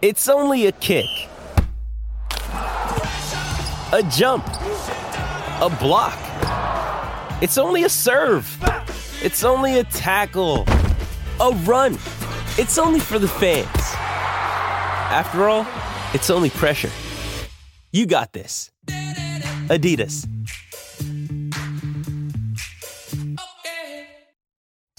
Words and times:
It's 0.00 0.28
only 0.28 0.66
a 0.66 0.72
kick, 0.72 1.06
a 2.52 4.08
jump, 4.12 4.46
a 4.46 5.76
block. 5.80 6.16
It's 7.42 7.58
only 7.58 7.82
a 7.82 7.88
serve. 7.88 8.46
It's 9.24 9.42
only 9.42 9.80
a 9.80 9.82
tackle, 9.82 10.66
a 11.40 11.50
run. 11.64 11.94
It's 12.58 12.78
only 12.78 13.00
for 13.00 13.18
the 13.18 13.26
fans. 13.26 13.66
After 15.10 15.48
all, 15.48 15.66
it's 16.14 16.30
only 16.30 16.50
pressure. 16.50 16.90
You 17.90 18.06
got 18.06 18.32
this. 18.32 18.70
Adidas. 19.66 20.28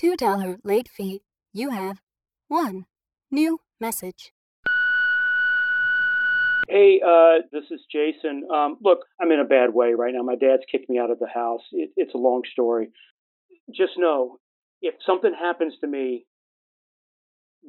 $2 0.03 0.57
late 0.65 0.89
fee. 0.89 1.21
You 1.53 1.69
have 1.69 2.01
one 2.49 2.85
new 3.31 3.61
message. 3.79 4.33
Hey, 6.69 7.01
uh, 7.03 7.41
this 7.51 7.63
is 7.71 7.81
Jason. 7.91 8.47
Um, 8.53 8.77
look, 8.79 8.99
I'm 9.19 9.31
in 9.31 9.39
a 9.39 9.43
bad 9.43 9.73
way 9.73 9.93
right 9.97 10.13
now. 10.13 10.21
My 10.21 10.35
dad's 10.35 10.61
kicked 10.71 10.87
me 10.87 10.99
out 10.99 11.09
of 11.09 11.17
the 11.17 11.27
house. 11.27 11.63
It, 11.71 11.89
it's 11.97 12.13
a 12.13 12.17
long 12.17 12.43
story. 12.51 12.89
Just 13.75 13.93
know 13.97 14.37
if 14.79 14.93
something 15.03 15.33
happens 15.33 15.73
to 15.81 15.87
me, 15.87 16.27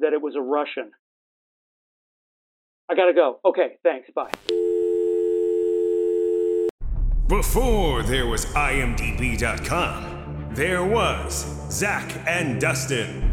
that 0.01 0.13
it 0.13 0.21
was 0.21 0.35
a 0.35 0.41
Russian. 0.41 0.91
I 2.91 2.95
gotta 2.95 3.13
go. 3.13 3.39
Okay, 3.43 3.77
thanks. 3.83 4.07
Bye. 4.13 4.29
Before 7.27 8.03
there 8.03 8.27
was 8.27 8.45
IMDb.com, 8.53 10.05
there 10.51 10.85
was 10.85 11.45
Zach 11.71 12.15
and 12.27 12.61
Dustin. 12.61 13.30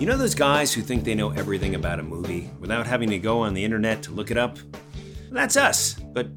You 0.00 0.06
know 0.06 0.16
those 0.16 0.34
guys 0.34 0.72
who 0.72 0.80
think 0.80 1.04
they 1.04 1.14
know 1.14 1.28
everything 1.28 1.74
about 1.74 2.00
a 2.00 2.02
movie 2.02 2.48
without 2.58 2.86
having 2.86 3.10
to 3.10 3.18
go 3.18 3.40
on 3.40 3.52
the 3.52 3.62
internet 3.62 4.02
to 4.04 4.12
look 4.12 4.30
it 4.30 4.38
up? 4.38 4.56
That's 5.30 5.58
us, 5.58 5.92
but 5.92 6.30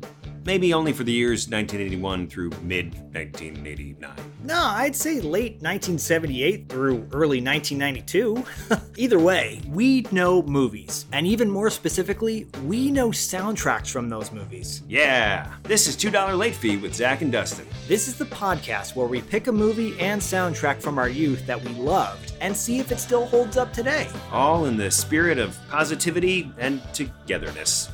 maybe 0.44 0.73
only 0.73 0.92
for 0.92 1.05
the 1.05 1.14
years 1.14 1.47
1981 1.47 2.28
through 2.28 2.50
mid 2.61 2.94
1989. 3.14 4.11
No, 4.44 4.61
I'd 4.61 4.97
say 4.97 5.22
late 5.22 5.61
1978 5.61 6.67
through 6.67 7.08
early 7.14 7.39
1992. 7.39 8.44
Either 8.97 9.17
way, 9.17 9.61
we 9.70 10.05
know 10.11 10.42
movies, 10.42 11.05
and 11.14 11.25
even 11.25 11.50
more 11.50 11.70
specifically, 11.70 12.50
we 12.66 12.92
know 12.92 13.11
soundtracks 13.11 13.89
from 13.89 14.09
those 14.09 14.33
movies. 14.33 14.81
Yeah, 14.89 15.53
this 15.64 15.88
is 15.88 15.95
$2 15.95 16.38
Late 16.38 16.55
Fee 16.55 16.75
with 16.75 16.94
Zach 16.94 17.22
and 17.22 17.31
Dustin. 17.31 17.66
This 17.88 18.09
is 18.09 18.17
the 18.17 18.25
podcast 18.25 18.94
where 18.98 19.08
we 19.08 19.22
pick 19.22 19.48
a 19.48 19.53
movie 19.53 19.98
and 20.02 20.22
soundtrack 20.22 20.81
from 20.81 21.00
our 21.00 21.08
youth 21.08 21.45
that 21.48 21.64
we 21.64 21.72
loved 21.75 22.33
and 22.44 22.55
see 22.55 22.77
if 22.77 22.91
it 22.91 22.99
still 22.99 23.25
holds 23.25 23.55
up 23.55 23.72
today. 23.72 24.08
All 24.30 24.66
in 24.66 24.75
the 24.75 24.91
spirit 24.91 25.39
of 25.39 25.58
positivity 25.69 26.52
and 26.58 26.81
togetherness. 26.94 27.89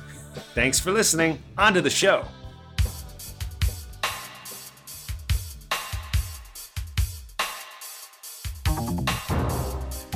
Thanks 0.56 0.80
for 0.80 0.92
listening. 0.92 1.42
On 1.58 1.72
to 1.76 1.82
the 1.82 1.90
show. 1.90 2.26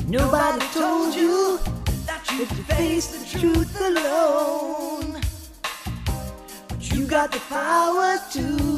Nobody 0.08 0.64
told 0.72 1.14
you 1.14 1.58
that 2.06 2.28
you 2.32 2.44
could 2.46 2.66
face 2.66 3.06
the 3.06 3.38
truth 3.38 3.80
alone. 3.80 5.20
But 6.68 6.92
you 6.92 7.06
got 7.06 7.30
the 7.30 7.40
power 7.48 8.18
to 8.32 8.73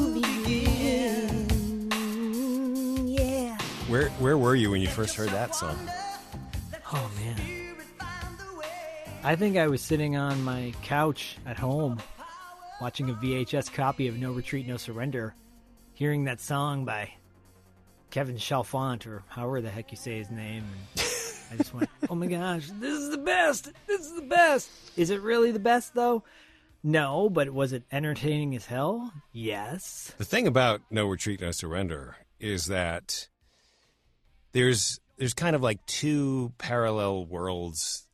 Where 3.87 4.09
where 4.19 4.37
were 4.37 4.53
you 4.53 4.71
when 4.71 4.81
you 4.81 4.89
first 4.89 5.15
heard 5.15 5.29
that 5.29 5.55
song? 5.55 5.77
Oh 6.91 7.09
man. 7.15 7.75
I 9.23 9.37
think 9.37 9.55
I 9.55 9.67
was 9.67 9.81
sitting 9.81 10.17
on 10.17 10.43
my 10.43 10.73
couch 10.83 11.37
at 11.45 11.57
home 11.57 12.01
watching 12.81 13.09
a 13.09 13.13
VHS 13.13 13.71
copy 13.73 14.09
of 14.09 14.17
No 14.17 14.33
Retreat, 14.33 14.67
No 14.67 14.75
Surrender, 14.75 15.35
hearing 15.93 16.25
that 16.25 16.41
song 16.41 16.83
by 16.83 17.13
Kevin 18.09 18.35
Chalfant 18.35 19.07
or 19.07 19.23
however 19.29 19.61
the 19.61 19.69
heck 19.69 19.89
you 19.91 19.97
say 19.97 20.17
his 20.17 20.29
name. 20.31 20.65
And 20.95 21.53
I 21.53 21.55
just 21.55 21.73
went, 21.73 21.89
"Oh 22.09 22.15
my 22.15 22.27
gosh, 22.27 22.69
this 22.81 22.99
is 22.99 23.09
the 23.09 23.17
best! 23.19 23.71
This 23.87 24.01
is 24.01 24.15
the 24.15 24.21
best!" 24.21 24.69
Is 24.97 25.11
it 25.11 25.21
really 25.21 25.51
the 25.51 25.59
best 25.59 25.93
though? 25.93 26.25
No, 26.83 27.29
but 27.29 27.51
was 27.51 27.71
it 27.71 27.83
entertaining 27.89 28.53
as 28.53 28.65
hell? 28.65 29.13
Yes. 29.31 30.13
The 30.17 30.25
thing 30.25 30.45
about 30.45 30.81
No 30.91 31.07
Retreat, 31.07 31.39
No 31.39 31.51
Surrender 31.51 32.17
is 32.37 32.65
that 32.65 33.29
there's 34.57 34.99
there's 35.19 35.33
kind 35.35 35.55
of 35.55 35.61
like 35.61 35.85
two 35.85 36.51
parallel 36.57 37.25
worlds 37.25 38.07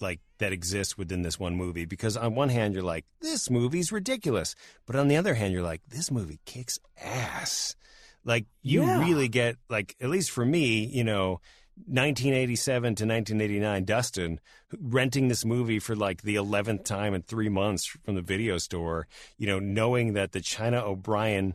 like 0.00 0.20
that 0.38 0.52
exist 0.52 0.98
within 0.98 1.22
this 1.22 1.38
one 1.40 1.56
movie 1.56 1.86
because 1.86 2.16
on 2.18 2.34
one 2.34 2.50
hand 2.50 2.74
you're 2.74 2.82
like 2.82 3.06
this 3.20 3.48
movie's 3.48 3.90
ridiculous 3.90 4.54
but 4.86 4.94
on 4.96 5.08
the 5.08 5.16
other 5.16 5.32
hand 5.32 5.54
you're 5.54 5.62
like 5.62 5.80
this 5.88 6.10
movie 6.10 6.38
kicks 6.44 6.78
ass 7.02 7.76
like 8.24 8.44
you 8.62 8.82
Yeah. 8.82 9.00
really 9.08 9.28
get 9.28 9.56
like 9.70 9.96
at 10.02 10.10
least 10.10 10.30
for 10.30 10.44
me 10.44 10.84
you 10.84 11.04
know 11.04 11.40
1987 11.86 12.82
to 12.96 13.04
1989 13.06 13.84
dustin 13.84 14.40
renting 14.80 15.28
this 15.28 15.44
movie 15.44 15.78
for 15.78 15.96
like 15.96 16.22
the 16.22 16.34
11th 16.34 16.84
time 16.84 17.14
in 17.14 17.22
three 17.22 17.48
months 17.48 17.86
from 17.86 18.14
the 18.14 18.22
video 18.22 18.58
store 18.58 19.06
you 19.38 19.46
know 19.46 19.58
knowing 19.58 20.12
that 20.12 20.32
the 20.32 20.40
china 20.40 20.78
o'brien 20.84 21.54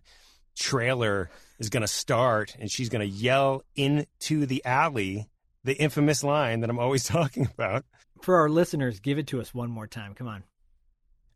trailer 0.57 1.29
is 1.59 1.69
going 1.69 1.81
to 1.81 1.87
start 1.87 2.55
and 2.59 2.71
she's 2.71 2.89
going 2.89 3.01
to 3.07 3.15
yell 3.15 3.61
into 3.75 4.45
the 4.45 4.63
alley 4.65 5.29
the 5.63 5.73
infamous 5.75 6.23
line 6.23 6.61
that 6.61 6.69
i'm 6.69 6.79
always 6.79 7.03
talking 7.07 7.45
about 7.53 7.85
For 8.21 8.37
our 8.37 8.49
listeners, 8.49 8.99
give 8.99 9.17
it 9.17 9.27
to 9.27 9.39
us 9.41 9.53
one 9.53 9.69
more 9.69 9.87
time. 9.87 10.13
Come 10.13 10.27
on. 10.27 10.43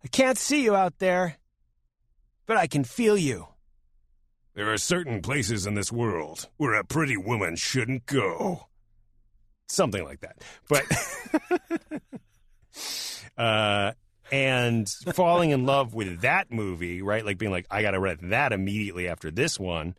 I 0.04 0.08
can't 0.08 0.38
see 0.38 0.64
you 0.64 0.76
out 0.76 1.00
there, 1.00 1.38
but 2.46 2.58
I 2.58 2.68
can 2.68 2.84
feel 2.84 3.16
you. 3.18 3.48
There 4.54 4.72
are 4.72 4.78
certain 4.78 5.22
places 5.22 5.66
in 5.66 5.76
this 5.76 5.92
world 5.92 6.50
where 6.58 6.74
a 6.74 6.84
pretty 6.84 7.16
woman 7.18 7.56
shouldn't 7.56 8.06
go. 8.06 8.68
Something 9.70 10.04
like 10.04 10.20
that. 10.22 10.44
But 10.70 10.84
uh 13.38 13.94
and 14.34 14.90
falling 15.14 15.52
in 15.52 15.66
love 15.66 15.94
with 15.94 16.22
that 16.22 16.52
movie, 16.52 17.02
right? 17.02 17.24
Like 17.26 17.38
being 17.38 17.52
like, 17.52 17.68
I 17.70 17.82
gotta 17.82 18.00
rent 18.00 18.30
that 18.30 18.52
immediately 18.52 19.08
after 19.08 19.30
this 19.30 19.60
one. 19.60 19.96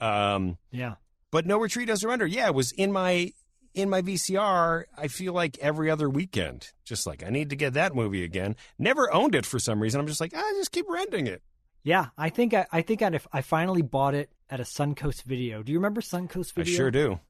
Um 0.00 0.58
Yeah. 0.70 0.94
but 1.30 1.46
No 1.46 1.58
Retreat, 1.58 1.88
No 1.88 1.96
Surrender, 1.96 2.26
yeah, 2.26 2.46
it 2.46 2.54
was 2.54 2.72
in 2.72 2.92
my 2.92 3.32
in 3.74 3.90
my 3.90 4.02
VCR, 4.02 4.84
I 4.96 5.08
feel 5.08 5.32
like 5.32 5.58
every 5.58 5.90
other 5.90 6.08
weekend. 6.08 6.68
Just 6.84 7.06
like 7.06 7.24
I 7.24 7.30
need 7.30 7.50
to 7.50 7.56
get 7.56 7.72
that 7.74 7.94
movie 7.94 8.22
again. 8.22 8.54
Never 8.78 9.12
owned 9.12 9.34
it 9.34 9.44
for 9.44 9.58
some 9.58 9.80
reason. 9.80 10.00
I'm 10.00 10.06
just 10.06 10.20
like, 10.20 10.32
I 10.34 10.52
just 10.56 10.70
keep 10.70 10.86
renting 10.88 11.26
it. 11.26 11.42
Yeah, 11.82 12.06
I 12.16 12.30
think 12.30 12.54
I, 12.54 12.66
I 12.72 12.82
think 12.82 13.02
I, 13.02 13.18
I 13.32 13.42
finally 13.42 13.82
bought 13.82 14.14
it 14.14 14.30
at 14.48 14.60
a 14.60 14.62
Suncoast 14.62 15.24
Video. 15.24 15.62
Do 15.62 15.72
you 15.72 15.78
remember 15.78 16.00
Suncoast 16.00 16.54
Video? 16.54 16.72
I 16.72 16.76
sure 16.76 16.90
do. 16.90 17.20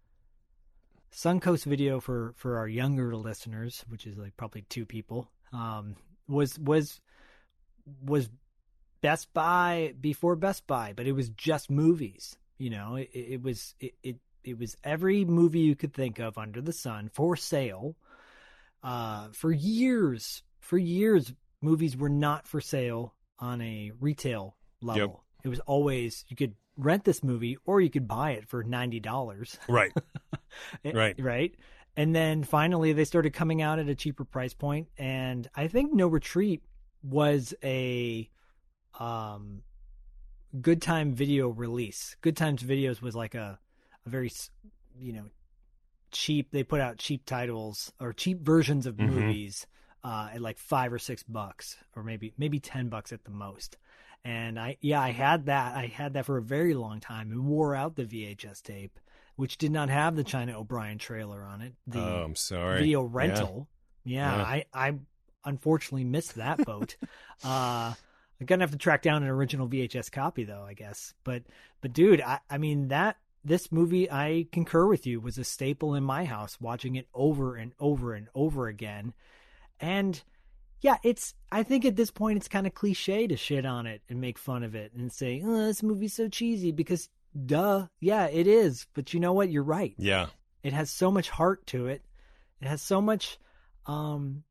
Suncoast 1.12 1.64
Video 1.64 1.98
for 2.00 2.34
for 2.36 2.58
our 2.58 2.68
younger 2.68 3.16
listeners, 3.16 3.84
which 3.88 4.06
is 4.06 4.16
like 4.18 4.36
probably 4.36 4.62
two 4.68 4.84
people, 4.86 5.30
um, 5.52 5.96
was 6.28 6.58
was 6.58 7.00
was 8.02 8.28
Best 9.00 9.32
Buy 9.34 9.94
before 10.00 10.36
Best 10.36 10.66
Buy, 10.66 10.92
but 10.96 11.06
it 11.06 11.12
was 11.12 11.28
just 11.30 11.70
movies. 11.70 12.36
You 12.58 12.70
know, 12.70 12.96
it, 12.96 13.10
it 13.12 13.42
was 13.42 13.74
it, 13.80 13.94
it 14.02 14.16
it 14.42 14.58
was 14.58 14.76
every 14.84 15.24
movie 15.24 15.60
you 15.60 15.76
could 15.76 15.92
think 15.94 16.18
of 16.18 16.38
under 16.38 16.60
the 16.60 16.72
sun 16.72 17.10
for 17.12 17.36
sale. 17.36 17.96
Uh, 18.82 19.28
for 19.32 19.50
years, 19.50 20.42
for 20.60 20.76
years, 20.76 21.32
movies 21.62 21.96
were 21.96 22.10
not 22.10 22.46
for 22.46 22.60
sale 22.60 23.14
on 23.38 23.60
a 23.60 23.92
retail 24.00 24.56
level. 24.82 25.24
It 25.42 25.48
was 25.48 25.60
always 25.60 26.24
you 26.28 26.36
could 26.36 26.54
rent 26.76 27.04
this 27.04 27.22
movie 27.22 27.56
or 27.64 27.80
you 27.80 27.90
could 27.90 28.08
buy 28.08 28.32
it 28.32 28.48
for 28.48 28.62
ninety 28.62 29.00
dollars. 29.00 29.58
Right. 29.68 29.92
Eh, 30.84 30.92
Right. 30.94 31.16
Right. 31.18 31.54
And 31.96 32.14
then 32.14 32.42
finally 32.42 32.92
they 32.92 33.04
started 33.04 33.32
coming 33.32 33.62
out 33.62 33.78
at 33.78 33.88
a 33.88 33.94
cheaper 33.94 34.24
price 34.24 34.54
point 34.54 34.88
and 34.98 35.48
I 35.54 35.68
think 35.68 35.92
No 35.92 36.08
Retreat 36.08 36.62
was 37.02 37.54
a 37.62 38.28
um 38.98 39.62
Good 40.60 40.80
Time 40.82 41.14
Video 41.14 41.48
release. 41.48 42.16
Good 42.20 42.36
Times 42.36 42.62
Videos 42.62 43.00
was 43.02 43.14
like 43.14 43.34
a 43.34 43.58
a 44.06 44.08
very 44.08 44.30
you 44.98 45.12
know 45.12 45.24
cheap 46.10 46.50
they 46.52 46.62
put 46.62 46.80
out 46.80 46.98
cheap 46.98 47.24
titles 47.26 47.92
or 48.00 48.12
cheap 48.12 48.40
versions 48.40 48.86
of 48.86 48.96
Mhm. 48.96 49.08
movies 49.10 49.66
uh 50.04 50.30
at 50.34 50.40
like 50.40 50.58
5 50.58 50.92
or 50.92 50.98
6 50.98 51.22
bucks 51.24 51.76
or 51.96 52.02
maybe 52.04 52.32
maybe 52.38 52.60
10 52.60 52.88
bucks 52.88 53.12
at 53.12 53.24
the 53.24 53.30
most. 53.30 53.76
And 54.24 54.58
I 54.58 54.76
yeah, 54.80 55.00
I 55.00 55.10
had 55.10 55.46
that. 55.46 55.76
I 55.76 55.86
had 55.86 56.14
that 56.14 56.24
for 56.26 56.38
a 56.38 56.42
very 56.42 56.74
long 56.74 57.00
time 57.00 57.30
and 57.30 57.46
wore 57.46 57.74
out 57.74 57.96
the 57.96 58.04
VHS 58.04 58.62
tape 58.62 58.98
which 59.36 59.58
did 59.58 59.72
not 59.72 59.88
have 59.88 60.16
the 60.16 60.24
China 60.24 60.58
O'Brien 60.58 60.98
trailer 60.98 61.42
on 61.42 61.60
it. 61.60 61.74
The 61.86 62.00
oh, 62.00 62.22
I'm 62.24 62.36
sorry. 62.36 62.78
video 62.78 63.02
Yeah. 63.02 63.08
rental. 63.12 63.68
Yeah, 64.04 64.36
Yeah. 64.36 64.42
I 64.42 64.64
I 64.72 64.94
unfortunately 65.44 66.04
missed 66.04 66.36
that 66.36 66.64
boat. 66.64 66.96
uh 67.44 67.94
I'm 68.40 68.46
gonna 68.46 68.62
have 68.64 68.72
to 68.72 68.78
track 68.78 69.02
down 69.02 69.22
an 69.22 69.28
original 69.28 69.68
VHS 69.68 70.10
copy 70.10 70.44
though, 70.44 70.64
I 70.66 70.74
guess. 70.74 71.14
But 71.24 71.42
but 71.80 71.92
dude, 71.92 72.20
I 72.20 72.40
I 72.50 72.58
mean 72.58 72.88
that 72.88 73.16
this 73.44 73.70
movie, 73.70 74.10
I 74.10 74.46
concur 74.52 74.86
with 74.86 75.06
you, 75.06 75.20
was 75.20 75.36
a 75.36 75.44
staple 75.44 75.94
in 75.94 76.02
my 76.02 76.24
house, 76.24 76.58
watching 76.60 76.96
it 76.96 77.06
over 77.14 77.56
and 77.56 77.72
over 77.78 78.14
and 78.14 78.28
over 78.34 78.68
again. 78.68 79.12
And 79.78 80.22
yeah, 80.80 80.96
it's, 81.02 81.34
I 81.52 81.62
think 81.62 81.84
at 81.84 81.96
this 81.96 82.10
point, 82.10 82.38
it's 82.38 82.48
kind 82.48 82.66
of 82.66 82.74
cliche 82.74 83.26
to 83.26 83.36
shit 83.36 83.66
on 83.66 83.86
it 83.86 84.00
and 84.08 84.20
make 84.20 84.38
fun 84.38 84.62
of 84.62 84.74
it 84.74 84.92
and 84.94 85.12
say, 85.12 85.42
oh, 85.44 85.66
this 85.66 85.82
movie's 85.82 86.14
so 86.14 86.28
cheesy 86.28 86.72
because 86.72 87.08
duh, 87.34 87.86
yeah, 88.00 88.26
it 88.26 88.46
is. 88.46 88.86
But 88.94 89.14
you 89.14 89.20
know 89.20 89.32
what? 89.32 89.50
You're 89.50 89.62
right. 89.62 89.94
Yeah. 89.98 90.26
It 90.62 90.72
has 90.72 90.90
so 90.90 91.10
much 91.10 91.30
heart 91.30 91.66
to 91.68 91.86
it. 91.86 92.02
It 92.60 92.68
has 92.68 92.80
so 92.80 93.00
much, 93.00 93.38
um, 93.86 94.44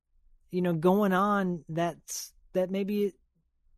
you 0.51 0.61
know, 0.61 0.73
going 0.73 1.13
on 1.13 1.63
that's, 1.67 2.33
that 2.53 2.69
maybe 2.69 3.13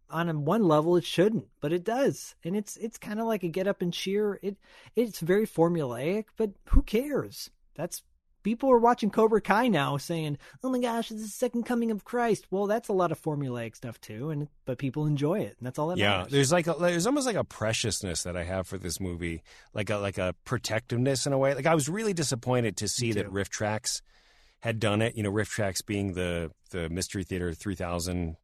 on 0.10 0.46
one 0.46 0.63
level 0.63 0.98
it 0.98 1.06
shouldn't, 1.06 1.48
but 1.62 1.74
it 1.74 1.84
does, 1.84 2.36
and 2.44 2.56
it's 2.56 2.78
it's 2.78 2.98
kind 2.98 3.19
of 3.19 3.25
like 3.25 3.44
a 3.44 3.48
get 3.48 3.68
up 3.68 3.81
and 3.81 3.94
cheer. 3.94 4.40
It 4.42 4.57
it's 4.96 5.19
very 5.19 5.48
formulaic, 5.48 6.25
but 6.38 6.52
who 6.69 6.84
cares? 6.84 7.50
That's 7.75 8.04
people 8.45 8.71
are 8.71 8.77
watching 8.77 9.09
Cobra 9.09 9.42
Kai 9.42 9.68
now, 9.68 9.97
saying, 9.97 10.38
"Oh 10.63 10.69
my 10.69 10.80
gosh, 10.80 11.12
it's 11.12 11.24
the 11.24 11.27
second 11.27 11.63
coming 11.63 11.89
of 11.92 12.06
Christ." 12.06 12.45
Well, 12.51 12.68
that's 12.68 12.88
a 12.88 12.94
lot 12.94 13.12
of 13.12 13.21
formulaic 13.21 13.75
stuff 13.75 14.00
too, 14.00 14.30
and 14.30 14.47
but 14.65 14.77
people 14.77 15.07
enjoy 15.07 15.39
it, 15.39 15.56
and 15.57 15.65
that's 15.65 15.80
all 15.80 15.89
that 15.89 15.97
yeah, 15.97 16.19
matters. 16.19 16.31
there's 16.31 16.51
like 16.51 16.68
a, 16.68 16.75
there's 16.80 17.07
almost 17.07 17.25
like 17.25 17.36
a 17.36 17.44
preciousness 17.44 18.24
that 18.24 18.38
I 18.38 18.44
have 18.44 18.68
for 18.68 18.77
this 18.77 19.01
movie, 19.01 19.42
like 19.74 19.89
a 19.89 19.97
like 19.97 20.19
a 20.19 20.36
protectiveness 20.45 21.25
in 21.25 21.33
a 21.33 21.38
way. 21.38 21.56
Like 21.56 21.65
I 21.65 21.75
was 21.75 21.89
really 21.89 22.13
disappointed 22.13 22.77
to 22.77 22.88
see 22.88 23.12
that. 23.13 23.25
RiffTrax 23.25 24.01
had 24.59 24.80
done 24.80 25.01
it. 25.01 25.18
You 25.18 25.24
know, 25.24 25.31
RiffTrax 25.31 25.83
being 25.86 26.13
the 26.13 26.51
the 26.69 26.88
Mystery 26.89 27.24
Theater 27.24 27.51
3000 27.51 28.38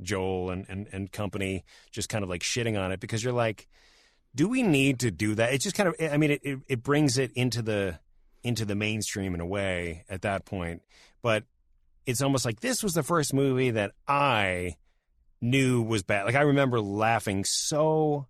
Joel 0.00 0.50
and, 0.50 0.64
and, 0.70 0.88
and 0.90 1.12
company 1.12 1.64
just 1.90 2.08
kind 2.08 2.24
of 2.24 2.30
like 2.30 2.40
shitting 2.40 2.80
on 2.80 2.90
it 2.92 3.00
because 3.00 3.22
you're 3.22 3.34
like, 3.34 3.68
do 4.34 4.48
we 4.48 4.62
need 4.62 5.00
to 5.00 5.10
do 5.10 5.34
that? 5.34 5.52
It's 5.52 5.62
just 5.62 5.76
kind 5.76 5.90
of, 5.90 5.94
I 6.00 6.16
mean, 6.16 6.30
it, 6.30 6.40
it, 6.42 6.58
it 6.68 6.82
brings 6.82 7.18
it 7.18 7.30
into 7.32 7.60
the, 7.60 7.98
into 8.42 8.64
the 8.64 8.74
mainstream 8.74 9.34
in 9.34 9.40
a 9.40 9.46
way 9.46 10.04
at 10.08 10.22
that 10.22 10.44
point. 10.44 10.82
But 11.22 11.44
it's 12.06 12.22
almost 12.22 12.44
like 12.44 12.60
this 12.60 12.82
was 12.82 12.94
the 12.94 13.02
first 13.02 13.32
movie 13.32 13.70
that 13.70 13.92
I 14.08 14.76
knew 15.40 15.82
was 15.82 16.02
bad. 16.02 16.26
Like 16.26 16.34
I 16.34 16.42
remember 16.42 16.80
laughing 16.80 17.44
so 17.44 18.26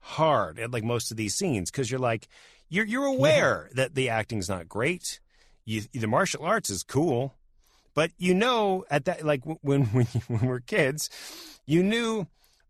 hard 0.00 0.58
at 0.58 0.70
like 0.70 0.84
most 0.84 1.10
of 1.10 1.16
these 1.16 1.34
scenes 1.34 1.70
because 1.70 1.90
you're 1.90 2.00
like, 2.00 2.28
you're, 2.68 2.86
you're 2.86 3.06
aware 3.06 3.70
that 3.74 3.94
the 3.94 4.10
acting's 4.10 4.48
not 4.48 4.68
great. 4.68 5.20
You, 5.64 5.82
the 5.92 6.06
martial 6.06 6.44
arts 6.44 6.70
is 6.70 6.82
cool. 6.82 7.34
But 7.94 8.12
you 8.16 8.32
know, 8.32 8.84
at 8.90 9.06
that, 9.06 9.24
like 9.24 9.42
when 9.44 9.84
when 9.86 10.06
when 10.28 10.46
we're 10.46 10.60
kids, 10.60 11.10
you 11.66 11.82
knew, 11.82 12.26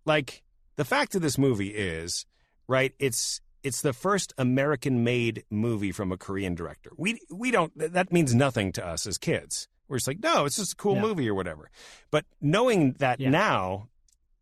like 0.06 0.42
the 0.76 0.86
fact 0.86 1.14
of 1.14 1.20
this 1.20 1.36
movie 1.36 1.68
is, 1.68 2.24
right? 2.66 2.94
It's 2.98 3.42
it's 3.62 3.80
the 3.82 3.92
first 3.92 4.32
American-made 4.38 5.44
movie 5.50 5.92
from 5.92 6.12
a 6.12 6.16
Korean 6.16 6.54
director. 6.54 6.90
We 6.96 7.20
we 7.30 7.50
don't 7.50 7.72
that 7.76 8.12
means 8.12 8.34
nothing 8.34 8.72
to 8.72 8.86
us 8.86 9.06
as 9.06 9.18
kids. 9.18 9.68
We're 9.88 9.96
just 9.96 10.08
like, 10.08 10.20
no, 10.22 10.44
it's 10.44 10.56
just 10.56 10.74
a 10.74 10.76
cool 10.76 10.96
Yeah. 10.96 11.02
movie 11.02 11.28
or 11.28 11.34
whatever. 11.34 11.70
But 12.10 12.24
knowing 12.40 12.92
that 12.98 13.20
Yeah. 13.20 13.30
now, 13.30 13.88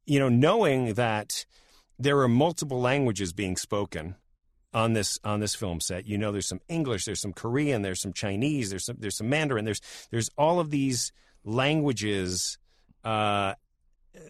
you 0.04 0.18
know, 0.18 0.28
knowing 0.28 0.94
that 0.94 1.46
there 1.98 2.18
are 2.20 2.28
multiple 2.28 2.80
languages 2.80 3.32
being 3.32 3.56
spoken 3.56 4.16
on 4.74 4.92
this 4.92 5.18
on 5.24 5.40
this 5.40 5.54
film 5.54 5.80
set. 5.80 6.06
You 6.06 6.18
know, 6.18 6.32
there's 6.32 6.48
some 6.48 6.60
English, 6.68 7.04
there's 7.06 7.20
some 7.20 7.32
Korean, 7.32 7.82
there's 7.82 8.00
some 8.02 8.12
Chinese, 8.12 8.68
there's 8.70 8.84
some 8.84 8.96
there's 8.98 9.16
some 9.16 9.28
Mandarin, 9.30 9.64
there's 9.64 9.80
there's 10.10 10.28
all 10.36 10.60
of 10.60 10.70
these 10.70 11.12
languages 11.44 12.58
uh, 13.04 13.54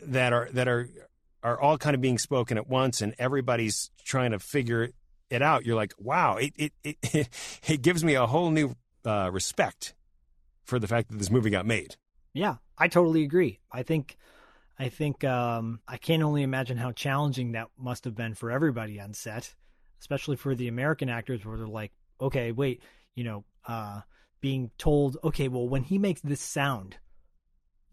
that 0.02 0.32
are 0.32 0.48
that 0.52 0.68
are 0.68 0.88
are 1.46 1.60
all 1.60 1.78
kind 1.78 1.94
of 1.94 2.00
being 2.00 2.18
spoken 2.18 2.58
at 2.58 2.66
once, 2.68 3.00
and 3.00 3.14
everybody's 3.20 3.92
trying 4.04 4.32
to 4.32 4.38
figure 4.40 4.90
it 5.30 5.42
out. 5.42 5.64
You're 5.64 5.76
like, 5.76 5.94
wow, 5.96 6.36
it 6.36 6.52
it 6.56 6.72
it, 6.82 7.28
it 7.68 7.82
gives 7.82 8.02
me 8.02 8.14
a 8.14 8.26
whole 8.26 8.50
new 8.50 8.74
uh, 9.04 9.30
respect 9.32 9.94
for 10.64 10.80
the 10.80 10.88
fact 10.88 11.08
that 11.08 11.18
this 11.18 11.30
movie 11.30 11.50
got 11.50 11.64
made. 11.64 11.94
Yeah, 12.34 12.56
I 12.76 12.88
totally 12.88 13.22
agree. 13.22 13.60
I 13.70 13.84
think 13.84 14.16
I 14.76 14.88
think 14.88 15.22
um 15.22 15.78
I 15.86 15.98
can 15.98 16.22
only 16.24 16.42
imagine 16.42 16.78
how 16.78 16.90
challenging 16.90 17.52
that 17.52 17.68
must 17.78 18.04
have 18.04 18.16
been 18.16 18.34
for 18.34 18.50
everybody 18.50 19.00
on 19.00 19.14
set, 19.14 19.54
especially 20.00 20.36
for 20.36 20.56
the 20.56 20.66
American 20.66 21.08
actors 21.08 21.44
where 21.44 21.56
they're 21.56 21.68
like, 21.68 21.92
"Okay, 22.20 22.50
wait, 22.50 22.82
you 23.14 23.22
know, 23.22 23.44
uh 23.68 24.00
being 24.40 24.72
told, 24.78 25.16
"Okay, 25.22 25.46
well 25.46 25.68
when 25.68 25.84
he 25.84 25.96
makes 25.96 26.20
this 26.22 26.40
sound, 26.40 26.96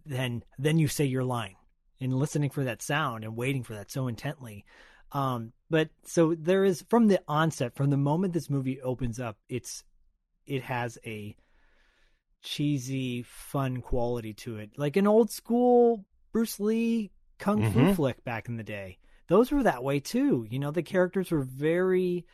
then 0.08 0.44
then 0.58 0.80
you 0.80 0.88
say 0.88 1.06
your 1.06 1.24
line." 1.24 1.56
And 2.02 2.14
listening 2.14 2.50
for 2.50 2.64
that 2.66 2.82
sound 2.82 3.24
and 3.24 3.36
waiting 3.38 3.64
for 3.64 3.74
that 3.76 3.92
so 3.92 4.08
intently. 4.08 4.66
Um 5.12 5.54
but 5.70 5.90
so 6.06 6.36
there 6.36 6.64
is 6.66 6.84
from 6.90 7.08
the 7.08 7.22
onset, 7.28 7.76
from 7.76 7.90
the 7.90 7.98
moment 7.98 8.34
this 8.34 8.50
movie 8.50 8.82
opens 8.82 9.20
up, 9.20 9.38
it's 9.48 9.84
it 10.46 10.64
has 10.64 10.98
a 11.06 11.36
cheesy, 12.42 13.24
fun 13.24 13.82
quality 13.82 14.34
to 14.34 14.58
it, 14.58 14.72
like 14.78 14.98
an 14.98 15.08
old 15.08 15.32
school 15.32 16.06
Bruce 16.32 16.60
Lee 16.60 17.12
kung 17.40 17.72
fu 17.72 17.80
Mhm. 17.80 17.96
flick 17.96 18.24
back 18.24 18.50
in 18.50 18.58
the 18.58 18.64
day. 18.64 18.98
Those 19.28 19.52
were 19.52 19.64
that 19.64 19.84
way 19.84 20.00
too. 20.00 20.46
You 20.50 20.60
know, 20.60 20.72
the 20.72 20.84
characters 20.84 21.32
were 21.32 21.44
very 21.44 22.26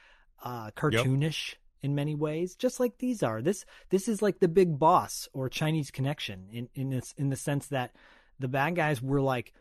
uh, 0.42 0.72
cartoonish 0.72 1.56
in 1.82 1.96
many 1.96 2.16
ways, 2.16 2.56
just 2.56 2.80
like 2.80 2.98
these 2.98 3.22
are. 3.24 3.42
This 3.42 3.66
this 3.90 4.08
is 4.08 4.22
like 4.22 4.40
the 4.40 4.48
Big 4.48 4.80
Boss 4.80 5.28
or 5.34 5.50
Chinese 5.50 5.92
Connection 5.92 6.48
in 6.52 6.70
in 6.74 6.90
this 6.90 7.14
in 7.18 7.30
the 7.30 7.36
sense 7.36 7.68
that 7.68 7.92
the 8.40 8.48
bad 8.48 8.76
guys 8.76 9.02
were 9.02 9.22
like 9.22 9.54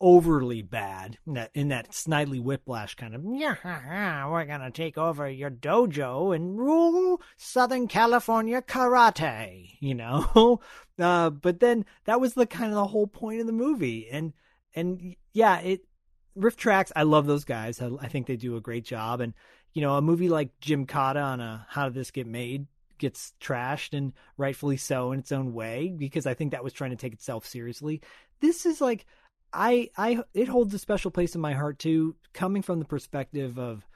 overly 0.00 0.60
bad 0.60 1.18
in 1.26 1.34
that 1.34 1.50
in 1.54 1.68
that 1.68 1.90
snidely 1.90 2.40
whiplash 2.40 2.94
kind 2.94 3.14
of 3.14 3.22
yeah 3.26 4.28
we're 4.28 4.44
gonna 4.44 4.70
take 4.70 4.98
over 4.98 5.28
your 5.30 5.50
dojo 5.50 6.34
and 6.34 6.58
rule 6.58 7.22
southern 7.36 7.86
california 7.88 8.60
karate 8.60 9.76
you 9.80 9.94
know? 9.94 10.60
Uh 10.96 11.28
but 11.28 11.58
then 11.58 11.84
that 12.04 12.20
was 12.20 12.34
the 12.34 12.46
kind 12.46 12.66
of 12.70 12.76
the 12.76 12.86
whole 12.86 13.08
point 13.08 13.40
of 13.40 13.48
the 13.48 13.52
movie. 13.52 14.06
And 14.08 14.32
and 14.76 15.16
yeah 15.32 15.58
it 15.58 15.80
RiffTrax 16.38 16.92
i 16.94 17.02
love 17.02 17.26
those 17.26 17.44
guys. 17.44 17.82
I, 17.82 17.90
I 18.00 18.06
think 18.06 18.28
they 18.28 18.36
do 18.36 18.56
a 18.56 18.60
great 18.60 18.84
job. 18.84 19.20
And 19.20 19.34
you 19.72 19.82
know 19.82 19.96
a 19.96 20.02
movie 20.02 20.28
like 20.28 20.50
Gymkata 20.60 21.20
on 21.20 21.40
a 21.40 21.66
how 21.68 21.86
did 21.86 21.94
this 21.94 22.12
get 22.12 22.28
made 22.28 22.66
gets 22.98 23.32
trashed 23.40 23.96
and 23.96 24.12
rightfully 24.36 24.76
so 24.76 25.12
in 25.12 25.20
its 25.20 25.32
own 25.32 25.52
way 25.52 25.94
because 25.96 26.26
i 26.26 26.34
think 26.34 26.52
that 26.52 26.64
was 26.64 26.72
trying 26.72 26.90
to 26.90 26.96
take 26.96 27.12
itself 27.12 27.46
seriously 27.46 28.00
this 28.40 28.66
is 28.66 28.80
like 28.80 29.06
I 29.54 29.88
I 29.96 30.22
it 30.34 30.48
holds 30.48 30.74
a 30.74 30.78
special 30.78 31.10
place 31.10 31.34
in 31.34 31.40
my 31.40 31.52
heart 31.52 31.78
too, 31.78 32.16
coming 32.32 32.60
from 32.60 32.80
the 32.80 32.84
perspective 32.84 33.58
of 33.58 33.86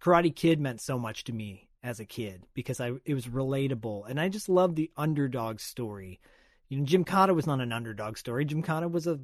Karate 0.00 0.34
Kid 0.34 0.60
meant 0.60 0.80
so 0.80 0.98
much 0.98 1.24
to 1.24 1.32
me 1.32 1.68
as 1.82 1.98
a 1.98 2.04
kid 2.04 2.44
because 2.54 2.80
I 2.80 2.92
it 3.04 3.14
was 3.14 3.26
relatable 3.26 4.08
and 4.08 4.20
I 4.20 4.28
just 4.28 4.48
love 4.48 4.76
the 4.76 4.90
underdog 4.96 5.58
story. 5.58 6.20
You 6.68 6.78
know, 6.78 6.84
Gymkata 6.84 7.34
was 7.34 7.46
not 7.46 7.60
an 7.60 7.72
underdog 7.72 8.16
story. 8.16 8.46
Gymkata 8.46 8.90
was 8.90 9.06
a 9.06 9.18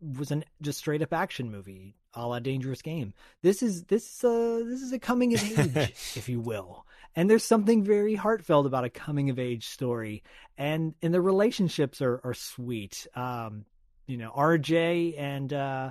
was 0.00 0.30
an 0.30 0.44
just 0.60 0.78
straight 0.78 1.02
up 1.02 1.12
action 1.12 1.50
movie, 1.50 1.96
a 2.12 2.26
la 2.26 2.38
Dangerous 2.38 2.82
Game. 2.82 3.14
This 3.42 3.62
is 3.62 3.84
this 3.84 4.04
is 4.04 4.24
uh 4.24 4.62
this 4.68 4.82
is 4.82 4.92
a 4.92 4.98
coming 4.98 5.32
of 5.34 5.42
age, 5.76 5.94
if 6.14 6.28
you 6.28 6.40
will. 6.40 6.84
And 7.14 7.28
there's 7.28 7.44
something 7.44 7.84
very 7.84 8.14
heartfelt 8.14 8.66
about 8.66 8.84
a 8.84 8.90
coming 8.90 9.28
of 9.28 9.38
age 9.38 9.68
story, 9.68 10.22
and 10.56 10.94
and 11.02 11.12
the 11.12 11.20
relationships 11.20 12.00
are 12.00 12.20
are 12.24 12.34
sweet. 12.34 13.06
Um, 13.14 13.66
you 14.06 14.16
know 14.16 14.30
RJ 14.36 15.18
and 15.18 15.52
uh 15.52 15.90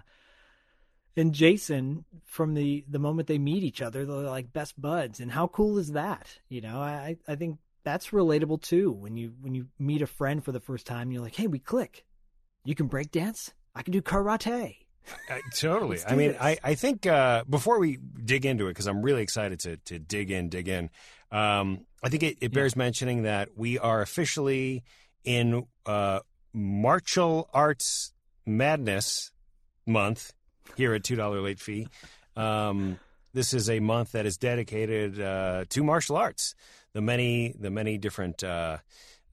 and 1.17 1.33
Jason 1.33 2.05
from 2.25 2.53
the 2.53 2.85
the 2.87 2.99
moment 2.99 3.27
they 3.27 3.37
meet 3.37 3.63
each 3.63 3.81
other 3.81 4.05
they're 4.05 4.17
like 4.17 4.53
best 4.53 4.79
buds. 4.79 5.19
And 5.19 5.31
how 5.31 5.47
cool 5.47 5.77
is 5.77 5.93
that? 5.93 6.39
You 6.49 6.61
know 6.61 6.79
I 6.79 7.17
I 7.27 7.35
think 7.35 7.57
that's 7.83 8.09
relatable 8.09 8.61
too. 8.61 8.91
When 8.91 9.17
you 9.17 9.33
when 9.41 9.55
you 9.55 9.67
meet 9.79 10.01
a 10.01 10.07
friend 10.07 10.43
for 10.43 10.51
the 10.51 10.59
first 10.59 10.85
time 10.85 11.11
you're 11.11 11.23
like 11.23 11.35
hey 11.35 11.47
we 11.47 11.59
click. 11.59 12.05
You 12.63 12.75
can 12.75 12.87
break 12.87 13.11
dance? 13.11 13.51
I 13.73 13.81
can 13.81 13.91
do 13.91 14.01
karate 14.01 14.80
Uh, 15.29 15.37
totally. 15.55 15.99
I 16.07 16.15
mean. 16.15 16.35
I, 16.39 16.57
I 16.63 16.75
think 16.75 17.05
uh, 17.05 17.43
before 17.49 17.79
we 17.79 17.97
dig 17.97 18.45
into 18.45 18.67
it, 18.67 18.71
because 18.71 18.87
I'm 18.87 19.01
really 19.01 19.23
excited 19.23 19.59
to 19.61 19.77
to 19.77 19.99
dig 19.99 20.31
in, 20.31 20.49
dig 20.49 20.67
in. 20.67 20.89
Um, 21.31 21.85
I 22.03 22.09
think 22.09 22.23
it, 22.23 22.37
it 22.41 22.53
bears 22.53 22.75
mentioning 22.75 23.23
that 23.23 23.49
we 23.55 23.79
are 23.79 24.01
officially 24.01 24.83
in 25.23 25.65
uh, 25.85 26.19
martial 26.53 27.49
arts 27.53 28.13
madness 28.45 29.31
month 29.85 30.33
here 30.75 30.93
at 30.93 31.03
two 31.03 31.15
dollar 31.15 31.41
late 31.41 31.59
fee. 31.59 31.87
Um, 32.35 32.99
this 33.33 33.53
is 33.53 33.69
a 33.69 33.79
month 33.79 34.13
that 34.13 34.25
is 34.25 34.37
dedicated 34.37 35.19
uh, 35.19 35.65
to 35.69 35.83
martial 35.83 36.17
arts. 36.17 36.55
The 36.93 37.01
many 37.01 37.53
the 37.57 37.69
many 37.69 37.97
different 37.97 38.43
uh, 38.43 38.77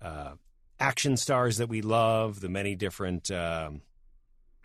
uh, 0.00 0.32
action 0.78 1.16
stars 1.16 1.56
that 1.58 1.68
we 1.68 1.82
love, 1.82 2.40
the 2.40 2.48
many 2.48 2.75
different. 2.75 3.30
Um, 3.30 3.82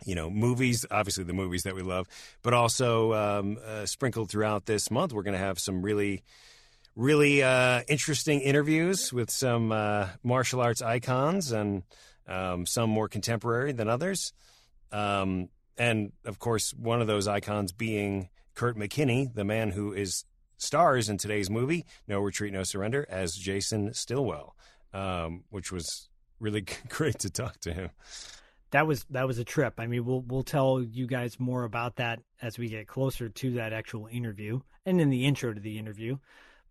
you 0.04 0.14
know, 0.14 0.30
movies, 0.30 0.84
obviously 0.90 1.24
the 1.24 1.32
movies 1.32 1.62
that 1.64 1.74
we 1.74 1.82
love, 1.82 2.06
but 2.42 2.54
also 2.54 3.12
um, 3.14 3.58
uh, 3.64 3.86
sprinkled 3.86 4.30
throughout 4.30 4.66
this 4.66 4.90
month, 4.90 5.12
we're 5.12 5.22
going 5.22 5.38
to 5.38 5.44
have 5.44 5.58
some 5.58 5.82
really, 5.82 6.22
really 6.96 7.42
uh, 7.42 7.82
interesting 7.88 8.40
interviews 8.40 9.12
with 9.12 9.30
some 9.30 9.72
uh, 9.72 10.08
martial 10.22 10.60
arts 10.60 10.82
icons 10.82 11.52
and 11.52 11.82
um, 12.26 12.66
some 12.66 12.90
more 12.90 13.08
contemporary 13.08 13.72
than 13.72 13.88
others. 13.88 14.32
Um, 14.92 15.48
and 15.76 16.12
of 16.24 16.38
course, 16.38 16.72
one 16.72 17.00
of 17.00 17.06
those 17.06 17.26
icons 17.26 17.72
being 17.72 18.28
Kurt 18.54 18.76
McKinney, 18.76 19.32
the 19.34 19.44
man 19.44 19.70
who 19.70 19.92
is 19.92 20.24
stars 20.56 21.08
in 21.08 21.18
today's 21.18 21.50
movie, 21.50 21.84
No 22.06 22.20
Retreat, 22.20 22.52
No 22.52 22.62
Surrender, 22.62 23.06
as 23.08 23.34
Jason 23.34 23.92
Stillwell, 23.92 24.54
um, 24.92 25.44
which 25.50 25.72
was 25.72 26.08
really 26.38 26.64
great 26.88 27.18
to 27.20 27.30
talk 27.30 27.60
to 27.60 27.72
him. 27.72 27.90
That 28.74 28.88
was 28.88 29.04
that 29.10 29.28
was 29.28 29.38
a 29.38 29.44
trip. 29.44 29.74
I 29.78 29.86
mean, 29.86 30.04
we'll 30.04 30.22
we'll 30.22 30.42
tell 30.42 30.82
you 30.82 31.06
guys 31.06 31.38
more 31.38 31.62
about 31.62 31.94
that 31.96 32.18
as 32.42 32.58
we 32.58 32.68
get 32.68 32.88
closer 32.88 33.28
to 33.28 33.52
that 33.52 33.72
actual 33.72 34.08
interview 34.10 34.62
and 34.84 35.00
in 35.00 35.10
the 35.10 35.26
intro 35.26 35.54
to 35.54 35.60
the 35.60 35.78
interview. 35.78 36.18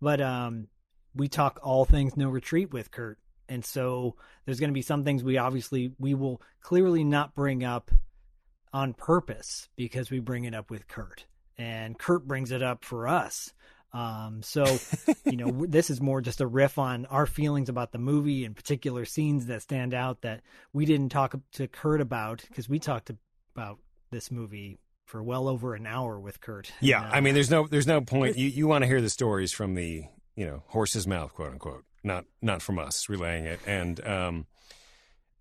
But 0.02 0.20
um, 0.20 0.68
we 1.14 1.28
talk 1.28 1.60
all 1.62 1.86
things 1.86 2.14
No 2.14 2.28
Retreat 2.28 2.74
with 2.74 2.90
Kurt, 2.90 3.18
and 3.48 3.64
so 3.64 4.16
there's 4.44 4.60
going 4.60 4.68
to 4.68 4.74
be 4.74 4.82
some 4.82 5.02
things 5.02 5.24
we 5.24 5.38
obviously 5.38 5.92
we 5.98 6.12
will 6.12 6.42
clearly 6.60 7.04
not 7.04 7.34
bring 7.34 7.64
up 7.64 7.90
on 8.70 8.92
purpose 8.92 9.70
because 9.74 10.10
we 10.10 10.20
bring 10.20 10.44
it 10.44 10.54
up 10.54 10.70
with 10.70 10.86
Kurt, 10.86 11.24
and 11.56 11.98
Kurt 11.98 12.28
brings 12.28 12.50
it 12.50 12.62
up 12.62 12.84
for 12.84 13.08
us. 13.08 13.54
Um, 13.94 14.42
so, 14.42 14.64
you 15.24 15.36
know, 15.36 15.64
this 15.68 15.88
is 15.88 16.00
more 16.00 16.20
just 16.20 16.40
a 16.40 16.46
riff 16.46 16.78
on 16.78 17.06
our 17.06 17.26
feelings 17.26 17.68
about 17.68 17.92
the 17.92 17.98
movie 17.98 18.44
and 18.44 18.54
particular 18.54 19.04
scenes 19.04 19.46
that 19.46 19.62
stand 19.62 19.94
out 19.94 20.22
that 20.22 20.42
we 20.72 20.84
didn't 20.84 21.10
talk 21.10 21.36
to 21.52 21.68
Kurt 21.68 22.00
about 22.00 22.44
because 22.48 22.68
we 22.68 22.80
talked 22.80 23.10
about 23.54 23.78
this 24.10 24.32
movie 24.32 24.78
for 25.06 25.22
well 25.22 25.48
over 25.48 25.74
an 25.74 25.86
hour 25.86 26.18
with 26.18 26.40
Kurt. 26.40 26.72
Yeah, 26.80 27.04
And, 27.04 27.12
uh, 27.12 27.16
I 27.16 27.20
mean, 27.20 27.34
there's 27.34 27.50
no 27.50 27.68
there's 27.68 27.86
no 27.86 28.00
point. 28.00 28.36
You 28.36 28.48
you 28.48 28.66
want 28.66 28.82
to 28.82 28.88
hear 28.88 29.00
the 29.00 29.10
stories 29.10 29.52
from 29.52 29.74
the 29.74 30.04
you 30.34 30.46
know 30.46 30.64
horse's 30.66 31.06
mouth, 31.06 31.32
quote 31.32 31.52
unquote, 31.52 31.84
not 32.02 32.24
not 32.42 32.62
from 32.62 32.78
us 32.78 33.08
relaying 33.08 33.44
it, 33.44 33.60
and 33.66 34.04
um, 34.04 34.46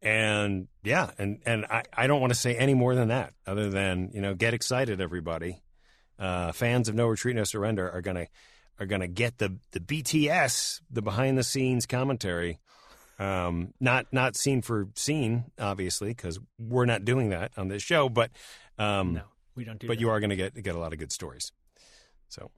and 0.02 0.68
yeah, 0.84 1.12
and 1.18 1.42
and 1.46 1.66
I 1.66 1.84
I 1.94 2.08
don't 2.08 2.22
want 2.22 2.34
to 2.34 2.40
say 2.40 2.56
any 2.56 2.74
more 2.74 2.94
than 2.94 3.08
that, 3.08 3.34
other 3.48 3.70
than 3.70 4.12
you 4.14 4.22
know 4.22 4.36
get 4.36 4.54
excited, 4.54 5.02
everybody. 5.02 5.63
Uh, 6.20 6.52
fans 6.52 6.90
of 6.90 6.96
No 6.96 7.08
Retreat, 7.08 7.36
No 7.36 7.44
Surrender 7.44 7.90
are 7.90 8.02
gonna 8.02 8.28
are 8.80 8.86
gonna 8.86 9.08
get 9.08 9.38
the 9.38 9.58
the 9.72 9.80
BTS, 9.80 10.82
the 10.90 11.02
behind 11.02 11.38
the 11.38 11.44
scenes 11.44 11.86
commentary. 11.86 12.60
Um, 13.20 13.74
not 13.80 14.08
not 14.12 14.36
scene 14.36 14.62
for 14.62 14.90
scene, 14.96 15.46
obviously, 15.60 16.10
because 16.10 16.40
we're 16.60 16.86
not 16.86 17.06
doing 17.06 17.30
that 17.30 17.52
on 17.58 17.68
this 17.68 17.84
show. 17.84 18.10
But 18.10 18.32
um, 18.78 19.14
no, 19.14 19.22
we 19.56 19.64
don't 19.64 19.80
do. 19.80 19.88
but 19.88 19.98
that. 19.98 20.02
you 20.02 20.10
are 20.10 20.20
going 20.20 20.30
to 20.32 20.36
get 20.36 20.62
get 20.62 20.76
a 20.76 20.80
lot 20.80 20.94
of 20.94 21.00
good 21.00 21.12
stories. 21.12 21.52
So 22.30 22.52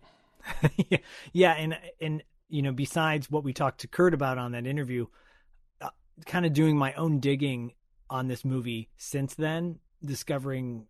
yeah, 1.33 1.53
and 1.53 1.77
and 2.01 2.23
you 2.49 2.61
know, 2.61 2.71
besides 2.71 3.29
what 3.29 3.43
we 3.43 3.53
talked 3.53 3.81
to 3.81 3.87
Kurt 3.87 4.13
about 4.13 4.37
on 4.37 4.51
that 4.53 4.65
interview, 4.65 5.07
uh, 5.81 5.89
kind 6.25 6.45
of 6.45 6.53
doing 6.53 6.77
my 6.77 6.93
own 6.93 7.19
digging 7.19 7.73
on 8.09 8.27
this 8.27 8.45
movie 8.45 8.89
since 8.97 9.35
then, 9.35 9.79
discovering 10.03 10.85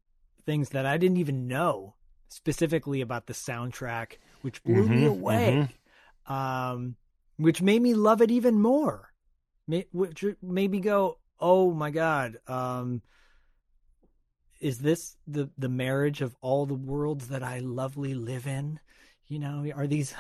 things 0.46 0.70
that 0.70 0.86
I 0.86 0.98
didn't 0.98 1.18
even 1.18 1.48
know 1.48 1.96
specifically 2.30 3.02
about 3.02 3.28
the 3.28 3.34
soundtrack, 3.34 4.18
which 4.42 4.64
blew 4.64 4.90
me 4.90 5.04
Mhm, 5.04 5.06
away, 5.06 5.80
um, 6.28 6.96
which 7.38 7.62
made 7.62 7.82
me 7.82 7.94
love 7.94 8.22
it 8.22 8.32
even 8.32 8.62
more. 8.62 9.12
Ma- 9.68 9.82
Which 9.92 10.26
made 10.42 10.72
me 10.72 10.80
go, 10.80 11.20
"Oh 11.40 11.74
my 11.74 11.92
god." 11.92 12.40
Um, 12.48 13.02
is 14.62 14.80
this 14.80 15.18
the 15.28 15.50
the 15.58 15.70
marriage 15.70 16.22
of 16.22 16.36
all 16.42 16.66
the 16.66 16.74
worlds 16.74 17.28
that 17.28 17.44
I 17.44 17.60
lovely 17.60 18.14
live 18.14 18.48
in? 18.48 18.80
You 19.28 19.40
know, 19.40 19.66
are 19.76 19.88
these? 19.88 20.14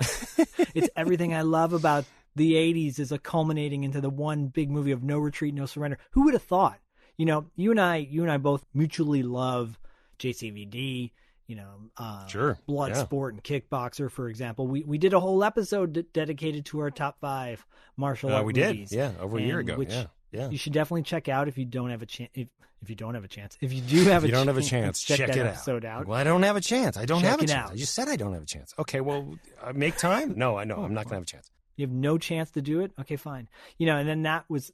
it's 0.73 0.89
everything 0.95 1.33
I 1.33 1.41
love 1.41 1.73
about 1.73 2.05
the 2.35 2.55
'80s 2.55 2.99
is 2.99 3.11
a 3.11 3.17
culminating 3.19 3.83
into 3.83 4.01
the 4.01 4.09
one 4.09 4.47
big 4.47 4.69
movie 4.69 4.91
of 4.91 5.03
No 5.03 5.19
Retreat, 5.19 5.53
No 5.53 5.65
Surrender. 5.65 5.97
Who 6.11 6.23
would 6.25 6.33
have 6.33 6.43
thought? 6.43 6.79
You 7.17 7.25
know, 7.25 7.45
you 7.55 7.71
and 7.71 7.79
I, 7.79 7.97
you 7.97 8.23
and 8.23 8.31
I 8.31 8.37
both 8.37 8.65
mutually 8.73 9.23
love 9.23 9.79
JCVD. 10.19 11.13
You 11.47 11.57
know, 11.57 11.75
uh, 11.97 12.25
Sure, 12.27 12.57
blood 12.65 12.93
yeah. 12.95 13.03
sport 13.03 13.33
and 13.35 13.43
kickboxer, 13.43 14.09
for 14.09 14.29
example. 14.29 14.67
We 14.67 14.83
we 14.83 14.97
did 14.97 15.13
a 15.13 15.19
whole 15.19 15.43
episode 15.43 15.93
d- 15.93 16.05
dedicated 16.11 16.65
to 16.67 16.79
our 16.79 16.89
top 16.91 17.19
five 17.21 17.63
martial 17.97 18.31
uh, 18.31 18.37
art 18.37 18.45
we 18.45 18.53
movies. 18.53 18.89
did, 18.89 18.95
yeah, 18.97 19.11
over 19.19 19.37
a 19.37 19.41
year 19.41 19.59
ago. 19.59 19.75
which 19.77 19.91
yeah, 19.91 20.05
yeah. 20.31 20.49
You 20.49 20.57
should 20.57 20.73
definitely 20.73 21.03
check 21.03 21.29
out 21.29 21.47
if 21.47 21.57
you 21.57 21.65
don't 21.65 21.91
have 21.91 22.01
a 22.01 22.05
chance. 22.07 22.31
If, 22.33 22.47
if 22.81 22.89
you 22.89 22.95
don't 22.95 23.13
have 23.13 23.23
a 23.23 23.27
chance, 23.27 23.57
if 23.61 23.71
you 23.73 23.81
do 23.81 24.05
have 24.05 24.23
If 24.23 24.25
a 24.25 24.27
you 24.27 24.31
don't 24.33 24.47
have 24.47 24.57
a 24.57 24.61
chance, 24.61 25.01
chance, 25.03 25.17
check, 25.19 25.27
that 25.27 25.37
it 25.37 25.45
episode 25.45 25.85
out. 25.85 26.01
out. 26.01 26.07
Well, 26.07 26.19
I 26.19 26.23
don't 26.23 26.43
have 26.43 26.55
a 26.55 26.61
chance. 26.61 26.97
I 26.97 27.05
don't 27.05 27.21
Check 27.21 27.29
have 27.31 27.41
a 27.41 27.47
chance. 27.47 27.69
out. 27.69 27.73
I 27.73 27.75
just 27.77 27.93
said 27.93 28.07
I 28.09 28.15
don't 28.15 28.33
have 28.33 28.43
a 28.43 28.47
chance. 28.47 28.73
Okay, 28.79 29.01
well, 29.01 29.35
uh, 29.63 29.71
make 29.73 29.97
time. 29.97 30.33
No, 30.35 30.57
I 30.57 30.63
know 30.65 30.75
I'm 30.83 30.93
not 30.93 31.05
going 31.05 31.09
to 31.11 31.15
have 31.15 31.23
a 31.23 31.25
chance. 31.27 31.49
You 31.77 31.85
have 31.87 31.93
no 31.95 32.17
chance 32.17 32.51
to 32.51 32.61
do 32.61 32.81
it. 32.81 32.91
Okay, 32.99 33.15
fine. 33.17 33.47
You 33.77 33.85
know, 33.87 33.97
and 33.97 34.07
then 34.09 34.23
that 34.23 34.45
was 34.49 34.71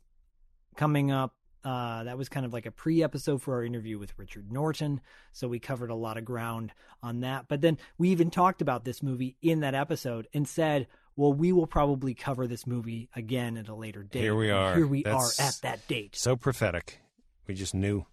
coming 0.75 1.12
up. 1.12 1.36
Uh, 1.63 2.03
that 2.06 2.18
was 2.18 2.27
kind 2.27 2.46
of 2.46 2.53
like 2.53 2.65
a 2.65 2.72
pre-episode 2.72 3.41
for 3.41 3.56
our 3.56 3.63
interview 3.63 4.00
with 4.00 4.18
Richard 4.18 4.51
Norton. 4.51 5.00
So 5.32 5.48
we 5.48 5.60
covered 5.60 5.91
a 5.91 5.96
lot 5.96 6.18
of 6.18 6.25
ground 6.25 6.74
on 7.03 7.22
that. 7.22 7.46
But 7.48 7.62
then 7.62 7.77
we 7.98 8.10
even 8.10 8.32
talked 8.32 8.62
about 8.62 8.84
this 8.84 9.03
movie 9.03 9.38
in 9.41 9.60
that 9.60 9.75
episode 9.75 10.27
and 10.34 10.48
said, 10.48 10.88
"Well, 11.15 11.34
we 11.34 11.51
will 11.51 11.68
probably 11.68 12.13
cover 12.13 12.48
this 12.48 12.65
movie 12.65 13.10
again 13.15 13.58
at 13.58 13.68
a 13.68 13.75
later 13.75 14.03
date." 14.03 14.22
Here 14.22 14.36
we 14.36 14.50
And 14.50 14.58
are. 14.58 14.75
Here 14.75 14.88
we 14.88 15.03
That's 15.03 15.39
are 15.39 15.44
at 15.44 15.60
that 15.62 15.88
date. 15.88 16.15
So 16.15 16.36
prophetic. 16.36 17.00
We 17.48 17.53
just 17.53 17.75
knew. 17.75 18.06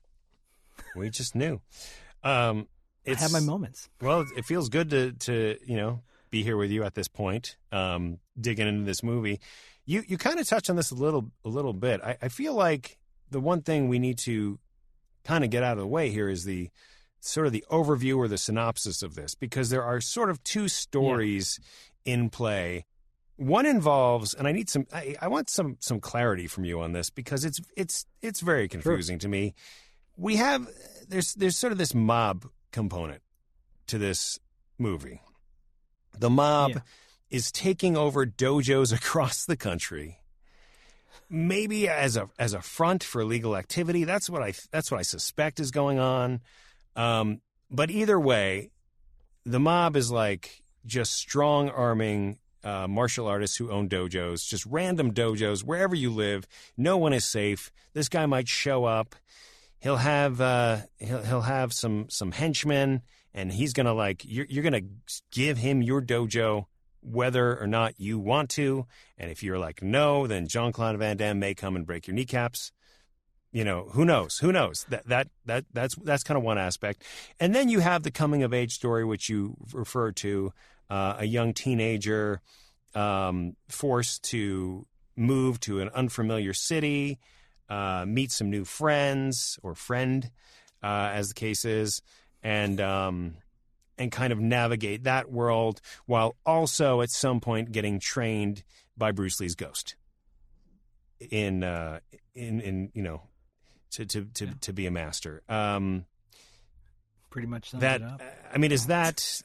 We 0.94 1.10
just 1.10 1.34
knew. 1.34 1.60
Um, 2.22 2.68
I 3.06 3.12
it's, 3.12 3.22
have 3.22 3.32
my 3.32 3.40
moments. 3.40 3.88
Well, 4.00 4.24
it 4.36 4.44
feels 4.44 4.68
good 4.68 4.90
to 4.90 5.12
to 5.12 5.56
you 5.66 5.76
know 5.76 6.02
be 6.30 6.42
here 6.42 6.56
with 6.56 6.70
you 6.70 6.84
at 6.84 6.94
this 6.94 7.08
point, 7.08 7.56
um, 7.72 8.18
digging 8.38 8.68
into 8.68 8.84
this 8.84 9.02
movie. 9.02 9.40
You 9.86 10.02
you 10.06 10.18
kind 10.18 10.38
of 10.38 10.46
touched 10.46 10.68
on 10.68 10.76
this 10.76 10.90
a 10.90 10.94
little 10.94 11.30
a 11.44 11.48
little 11.48 11.72
bit. 11.72 12.02
I, 12.02 12.16
I 12.20 12.28
feel 12.28 12.54
like 12.54 12.97
the 13.30 13.40
one 13.40 13.62
thing 13.62 13.88
we 13.88 13.98
need 13.98 14.18
to 14.18 14.58
kind 15.24 15.44
of 15.44 15.50
get 15.50 15.62
out 15.62 15.72
of 15.72 15.78
the 15.78 15.86
way 15.86 16.10
here 16.10 16.28
is 16.28 16.44
the 16.44 16.70
sort 17.20 17.46
of 17.46 17.52
the 17.52 17.64
overview 17.70 18.16
or 18.16 18.28
the 18.28 18.38
synopsis 18.38 19.02
of 19.02 19.14
this 19.14 19.34
because 19.34 19.70
there 19.70 19.82
are 19.82 20.00
sort 20.00 20.30
of 20.30 20.42
two 20.44 20.68
stories 20.68 21.58
in 22.04 22.30
play. 22.30 22.84
One 23.36 23.66
involves, 23.66 24.34
and 24.34 24.48
I 24.48 24.52
need 24.52 24.68
some. 24.68 24.86
I, 24.92 25.14
I 25.20 25.28
want 25.28 25.48
some 25.50 25.76
some 25.80 26.00
clarity 26.00 26.46
from 26.48 26.64
you 26.64 26.80
on 26.80 26.92
this 26.92 27.10
because 27.10 27.44
it's 27.44 27.60
it's 27.76 28.04
it's 28.22 28.40
very 28.40 28.66
confusing 28.68 29.18
to 29.20 29.28
me. 29.28 29.54
We 30.16 30.36
have 30.36 30.68
there's 31.08 31.34
there's 31.34 31.56
sort 31.56 31.72
of 31.72 31.78
this 31.78 31.94
mob 31.94 32.46
component 32.72 33.22
to 33.86 33.98
this 33.98 34.40
movie. 34.78 35.20
The 36.18 36.30
mob 36.30 36.70
Yeah. 36.70 36.78
is 37.30 37.52
taking 37.52 37.96
over 37.96 38.26
dojos 38.26 38.92
across 38.96 39.44
the 39.44 39.56
country. 39.56 40.18
Maybe 41.30 41.88
as 41.88 42.16
a 42.16 42.30
as 42.38 42.54
a 42.54 42.62
front 42.62 43.04
for 43.04 43.20
illegal 43.20 43.56
activity. 43.56 44.04
That's 44.04 44.30
what 44.30 44.42
I 44.42 44.54
that's 44.70 44.90
what 44.90 44.98
I 44.98 45.02
suspect 45.02 45.60
is 45.60 45.70
going 45.70 45.98
on. 45.98 46.40
Um, 46.96 47.40
but 47.70 47.90
either 47.90 48.18
way, 48.18 48.70
the 49.44 49.60
mob 49.60 49.96
is 49.96 50.10
like 50.10 50.62
just 50.86 51.12
strong 51.12 51.68
arming 51.68 52.38
uh, 52.64 52.88
martial 52.88 53.26
artists 53.26 53.56
who 53.56 53.70
own 53.70 53.88
dojos, 53.88 54.46
just 54.46 54.66
random 54.66 55.12
dojos 55.12 55.62
wherever 55.62 55.94
you 55.94 56.10
live. 56.10 56.46
No 56.76 56.96
one 56.96 57.12
is 57.12 57.24
safe. 57.24 57.70
This 57.92 58.08
guy 58.08 58.26
might 58.26 58.48
show 58.48 58.84
up. 58.84 59.14
He'll 59.80 59.96
have 59.96 60.40
uh, 60.40 60.78
he'll 60.98 61.22
he'll 61.22 61.42
have 61.42 61.72
some 61.72 62.06
some 62.08 62.32
henchmen, 62.32 63.02
and 63.32 63.52
he's 63.52 63.72
gonna 63.72 63.94
like 63.94 64.22
you're 64.24 64.46
you're 64.48 64.64
gonna 64.64 64.82
give 65.30 65.58
him 65.58 65.82
your 65.82 66.02
dojo 66.02 66.66
whether 67.08 67.58
or 67.60 67.66
not 67.66 67.94
you 67.98 68.18
want 68.18 68.50
to. 68.50 68.86
And 69.16 69.30
if 69.30 69.42
you're 69.42 69.58
like 69.58 69.82
no, 69.82 70.26
then 70.26 70.48
Jean 70.48 70.72
Claude 70.72 70.98
Van 70.98 71.16
Damme 71.16 71.38
may 71.38 71.54
come 71.54 71.76
and 71.76 71.86
break 71.86 72.06
your 72.06 72.14
kneecaps. 72.14 72.72
You 73.52 73.64
know 73.64 73.88
who 73.92 74.04
knows? 74.04 74.38
Who 74.38 74.52
knows? 74.52 74.84
That 74.90 75.06
that 75.08 75.28
that 75.46 75.64
that's 75.72 75.94
that's 75.96 76.22
kind 76.22 76.36
of 76.36 76.44
one 76.44 76.58
aspect. 76.58 77.02
And 77.40 77.54
then 77.54 77.68
you 77.68 77.80
have 77.80 78.02
the 78.02 78.10
coming 78.10 78.42
of 78.42 78.52
age 78.52 78.72
story 78.72 79.04
which 79.04 79.28
you 79.28 79.56
refer 79.72 80.12
to 80.12 80.52
uh, 80.90 81.16
a 81.18 81.24
young 81.24 81.54
teenager 81.54 82.40
um, 82.94 83.56
forced 83.68 84.24
to 84.24 84.86
move 85.16 85.60
to 85.60 85.80
an 85.80 85.88
unfamiliar 85.94 86.52
city 86.52 87.18
uh, 87.68 88.04
meet 88.06 88.32
some 88.32 88.50
new 88.50 88.64
friends 88.64 89.58
or 89.62 89.74
friend 89.74 90.30
uh, 90.82 91.10
as 91.12 91.28
the 91.28 91.34
case 91.34 91.64
is. 91.64 92.02
And 92.42 92.80
um, 92.80 93.34
and 93.98 94.12
kind 94.12 94.32
of 94.32 94.38
navigate 94.38 95.04
that 95.04 95.30
world 95.30 95.80
while 96.06 96.36
also 96.46 97.00
at 97.00 97.10
some 97.10 97.40
point 97.40 97.72
getting 97.72 97.98
trained 98.00 98.62
by 98.96 99.12
Bruce 99.12 99.40
Lee's 99.40 99.54
ghost 99.54 99.96
in 101.30 101.64
uh, 101.64 102.00
in 102.34 102.60
in 102.60 102.90
you 102.94 103.02
know 103.02 103.22
to 103.90 104.04
to 104.06 104.24
to, 104.34 104.46
to 104.60 104.72
be 104.72 104.86
a 104.86 104.90
master. 104.90 105.42
Um, 105.48 106.04
Pretty 107.30 107.48
much 107.48 107.72
that 107.72 108.02
up. 108.02 108.22
I 108.52 108.58
mean, 108.58 108.72
is 108.72 108.86
that 108.86 109.42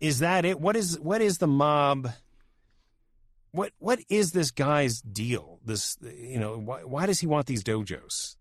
is 0.00 0.20
that 0.20 0.44
it? 0.44 0.60
What 0.60 0.76
is 0.76 0.98
what 1.00 1.20
is 1.20 1.38
the 1.38 1.46
mob? 1.46 2.10
What 3.50 3.72
what 3.78 4.00
is 4.08 4.32
this 4.32 4.50
guy's 4.50 5.00
deal? 5.00 5.58
This 5.64 5.96
you 6.02 6.38
know 6.38 6.58
why 6.58 6.84
why 6.84 7.06
does 7.06 7.20
he 7.20 7.26
want 7.26 7.46
these 7.46 7.64
dojos? 7.64 8.36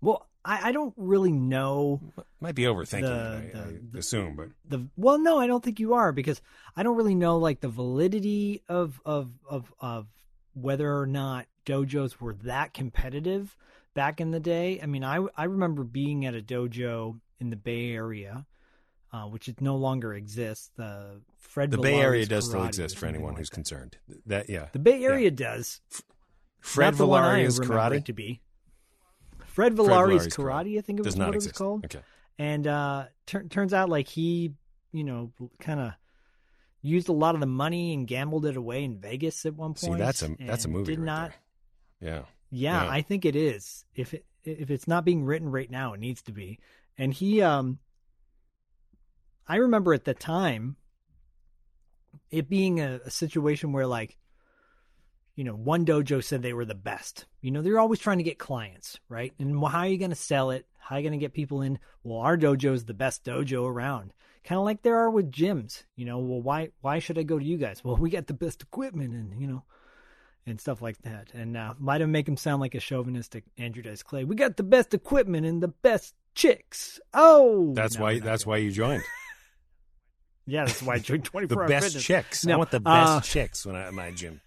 Well, 0.00 0.28
I, 0.44 0.68
I 0.68 0.72
don't 0.72 0.94
really 0.96 1.32
know 1.32 2.00
Might 2.40 2.54
be 2.54 2.64
overthinking 2.64 3.02
The- 3.02 3.46
it, 3.46 3.56
I, 3.56 3.96
I 3.96 3.98
assume, 3.98 4.36
but 4.36 4.48
the 4.68 4.88
well 4.96 5.18
no 5.18 5.38
i 5.38 5.46
don't 5.46 5.62
think 5.64 5.78
you 5.80 5.94
are 5.94 6.12
because 6.12 6.40
i 6.76 6.82
don't 6.82 6.96
really 6.96 7.14
know 7.14 7.38
like 7.38 7.60
the 7.60 7.68
validity 7.68 8.62
of 8.68 9.00
of 9.04 9.30
of 9.48 9.72
of 9.80 10.06
whether 10.54 10.98
or 10.98 11.06
not 11.06 11.46
dojos 11.64 12.20
were 12.20 12.34
that 12.34 12.74
competitive 12.74 13.56
back 13.94 14.20
in 14.20 14.30
the 14.30 14.40
day 14.40 14.80
i 14.82 14.86
mean 14.86 15.04
i 15.04 15.24
i 15.36 15.44
remember 15.44 15.84
being 15.84 16.26
at 16.26 16.34
a 16.34 16.40
dojo 16.42 17.18
in 17.40 17.50
the 17.50 17.56
bay 17.56 17.92
area 17.92 18.46
uh, 19.12 19.24
which 19.24 19.48
it 19.48 19.60
no 19.60 19.76
longer 19.76 20.14
exists. 20.14 20.70
The 20.76 21.20
Fred 21.38 21.70
The 21.70 21.78
Bay 21.78 22.00
Area 22.00 22.24
does 22.26 22.48
still 22.48 22.64
exist 22.64 22.98
for 22.98 23.06
anyone 23.06 23.30
like 23.32 23.38
who's 23.38 23.50
that. 23.50 23.54
concerned. 23.54 23.98
That 24.26 24.48
yeah. 24.48 24.68
The 24.72 24.78
Bay 24.78 25.04
Area 25.04 25.30
does. 25.30 25.80
Fred 26.60 26.92
Not 26.92 26.98
the 26.98 27.06
one 27.06 27.22
I 27.22 27.42
Villari's 27.44 27.58
remember 27.58 27.98
karate 27.98 28.04
to 28.06 28.12
be. 28.12 28.40
Fred 29.52 29.76
Fred 29.76 29.86
Villari's 29.86 30.26
Villari's 30.26 30.36
karate, 30.36 30.78
I 30.78 30.80
think 30.80 30.98
it 31.00 31.04
was 31.04 31.16
what 31.16 31.34
exist. 31.34 31.46
it 31.46 31.50
was 31.50 31.58
called. 31.58 31.84
Okay. 31.84 32.00
And 32.38 32.66
uh, 32.66 33.04
tur- 33.26 33.44
turns 33.44 33.74
out 33.74 33.88
like 33.88 34.08
he, 34.08 34.54
you 34.92 35.04
know, 35.04 35.32
kind 35.60 35.80
of 35.80 35.92
used 36.80 37.08
a 37.08 37.12
lot 37.12 37.34
of 37.34 37.40
the 37.40 37.46
money 37.46 37.92
and 37.92 38.06
gambled 38.06 38.46
it 38.46 38.56
away 38.56 38.82
in 38.82 38.98
Vegas 38.98 39.46
at 39.46 39.54
one 39.54 39.74
point. 39.74 39.78
See, 39.78 39.94
that's 39.94 40.22
a 40.22 40.36
that's 40.40 40.64
a 40.64 40.68
movie 40.68 40.92
Did 40.92 41.00
right 41.00 41.06
not. 41.06 41.32
Yeah. 42.00 42.22
Yeah, 42.50 42.84
Yeah. 42.84 42.90
I 42.90 43.02
think 43.02 43.24
it 43.24 43.36
is. 43.36 43.84
If 43.94 44.14
it 44.14 44.24
if 44.44 44.70
it's 44.70 44.88
not 44.88 45.04
being 45.04 45.24
written 45.24 45.50
right 45.50 45.70
now, 45.70 45.92
it 45.92 46.00
needs 46.00 46.22
to 46.22 46.32
be. 46.32 46.58
And 46.98 47.12
he, 47.14 47.42
um, 47.42 47.78
I 49.46 49.56
remember 49.56 49.94
at 49.94 50.04
the 50.04 50.14
time, 50.14 50.76
it 52.30 52.48
being 52.48 52.80
a, 52.80 53.00
a 53.04 53.10
situation 53.10 53.72
where 53.72 53.86
like, 53.86 54.16
you 55.34 55.44
know, 55.44 55.54
one 55.54 55.84
dojo 55.86 56.22
said 56.22 56.42
they 56.42 56.52
were 56.52 56.64
the 56.64 56.74
best. 56.74 57.26
You 57.40 57.50
know, 57.50 57.62
they're 57.62 57.78
always 57.80 57.98
trying 57.98 58.18
to 58.18 58.24
get 58.24 58.38
clients, 58.38 58.98
right? 59.08 59.32
And 59.38 59.60
well, 59.60 59.70
how 59.70 59.80
are 59.80 59.88
you 59.88 59.98
going 59.98 60.10
to 60.10 60.16
sell 60.16 60.50
it? 60.50 60.66
How 60.78 60.96
are 60.96 60.98
you 60.98 61.08
going 61.08 61.18
to 61.18 61.24
get 61.24 61.32
people 61.32 61.62
in? 61.62 61.78
Well, 62.02 62.18
our 62.20 62.36
dojo 62.36 62.72
is 62.74 62.84
the 62.84 62.94
best 62.94 63.24
dojo 63.24 63.66
around. 63.66 64.12
Kind 64.44 64.58
of 64.58 64.64
like 64.64 64.82
there 64.82 64.96
are 64.98 65.08
with 65.10 65.30
gyms. 65.30 65.84
You 65.96 66.04
know, 66.04 66.18
well, 66.18 66.42
why 66.42 66.70
why 66.80 66.98
should 66.98 67.16
I 67.18 67.22
go 67.22 67.38
to 67.38 67.44
you 67.44 67.56
guys? 67.56 67.82
Well, 67.84 67.96
we 67.96 68.10
got 68.10 68.26
the 68.26 68.34
best 68.34 68.60
equipment, 68.62 69.14
and 69.14 69.40
you 69.40 69.46
know, 69.46 69.62
and 70.46 70.60
stuff 70.60 70.82
like 70.82 70.98
that. 71.02 71.28
And 71.32 71.56
uh, 71.56 71.74
might 71.78 72.00
have 72.00 72.10
make 72.10 72.26
him 72.26 72.36
sound 72.36 72.60
like 72.60 72.74
a 72.74 72.80
chauvinistic 72.80 73.44
Andrew 73.56 73.82
Dice 73.84 74.02
Clay. 74.02 74.24
We 74.24 74.34
got 74.34 74.56
the 74.56 74.64
best 74.64 74.92
equipment 74.94 75.46
and 75.46 75.62
the 75.62 75.68
best 75.68 76.14
chicks. 76.34 76.98
Oh, 77.14 77.72
That's 77.74 77.96
No, 77.96 78.02
why 78.02 78.18
that's 78.18 78.42
doing 78.44 78.50
why 78.50 78.56
you 78.58 78.70
joined. 78.72 79.02
Yeah, 80.44 80.64
that's 80.64 80.82
why 80.82 80.94
I 80.94 80.98
joined 80.98 81.24
twenty 81.30 81.46
the 81.46 81.54
four. 81.54 81.68
best 81.68 82.00
chicks. 82.00 82.44
I 82.46 82.56
want 82.56 82.72
the 82.72 82.80
best 82.80 83.12
uh, 83.12 83.20
chicks 83.20 83.64
when 83.64 83.76
I 83.76 83.82
at 83.86 83.94
my 83.94 84.10
gym. 84.10 84.40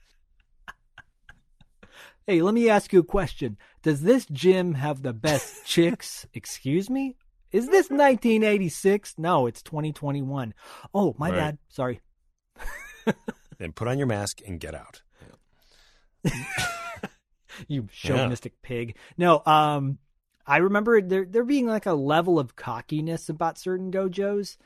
Hey, 2.27 2.41
let 2.41 2.55
me 2.55 2.69
ask 2.69 2.91
you 2.91 3.01
a 3.01 3.03
question. 3.03 3.55
Does 3.83 4.01
this 4.01 4.25
gym 4.25 4.73
have 4.73 5.03
the 5.03 5.13
best 5.13 5.63
chicks? 5.65 6.25
Excuse 6.33 6.89
me? 6.89 7.17
Is 7.51 7.67
this 7.67 7.91
1986? 7.91 9.13
No, 9.19 9.45
it's 9.45 9.61
2021. 9.61 10.55
Oh, 10.91 11.15
my 11.19 11.29
Right. 11.29 11.37
bad. 11.37 11.57
Sorry. 11.69 12.01
Then 13.59 13.71
put 13.71 13.87
on 13.87 13.97
your 13.99 14.07
mask 14.07 14.41
and 14.45 14.59
get 14.59 14.73
out. 14.75 15.03
you 17.67 17.87
chauvinistic 17.91 18.61
pig. 18.63 18.97
No, 19.17 19.41
um, 19.45 19.99
I 20.45 20.57
remember 20.57 21.01
there 21.01 21.23
there 21.25 21.45
being 21.45 21.67
like 21.67 21.85
a 21.85 21.93
level 21.93 22.37
of 22.37 22.55
cockiness 22.57 23.29
about 23.29 23.57
certain 23.57 23.91
dojos, 23.91 24.57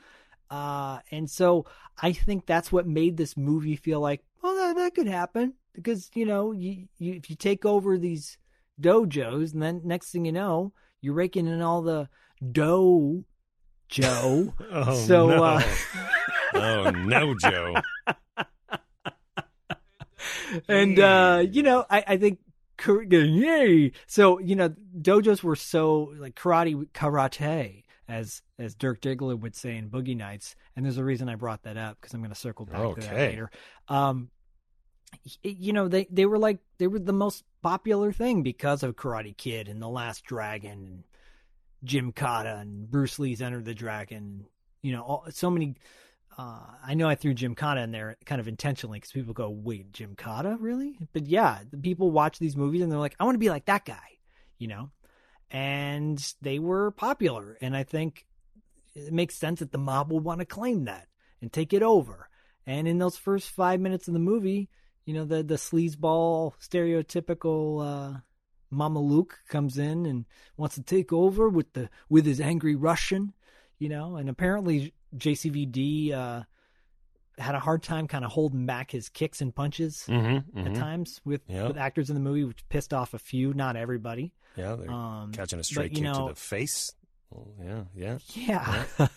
uh, 0.50 0.98
and 1.12 1.30
so 1.30 1.66
I 2.02 2.12
think 2.12 2.46
that's 2.46 2.72
what 2.72 2.86
made 2.88 3.16
this 3.16 3.36
movie 3.36 3.76
feel 3.76 4.00
like, 4.00 4.24
well, 4.42 4.56
that, 4.56 4.76
that 4.76 4.94
could 4.94 5.06
happen 5.06 5.54
because 5.82 6.10
you 6.14 6.26
know, 6.26 6.52
you, 6.52 6.86
you 6.98 7.14
if 7.14 7.30
you 7.30 7.36
take 7.36 7.64
over 7.64 7.98
these 7.98 8.38
dojos, 8.80 9.52
and 9.52 9.62
then 9.62 9.80
next 9.84 10.10
thing 10.10 10.24
you 10.24 10.32
know, 10.32 10.72
you're 11.00 11.14
raking 11.14 11.46
in 11.46 11.62
all 11.62 11.82
the 11.82 12.08
dough, 12.52 13.24
Joe. 13.88 14.54
Oh 14.70 15.06
so, 15.06 15.28
no. 15.28 15.44
uh, 15.44 15.62
oh 16.54 16.90
no, 16.90 17.34
Joe. 17.34 17.74
and 20.68 20.98
uh 20.98 21.44
you 21.50 21.62
know 21.62 21.84
i 21.90 22.04
i 22.08 22.16
think 22.16 22.38
yay 23.10 23.92
so 24.06 24.38
you 24.38 24.56
know 24.56 24.74
dojos 25.00 25.42
were 25.42 25.56
so 25.56 26.12
like 26.18 26.34
karate 26.34 26.86
karate 26.94 27.84
as 28.08 28.42
as 28.58 28.74
dirk 28.74 29.00
diggler 29.00 29.38
would 29.38 29.54
say 29.54 29.76
in 29.76 29.88
boogie 29.88 30.16
nights 30.16 30.56
and 30.74 30.84
there's 30.84 30.98
a 30.98 31.04
reason 31.04 31.28
i 31.28 31.34
brought 31.34 31.62
that 31.62 31.76
up 31.76 31.98
because 32.00 32.14
i'm 32.14 32.20
going 32.20 32.32
to 32.32 32.38
circle 32.38 32.64
back 32.64 32.94
to 32.94 33.00
that 33.02 33.14
later 33.14 33.50
um 33.88 34.30
you 35.42 35.72
know 35.72 35.88
they 35.88 36.06
they 36.10 36.26
were 36.26 36.38
like 36.38 36.58
they 36.78 36.86
were 36.86 36.98
the 36.98 37.12
most 37.12 37.44
popular 37.62 38.12
thing 38.12 38.42
because 38.42 38.82
of 38.82 38.96
karate 38.96 39.36
kid 39.36 39.68
and 39.68 39.82
the 39.82 39.88
last 39.88 40.24
dragon 40.24 40.84
and 40.86 41.04
Gymkata 41.84 42.60
and 42.60 42.90
bruce 42.90 43.18
lee's 43.18 43.42
enter 43.42 43.62
the 43.62 43.74
dragon 43.74 44.46
you 44.82 44.92
know 44.92 45.02
all, 45.02 45.26
so 45.30 45.50
many 45.50 45.76
uh, 46.38 46.60
I 46.86 46.94
know 46.94 47.08
I 47.08 47.16
threw 47.16 47.34
Gymkata 47.34 47.82
in 47.82 47.90
there 47.90 48.16
kind 48.24 48.40
of 48.40 48.48
intentionally 48.48 48.98
because 48.98 49.12
people 49.12 49.34
go, 49.34 49.50
"Wait, 49.50 49.92
Gymkata, 49.92 50.56
really?" 50.58 50.96
But 51.12 51.26
yeah, 51.26 51.58
people 51.82 52.12
watch 52.12 52.38
these 52.38 52.56
movies 52.56 52.82
and 52.82 52.90
they're 52.90 52.98
like, 52.98 53.16
"I 53.18 53.24
want 53.24 53.34
to 53.34 53.40
be 53.40 53.50
like 53.50 53.66
that 53.66 53.84
guy," 53.84 54.18
you 54.56 54.68
know. 54.68 54.90
And 55.50 56.18
they 56.40 56.58
were 56.58 56.92
popular, 56.92 57.58
and 57.60 57.76
I 57.76 57.82
think 57.82 58.26
it 58.94 59.12
makes 59.12 59.34
sense 59.34 59.58
that 59.58 59.72
the 59.72 59.78
mob 59.78 60.12
will 60.12 60.20
want 60.20 60.38
to 60.40 60.46
claim 60.46 60.84
that 60.84 61.08
and 61.42 61.52
take 61.52 61.72
it 61.72 61.82
over. 61.82 62.28
And 62.66 62.86
in 62.86 62.98
those 62.98 63.16
first 63.16 63.50
five 63.50 63.80
minutes 63.80 64.06
of 64.06 64.14
the 64.14 64.20
movie, 64.20 64.70
you 65.06 65.14
know, 65.14 65.24
the 65.24 65.42
the 65.42 65.56
sleazeball 65.56 66.52
stereotypical 66.60 67.84
uh, 68.14 68.18
Mama 68.70 69.00
Luke 69.00 69.40
comes 69.48 69.78
in 69.78 70.06
and 70.06 70.24
wants 70.56 70.76
to 70.76 70.82
take 70.82 71.12
over 71.12 71.48
with 71.48 71.72
the 71.72 71.88
with 72.08 72.24
his 72.26 72.40
angry 72.40 72.74
Russian, 72.74 73.32
you 73.78 73.88
know, 73.88 74.16
and 74.16 74.28
apparently 74.28 74.94
JCVD 75.16 76.12
uh, 76.12 76.42
had 77.38 77.54
a 77.54 77.60
hard 77.60 77.82
time 77.82 78.06
kind 78.06 78.24
of 78.24 78.30
holding 78.30 78.66
back 78.66 78.90
his 78.90 79.08
kicks 79.08 79.40
and 79.40 79.54
punches 79.54 80.04
Mm-hmm, 80.06 80.58
at 80.66 80.74
times 80.74 81.20
with, 81.24 81.40
Yeah. 81.48 81.68
with 81.68 81.78
actors 81.78 82.10
in 82.10 82.14
the 82.14 82.20
movie, 82.20 82.44
which 82.44 82.68
pissed 82.68 82.92
off 82.94 83.14
a 83.14 83.18
few, 83.18 83.52
not 83.54 83.74
everybody. 83.76 84.32
Yeah, 84.56 84.76
they're 84.76 84.90
Um, 84.90 85.32
catching 85.32 85.58
a 85.58 85.64
straight 85.64 85.90
you 85.92 85.96
kick 85.96 86.04
know- 86.04 86.28
to 86.28 86.34
the 86.34 86.40
face. 86.40 86.92
Well, 87.30 87.54
yeah, 87.94 88.18
yeah. 88.34 88.84
Yeah. 88.98 89.08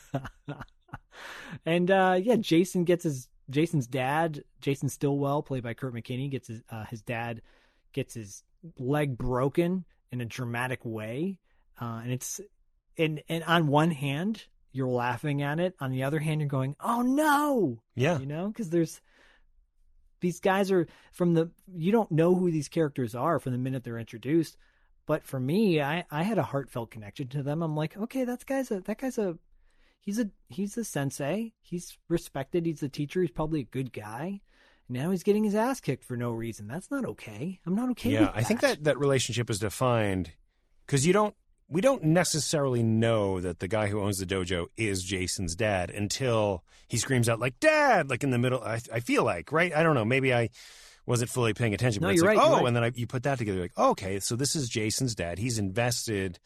and 1.65 1.89
uh, 1.91 2.19
yeah, 2.21 2.35
Jason 2.37 2.83
gets 2.83 3.03
his 3.03 3.27
Jason's 3.49 3.87
dad, 3.87 4.43
Jason 4.61 4.89
Stillwell, 4.89 5.43
played 5.43 5.63
by 5.63 5.73
Kurt 5.73 5.93
McKinney, 5.93 6.29
gets 6.31 6.47
his 6.47 6.61
uh, 6.69 6.85
his 6.85 7.01
dad 7.01 7.41
gets 7.91 8.13
his 8.13 8.43
leg 8.77 9.17
broken 9.17 9.85
in 10.11 10.21
a 10.21 10.25
dramatic 10.25 10.79
way, 10.85 11.39
uh, 11.81 12.01
and 12.03 12.11
it's 12.11 12.39
and 12.97 13.21
and 13.29 13.43
on 13.43 13.67
one 13.67 13.91
hand 13.91 14.45
you're 14.71 14.87
laughing 14.87 15.41
at 15.41 15.59
it, 15.59 15.75
on 15.79 15.91
the 15.91 16.03
other 16.03 16.19
hand 16.19 16.41
you're 16.41 16.47
going, 16.47 16.75
oh 16.79 17.01
no, 17.01 17.79
Yeah. 17.95 18.17
you 18.19 18.25
know, 18.25 18.47
because 18.47 18.69
there's 18.69 19.01
these 20.19 20.39
guys 20.39 20.71
are 20.71 20.87
from 21.11 21.33
the 21.33 21.51
you 21.75 21.91
don't 21.91 22.11
know 22.11 22.33
who 22.35 22.49
these 22.49 22.69
characters 22.69 23.13
are 23.13 23.39
from 23.39 23.51
the 23.51 23.57
minute 23.57 23.83
they're 23.83 23.99
introduced. 23.99 24.57
But 25.05 25.25
for 25.25 25.37
me, 25.37 25.81
I, 25.81 26.05
I 26.09 26.23
had 26.23 26.37
a 26.37 26.43
heartfelt 26.43 26.89
connection 26.91 27.27
to 27.29 27.43
them. 27.43 27.61
I'm 27.61 27.75
like, 27.75 27.97
okay, 27.97 28.23
that 28.23 28.45
guy's 28.45 28.71
a 28.71 28.79
that 28.81 28.99
guy's 28.99 29.17
a 29.17 29.37
he's 30.03 30.19
a 30.19 30.29
he's 30.49 30.77
a 30.77 30.83
sensei. 30.83 31.53
He's 31.61 31.97
respected. 32.09 32.65
He's 32.65 32.83
a 32.83 32.89
teacher. 32.89 33.21
He's 33.21 33.31
probably 33.31 33.61
a 33.61 33.65
good 33.65 33.91
guy. 33.91 34.41
Now 34.89 35.11
he's 35.11 35.23
getting 35.23 35.45
his 35.45 35.55
ass 35.55 35.79
kicked 35.79 36.03
for 36.03 36.17
no 36.17 36.31
reason. 36.31 36.67
That's 36.67 36.91
not 36.91 37.05
okay. 37.05 37.59
I'm 37.65 37.73
not 37.73 37.89
okay. 37.91 38.11
yeah, 38.11 38.31
I 38.35 38.43
think 38.43 38.59
that 38.59 38.83
that 38.83 38.99
relationship 38.99 39.49
is 39.49 39.59
defined 39.59 40.31
because 40.85 41.07
you 41.07 41.13
don't. 41.13 41.33
We 41.69 41.81
don't 41.81 42.03
necessarily 42.03 42.83
know 42.83 43.39
that 43.39 43.59
the 43.59 43.69
guy 43.69 43.87
who 43.87 44.01
owns 44.01 44.19
the 44.19 44.25
dojo 44.25 44.67
is 44.77 45.03
Jason's 45.03 45.55
dad 45.55 45.89
until 45.89 46.63
he 46.87 46.97
screams 46.97 47.29
out 47.29 47.39
like 47.39 47.59
"Dad!" 47.59 48.09
like 48.09 48.23
in 48.23 48.29
the 48.29 48.37
middle. 48.37 48.61
I, 48.61 48.81
I 48.93 48.99
feel 48.99 49.23
like 49.23 49.51
right. 49.51 49.73
I 49.73 49.81
don't 49.81 49.95
know. 49.95 50.05
Maybe 50.05 50.33
I 50.33 50.49
wasn't 51.05 51.31
fully 51.31 51.53
paying 51.53 51.73
attention. 51.73 52.01
No, 52.01 52.09
but 52.09 52.11
it's 52.11 52.21
you're 52.21 52.35
like, 52.35 52.37
right, 52.37 52.47
oh, 52.47 52.57
right. 52.57 52.67
and 52.67 52.75
then 52.75 52.83
I, 52.83 52.91
you 52.93 53.07
put 53.07 53.23
that 53.23 53.37
together. 53.37 53.61
Like, 53.61 53.77
okay, 53.77 54.19
so 54.19 54.35
this 54.35 54.55
is 54.55 54.69
Jason's 54.69 55.15
dad. 55.15 55.39
He's 55.39 55.57
invested 55.57 56.39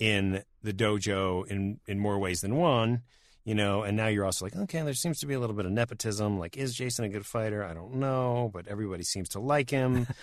in 0.00 0.42
the 0.62 0.72
dojo 0.72 1.46
in 1.46 1.78
in 1.86 2.00
more 2.00 2.18
ways 2.18 2.40
than 2.40 2.56
one. 2.56 3.02
You 3.44 3.54
know, 3.54 3.82
and 3.82 3.96
now 3.96 4.06
you're 4.08 4.26
also 4.26 4.44
like, 4.44 4.54
okay, 4.54 4.82
there 4.82 4.92
seems 4.92 5.18
to 5.20 5.26
be 5.26 5.32
a 5.34 5.40
little 5.40 5.56
bit 5.56 5.64
of 5.64 5.72
nepotism. 5.72 6.38
Like, 6.38 6.56
is 6.58 6.74
Jason 6.74 7.06
a 7.06 7.08
good 7.08 7.24
fighter? 7.24 7.64
I 7.64 7.72
don't 7.72 7.94
know, 7.94 8.50
but 8.52 8.68
everybody 8.68 9.02
seems 9.02 9.28
to 9.30 9.40
like 9.40 9.70
him. 9.70 10.06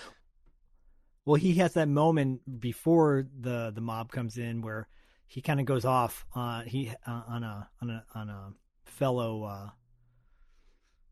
Well, 1.26 1.36
he 1.36 1.56
has 1.56 1.74
that 1.74 1.90
moment 1.90 2.60
before 2.62 3.28
the 3.38 3.70
the 3.76 3.82
mob 3.82 4.14
comes 4.14 4.38
in 4.38 4.62
where 4.62 4.88
he 5.28 5.42
kind 5.42 5.60
of 5.60 5.66
goes 5.66 5.84
off 5.84 6.26
uh, 6.34 6.62
he 6.62 6.90
uh, 7.06 7.22
on 7.28 7.44
a 7.44 7.68
on 7.82 7.90
a 7.90 8.06
on 8.16 8.30
a 8.30 8.54
fellow 8.86 9.44
uh, 9.44 9.70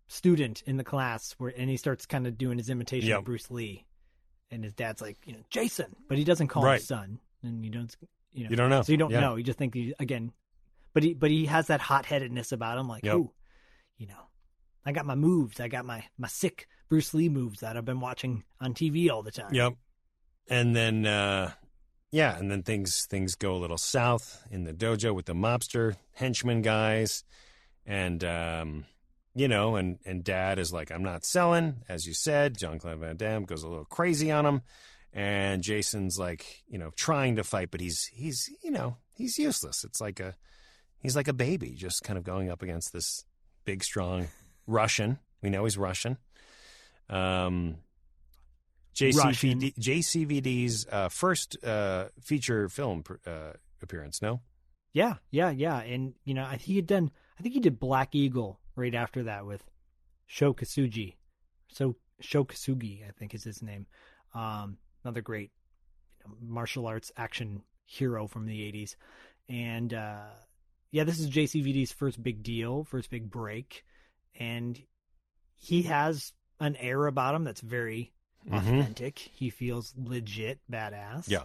student 0.08 0.64
in 0.66 0.78
the 0.78 0.84
class 0.86 1.36
where 1.38 1.54
and 1.58 1.70
he 1.70 1.78
starts 1.78 2.06
kind 2.06 2.28
of 2.28 2.38
doing 2.38 2.58
his 2.58 2.70
imitation 2.70 3.10
Yep. 3.10 3.20
of 3.20 3.26
Bruce 3.26 3.52
Lee, 3.52 3.86
and 4.52 4.64
his 4.64 4.74
dad's 4.74 5.02
like 5.02 5.18
you 5.26 5.34
know 5.34 5.44
Jason, 5.50 5.94
but 6.08 6.18
he 6.18 6.24
doesn't 6.24 6.48
call 6.48 6.64
Right. 6.64 6.80
him 6.80 6.86
son, 6.86 7.20
and 7.44 7.66
you 7.66 7.72
don't 7.72 7.94
you 8.36 8.44
know 8.46 8.50
You 8.52 8.56
don't 8.56 8.70
know. 8.70 8.82
so 8.84 8.92
you 8.92 8.98
don't 8.98 9.12
Yeah. 9.12 9.22
know 9.22 9.36
you 9.36 9.44
just 9.44 9.58
think 9.58 9.74
he, 9.74 9.94
again, 10.00 10.32
but 10.94 11.04
he 11.04 11.14
but 11.14 11.32
he 11.32 11.46
has 11.48 11.68
that 11.68 11.82
hot 11.82 12.06
headedness 12.06 12.52
about 12.52 12.78
him 12.78 12.88
like 12.88 13.04
Yep. 13.04 13.16
oh, 13.16 13.34
you 13.98 14.08
know, 14.08 14.30
I 14.86 14.92
got 14.92 15.06
my 15.06 15.16
moves, 15.16 15.60
I 15.60 15.68
got 15.68 15.86
my 15.86 16.04
my 16.18 16.28
sick 16.28 16.68
Bruce 16.90 17.14
Lee 17.14 17.30
moves 17.30 17.62
that 17.62 17.76
I've 17.78 17.86
been 17.86 18.00
watching 18.00 18.44
on 18.62 18.74
TV 18.74 19.10
all 19.10 19.24
the 19.24 19.32
time. 19.32 19.54
Yep. 19.54 19.74
And 20.50 20.76
then 20.76 21.06
uh 21.06 21.52
yeah, 22.12 22.38
and 22.38 22.50
then 22.52 22.62
things 22.64 23.06
things 23.08 23.36
go 23.36 23.56
a 23.56 23.58
little 23.60 23.78
south 23.80 24.46
in 24.52 24.64
the 24.64 24.74
dojo 24.74 25.14
with 25.16 25.26
the 25.26 25.34
mobster 25.34 25.96
henchman 26.14 26.62
guys. 26.62 27.24
And 27.86 28.24
um 28.24 28.86
you 29.38 29.48
know, 29.50 29.76
and 29.76 29.98
and 30.06 30.24
dad 30.24 30.60
is 30.60 30.72
like, 30.72 30.92
I'm 30.92 31.04
not 31.04 31.26
selling, 31.26 31.84
as 31.90 32.06
you 32.08 32.14
said. 32.14 32.58
John 32.58 32.80
Claude 32.80 33.00
Van 33.00 33.18
Damme 33.18 33.44
goes 33.44 33.64
a 33.64 33.68
little 33.68 33.84
crazy 33.86 34.32
on 34.32 34.46
him. 34.46 34.62
And 35.16 35.64
Jason's 35.64 36.20
like, 36.20 36.64
you 36.68 36.78
know, 36.78 36.92
trying 36.98 37.38
to 37.38 37.44
fight, 37.44 37.72
but 37.72 37.80
he's 37.80 38.06
he's 38.14 38.50
you 38.62 38.70
know, 38.70 38.98
he's 39.16 39.38
useless. 39.38 39.86
It's 39.86 40.02
like 40.02 40.20
a 40.20 40.36
he's 41.00 41.16
like 41.16 41.30
a 41.30 41.34
baby, 41.34 41.72
just 41.72 42.04
kind 42.04 42.18
of 42.18 42.26
going 42.26 42.52
up 42.52 42.62
against 42.62 42.92
this 42.92 43.24
big, 43.64 43.82
strong 43.84 44.28
Russian. 44.68 45.20
We 45.42 45.50
know 45.50 45.64
he's 45.64 45.78
Russian. 45.78 46.18
Um, 47.10 47.78
JCVD, 48.96 49.76
JCVD's 49.78 50.86
uh, 50.92 51.10
first 51.10 51.64
uh, 51.64 52.06
feature 52.22 52.68
film 52.70 53.04
uh, 53.26 53.54
appearance. 53.82 54.22
No. 54.22 54.42
Yeah, 54.94 55.16
yeah, 55.30 55.50
yeah, 55.50 55.80
and 55.82 56.14
you 56.24 56.34
know 56.34 56.46
he 56.46 56.78
had 56.78 56.88
done. 56.88 57.12
I 57.38 57.42
think 57.42 57.54
he 57.54 57.60
did 57.60 57.80
Black 57.80 58.16
Eagle 58.16 58.60
right 58.76 58.96
after 58.96 59.24
that 59.24 59.46
with 59.46 59.64
Sho 60.26 60.54
Kosugi. 60.54 61.16
So 61.70 61.96
Sho 62.22 62.46
Kosugi, 62.46 63.06
I 63.08 63.12
think 63.12 63.34
is 63.34 63.44
his 63.44 63.62
name. 63.62 63.86
Um, 64.34 64.78
another 65.06 65.22
great 65.22 65.52
you 66.20 66.30
know, 66.30 66.36
martial 66.42 66.88
arts 66.88 67.12
action 67.16 67.62
hero 67.86 68.28
from 68.28 68.46
the 68.48 68.60
'80s, 68.72 68.96
and 69.48 69.94
uh, 69.94 70.26
yeah, 70.92 71.04
this 71.04 71.20
is 71.20 71.30
JCVD's 71.30 71.92
first 71.92 72.22
big 72.22 72.42
deal, 72.44 72.84
first 72.84 73.10
big 73.10 73.30
break, 73.30 73.86
and 74.40 74.82
he 75.56 75.84
has 75.84 76.34
an 76.60 76.76
air 76.78 77.06
about 77.08 77.36
him 77.36 77.44
that's 77.44 77.62
very 77.62 78.12
Mhm. 78.48 78.58
authentic. 78.58 79.18
He 79.20 79.50
feels 79.50 79.94
legit 79.98 80.60
badass. 80.72 81.28
Yeah. 81.30 81.44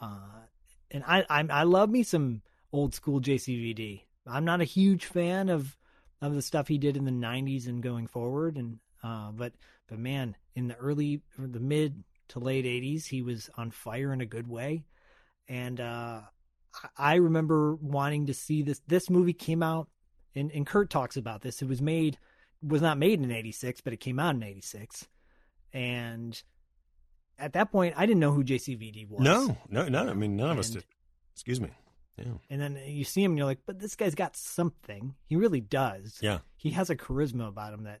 Uh, 0.00 0.46
and 0.90 1.04
I, 1.06 1.24
I 1.28 1.40
I 1.50 1.62
love 1.64 1.90
me 1.90 2.02
some 2.02 2.42
old 2.72 2.94
school 2.94 3.20
JCVD. 3.20 4.02
I'm 4.26 4.44
not 4.44 4.60
a 4.60 4.64
huge 4.64 5.04
fan 5.04 5.48
of 5.48 5.76
of 6.20 6.34
the 6.34 6.42
stuff 6.42 6.68
he 6.68 6.78
did 6.78 6.96
in 6.96 7.04
the 7.04 7.10
'90s 7.12 7.66
and 7.66 7.82
going 7.82 8.06
forward, 8.06 8.56
and 8.56 8.78
uh, 9.02 9.30
but 9.32 9.52
but 9.88 9.98
man, 9.98 10.36
in 10.54 10.68
the 10.68 10.76
early 10.76 11.20
or 11.38 11.46
the 11.46 11.60
mid 11.60 12.02
to 12.28 12.38
late 12.38 12.64
'80s, 12.64 13.06
he 13.06 13.22
was 13.22 13.50
on 13.56 13.70
fire 13.70 14.12
in 14.12 14.20
a 14.20 14.26
good 14.26 14.48
way, 14.48 14.84
and 15.48 15.80
uh, 15.80 16.20
I- 16.96 17.14
remember 17.16 17.74
wanting 17.76 18.26
to 18.26 18.34
see 18.34 18.62
this. 18.62 18.80
This 18.86 19.08
movie 19.10 19.32
came 19.32 19.62
out, 19.62 19.88
and, 20.34 20.50
and 20.52 20.66
Kurt 20.66 20.90
talks 20.90 21.16
about 21.16 21.42
this. 21.42 21.62
It 21.62 21.68
was 21.68 21.80
made 21.82 22.18
was 22.62 22.82
not 22.82 22.98
made 22.98 23.20
in 23.20 23.30
'86, 23.30 23.80
but 23.82 23.92
it 23.92 24.00
came 24.00 24.18
out 24.18 24.34
in 24.34 24.42
'86, 24.42 25.06
and 25.72 26.42
at 27.38 27.52
that 27.52 27.70
point, 27.70 27.94
I 27.96 28.04
didn't 28.06 28.20
know 28.20 28.32
who 28.32 28.42
JCVD 28.42 29.08
was. 29.08 29.20
No, 29.22 29.56
no, 29.68 29.88
no. 29.88 30.08
I 30.08 30.12
mean, 30.14 30.36
none 30.36 30.50
of 30.50 30.58
us 30.58 30.70
did. 30.70 30.84
Excuse 31.34 31.60
me. 31.60 31.70
Yeah. 32.16 32.32
And 32.50 32.60
then 32.60 32.80
you 32.84 33.04
see 33.04 33.22
him 33.22 33.30
and 33.30 33.38
you're 33.38 33.46
like, 33.46 33.60
but 33.64 33.78
this 33.78 33.94
guy's 33.94 34.16
got 34.16 34.34
something. 34.36 35.14
He 35.26 35.36
really 35.36 35.60
does. 35.60 36.18
Yeah. 36.20 36.38
He 36.56 36.70
has 36.70 36.90
a 36.90 36.96
charisma 36.96 37.46
about 37.46 37.72
him 37.72 37.84
that 37.84 38.00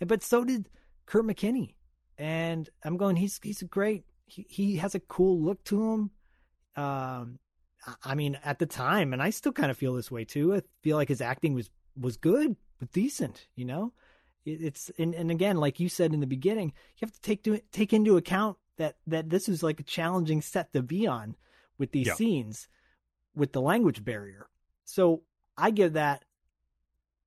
but 0.00 0.22
so 0.22 0.44
did 0.44 0.68
Kurt 1.06 1.24
McKinney. 1.24 1.74
And 2.18 2.68
I'm 2.84 2.96
going, 2.96 3.16
he's, 3.16 3.40
he's 3.42 3.62
a 3.62 3.66
great, 3.66 4.04
he, 4.26 4.46
he 4.48 4.76
has 4.76 4.94
a 4.94 5.00
cool 5.00 5.40
look 5.40 5.62
to 5.64 5.92
him. 5.92 6.10
Um, 6.76 7.38
I- 8.02 8.14
mean, 8.14 8.38
at 8.44 8.58
the 8.58 8.66
time, 8.66 9.12
and 9.12 9.22
I 9.22 9.30
still 9.30 9.52
kind 9.52 9.70
of 9.70 9.76
feel 9.76 9.94
this 9.94 10.10
way 10.10 10.24
too. 10.24 10.54
I 10.54 10.62
feel 10.82 10.96
like 10.96 11.08
his 11.08 11.20
acting 11.20 11.54
was, 11.54 11.70
was 11.98 12.16
good, 12.16 12.56
but 12.78 12.92
decent, 12.92 13.46
you 13.54 13.64
know? 13.64 13.92
It- 14.44 14.62
It's, 14.62 14.90
and, 14.98 15.14
and 15.14 15.30
again, 15.30 15.56
like 15.56 15.80
you 15.80 15.88
said 15.88 16.14
in 16.14 16.20
the 16.20 16.26
beginning, 16.26 16.68
you 16.96 17.06
have 17.06 17.12
to 17.12 17.20
take 17.20 17.42
to, 17.44 17.60
take 17.72 17.92
into 17.92 18.16
account 18.16 18.56
that, 18.76 18.96
that 19.06 19.28
this 19.30 19.48
is 19.48 19.62
like 19.62 19.80
a 19.80 19.84
challenging 19.84 20.40
set 20.42 20.72
to 20.72 20.82
be 20.82 21.06
on 21.06 21.36
with 21.78 21.92
these 21.92 22.06
Yeah. 22.08 22.14
scenes 22.14 22.68
with 23.34 23.52
the 23.52 23.60
language 23.60 24.04
barrier. 24.04 24.48
So 24.84 25.22
I 25.56 25.70
give 25.70 25.94
that, 25.94 26.24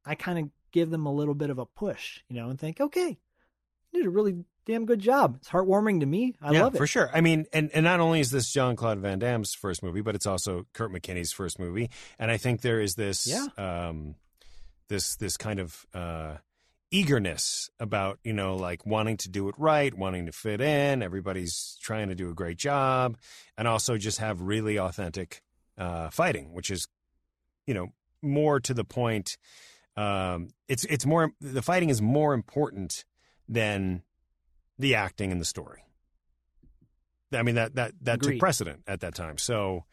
I 0.06 0.16
kind 0.16 0.40
of 0.40 0.50
give 0.72 0.90
them 0.90 1.06
a 1.06 1.14
little 1.14 1.34
bit 1.36 1.50
of 1.50 1.60
a 1.60 1.66
push, 1.66 2.22
you 2.30 2.36
know, 2.36 2.50
and 2.50 2.60
think, 2.60 2.80
okay, 2.80 3.18
you 3.92 4.00
did 4.00 4.06
a 4.06 4.10
really 4.10 4.44
damn 4.68 4.86
good 4.86 5.00
job. 5.00 5.38
It's 5.38 5.50
heartwarming 5.50 6.02
to 6.02 6.06
me. 6.06 6.36
I 6.42 6.52
yeah, 6.52 6.64
love 6.66 6.76
it. 6.76 6.78
for 6.78 6.86
sure. 6.86 7.10
I 7.14 7.22
mean, 7.22 7.46
and, 7.54 7.72
and 7.74 7.84
not 7.84 8.00
only 8.00 8.20
is 8.20 8.30
this 8.30 8.52
John 8.52 8.76
Claude 8.76 9.00
Van 9.00 9.18
Damme's 9.18 9.54
first 9.54 9.82
movie, 9.82 10.02
but 10.02 10.14
it's 10.14 10.26
also 10.28 10.68
Kurt 10.74 10.92
McKinney's 10.92 11.32
first 11.32 11.58
movie, 11.58 11.90
and 12.20 12.30
I 12.30 12.38
think 12.38 12.62
there 12.62 12.80
is 12.82 12.96
this, 12.96 13.26
Yeah. 13.26 13.48
um, 13.58 14.16
this 14.90 15.16
this 15.16 15.38
kind 15.38 15.60
of 15.60 15.86
uh, 15.94 16.36
eagerness 16.92 17.70
about 17.80 18.20
you 18.24 18.34
know 18.34 18.56
like 18.56 18.86
wanting 18.86 19.18
to 19.18 19.30
do 19.30 19.50
it 19.50 19.56
right, 19.58 19.94
wanting 19.94 20.26
to 20.28 20.32
fit 20.32 20.62
in. 20.62 21.02
Everybody's 21.02 21.78
trying 21.82 22.10
to 22.10 22.16
do 22.16 22.30
a 22.30 22.34
great 22.34 22.58
job, 22.58 23.18
and 23.58 23.68
also 23.68 23.98
just 23.98 24.20
have 24.20 24.42
really 24.42 24.78
authentic 24.78 25.42
uh, 25.78 26.10
fighting, 26.10 26.54
which 26.54 26.70
is 26.72 26.88
you 27.66 27.74
know 27.74 27.88
more 28.22 28.60
to 28.60 28.74
the 28.74 28.84
point. 28.86 29.38
Um, 29.96 30.50
it's 30.68 30.84
it's 30.86 31.06
more 31.06 31.32
the 31.42 31.62
fighting 31.62 31.90
is 31.90 32.02
more 32.02 32.34
important 32.34 33.04
than 33.50 34.04
the 34.80 34.96
acting 34.96 35.32
and 35.32 35.42
the 35.42 35.46
story. 35.46 35.84
I 37.34 37.44
mean 37.44 37.56
that 37.56 37.76
that 37.76 37.94
that 38.02 38.22
took 38.22 38.40
precedent 38.40 38.84
at 38.88 39.02
that 39.02 39.16
time. 39.16 39.38
So 39.38 39.84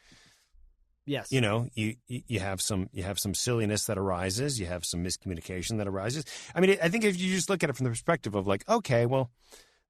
Yes. 1.06 1.30
you 1.30 1.40
know 1.40 1.68
you 1.74 1.96
you 2.06 2.22
you 2.26 2.40
have 2.40 2.62
some 2.62 2.88
you 2.92 3.02
have 3.02 3.18
some 3.18 3.34
silliness 3.34 3.84
that 3.86 3.98
arises. 3.98 4.58
You 4.58 4.66
have 4.66 4.84
some 4.84 5.04
miscommunication 5.04 5.76
that 5.78 5.86
arises. 5.86 6.24
I 6.54 6.60
mean, 6.60 6.78
I 6.82 6.88
think 6.88 7.04
if 7.04 7.18
you 7.18 7.34
just 7.34 7.50
look 7.50 7.62
at 7.62 7.68
it 7.70 7.76
from 7.76 7.84
the 7.84 7.90
perspective 7.90 8.34
of 8.34 8.46
like, 8.46 8.66
okay, 8.68 9.04
well, 9.04 9.30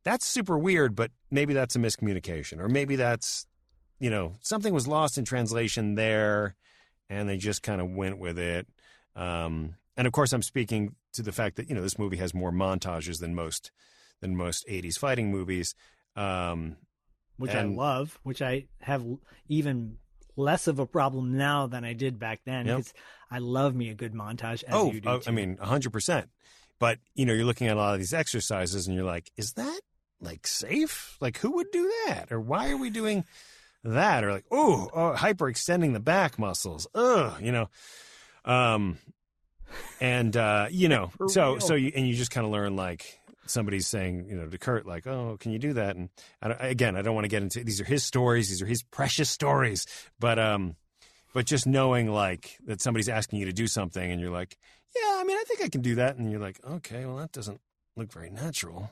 that's 0.04 0.26
super 0.26 0.58
weird, 0.58 0.96
but 0.96 1.12
maybe 1.30 1.54
that's 1.54 1.76
a 1.76 1.78
miscommunication, 1.78 2.58
or 2.58 2.68
maybe 2.68 2.96
that's 2.96 3.46
you 4.00 4.10
know 4.10 4.34
something 4.40 4.74
was 4.74 4.88
lost 4.88 5.16
in 5.16 5.24
translation 5.24 5.94
there, 5.94 6.56
and 7.08 7.28
they 7.28 7.36
just 7.36 7.62
kind 7.62 7.80
of 7.80 7.90
went 7.90 8.18
with 8.18 8.38
it. 8.38 8.66
Um, 9.14 9.76
and 9.96 10.08
of 10.08 10.12
course, 10.12 10.32
I'm 10.32 10.42
speaking 10.42 10.96
to 11.12 11.22
the 11.22 11.32
fact 11.32 11.56
that 11.56 11.68
you 11.68 11.76
know 11.76 11.82
this 11.82 11.98
movie 11.98 12.16
has 12.16 12.34
more 12.34 12.50
montages 12.50 13.20
than 13.20 13.36
most 13.36 13.70
than 14.24 14.36
most 14.36 14.66
'80s 14.66 14.98
fighting 14.98 15.30
movies. 15.30 15.74
Um, 16.16 16.76
which 17.36 17.52
and- 17.52 17.72
I 17.72 17.76
love, 17.76 18.18
which 18.22 18.40
I 18.40 18.66
have 18.80 19.04
even 19.48 19.98
less 20.36 20.66
of 20.66 20.78
a 20.78 20.86
problem 20.86 21.36
now 21.36 21.66
than 21.66 21.84
I 21.84 21.92
did 21.92 22.18
back 22.18 22.40
then. 22.44 22.66
Yep. 22.66 22.84
I 23.30 23.38
love 23.38 23.74
me 23.74 23.90
a 23.90 23.94
good 23.94 24.14
montage, 24.14 24.64
as 24.64 24.72
oh, 24.72 24.92
you 24.92 25.00
do. 25.00 25.08
oh, 25.08 25.20
I 25.26 25.30
mean, 25.30 25.56
hundred 25.58 25.90
percent. 25.90 26.30
But 26.78 26.98
you 27.14 27.26
know, 27.26 27.32
you're 27.32 27.44
looking 27.44 27.68
at 27.68 27.76
a 27.76 27.80
lot 27.80 27.94
of 27.94 28.00
these 28.00 28.14
exercises, 28.14 28.86
and 28.86 28.96
you're 28.96 29.04
like, 29.04 29.30
is 29.36 29.52
that 29.54 29.80
like 30.20 30.46
safe? 30.46 31.16
Like, 31.20 31.38
who 31.38 31.52
would 31.56 31.70
do 31.70 31.92
that? 32.06 32.32
Or 32.32 32.40
why 32.40 32.70
are 32.70 32.76
we 32.76 32.90
doing 32.90 33.24
that? 33.82 34.24
Or 34.24 34.32
like, 34.32 34.46
oh, 34.50 34.88
oh 34.92 35.14
hyperextending 35.16 35.92
the 35.92 36.00
back 36.00 36.38
muscles. 36.38 36.86
Ugh, 36.94 37.40
you 37.42 37.52
know. 37.52 37.68
Um, 38.44 38.98
and 40.00 40.36
uh, 40.36 40.68
you 40.70 40.88
know, 40.94 41.10
so 41.28 41.58
so 41.58 41.74
you 41.74 41.92
and 41.94 42.06
you 42.06 42.14
just 42.14 42.30
kind 42.30 42.46
of 42.46 42.52
learn 42.52 42.76
like 42.76 43.18
somebody's 43.46 43.86
saying, 43.86 44.26
you 44.28 44.36
know, 44.36 44.48
to 44.48 44.58
Kurt, 44.58 44.86
like, 44.86 45.06
oh, 45.06 45.36
can 45.38 45.52
you 45.52 45.58
do 45.58 45.72
that? 45.74 45.96
And 45.96 46.08
I, 46.42 46.50
again, 46.68 46.96
I 46.96 47.02
don't 47.02 47.14
want 47.14 47.24
to 47.24 47.28
get 47.28 47.42
into 47.42 47.64
these 47.64 47.80
are 47.80 47.84
his 47.84 48.04
stories, 48.04 48.48
these 48.48 48.62
are 48.62 48.66
his 48.66 48.82
precious 48.82 49.30
stories, 49.30 49.86
but 50.18 50.38
um, 50.38 50.76
but 51.32 51.46
just 51.46 51.66
knowing 51.66 52.10
like 52.10 52.58
that 52.66 52.80
somebody's 52.80 53.08
asking 53.08 53.40
you 53.40 53.46
to 53.46 53.52
do 53.52 53.66
something, 53.66 54.10
and 54.10 54.20
you're 54.20 54.30
like, 54.30 54.56
yeah, 54.94 55.16
I 55.18 55.24
mean, 55.24 55.36
I 55.36 55.44
think 55.46 55.62
I 55.62 55.68
can 55.68 55.80
do 55.80 55.96
that, 55.96 56.16
and 56.16 56.30
you're 56.30 56.40
like, 56.40 56.60
okay, 56.64 57.04
well, 57.06 57.16
that 57.16 57.32
doesn't 57.32 57.60
look 57.96 58.12
very 58.12 58.30
natural. 58.30 58.90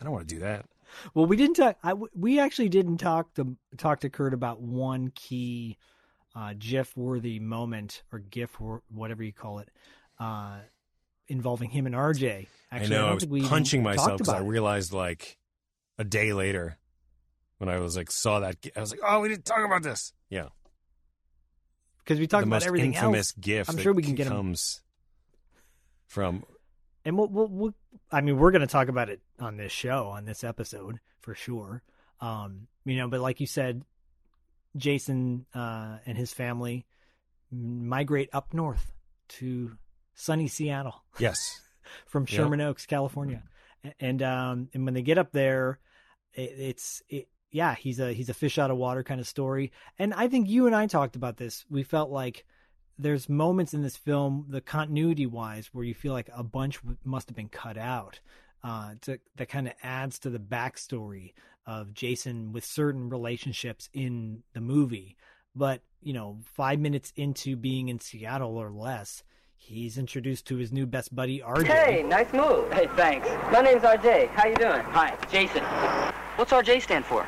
I 0.00 0.04
don't 0.04 0.12
want 0.12 0.28
to 0.28 0.34
do 0.34 0.40
that. 0.40 0.66
Well, 1.14 1.26
we 1.26 1.36
didn't 1.36 1.56
talk. 1.56 1.76
I, 1.82 1.94
we 1.94 2.38
actually 2.38 2.68
didn't 2.68 2.98
talk 2.98 3.34
to 3.34 3.56
talk 3.76 4.00
to 4.00 4.10
Kurt 4.10 4.34
about 4.34 4.60
one 4.60 5.10
key 5.14 5.78
uh, 6.34 6.54
GIF-worthy 6.58 7.40
moment 7.40 8.02
or 8.12 8.18
GIF 8.18 8.56
whatever 8.88 9.22
you 9.22 9.32
call 9.32 9.58
it, 9.58 9.70
uh, 10.20 10.58
involving 11.28 11.70
him 11.70 11.86
and 11.86 11.94
RJ. 11.94 12.46
Actually, 12.70 12.86
I 12.86 12.98
know 12.98 13.16
don't 13.16 13.24
I, 13.24 13.32
was 13.32 13.48
punching 13.48 13.82
myself 13.82 14.18
because 14.18 14.32
I 14.32 14.40
realized 14.40 14.92
like 14.92 15.38
a 15.98 16.04
day 16.04 16.32
later 16.32 16.78
when 17.58 17.68
I 17.68 17.78
was 17.78 17.96
like 17.96 18.10
saw 18.10 18.40
that, 18.40 18.56
I 18.76 18.80
was 18.80 18.90
like, 18.90 19.00
oh, 19.06 19.20
we 19.20 19.28
didn't 19.28 19.44
talk 19.44 19.64
about 19.64 19.82
this. 19.82 20.12
Yeah, 20.28 20.48
because 21.98 22.18
we 22.18 22.26
talked 22.26 22.42
the 22.42 22.48
about 22.48 22.56
most 22.56 22.66
everything 22.66 22.94
infamous 22.94 23.30
else. 23.30 23.40
gift. 23.40 23.70
I'm 23.70 23.76
that 23.76 23.82
sure 23.82 23.92
we 23.92 24.02
can 24.02 24.14
get 24.14 24.28
comes 24.28 24.82
from 26.06 26.44
and 27.06 27.16
we'll, 27.16 27.28
we'll, 27.28 27.48
we'll 27.48 27.74
I 28.10 28.20
mean, 28.20 28.36
we're 28.36 28.50
going 28.50 28.62
to 28.62 28.66
talk 28.66 28.88
about 28.88 29.08
it 29.08 29.20
on 29.38 29.56
this 29.56 29.70
show, 29.70 30.08
on 30.08 30.24
this 30.24 30.42
episode 30.42 30.98
for 31.20 31.34
sure. 31.36 31.82
Um, 32.20 32.66
you 32.84 32.96
know, 32.96 33.08
but 33.08 33.20
like 33.20 33.40
you 33.40 33.46
said, 33.46 33.82
Jason 34.76 35.46
uh, 35.54 35.98
and 36.04 36.18
his 36.18 36.32
family 36.32 36.84
migrate 37.52 38.28
up 38.32 38.52
north 38.52 38.92
to 39.28 39.78
sunny 40.16 40.48
Seattle 40.48 41.04
yes, 41.18 41.60
from 42.06 42.22
Yep. 42.22 42.28
Sherman 42.28 42.60
Oaks, 42.60 42.86
California, 42.86 43.44
and 44.00 44.22
um, 44.22 44.68
and 44.74 44.84
when 44.84 44.94
they 44.94 45.02
get 45.02 45.18
up 45.18 45.30
there, 45.30 45.78
it, 46.34 46.52
it's 46.58 47.02
it, 47.08 47.28
yeah, 47.52 47.74
he's 47.74 48.00
a 48.00 48.12
he's 48.12 48.28
a 48.28 48.34
fish 48.34 48.58
out 48.58 48.70
of 48.72 48.76
water 48.76 49.04
kind 49.04 49.20
of 49.20 49.28
story. 49.28 49.70
And 49.98 50.12
I 50.12 50.26
think 50.28 50.48
you 50.48 50.66
and 50.66 50.74
I 50.74 50.86
talked 50.86 51.16
about 51.16 51.36
this. 51.36 51.64
We 51.70 51.84
felt 51.84 52.10
like 52.10 52.44
there's 52.98 53.28
moments 53.28 53.74
in 53.74 53.82
this 53.82 53.96
film, 53.96 54.46
the 54.48 54.60
continuity 54.60 55.26
wise, 55.26 55.68
where 55.72 55.84
you 55.84 55.94
feel 55.94 56.12
like 56.12 56.30
a 56.34 56.42
bunch 56.42 56.80
must 57.04 57.28
have 57.28 57.36
been 57.36 57.48
cut 57.48 57.78
out. 57.78 58.20
Uh, 58.64 58.94
to, 59.00 59.20
that 59.36 59.48
kind 59.48 59.68
of 59.68 59.74
adds 59.84 60.18
to 60.18 60.28
the 60.28 60.40
backstory 60.40 61.34
of 61.66 61.94
Jason 61.94 62.52
with 62.52 62.64
certain 62.64 63.08
relationships 63.10 63.88
in 63.92 64.42
the 64.54 64.60
movie. 64.60 65.16
But 65.54 65.82
you 66.02 66.12
know, 66.12 66.40
five 66.54 66.80
minutes 66.80 67.12
into 67.16 67.56
being 67.56 67.88
in 67.88 68.00
Seattle 68.00 68.56
or 68.56 68.70
less, 68.70 69.22
he's 69.56 69.98
introduced 69.98 70.46
to 70.48 70.56
his 70.56 70.72
new 70.72 70.86
best 70.86 71.14
buddy 71.14 71.40
RJ. 71.40 71.66
Hey, 71.66 72.02
nice 72.02 72.32
move. 72.32 72.72
Hey, 72.72 72.88
thanks. 72.96 73.28
My 73.52 73.60
name's 73.60 73.82
RJ. 73.82 74.28
How 74.28 74.46
you 74.46 74.56
doing? 74.56 74.80
Hi, 74.80 75.16
Jason. 75.30 75.62
What's 76.36 76.52
RJ 76.52 76.82
stand 76.82 77.04
for? 77.04 77.26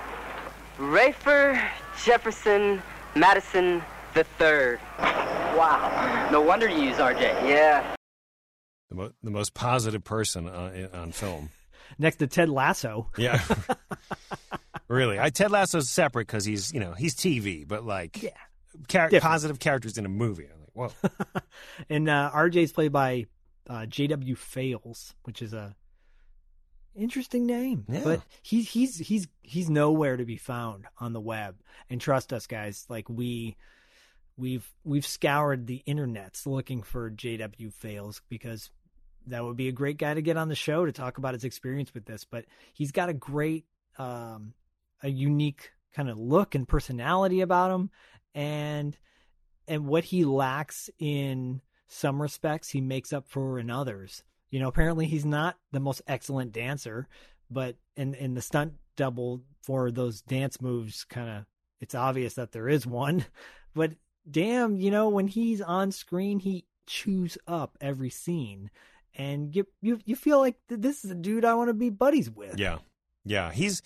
Rafer 0.78 1.60
Jefferson 2.04 2.82
Madison 3.16 3.82
the 4.14 4.24
Third. 4.24 4.78
Wow. 4.98 6.28
No 6.30 6.40
wonder 6.40 6.68
you 6.68 6.82
use 6.82 6.96
RJ. 6.96 7.20
Yeah. 7.20 7.94
The, 8.90 8.94
mo- 8.94 9.12
the 9.22 9.30
most 9.30 9.54
positive 9.54 10.04
person 10.04 10.48
uh, 10.48 10.88
on, 10.92 11.00
on 11.00 11.12
film. 11.12 11.50
Next 11.98 12.16
to 12.16 12.26
Ted 12.26 12.48
Lasso. 12.48 13.08
Yeah. 13.18 13.42
really. 14.88 15.18
I 15.18 15.30
Ted 15.30 15.50
Lasso's 15.50 15.88
separate 15.90 16.26
because 16.26 16.44
he's, 16.44 16.72
you 16.72 16.80
know, 16.80 16.92
he's 16.92 17.14
TV, 17.16 17.66
but 17.66 17.84
like 17.84 18.22
Yeah. 18.22 18.30
char- 18.88 19.08
Different. 19.08 19.22
positive 19.24 19.58
characters 19.58 19.98
in 19.98 20.06
a 20.06 20.08
movie. 20.08 20.46
Whoa. 20.78 20.92
and 21.90 22.08
uh, 22.08 22.30
RJ's 22.32 22.72
played 22.72 22.92
by 22.92 23.26
uh, 23.68 23.86
J.W. 23.86 24.36
Fails, 24.36 25.14
which 25.24 25.42
is 25.42 25.52
a 25.52 25.74
interesting 26.94 27.46
name. 27.46 27.84
Yeah. 27.88 28.02
But 28.04 28.20
he's 28.42 28.70
he's 28.70 28.98
he's 28.98 29.26
he's 29.42 29.68
nowhere 29.68 30.16
to 30.16 30.24
be 30.24 30.36
found 30.36 30.84
on 31.00 31.12
the 31.12 31.20
web. 31.20 31.56
And 31.90 32.00
trust 32.00 32.32
us, 32.32 32.46
guys, 32.46 32.86
like 32.88 33.08
we 33.08 33.56
we've 34.36 34.68
we've 34.84 35.06
scoured 35.06 35.66
the 35.66 35.82
internets 35.86 36.46
looking 36.46 36.82
for 36.82 37.10
J.W. 37.10 37.70
Fails 37.70 38.22
because 38.28 38.70
that 39.26 39.44
would 39.44 39.56
be 39.56 39.68
a 39.68 39.72
great 39.72 39.98
guy 39.98 40.14
to 40.14 40.22
get 40.22 40.36
on 40.36 40.48
the 40.48 40.54
show 40.54 40.86
to 40.86 40.92
talk 40.92 41.18
about 41.18 41.34
his 41.34 41.44
experience 41.44 41.92
with 41.92 42.04
this. 42.04 42.24
But 42.24 42.44
he's 42.72 42.92
got 42.92 43.08
a 43.08 43.14
great, 43.14 43.66
um, 43.98 44.54
a 45.02 45.08
unique 45.08 45.72
kind 45.92 46.08
of 46.08 46.18
look 46.18 46.54
and 46.54 46.68
personality 46.68 47.40
about 47.40 47.72
him, 47.72 47.90
and 48.32 48.96
and 49.68 49.86
what 49.86 50.04
he 50.04 50.24
lacks 50.24 50.90
in 50.98 51.60
some 51.86 52.20
respects, 52.20 52.70
he 52.70 52.80
makes 52.80 53.12
up 53.12 53.28
for 53.28 53.58
in 53.58 53.70
others. 53.70 54.22
You 54.50 54.60
know, 54.60 54.68
apparently 54.68 55.06
he's 55.06 55.24
not 55.24 55.56
the 55.72 55.80
most 55.80 56.02
excellent 56.06 56.52
dancer, 56.52 57.08
but 57.50 57.76
in 57.96 58.14
in 58.14 58.34
the 58.34 58.42
stunt 58.42 58.74
double 58.96 59.42
for 59.62 59.90
those 59.90 60.22
dance 60.22 60.60
moves, 60.60 61.04
kind 61.04 61.28
of 61.28 61.44
it's 61.80 61.94
obvious 61.94 62.34
that 62.34 62.52
there 62.52 62.68
is 62.68 62.86
one. 62.86 63.24
But 63.74 63.92
damn, 64.28 64.80
you 64.80 64.90
know, 64.90 65.08
when 65.08 65.28
he's 65.28 65.60
on 65.60 65.92
screen, 65.92 66.40
he 66.40 66.64
chews 66.86 67.38
up 67.46 67.76
every 67.80 68.10
scene, 68.10 68.70
and 69.14 69.54
you 69.54 69.66
you 69.80 70.00
you 70.04 70.16
feel 70.16 70.40
like 70.40 70.56
this 70.68 71.04
is 71.04 71.12
a 71.12 71.14
dude 71.14 71.44
I 71.44 71.54
want 71.54 71.68
to 71.68 71.74
be 71.74 71.90
buddies 71.90 72.28
with. 72.28 72.58
Yeah. 72.58 72.78
Yeah. 73.24 73.52
He's, 73.52 73.82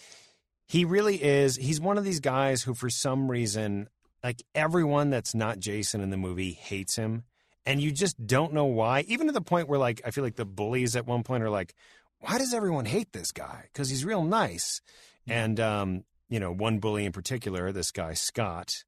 he 0.66 0.85
really 0.85 1.23
is. 1.23 1.57
He's 1.57 1.81
one 1.81 1.99
of 1.99 2.05
these 2.05 2.21
guys 2.21 2.62
who, 2.62 2.75
for 2.75 2.88
some 2.88 3.31
reason, 3.31 3.88
like 4.22 4.42
everyone 4.54 5.11
that's 5.11 5.35
not 5.35 5.58
Jason 5.58 6.00
in 6.00 6.11
the 6.11 6.16
movie 6.16 6.52
hates 6.52 6.96
him. 6.96 7.24
And 7.64 7.80
you 7.80 7.92
just 7.92 8.26
don't 8.26 8.52
know 8.52 8.64
why. 8.64 9.02
Even 9.02 9.28
to 9.28 9.32
the 9.32 9.40
point 9.40 9.68
where, 9.68 9.78
like, 9.78 10.00
I 10.04 10.11
feel 10.11 10.24
like 10.24 10.35
the 10.35 10.44
bullies 10.44 10.96
at 10.96 11.06
one 11.06 11.22
point 11.22 11.44
are 11.44 11.50
like, 11.50 11.74
why 12.18 12.38
does 12.38 12.52
everyone 12.52 12.87
hate 12.87 13.12
this 13.12 13.30
guy? 13.30 13.68
Because 13.72 13.88
he's 13.88 14.04
real 14.04 14.24
nice. 14.24 14.80
And, 15.28 15.61
um, 15.61 16.04
you 16.28 16.40
know, 16.40 16.52
one 16.52 16.80
bully 16.80 17.04
in 17.04 17.12
particular, 17.12 17.70
this 17.70 17.92
guy, 17.92 18.14
Scott, 18.14 18.85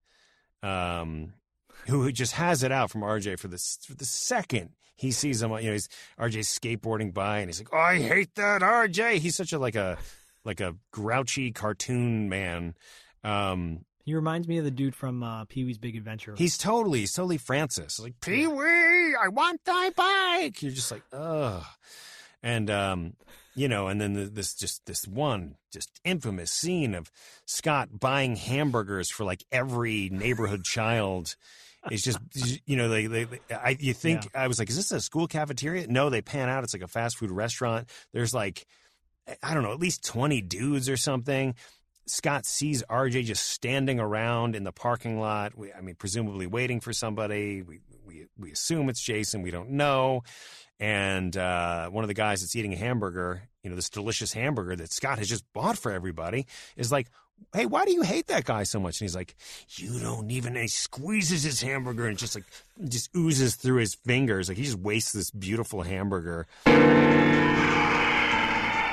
um, 0.63 1.35
who 1.87 2.03
who 2.03 2.11
just 2.11 2.33
has 2.33 2.65
it 2.65 2.73
out 2.73 2.91
from 2.91 3.03
RJ 3.03 3.39
for 3.39 3.47
the, 3.47 3.59
for 3.87 3.95
the 3.95 4.05
second 4.05 4.71
he 4.97 5.11
sees 5.11 5.43
him, 5.43 5.51
you 5.53 5.67
know, 5.67 5.73
he's 5.73 5.89
RJ's 6.19 6.49
skateboarding 6.49 7.13
by 7.13 7.39
and 7.39 7.49
he's 7.49 7.61
like, 7.61 7.71
oh, 7.73 7.79
I 7.79 7.99
hate 7.99 8.35
that 8.37 8.63
RJ. 8.63 9.15
He's 9.17 9.37
such 9.37 9.53
a, 9.53 9.59
like 9.59 9.75
a, 9.75 9.99
like 10.45 10.61
a 10.61 10.77
grouchy 10.93 11.51
cartoon 11.51 12.29
man. 12.29 12.75
Um, 13.23 13.85
He 14.05 14.15
reminds 14.15 14.47
me 14.47 14.59
of 14.59 14.65
the 14.65 14.71
dude 14.71 14.95
from 14.95 15.23
uh, 15.23 15.47
Pee 15.47 15.65
Wee's 15.65 15.79
Big 15.79 15.97
Adventure. 15.97 16.35
He's 16.37 16.59
totally, 16.59 17.01
he's 17.01 17.13
totally 17.15 17.39
Francis. 17.39 17.99
Like, 17.99 18.21
Pee 18.21 18.47
Wee, 18.47 19.15
I 19.17 19.29
want 19.29 19.65
thy 19.65 19.91
bike. 19.91 20.63
You're 20.63 20.73
just 20.73 20.91
like, 20.91 21.03
ugh. 21.13 21.65
And, 22.43 22.69
um, 22.69 23.15
you 23.55 23.69
know, 23.69 23.89
and 23.89 24.01
then 24.01 24.13
the, 24.13 24.25
this 24.25 24.55
just 24.55 24.85
this 24.85 25.07
one 25.07 25.57
just 25.73 26.01
infamous 26.05 26.51
scene 26.51 26.95
of 26.95 27.11
Scott 27.47 27.89
buying 27.99 28.37
hamburgers 28.37 29.11
for 29.11 29.25
like 29.25 29.45
every 29.51 30.11
neighborhood 30.11 30.65
child. 30.65 31.37
It's 31.91 32.03
just, 32.03 32.19
you 32.67 32.77
know, 32.77 32.89
they, 32.89 33.07
they, 33.07 33.25
they 33.25 33.41
I, 33.51 33.77
you 33.79 33.93
think, 33.93 34.27
I 34.35 34.49
was 34.49 34.59
like, 34.59 34.71
is 34.71 34.77
this 34.77 34.91
a 34.91 35.01
school 35.03 35.27
cafeteria? 35.27 35.87
No, 35.87 36.09
they 36.09 36.23
pan 36.23 36.49
out. 36.49 36.65
It's 36.65 36.73
like 36.73 36.83
a 36.83 36.89
fast 36.89 37.19
food 37.19 37.31
restaurant. 37.31 37.91
There's 38.13 38.33
like, 38.33 38.67
I 39.43 39.53
don't 39.53 39.63
know, 39.63 39.73
at 39.73 39.81
least 39.81 40.05
20 40.05 40.41
dudes 40.43 40.89
or 40.89 40.97
something. 40.97 41.55
Scott 42.07 42.45
sees 42.45 42.83
RJ 42.85 43.25
just 43.25 43.49
standing 43.49 43.99
around 43.99 44.55
in 44.55 44.65
the 44.65 44.73
parking 44.73 45.19
lot. 45.19 45.57
We, 45.57 45.73
I 45.73 45.81
mean, 45.81 45.95
presumably 45.95 46.47
waiting 46.47 46.81
for 46.81 46.93
somebody. 46.93 47.63
We, 47.63 47.81
we, 48.07 48.27
we 48.39 48.53
assume 48.53 48.89
it's 48.89 49.03
Jason. 49.03 49.43
We 49.43 49.51
don't 49.51 49.71
know. 49.71 50.23
And 50.81 51.37
uh, 51.37 51.89
one 51.89 52.05
of 52.05 52.09
the 52.09 52.15
guys 52.15 52.41
that's 52.41 52.57
eating 52.57 52.73
a 52.75 52.77
hamburger, 52.77 53.43
you 53.63 53.71
know, 53.71 53.77
this 53.77 53.89
delicious 53.89 54.33
hamburger 54.33 54.77
that 54.77 54.93
Scott 54.93 55.19
has 55.19 55.29
just 55.29 55.45
bought 55.53 55.79
for 55.79 55.93
everybody, 55.93 56.47
is 56.77 56.93
like, 56.93 57.07
hey, 57.53 57.67
why 57.67 57.85
do 57.85 57.93
you 57.93 58.03
hate 58.03 58.27
that 58.27 58.45
guy 58.45 58.65
so 58.65 58.81
much? 58.81 59.01
And 59.01 59.07
he's 59.07 59.15
like, 59.15 59.35
you 59.77 59.99
don't 60.01 60.31
even. 60.31 60.55
And 60.55 60.63
he 60.63 60.69
squeezes 60.69 61.43
his 61.43 61.63
hamburger 61.63 62.07
and 62.07 62.19
just 62.19 62.35
like, 62.35 62.45
just 62.89 63.09
oozes 63.17 63.57
through 63.57 63.79
his 63.79 63.95
fingers. 63.95 64.49
Like 64.49 64.59
he 64.59 64.65
just 64.65 64.79
wastes 64.79 65.13
this 65.13 65.31
beautiful 65.31 65.83
hamburger. 65.83 66.47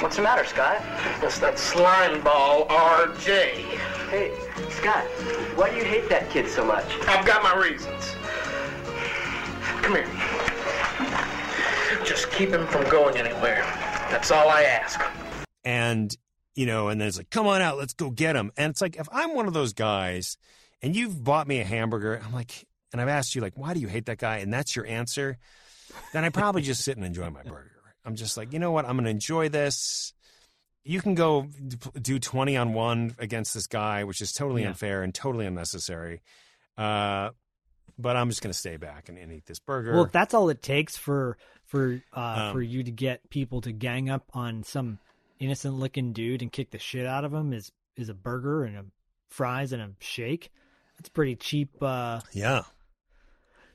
What's 0.01 0.15
the 0.15 0.23
matter, 0.23 0.43
Scott? 0.45 0.81
It's 1.21 1.37
that 1.39 1.59
slime 1.59 2.21
ball, 2.23 2.65
RJ. 2.67 3.53
Hey, 4.09 4.33
Scott, 4.71 5.03
why 5.55 5.69
do 5.69 5.75
you 5.77 5.85
hate 5.85 6.09
that 6.09 6.29
kid 6.31 6.49
so 6.49 6.65
much? 6.65 6.85
I've 7.07 7.25
got 7.25 7.43
my 7.43 7.55
reasons. 7.55 8.15
Come 9.83 9.95
here. 9.95 10.07
Just 12.03 12.31
keep 12.31 12.49
him 12.49 12.65
from 12.67 12.83
going 12.89 13.15
anywhere. 13.15 13.61
That's 14.09 14.31
all 14.31 14.49
I 14.49 14.63
ask. 14.63 14.99
and 15.63 16.15
you 16.55 16.65
know, 16.65 16.89
and 16.89 16.99
then 16.99 17.07
it's 17.07 17.17
like, 17.17 17.29
come 17.29 17.47
on 17.47 17.61
out, 17.61 17.77
let's 17.77 17.93
go 17.93 18.09
get 18.09 18.35
him. 18.35 18.51
And 18.57 18.71
it's 18.71 18.81
like, 18.81 18.97
if 18.97 19.07
I'm 19.11 19.35
one 19.35 19.47
of 19.47 19.53
those 19.53 19.73
guys, 19.73 20.37
and 20.81 20.95
you've 20.95 21.23
bought 21.23 21.47
me 21.47 21.59
a 21.59 21.63
hamburger, 21.63 22.21
I'm 22.25 22.33
like, 22.33 22.67
and 22.91 22.99
I've 22.99 23.07
asked 23.07 23.35
you 23.35 23.41
like, 23.41 23.53
why 23.55 23.73
do 23.73 23.79
you 23.79 23.87
hate 23.87 24.07
that 24.07 24.17
guy? 24.17 24.37
And 24.37 24.51
that's 24.51 24.75
your 24.75 24.85
answer. 24.85 25.37
Then 26.11 26.25
I 26.25 26.29
probably 26.29 26.61
just 26.61 26.83
sit 26.83 26.97
and 26.97 27.05
enjoy 27.05 27.29
my 27.29 27.43
burger. 27.43 27.71
I'm 28.05 28.15
just 28.15 28.37
like, 28.37 28.53
you 28.53 28.59
know 28.59 28.71
what? 28.71 28.85
I'm 28.85 28.93
going 28.95 29.05
to 29.05 29.11
enjoy 29.11 29.49
this. 29.49 30.13
You 30.83 31.01
can 31.01 31.13
go 31.13 31.47
do 32.01 32.17
20 32.17 32.57
on 32.57 32.73
one 32.73 33.15
against 33.19 33.53
this 33.53 33.67
guy, 33.67 34.03
which 34.03 34.21
is 34.21 34.31
totally 34.33 34.63
Yeah. 34.63 34.69
unfair 34.69 35.03
and 35.03 35.13
totally 35.13 35.45
unnecessary. 35.45 36.21
Uh, 36.77 37.29
but 37.99 38.15
I'm 38.15 38.29
just 38.29 38.41
going 38.41 38.51
to 38.51 38.57
stay 38.57 38.77
back 38.77 39.07
and, 39.09 39.17
and 39.17 39.31
eat 39.31 39.45
this 39.45 39.59
burger. 39.59 39.93
Well, 39.93 40.05
if 40.05 40.11
that's 40.11 40.33
all 40.33 40.49
it 40.49 40.63
takes 40.63 40.97
for 40.97 41.37
for 41.67 42.01
uh, 42.15 42.19
Um, 42.47 42.53
for 42.53 42.61
you 42.61 42.83
to 42.83 42.91
get 42.91 43.29
people 43.29 43.61
to 43.61 43.71
gang 43.71 44.09
up 44.09 44.25
on 44.33 44.63
some 44.63 44.97
innocent 45.39 45.75
looking 45.75 46.11
dude 46.13 46.41
and 46.41 46.51
kick 46.51 46.71
the 46.71 46.79
shit 46.79 47.05
out 47.05 47.23
of 47.25 47.33
him 47.33 47.53
is 47.53 47.71
is 47.95 48.09
a 48.09 48.13
burger 48.15 48.63
and 48.63 48.75
a 48.77 48.85
fries 49.29 49.71
and 49.73 49.81
a 49.81 49.91
shake. 49.99 50.51
That's 50.97 51.09
pretty 51.09 51.35
cheap. 51.35 51.81
Uh, 51.81 52.21
yeah. 52.33 52.63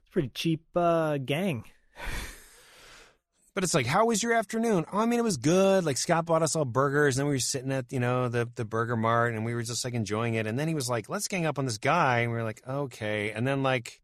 it's 0.01 0.11
pretty 0.11 0.29
cheap 0.35 0.65
uh, 0.75 1.19
gang. 1.19 1.65
But 3.57 3.64
it's 3.64 3.73
like, 3.73 3.87
how 3.87 4.05
was 4.05 4.23
your 4.23 4.35
afternoon? 4.35 4.85
Oh, 4.92 4.99
I 4.99 5.07
mean, 5.07 5.19
it 5.19 5.23
was 5.23 5.38
good. 5.38 5.87
Like 5.87 5.97
Scott 5.97 6.27
bought 6.27 6.42
us 6.42 6.55
all 6.55 6.66
burgers, 6.66 7.16
and 7.16 7.23
then 7.23 7.29
we 7.29 7.37
were 7.37 7.40
sitting 7.40 7.73
at 7.73 7.90
you 7.90 7.99
know 7.99 8.29
the 8.29 8.47
the 8.55 8.66
burger 8.66 8.97
mart, 8.99 9.33
and 9.33 9.47
we 9.47 9.55
were 9.55 9.62
just 9.62 9.83
like 9.83 9.95
enjoying 9.95 10.35
it. 10.35 10.47
And 10.47 10.59
then 10.59 10.69
he 10.69 10.75
was 10.75 10.90
like, 10.90 11.09
"Let's 11.09 11.27
gang 11.27 11.47
up 11.47 11.59
on 11.59 11.64
this 11.64 11.79
guy," 11.79 12.19
and 12.19 12.31
we 12.31 12.37
were 12.37 12.45
like, 12.45 12.61
"Okay." 12.69 13.31
And 13.31 13.49
then 13.49 13.62
like, 13.62 14.03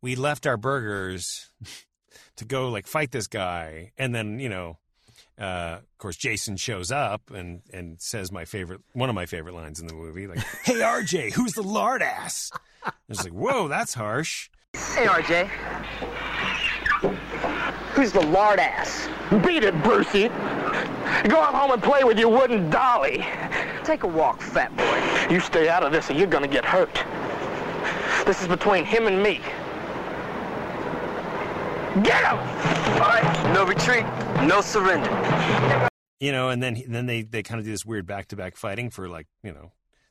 we 0.00 0.16
left 0.16 0.46
our 0.46 0.56
burgers 0.56 1.50
to 2.36 2.46
go 2.46 2.70
like 2.70 2.86
fight 2.86 3.12
this 3.12 3.26
guy, 3.26 3.92
and 3.98 4.14
then 4.14 4.38
you 4.38 4.48
know, 4.48 4.78
uh, 5.38 5.80
of 5.82 5.98
course, 5.98 6.16
Jason 6.16 6.56
shows 6.56 6.90
up 6.90 7.30
and 7.30 7.60
and 7.70 8.00
says 8.00 8.32
my 8.32 8.46
favorite 8.46 8.80
one 8.94 9.10
of 9.10 9.14
my 9.14 9.26
favorite 9.26 9.54
lines 9.54 9.78
in 9.78 9.88
the 9.88 9.94
movie, 9.94 10.26
like, 10.26 10.38
"Hey 10.62 10.76
RJ, 10.76 11.34
who's 11.34 11.52
the 11.52 11.62
lard 11.62 12.00
ass?" 12.00 12.50
It's 13.10 13.24
like, 13.24 13.34
whoa, 13.34 13.68
that's 13.68 13.92
harsh. 13.92 14.48
Hey, 14.72 15.04
RJ. 15.04 15.50
Who's 17.94 18.12
the 18.12 18.20
lard 18.26 18.58
ass? 18.58 19.08
Beat 19.46 19.62
it, 19.62 19.80
Brucey. 19.82 20.28
Go 21.28 21.38
on 21.38 21.54
home 21.54 21.70
and 21.70 21.82
play 21.82 22.02
with 22.04 22.18
your 22.18 22.28
wooden 22.28 22.68
dolly. 22.68 23.24
Take 23.84 24.02
a 24.02 24.06
walk, 24.08 24.40
fat 24.40 24.76
boy. 24.76 25.32
You 25.32 25.40
stay 25.40 25.68
out 25.68 25.82
of 25.84 25.92
this 25.92 26.10
or 26.10 26.14
you're 26.14 26.26
gonna 26.26 26.48
get 26.48 26.64
hurt. 26.64 26.92
This 28.26 28.42
is 28.42 28.48
between 28.48 28.84
him 28.84 29.06
and 29.06 29.22
me. 29.22 29.40
Get 32.02 32.24
him! 32.24 32.38
All 33.00 33.08
right, 33.08 33.52
no 33.54 33.64
retreat, 33.64 34.04
no 34.48 34.60
surrender. 34.60 35.88
you 36.18 36.32
know, 36.32 36.48
and 36.48 36.60
then 36.60 36.82
then 36.88 37.06
they 37.06 37.22
they 37.22 37.42
kind 37.44 37.60
of 37.60 37.64
do 37.64 37.70
this 37.70 37.84
weird 37.86 38.06
back 38.06 38.26
to 38.28 38.36
back 38.36 38.56
fighting 38.56 38.90
for 38.90 39.08
like 39.08 39.28
you 39.44 39.52
know. 39.52 39.70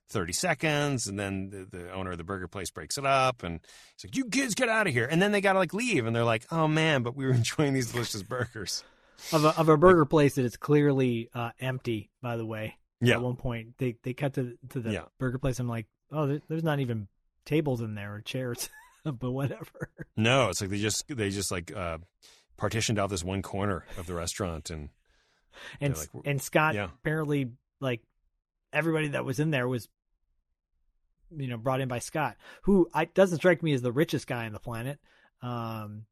30 0.10 0.34
seconds 0.34 1.08
and 1.08 1.18
then 1.20 1.50
the, 1.50 1.78
the 1.78 1.92
owner 1.92 2.12
of 2.12 2.18
the 2.18 2.24
burger 2.24 2.48
place 2.48 2.70
breaks 2.70 2.98
it 2.98 3.06
up 3.06 3.42
and 3.44 3.60
he's 3.96 4.06
like 4.06 4.16
you 4.16 4.26
kids 4.26 4.54
get 4.54 4.70
out 4.70 4.86
of 4.86 4.94
here 4.94 5.08
and 5.10 5.22
then 5.22 5.32
they 5.32 5.42
gotta 5.42 5.58
like 5.60 5.74
leave 5.74 6.06
and 6.06 6.16
they're 6.16 6.24
like 6.26 6.46
oh 6.52 6.68
man 6.68 7.02
but 7.04 7.16
we 7.16 7.26
were 7.26 7.32
enjoying 7.34 7.74
these 7.74 7.92
delicious 7.92 8.22
burgers 8.22 8.84
of 9.32 9.46
a, 9.46 9.58
of 9.58 9.70
a 9.70 9.78
burger 9.78 10.06
place 10.06 10.36
that 10.36 10.44
is 10.46 10.58
clearly 10.58 11.30
uh, 11.34 11.52
empty. 11.60 12.10
By 12.22 12.36
the 12.36 12.46
way, 12.46 12.76
Yeah. 13.00 13.16
At 13.16 13.22
one 13.22 13.38
point, 13.38 13.78
they 13.78 13.96
they 14.04 14.13
cut 14.13 14.34
to 14.34 14.58
to 14.70 14.82
the 14.82 14.92
Yeah. 14.92 15.04
burger 15.18 15.38
place. 15.38 15.60
I'm 15.60 15.68
like, 15.70 15.88
oh, 16.12 16.28
there, 16.28 16.42
there's 16.50 16.63
not 16.63 16.80
even 16.82 17.08
tables 17.46 17.80
in 17.82 17.96
there 17.96 18.16
or 18.16 18.22
chairs, 18.22 18.70
but 19.06 19.32
whatever. 19.32 19.89
no 20.18 20.50
it's 20.50 20.60
like 20.60 20.70
they 20.72 20.80
just 20.80 21.06
they 21.08 21.30
just 21.30 21.52
like 21.52 21.72
uh 21.74 22.00
partitioned 22.58 23.00
out 23.00 23.10
this 23.10 23.24
one 23.24 23.42
corner 23.42 23.86
of 23.98 24.08
the 24.08 24.13
restaurant 24.13 24.70
and 24.70 24.89
And 25.80 25.96
like, 25.96 26.10
and 26.26 26.42
Scott 26.42 26.76
yeah. 26.76 26.86
apparently 27.00 27.50
like 27.80 28.02
everybody 28.74 29.10
that 29.10 29.24
was 29.26 29.40
in 29.40 29.52
there 29.52 29.68
was 29.68 29.88
you 31.36 31.48
know, 31.48 31.58
brought 31.58 31.82
in 31.82 31.88
by 31.88 32.00
Scott, 32.00 32.36
who 32.64 32.88
I, 32.94 33.06
doesn't 33.06 33.38
strike 33.40 33.64
me 33.64 33.74
as 33.74 33.82
the 33.82 33.92
richest 33.92 34.28
guy 34.28 34.46
on 34.46 34.54
the 34.54 34.60
planet. 34.60 35.00
Um, 35.42 36.06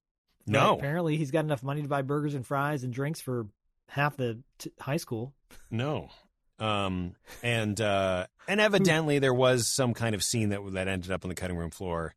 No. 0.48 0.76
apparently 0.78 1.16
he's 1.18 1.30
got 1.32 1.46
enough 1.46 1.64
money 1.64 1.82
to 1.84 1.88
buy 1.88 2.02
burgers 2.02 2.34
and 2.34 2.46
fries 2.46 2.84
and 2.84 2.92
drinks 2.92 3.22
for 3.22 3.46
half 3.88 4.18
the 4.18 4.40
t- 4.58 4.72
high 4.80 4.98
school. 4.98 5.34
No. 5.70 6.10
Um, 6.58 7.16
and 7.44 7.80
uh, 7.80 8.26
and 8.48 8.60
evidently 8.60 9.20
there 9.20 9.34
was 9.34 9.68
some 9.68 9.94
kind 9.94 10.16
of 10.16 10.24
scene 10.24 10.50
that 10.50 10.60
that 10.74 10.88
ended 10.88 11.12
up 11.12 11.24
on 11.24 11.30
the 11.30 11.36
cutting 11.36 11.58
room 11.58 11.72
floor. 11.72 12.16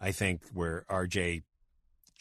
I 0.00 0.10
think 0.10 0.42
where 0.52 0.84
RJ 0.90 1.42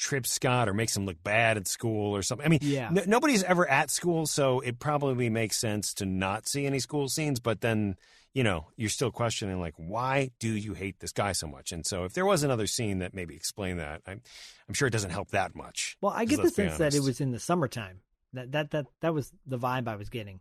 trips 0.02 0.32
Scott 0.34 0.68
or 0.68 0.74
makes 0.74 0.98
him 0.98 1.06
look 1.06 1.24
bad 1.24 1.58
at 1.58 1.68
school 1.68 2.16
or 2.16 2.24
something. 2.24 2.46
I 2.46 2.50
mean, 2.50 2.60
Yeah. 2.62 2.88
n- 2.88 3.04
nobody's 3.08 3.44
ever 3.44 3.70
at 3.70 3.92
school, 3.92 4.26
so 4.26 4.60
it 4.62 4.80
probably 4.80 5.30
makes 5.30 5.58
sense 5.58 5.94
to 5.96 6.06
not 6.06 6.48
see 6.48 6.66
any 6.66 6.80
school 6.80 7.08
scenes. 7.08 7.40
But 7.40 7.62
then, 7.62 7.96
you 8.34 8.44
know, 8.44 8.68
you're 8.76 8.90
still 8.90 9.12
questioning 9.12 9.60
like, 9.60 9.76
why 9.78 10.32
do 10.40 10.50
you 10.50 10.74
hate 10.74 11.00
this 11.00 11.12
guy 11.12 11.34
so 11.34 11.46
much? 11.48 11.72
And 11.72 11.86
so, 11.86 12.04
if 12.04 12.14
there 12.14 12.26
was 12.26 12.42
another 12.42 12.66
scene 12.66 12.98
that 13.00 13.14
maybe 13.14 13.36
explained 13.36 13.80
that, 13.80 14.02
I'm, 14.08 14.22
I'm 14.68 14.74
sure 14.74 14.88
it 14.88 14.92
doesn't 14.92 15.12
help 15.12 15.30
that 15.32 15.56
much. 15.56 15.98
Well, 16.02 16.14
I 16.16 16.26
get 16.26 16.42
the 16.42 16.50
sense 16.50 16.80
that 16.80 16.96
it 16.96 17.02
was 17.04 17.22
in 17.22 17.32
the 17.32 17.40
summertime. 17.40 18.00
That 18.34 18.52
that 18.54 18.72
that 18.72 18.86
that 19.02 19.14
was 19.14 19.32
the 19.46 19.60
vibe 19.60 19.88
I 19.88 19.98
was 19.98 20.10
getting. 20.10 20.40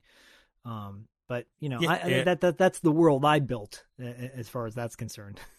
Um, 0.65 1.07
but 1.29 1.47
you 1.59 1.69
know, 1.69 1.81
Yeah, 1.81 1.91
I, 1.91 1.97
I- 1.97 2.07
yeah. 2.07 2.25
that 2.25 2.41
that 2.41 2.57
that's 2.57 2.81
the 2.81 2.93
world 2.93 3.25
I 3.27 3.41
built 3.41 3.85
as 3.99 4.49
far 4.49 4.67
as 4.67 4.75
that's 4.75 4.97
concerned. 4.97 5.39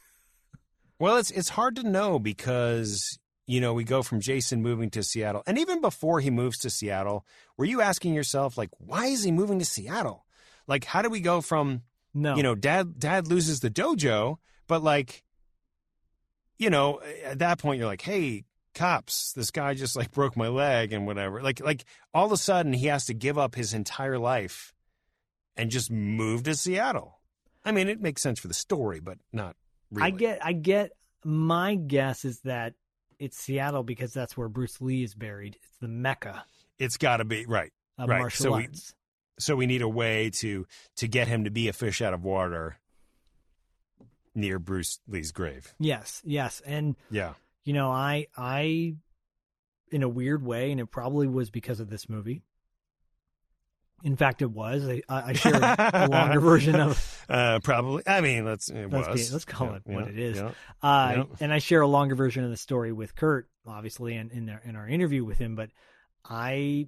Well, 1.00 1.18
it's 1.18 1.32
it's 1.32 1.50
hard 1.50 1.76
to 1.78 1.84
know 1.84 2.20
because 2.20 3.18
you 3.52 3.60
know 3.60 3.74
we 3.74 3.84
go 3.84 4.02
from 4.02 4.22
Jason 4.22 4.62
moving 4.62 4.90
to 4.92 5.04
Seattle, 5.04 5.44
and 5.46 5.60
even 5.60 5.82
before 5.82 6.22
he 6.22 6.30
moves 6.30 6.58
to 6.60 6.70
Seattle, 6.70 7.26
were 7.58 7.66
you 7.66 7.82
asking 7.82 8.14
yourself 8.14 8.58
like, 8.58 8.70
why 8.78 9.08
is 9.08 9.24
he 9.24 9.32
moving 9.32 9.60
to 9.60 9.66
Seattle? 9.66 10.26
Like, 10.68 10.86
how 10.86 11.02
do 11.02 11.10
we 11.10 11.20
go 11.20 11.42
from 11.42 11.82
No, 12.14 12.36
you 12.36 12.44
know, 12.44 12.56
dad 12.56 12.98
dad 12.98 13.28
loses 13.28 13.60
the 13.60 13.70
dojo, 13.70 14.38
but 14.68 14.82
like, 14.82 15.24
you 16.58 16.70
know, 16.70 17.02
at 17.26 17.40
that 17.40 17.60
point 17.60 17.80
you're 17.80 17.88
like, 17.88 18.02
hey, 18.02 18.46
cops, 18.74 19.34
this 19.34 19.52
guy 19.52 19.74
just 19.74 19.98
like 19.98 20.12
broke 20.12 20.38
my 20.38 20.48
leg 20.48 20.94
and 20.94 21.06
whatever. 21.06 21.42
Like 21.42 21.60
like 21.60 21.84
all 22.14 22.26
of 22.26 22.32
a 22.32 22.38
sudden 22.38 22.72
he 22.72 22.88
has 22.88 23.06
to 23.06 23.14
give 23.14 23.38
up 23.38 23.56
his 23.56 23.74
entire 23.74 24.18
life 24.18 24.74
and 25.58 25.70
just 25.70 25.92
move 25.92 26.44
to 26.44 26.56
Seattle. 26.56 27.20
I 27.66 27.74
mean, 27.74 27.90
it 27.90 28.02
makes 28.02 28.22
sense 28.22 28.40
for 28.40 28.48
the 28.48 28.54
story, 28.54 29.02
but 29.02 29.18
not 29.34 29.56
really. 29.92 30.08
I 30.08 30.10
get, 30.12 30.46
I 30.46 30.54
get. 30.54 30.92
My 31.24 31.76
guess 31.76 32.26
is 32.26 32.40
that 32.42 32.74
it's 33.22 33.38
Seattle 33.38 33.84
because 33.84 34.14
that's 34.14 34.36
where 34.36 34.50
Bruce 34.50 34.82
Lee 34.82 35.04
is 35.04 35.14
buried. 35.16 35.56
It's 35.64 35.78
the 35.80 35.88
mecca 35.88 36.44
It's 36.80 36.98
got 36.98 37.18
to 37.18 37.26
be 37.26 37.46
right. 37.46 37.72
right. 37.98 38.32
so 38.34 38.58
we 38.58 38.68
so 39.40 39.56
we 39.56 39.66
need 39.66 39.82
a 39.82 39.88
way 39.90 40.30
to 40.42 40.66
to 40.98 41.08
get 41.08 41.28
him 41.28 41.44
to 41.46 41.50
be 41.52 41.68
a 41.68 41.74
fish 41.74 42.02
out 42.02 42.14
of 42.14 42.24
water 42.24 42.78
near 44.36 44.60
Bruce 44.60 45.00
Lee's 45.08 45.32
grave. 45.32 45.74
yes, 45.80 46.22
yes, 46.26 46.62
and 46.66 46.96
Yeah. 47.10 47.34
you 47.66 47.74
know, 47.74 47.92
I, 47.92 48.28
I, 48.38 48.96
in 49.92 50.04
a 50.04 50.10
weird 50.10 50.42
way, 50.46 50.72
and 50.72 50.80
it 50.80 50.86
probably 50.88 51.28
was 51.28 51.50
because 51.50 51.80
of 51.82 51.90
this 51.90 52.08
movie. 52.08 52.42
In 54.04 54.16
fact, 54.16 54.42
it 54.42 54.50
was. 54.50 54.88
I, 54.88 55.02
I 55.10 55.34
shared 55.34 55.56
a 55.62 56.08
longer 56.12 56.40
version 56.40 56.76
of 56.80 57.26
uh, 57.30 57.60
probably. 57.64 58.04
I 58.08 58.22
mean, 58.22 58.46
let's 58.46 58.70
it 58.70 58.90
Let's 58.92 59.08
be- 59.30 59.34
let's 59.34 59.46
call 59.46 59.68
Yeah, 59.68 59.76
it 59.76 59.82
what 59.86 60.06
yeah, 60.06 60.12
it 60.12 60.20
is. 60.20 60.38
yeah. 60.38 60.52
Uh. 60.82 61.24
And 61.40 61.54
I 61.54 61.60
share 61.60 61.82
a 61.82 61.88
longer 61.88 62.16
version 62.16 62.44
of 62.44 62.50
the 62.50 62.58
story 62.58 62.92
with 62.92 63.16
Kurt, 63.16 63.48
obviously, 63.68 64.16
in 64.16 64.32
in, 64.32 64.50
our, 64.50 64.62
in 64.66 64.76
our 64.76 64.88
interview 64.88 65.24
with 65.24 65.38
him. 65.38 65.56
But 65.56 65.70
I 66.26 66.88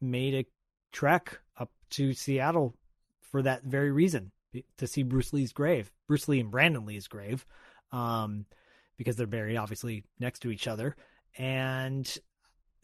made 0.00 0.34
a 0.34 0.46
trek 0.92 1.38
up 1.58 1.70
to 1.90 2.12
Seattle 2.14 2.74
for 3.30 3.42
that 3.42 3.62
very 3.64 3.90
reason 3.90 4.32
to 4.78 4.86
see 4.86 5.02
Bruce 5.02 5.32
Lee's 5.32 5.52
grave, 5.52 5.90
Bruce 6.08 6.28
Lee 6.28 6.40
and 6.40 6.50
Brandon 6.50 6.86
Lee's 6.86 7.08
grave, 7.08 7.44
um, 7.92 8.46
because 8.96 9.16
they're 9.16 9.26
buried 9.26 9.56
obviously 9.56 10.04
next 10.18 10.40
to 10.40 10.50
each 10.50 10.66
other. 10.66 10.96
And 11.36 12.06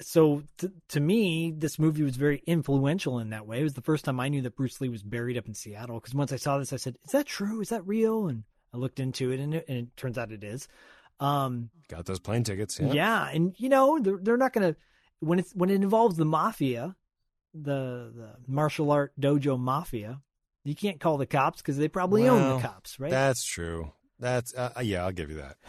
so 0.01 0.43
t- 0.59 0.71
to 0.89 1.01
me, 1.01 1.53
this 1.57 1.79
movie 1.79 2.03
was 2.03 2.17
very 2.17 2.43
influential 2.47 3.19
in 3.19 3.31
that 3.31 3.47
way. 3.47 3.61
It 3.61 3.65
was 3.65 3.75
the 3.75 3.83
first 3.83 4.05
time 4.05 4.21
I 4.21 4.29
knew 4.29 4.43
that 4.43 4.57
Bruce 4.57 4.81
Lee 4.81 4.89
was 4.89 5.03
buried 5.03 5.39
up 5.39 5.47
in 5.47 5.55
Seattle. 5.55 6.01
Because 6.01 6.15
once 6.15 6.33
I 6.33 6.37
saw 6.37 6.59
this, 6.59 6.73
I 6.73 6.77
said, 6.77 6.97
"Is 7.05 7.13
that 7.13 7.27
true? 7.27 7.61
Is 7.61 7.69
that 7.69 7.87
real?" 7.87 8.29
And 8.29 8.45
I 8.73 8.79
looked 8.79 9.01
into 9.01 9.31
it, 9.31 9.41
and 9.41 9.55
it, 9.55 9.65
and 9.69 9.79
it 9.79 9.97
turns 9.97 10.19
out 10.19 10.33
it 10.33 10.45
is. 10.45 10.69
Um, 11.21 11.71
Got 11.89 12.07
those 12.07 12.19
plane 12.19 12.43
tickets. 12.43 12.81
Yeah. 12.81 12.93
yeah. 12.93 13.29
and 13.29 13.55
you 13.59 13.69
know 13.69 13.99
they're 14.01 14.19
they're 14.21 14.37
not 14.37 14.53
gonna 14.53 14.77
when 15.21 15.39
it's 15.39 15.55
when 15.55 15.71
it 15.71 15.77
involves 15.77 16.17
the 16.17 16.25
mafia, 16.25 16.97
the 17.55 18.13
the 18.15 18.31
martial 18.47 18.91
art 18.91 19.13
dojo 19.21 19.59
mafia. 19.59 20.21
You 20.65 20.75
can't 20.75 21.01
call 21.01 21.17
the 21.17 21.27
cops 21.27 21.61
because 21.61 21.77
they 21.77 21.89
probably 21.89 22.29
own 22.29 22.57
the 22.57 22.63
cops, 22.63 23.01
right? 23.01 23.11
That's 23.11 23.45
true. 23.45 23.93
That's 24.19 24.55
uh, 24.55 24.71
yeah. 24.83 25.05
I'll 25.05 25.13
give 25.13 25.31
you 25.31 25.37
that. 25.37 25.57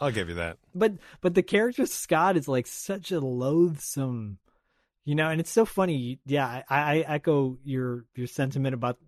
I'll 0.00 0.10
give 0.12 0.28
you 0.28 0.36
that. 0.36 0.58
but 0.74 0.92
but 1.20 1.34
the 1.34 1.42
character 1.42 1.84
Scott 1.86 2.36
is 2.36 2.46
like 2.48 2.66
such 2.66 3.10
a 3.12 3.20
loathsome, 3.20 4.38
you 5.04 5.14
know, 5.14 5.28
and 5.28 5.40
it's 5.40 5.50
so 5.50 5.64
funny. 5.64 6.18
Yeah, 6.26 6.62
I, 6.68 6.78
I 6.78 6.98
echo 7.00 7.58
your 7.64 8.04
your 8.14 8.26
sentiment 8.26 8.74
about 8.74 8.98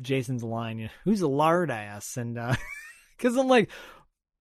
Jason's 0.00 0.42
line. 0.44 0.78
You 0.78 0.84
know, 0.86 0.90
Who's 1.04 1.20
a 1.20 1.28
lard 1.28 1.70
ass? 1.70 2.16
And 2.16 2.38
uh, 2.38 2.54
because 3.16 3.36
I'm 3.36 3.48
like, 3.48 3.70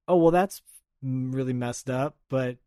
oh 0.08 0.18
well, 0.18 0.32
that's 0.32 0.62
really 1.02 1.54
messed 1.54 1.90
up. 1.90 2.16
But 2.30 2.58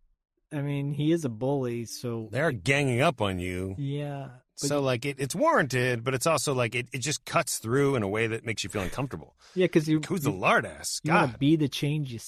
I 0.52 0.60
mean, 0.62 0.92
he 0.92 1.12
is 1.12 1.24
a 1.24 1.28
bully, 1.28 1.84
so 1.86 2.28
They're 2.32 2.52
ganging 2.52 3.00
up 3.00 3.20
on 3.22 3.38
you. 3.38 3.74
yeah. 3.78 4.28
So 4.56 4.82
like 4.82 5.06
it, 5.06 5.16
it's 5.18 5.34
warranted, 5.34 6.04
but 6.04 6.12
it's 6.12 6.26
also 6.26 6.52
like 6.52 6.74
it, 6.74 6.86
it 6.92 6.98
just 6.98 7.24
cuts 7.24 7.56
through 7.60 7.94
in 7.94 8.02
a 8.02 8.08
way 8.08 8.26
that 8.26 8.44
makes 8.44 8.62
you 8.62 8.68
feel 8.68 8.82
uncomfortable. 8.82 9.34
yeah, 9.54 9.64
because 9.64 9.88
you 9.88 10.02
Who's 10.06 10.20
the 10.24 10.30
lard 10.30 10.66
ass? 10.66 11.00
you 11.02 11.12
God. 11.12 11.38
be 11.38 11.56
the 11.56 11.66
change 11.68 12.12
you 12.12 12.18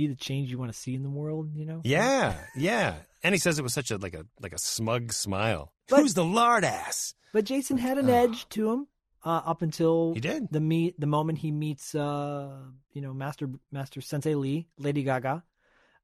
be 0.00 0.06
the 0.06 0.16
change 0.28 0.50
you 0.50 0.58
want 0.58 0.72
to 0.72 0.78
see 0.78 0.94
in 0.94 1.02
the 1.02 1.10
world. 1.10 1.50
You 1.54 1.66
know. 1.66 1.80
Yeah, 1.84 2.34
yeah. 2.56 2.94
And 3.22 3.34
he 3.34 3.38
says 3.38 3.58
it 3.58 3.62
with 3.62 3.72
such 3.72 3.90
a 3.90 3.96
like 3.98 4.14
a 4.14 4.24
like 4.40 4.54
a 4.54 4.58
smug 4.58 5.12
smile. 5.12 5.72
But- 5.88 6.00
Who's 6.00 6.14
the 6.14 6.24
lard 6.24 6.64
ass? 6.64 7.14
But 7.32 7.44
Jason 7.44 7.76
had 7.78 7.96
an 7.98 8.08
edge 8.10 8.48
to 8.50 8.70
him 8.72 8.86
uh, 9.24 9.42
up 9.52 9.62
until 9.62 10.14
He 10.14 10.20
did. 10.20 10.48
the 10.50 10.58
meet 10.60 10.98
the 10.98 11.06
moment 11.06 11.38
he 11.38 11.50
meets 11.52 11.94
uh 11.94 12.48
you 12.94 13.02
know 13.02 13.12
Master 13.12 13.48
Master 13.70 14.00
Sensei 14.00 14.34
Lee, 14.34 14.66
Lady 14.78 15.02
Gaga, 15.02 15.44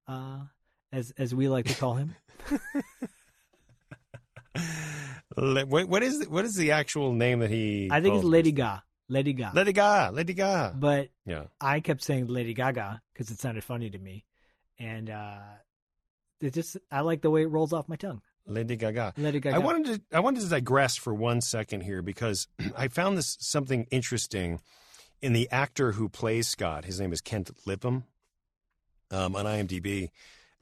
uh 0.06 0.40
as 0.92 1.12
as 1.18 1.34
we 1.34 1.48
like 1.48 1.66
to 1.66 1.74
call 1.74 1.94
him. 1.94 2.14
What, 5.36 5.88
what 5.88 6.02
is 6.02 6.20
the, 6.20 6.30
what 6.30 6.44
is 6.46 6.54
the 6.54 6.70
actual 6.72 7.12
name 7.12 7.40
that 7.40 7.50
he? 7.50 7.88
I 7.92 8.00
think 8.00 8.14
it's 8.14 8.24
Lady 8.24 8.52
Bruce? 8.52 8.62
Lady 9.08 9.32
Gaga. 9.32 9.56
Lady 9.56 9.72
Gaga. 9.72 10.14
Lady 10.14 10.34
Gaga. 10.34 10.74
but 10.76 11.08
Yeah. 11.24 11.44
I 11.60 11.80
kept 11.80 12.02
saying 12.02 12.26
Lady 12.26 12.54
Gaga 12.54 13.00
because 13.12 13.30
it 13.30 13.38
sounded 13.40 13.64
funny 13.64 13.90
to 13.90 13.98
me, 13.98 14.24
and 14.78 15.08
uh 15.10 15.38
it 16.40 16.52
just 16.54 16.76
I 16.90 17.00
like 17.00 17.22
the 17.22 17.30
way 17.30 17.42
it 17.42 17.46
rolls 17.46 17.72
off 17.72 17.88
my 17.88 17.96
tongue. 17.96 18.22
Lady 18.46 18.76
Gaga. 18.76 19.14
Lady 19.16 19.40
Gaga. 19.40 19.56
I 19.56 19.58
wanted 19.58 19.86
to 20.10 20.16
I 20.16 20.20
wanted 20.20 20.42
to 20.42 20.48
digress 20.48 20.96
for 20.96 21.14
one 21.14 21.40
second 21.40 21.82
here 21.82 22.02
because 22.02 22.48
I 22.76 22.88
found 22.88 23.16
this 23.16 23.36
something 23.40 23.86
interesting 23.90 24.60
in 25.22 25.32
the 25.32 25.48
actor 25.50 25.92
who 25.92 26.08
plays 26.08 26.46
Scott. 26.48 26.84
His 26.84 27.00
name 27.00 27.12
is 27.12 27.20
Kent 27.20 27.50
Lipham 27.66 28.04
um, 29.10 29.34
on 29.34 29.44
IMDb, 29.46 30.10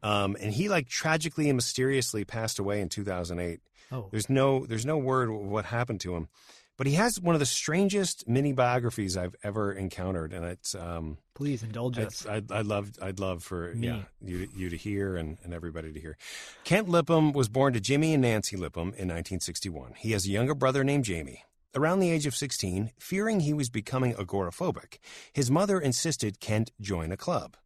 um, 0.03 0.37
and 0.41 0.53
he 0.53 0.69
like 0.69 0.89
tragically 0.89 1.49
and 1.49 1.57
mysteriously 1.57 2.25
passed 2.25 2.59
away 2.59 2.81
in 2.81 2.89
2008. 2.89 3.61
Oh, 3.93 4.09
There's 4.11 4.31
no 4.31 4.65
there's 4.67 4.87
no 4.87 4.97
word 4.97 5.31
what 5.31 5.67
happened 5.67 6.01
to 6.03 6.15
him, 6.15 6.29
but 6.77 6.87
he 6.87 6.95
has 6.95 7.21
one 7.21 7.35
of 7.35 7.39
the 7.39 7.47
strangest 7.47 8.29
mini 8.29 8.53
biographies 8.53 9.17
I've 9.17 9.35
ever 9.43 9.73
encountered, 9.73 10.33
and 10.33 10.45
it's 10.45 10.75
um, 10.75 11.19
please 11.35 11.63
indulge 11.63 11.99
us. 11.99 12.27
I'd, 12.27 12.51
I'd 12.51 12.67
love, 12.67 12.93
I'd 13.01 13.21
love 13.21 13.43
for 13.43 13.73
Me. 13.75 13.89
yeah 13.89 14.03
you 14.21 14.49
you 14.57 14.71
to 14.71 14.77
hear 14.77 15.17
and, 15.17 15.39
and 15.45 15.55
everybody 15.55 15.93
to 15.93 16.01
hear. 16.01 16.17
Kent 16.65 16.89
Lipham 16.89 17.33
was 17.33 17.49
born 17.49 17.73
to 17.75 17.81
Jimmy 17.81 18.15
and 18.15 18.23
Nancy 18.23 18.57
Lipham 18.57 18.95
in 18.95 19.09
1961. 19.09 19.95
He 19.99 20.13
has 20.13 20.27
a 20.27 20.31
younger 20.31 20.55
brother 20.55 20.85
named 20.85 21.05
Jamie. 21.05 21.45
Around 21.77 21.99
the 21.99 22.11
age 22.11 22.25
of 22.25 22.37
16, 22.37 22.93
fearing 23.01 23.41
he 23.41 23.53
was 23.53 23.69
becoming 23.69 24.15
agoraphobic, 24.15 24.99
his 25.33 25.51
mother 25.51 25.81
insisted 25.81 26.39
Kent 26.39 26.71
join 26.81 27.11
a 27.11 27.17
club. 27.17 27.57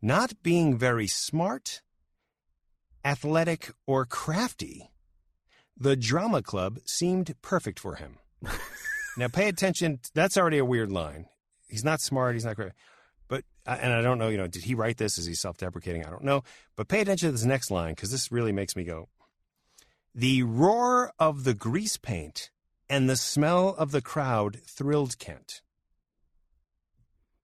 Not 0.00 0.40
being 0.44 0.78
very 0.78 1.08
smart, 1.08 1.82
athletic, 3.04 3.72
or 3.84 4.04
crafty, 4.06 4.90
the 5.76 5.96
drama 5.96 6.42
club 6.42 6.78
seemed 6.84 7.34
perfect 7.42 7.80
for 7.80 7.96
him. 7.96 8.18
now, 9.16 9.28
pay 9.28 9.48
attention. 9.48 10.00
That's 10.14 10.36
already 10.36 10.58
a 10.58 10.64
weird 10.64 10.90
line. 10.90 11.26
He's 11.68 11.84
not 11.84 12.00
smart. 12.00 12.34
He's 12.34 12.44
not 12.44 12.56
great. 12.56 12.72
But 13.28 13.44
and 13.66 13.92
I 13.92 14.00
don't 14.02 14.18
know. 14.18 14.28
You 14.28 14.38
know, 14.38 14.46
did 14.46 14.64
he 14.64 14.74
write 14.74 14.98
this? 14.98 15.18
Is 15.18 15.26
he 15.26 15.34
self-deprecating? 15.34 16.04
I 16.04 16.10
don't 16.10 16.24
know. 16.24 16.42
But 16.76 16.88
pay 16.88 17.00
attention 17.00 17.28
to 17.28 17.32
this 17.32 17.44
next 17.44 17.70
line 17.70 17.94
because 17.94 18.10
this 18.10 18.30
really 18.30 18.52
makes 18.52 18.76
me 18.76 18.84
go. 18.84 19.08
The 20.14 20.44
roar 20.44 21.12
of 21.18 21.44
the 21.44 21.54
grease 21.54 21.96
paint 21.96 22.50
and 22.88 23.10
the 23.10 23.16
smell 23.16 23.74
of 23.76 23.90
the 23.90 24.00
crowd 24.00 24.60
thrilled 24.64 25.18
Kent. 25.18 25.60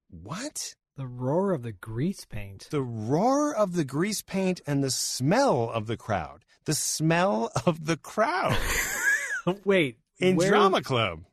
What? 0.09 0.75
the 0.97 1.07
roar 1.07 1.53
of 1.53 1.63
the 1.63 1.73
grease 1.73 2.25
paint. 2.25 2.69
The 2.71 2.83
roar 2.83 3.55
of 3.55 3.75
the 3.75 3.85
grease 3.85 4.23
paint 4.23 4.61
and 4.67 4.85
the 4.85 4.91
smell 4.91 5.71
of 5.71 5.87
the 5.87 5.97
crowd. 5.97 6.45
The 6.65 6.75
smell 6.75 7.51
of 7.67 7.87
the 7.87 7.97
crowd 7.97 8.57
Wait, 9.65 9.99
in 10.23 10.37
where- 10.37 10.51
drama 10.51 10.83
club. 10.83 11.25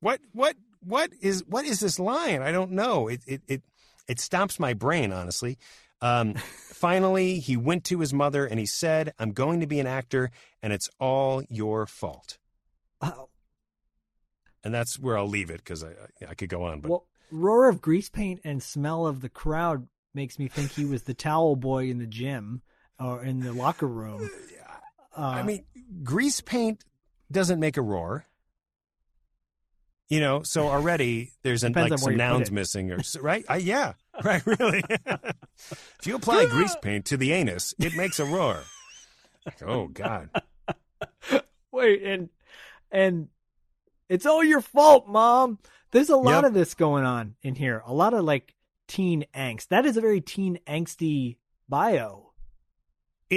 What? 0.00 0.20
What? 0.32 0.56
what 0.84 1.10
is 1.20 1.44
what 1.46 1.64
is 1.64 1.80
this 1.80 1.98
line? 1.98 2.42
I 2.42 2.52
don't 2.52 2.72
know. 2.72 3.08
It 3.08 3.22
it 3.26 3.42
it 3.48 3.62
it 4.06 4.18
stomps 4.18 4.60
my 4.60 4.74
brain, 4.74 5.12
honestly. 5.12 5.58
Um, 6.00 6.34
finally, 6.34 7.38
he 7.38 7.56
went 7.56 7.84
to 7.84 8.00
his 8.00 8.12
mother 8.12 8.46
and 8.46 8.58
he 8.60 8.66
said, 8.66 9.12
"I'm 9.18 9.32
going 9.32 9.60
to 9.60 9.66
be 9.66 9.80
an 9.80 9.86
actor, 9.86 10.30
and 10.62 10.72
it's 10.72 10.90
all 11.00 11.42
your 11.48 11.86
fault." 11.86 12.38
Oh. 13.00 13.28
And 14.62 14.72
that's 14.72 14.98
where 14.98 15.18
I'll 15.18 15.28
leave 15.28 15.50
it 15.50 15.58
because 15.58 15.82
I 15.84 15.88
I 15.88 16.30
I 16.30 16.34
could 16.34 16.48
go 16.48 16.64
on, 16.64 16.80
but 16.80 16.90
Well, 16.90 17.06
roar 17.30 17.68
of 17.68 17.80
grease 17.80 18.08
paint 18.08 18.40
and 18.44 18.62
smell 18.62 19.06
of 19.06 19.20
the 19.20 19.28
crowd 19.28 19.88
makes 20.14 20.38
me 20.38 20.48
think 20.48 20.72
he 20.72 20.84
was 20.84 21.02
the 21.02 21.14
towel 21.14 21.56
boy 21.56 21.88
in 21.88 21.98
the 21.98 22.06
gym 22.06 22.62
or 23.00 23.24
in 23.24 23.40
the 23.40 23.52
locker 23.52 23.88
room. 23.88 24.28
Uh, 25.16 25.26
I 25.26 25.42
mean, 25.44 25.64
grease 26.02 26.40
paint 26.40 26.84
doesn't 27.30 27.60
make 27.60 27.76
a 27.76 27.82
roar. 27.82 28.26
You 30.08 30.20
know, 30.20 30.42
so 30.42 30.68
already 30.68 31.32
there's 31.42 31.64
an, 31.64 31.72
like 31.72 31.98
some 31.98 32.16
nouns 32.16 32.50
missing, 32.50 32.90
or 32.92 32.98
right? 33.20 33.44
Uh, 33.50 33.54
yeah, 33.54 33.94
right. 34.24 34.44
Really. 34.46 34.82
if 35.08 36.00
you 36.04 36.14
apply 36.16 36.46
grease 36.46 36.76
paint 36.82 37.06
to 37.06 37.16
the 37.16 37.32
anus, 37.32 37.74
it 37.78 37.96
makes 37.96 38.20
a 38.20 38.24
roar. 38.24 38.62
Oh 39.64 39.88
God. 39.88 40.28
Wait, 41.72 42.02
and 42.02 42.28
and 42.90 43.28
it's 44.08 44.26
all 44.26 44.44
your 44.44 44.60
fault, 44.60 45.08
mom. 45.08 45.58
There's 45.90 46.10
a 46.10 46.16
lot 46.16 46.42
Yep. 46.42 46.44
of 46.44 46.54
this 46.54 46.74
going 46.74 47.04
on 47.04 47.36
in 47.42 47.54
here. 47.54 47.82
A 47.86 47.92
lot 47.92 48.14
of 48.14 48.24
like 48.24 48.54
teen 48.86 49.24
angst. 49.34 49.68
That 49.68 49.86
is 49.86 49.96
a 49.96 50.00
very 50.00 50.20
teen 50.20 50.58
angsty 50.66 51.36
bio. 51.68 52.23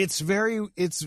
It's 0.01 0.19
very. 0.19 0.65
It's 0.75 1.05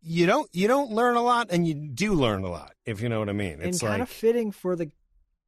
you 0.00 0.26
don't 0.26 0.48
you 0.52 0.68
don't 0.68 0.90
learn 0.92 1.16
a 1.16 1.22
lot, 1.22 1.48
and 1.50 1.66
you 1.66 1.74
do 1.74 2.14
learn 2.14 2.44
a 2.44 2.50
lot. 2.50 2.72
If 2.86 3.00
you 3.00 3.08
know 3.08 3.18
what 3.20 3.28
I 3.28 3.32
mean. 3.32 3.54
and 3.54 3.62
It's 3.64 3.80
kind 3.80 3.94
like 3.94 4.02
of 4.02 4.08
fitting 4.08 4.52
for 4.52 4.76
the 4.76 4.90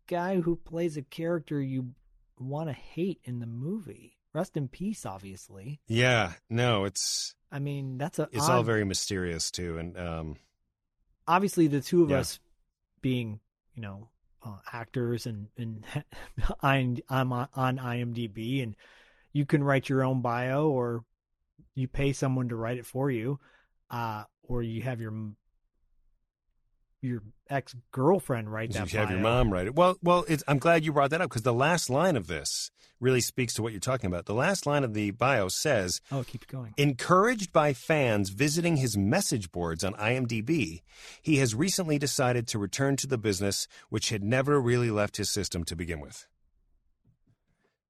guy 0.06 0.40
who 0.40 0.56
plays 0.56 0.96
a 0.96 1.02
character 1.02 1.60
you 1.60 1.94
want 2.38 2.68
to 2.68 2.72
hate 2.72 3.20
in 3.24 3.38
the 3.38 3.46
movie. 3.46 4.16
Rest 4.32 4.56
in 4.56 4.66
peace, 4.68 5.06
obviously. 5.06 5.80
yeah, 5.86 6.32
no, 6.50 6.84
it's 6.84 7.34
I 7.52 7.60
mean, 7.60 7.98
that's 7.98 8.18
a 8.18 8.28
it's 8.32 8.48
all 8.48 8.64
very 8.64 8.84
mysterious 8.84 9.50
too, 9.52 9.78
and 9.78 9.96
um, 9.96 10.36
obviously 11.28 11.68
the 11.68 11.80
two 11.80 12.02
of 12.02 12.10
Yeah. 12.10 12.18
us 12.18 12.40
being, 13.00 13.38
you 13.76 13.82
know, 13.82 14.08
uh, 14.44 14.56
actors 14.72 15.26
and 15.26 15.46
and 15.56 15.84
I'm 16.60 16.96
I'm 17.08 17.32
on, 17.32 17.48
on 17.54 17.78
IMDb 17.78 18.62
and 18.62 18.74
you 19.32 19.46
can 19.46 19.62
write 19.62 19.88
your 19.88 20.02
own 20.02 20.20
bio 20.20 20.68
or 20.68 21.04
you 21.74 21.88
pay 21.88 22.12
someone 22.12 22.48
to 22.48 22.56
write 22.56 22.78
it 22.78 22.86
for 22.86 23.10
you, 23.10 23.38
uh, 23.90 24.24
or 24.42 24.62
you 24.62 24.82
have 24.82 25.00
your 25.00 25.12
your 27.04 27.22
ex 27.50 27.76
girlfriend 27.92 28.50
write 28.50 28.72
that. 28.72 28.92
You 28.92 28.98
have 28.98 29.10
your 29.10 29.20
mom 29.20 29.52
write 29.52 29.66
it. 29.66 29.74
Well, 29.74 29.96
well, 30.02 30.24
it's, 30.26 30.42
I'm 30.48 30.58
glad 30.58 30.84
you 30.84 30.92
brought 30.92 31.10
that 31.10 31.20
up 31.20 31.28
because 31.28 31.42
the 31.42 31.52
last 31.52 31.90
line 31.90 32.16
of 32.16 32.26
this 32.26 32.70
really 32.98 33.20
speaks 33.20 33.52
to 33.54 33.62
what 33.62 33.72
you're 33.72 33.80
talking 33.80 34.06
about. 34.06 34.24
The 34.24 34.34
last 34.34 34.66
line 34.66 34.82
of 34.82 34.94
the 34.94 35.10
bio 35.10 35.48
says, 35.48 36.00
Oh, 36.10 36.20
it 36.20 36.26
keeps 36.26 36.46
going. 36.46 36.72
Encouraged 36.76 37.52
by 37.52 37.74
fans 37.74 38.30
visiting 38.30 38.76
his 38.76 38.96
message 38.96 39.52
boards 39.52 39.84
on 39.84 39.92
IMDb, 39.94 40.80
he 41.20 41.36
has 41.36 41.54
recently 41.54 41.98
decided 41.98 42.48
to 42.48 42.58
return 42.58 42.96
to 42.96 43.06
the 43.06 43.18
business, 43.18 43.68
which 43.90 44.08
had 44.08 44.24
never 44.24 44.60
really 44.60 44.90
left 44.90 45.18
his 45.18 45.30
system 45.30 45.64
to 45.64 45.76
begin 45.76 46.00
with. 46.00 46.26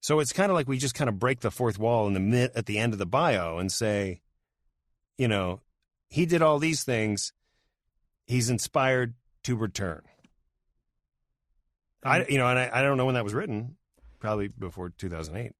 So 0.04 0.20
it's 0.20 0.34
kind 0.34 0.50
of 0.50 0.54
like 0.54 0.68
we 0.68 0.76
just 0.76 0.94
kind 0.94 1.08
of 1.08 1.18
break 1.18 1.40
the 1.40 1.50
fourth 1.50 1.78
wall 1.78 2.06
in 2.06 2.12
the 2.12 2.20
mid 2.20 2.50
at 2.54 2.66
the 2.66 2.76
end 2.76 2.92
of 2.92 2.98
the 2.98 3.06
bio 3.06 3.56
and 3.56 3.72
say, 3.72 4.20
you 5.16 5.28
know, 5.28 5.62
he 6.10 6.26
did 6.26 6.42
all 6.42 6.58
these 6.58 6.84
things. 6.84 7.32
He's 8.26 8.50
inspired 8.50 9.14
to 9.44 9.56
return. 9.56 10.02
I, 12.04 12.26
you 12.26 12.36
know, 12.36 12.46
and 12.46 12.58
I, 12.58 12.68
I 12.70 12.82
don't 12.82 12.98
know 12.98 13.06
when 13.06 13.14
that 13.14 13.24
was 13.24 13.32
written. 13.32 13.76
Probably 14.18 14.48
before 14.48 14.90
2008. 14.90 15.52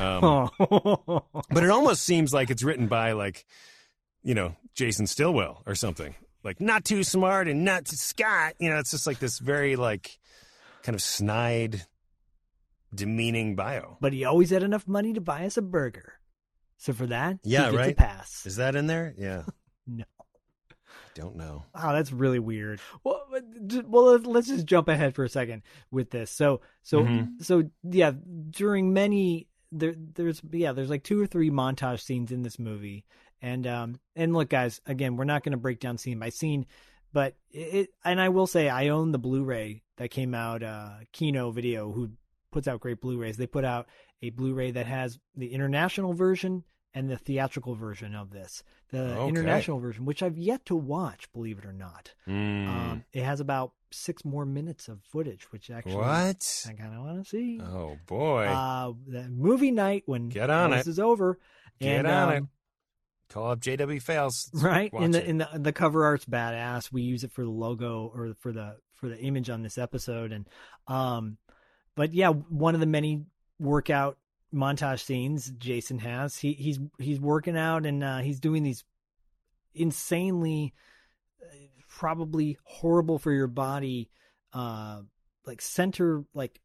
Um, 0.00 0.48
but 1.50 1.64
it 1.64 1.70
almost 1.70 2.04
seems 2.04 2.32
like 2.32 2.50
it's 2.50 2.62
written 2.62 2.86
by 2.86 3.12
like, 3.12 3.44
you 4.22 4.34
know, 4.34 4.54
Jason 4.76 5.08
Stillwell 5.08 5.60
or 5.66 5.74
something. 5.74 6.14
Like 6.44 6.60
not 6.60 6.84
too 6.84 7.02
smart 7.02 7.48
and 7.48 7.64
not 7.64 7.86
too 7.86 7.96
Scott. 7.96 8.54
You 8.60 8.70
know, 8.70 8.78
it's 8.78 8.92
just 8.92 9.08
like 9.08 9.18
this 9.18 9.40
very 9.40 9.74
like 9.74 10.20
kind 10.84 10.94
of 10.94 11.02
snide, 11.02 11.84
demeaning 12.94 13.56
bio. 13.56 13.96
But 14.00 14.12
he 14.12 14.24
always 14.24 14.50
had 14.50 14.62
enough 14.62 14.86
money 14.86 15.12
to 15.14 15.20
buy 15.20 15.44
us 15.46 15.56
a 15.56 15.62
burger. 15.62 16.14
So 16.78 16.92
for 16.92 17.06
that, 17.06 17.38
Yeah, 17.44 17.66
he 17.66 17.72
gets 17.72 17.76
right. 17.76 17.92
a 17.92 17.94
pass. 17.94 18.44
Is 18.46 18.56
that 18.56 18.74
in 18.76 18.86
there? 18.86 19.14
Yeah. 19.16 19.44
No. 19.86 20.04
Don't 21.14 21.36
know. 21.36 21.64
Wow, 21.74 21.92
that's 21.92 22.12
really 22.12 22.38
weird. 22.38 22.80
Well, 23.04 23.20
well, 23.84 24.04
let's- 24.12 24.26
let's 24.26 24.46
just 24.48 24.64
jump 24.66 24.88
ahead 24.88 25.14
for 25.14 25.24
a 25.24 25.28
second 25.28 25.62
with 25.90 26.10
this. 26.10 26.30
So, 26.30 26.60
so, 26.82 27.02
Mhm. 27.04 27.42
so, 27.42 27.64
yeah. 27.82 28.12
During 28.50 28.92
many 28.92 29.48
there, 29.72 29.94
there's 29.96 30.40
yeah, 30.52 30.72
there's 30.72 30.88
like 30.90 31.02
two 31.02 31.20
or 31.20 31.26
three 31.26 31.50
montage 31.50 32.00
scenes 32.00 32.30
in 32.32 32.42
this 32.42 32.58
movie, 32.58 33.04
and 33.42 33.66
um, 33.66 34.00
and 34.16 34.32
look, 34.32 34.48
guys, 34.50 34.80
again, 34.86 35.16
we're 35.16 35.24
not 35.24 35.42
going 35.42 35.52
to 35.52 35.58
break 35.58 35.80
down 35.80 35.98
scene 35.98 36.18
by 36.18 36.28
scene, 36.28 36.66
but 37.12 37.36
it, 37.50 37.90
and 38.04 38.20
I 38.20 38.28
will 38.30 38.46
say, 38.46 38.68
I 38.68 38.88
own 38.88 39.12
the 39.12 39.18
Blu-ray 39.18 39.82
that 39.96 40.10
came 40.10 40.34
out. 40.34 40.62
Uh, 40.62 40.90
Kino 41.12 41.50
Video, 41.50 41.90
who 41.92 42.10
puts 42.52 42.68
out 42.68 42.80
great 42.80 43.00
Blu-rays, 43.00 43.36
they 43.36 43.46
put 43.46 43.64
out 43.64 43.86
a 44.22 44.30
Blu-ray 44.30 44.70
that 44.72 44.86
has 44.86 45.18
the 45.34 45.52
international 45.52 46.12
version 46.12 46.62
and 46.94 47.08
the 47.10 47.16
theatrical 47.16 47.74
version 47.74 48.14
of 48.14 48.30
this. 48.30 48.62
The 48.90 49.16
Okay. 49.16 49.28
international 49.28 49.78
version, 49.80 50.04
which 50.04 50.22
I've 50.22 50.36
yet 50.36 50.66
to 50.66 50.76
watch, 50.76 51.32
believe 51.32 51.58
it 51.58 51.64
or 51.64 51.72
not. 51.72 52.14
Mm. 52.28 52.68
Um, 52.68 53.04
it 53.12 53.22
has 53.24 53.40
about 53.40 53.72
six 53.90 54.24
more 54.24 54.44
minutes 54.44 54.88
of 54.88 55.02
footage, 55.02 55.50
which 55.52 55.70
actually 55.70 55.96
What? 55.96 56.66
I 56.68 56.72
kind 56.74 56.94
of 56.94 57.02
want 57.02 57.24
to 57.24 57.28
see. 57.28 57.60
Oh 57.60 57.96
boy. 58.06 58.44
Uh, 58.44 58.92
the 59.06 59.28
movie 59.28 59.70
night 59.70 60.02
when 60.06 60.28
Get 60.28 60.50
on 60.50 60.72
it. 60.72 60.76
this 60.78 60.86
is 60.86 60.98
over. 60.98 61.38
Get 61.80 62.00
and, 62.00 62.06
on 62.06 62.28
um, 62.28 62.34
it. 62.34 62.44
Call 63.30 63.50
up 63.50 63.60
JW 63.60 64.00
Fails. 64.02 64.50
Right 64.52 64.92
in 64.92 65.10
the 65.12 65.22
it. 65.22 65.26
in 65.28 65.38
the 65.38 65.48
the 65.54 65.72
cover 65.72 66.04
art's 66.04 66.26
badass. 66.26 66.92
We 66.92 67.00
use 67.00 67.24
it 67.24 67.32
for 67.32 67.44
the 67.44 67.50
logo 67.50 68.12
or 68.14 68.34
for 68.40 68.52
the 68.52 68.76
for 68.92 69.08
the 69.08 69.18
image 69.18 69.48
on 69.48 69.62
this 69.62 69.78
episode, 69.78 70.32
and 70.32 70.46
um, 70.86 71.38
but 71.94 72.12
yeah, 72.12 72.28
one 72.28 72.74
of 72.74 72.80
the 72.80 72.86
many 72.86 73.24
workout 73.58 74.18
montage 74.54 75.00
scenes 75.00 75.50
Jason 75.58 75.98
has. 75.98 76.38
He 76.38 76.52
he's 76.52 76.78
he's 76.98 77.20
working 77.20 77.56
out 77.56 77.86
and 77.86 78.02
uh, 78.02 78.18
he's 78.18 78.40
doing 78.40 78.62
these 78.62 78.84
insanely, 79.74 80.74
uh, 81.42 81.56
probably 81.88 82.58
horrible 82.64 83.18
for 83.18 83.32
your 83.32 83.46
body, 83.46 84.10
uh, 84.52 85.02
like 85.46 85.60
center 85.60 86.24
like 86.34 86.60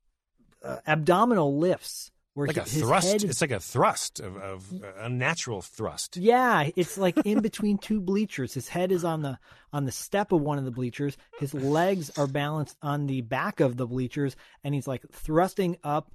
uh, 0.63 0.77
abdominal 0.85 1.57
lifts. 1.57 2.11
Where 2.37 2.45
like 2.45 2.57
a 2.57 2.65
thrust. 2.65 3.07
head- 3.07 3.23
It's 3.23 3.41
like 3.41 3.49
a 3.49 3.59
thrust 3.59 4.19
of, 4.19 4.37
of 4.37 4.71
a 4.99 5.09
natural 5.09 5.63
thrust. 5.63 6.17
yeah, 6.17 6.69
it's 6.75 6.95
like 6.95 7.17
in 7.25 7.41
between 7.41 7.79
two 7.79 7.99
bleachers. 7.99 8.53
His 8.53 8.67
head 8.67 8.91
is 8.91 9.03
on 9.03 9.23
the 9.23 9.39
on 9.73 9.85
the 9.85 9.91
step 9.91 10.31
of 10.31 10.41
one 10.41 10.59
of 10.59 10.63
the 10.65 10.69
bleachers. 10.71 11.17
His 11.39 11.55
legs 11.55 12.11
are 12.15 12.27
balanced 12.27 12.77
on 12.83 13.07
the 13.07 13.21
back 13.21 13.59
of 13.59 13.75
the 13.75 13.87
bleachers, 13.87 14.35
and 14.63 14.75
he's 14.75 14.87
like 14.87 15.01
thrusting 15.11 15.77
up, 15.83 16.11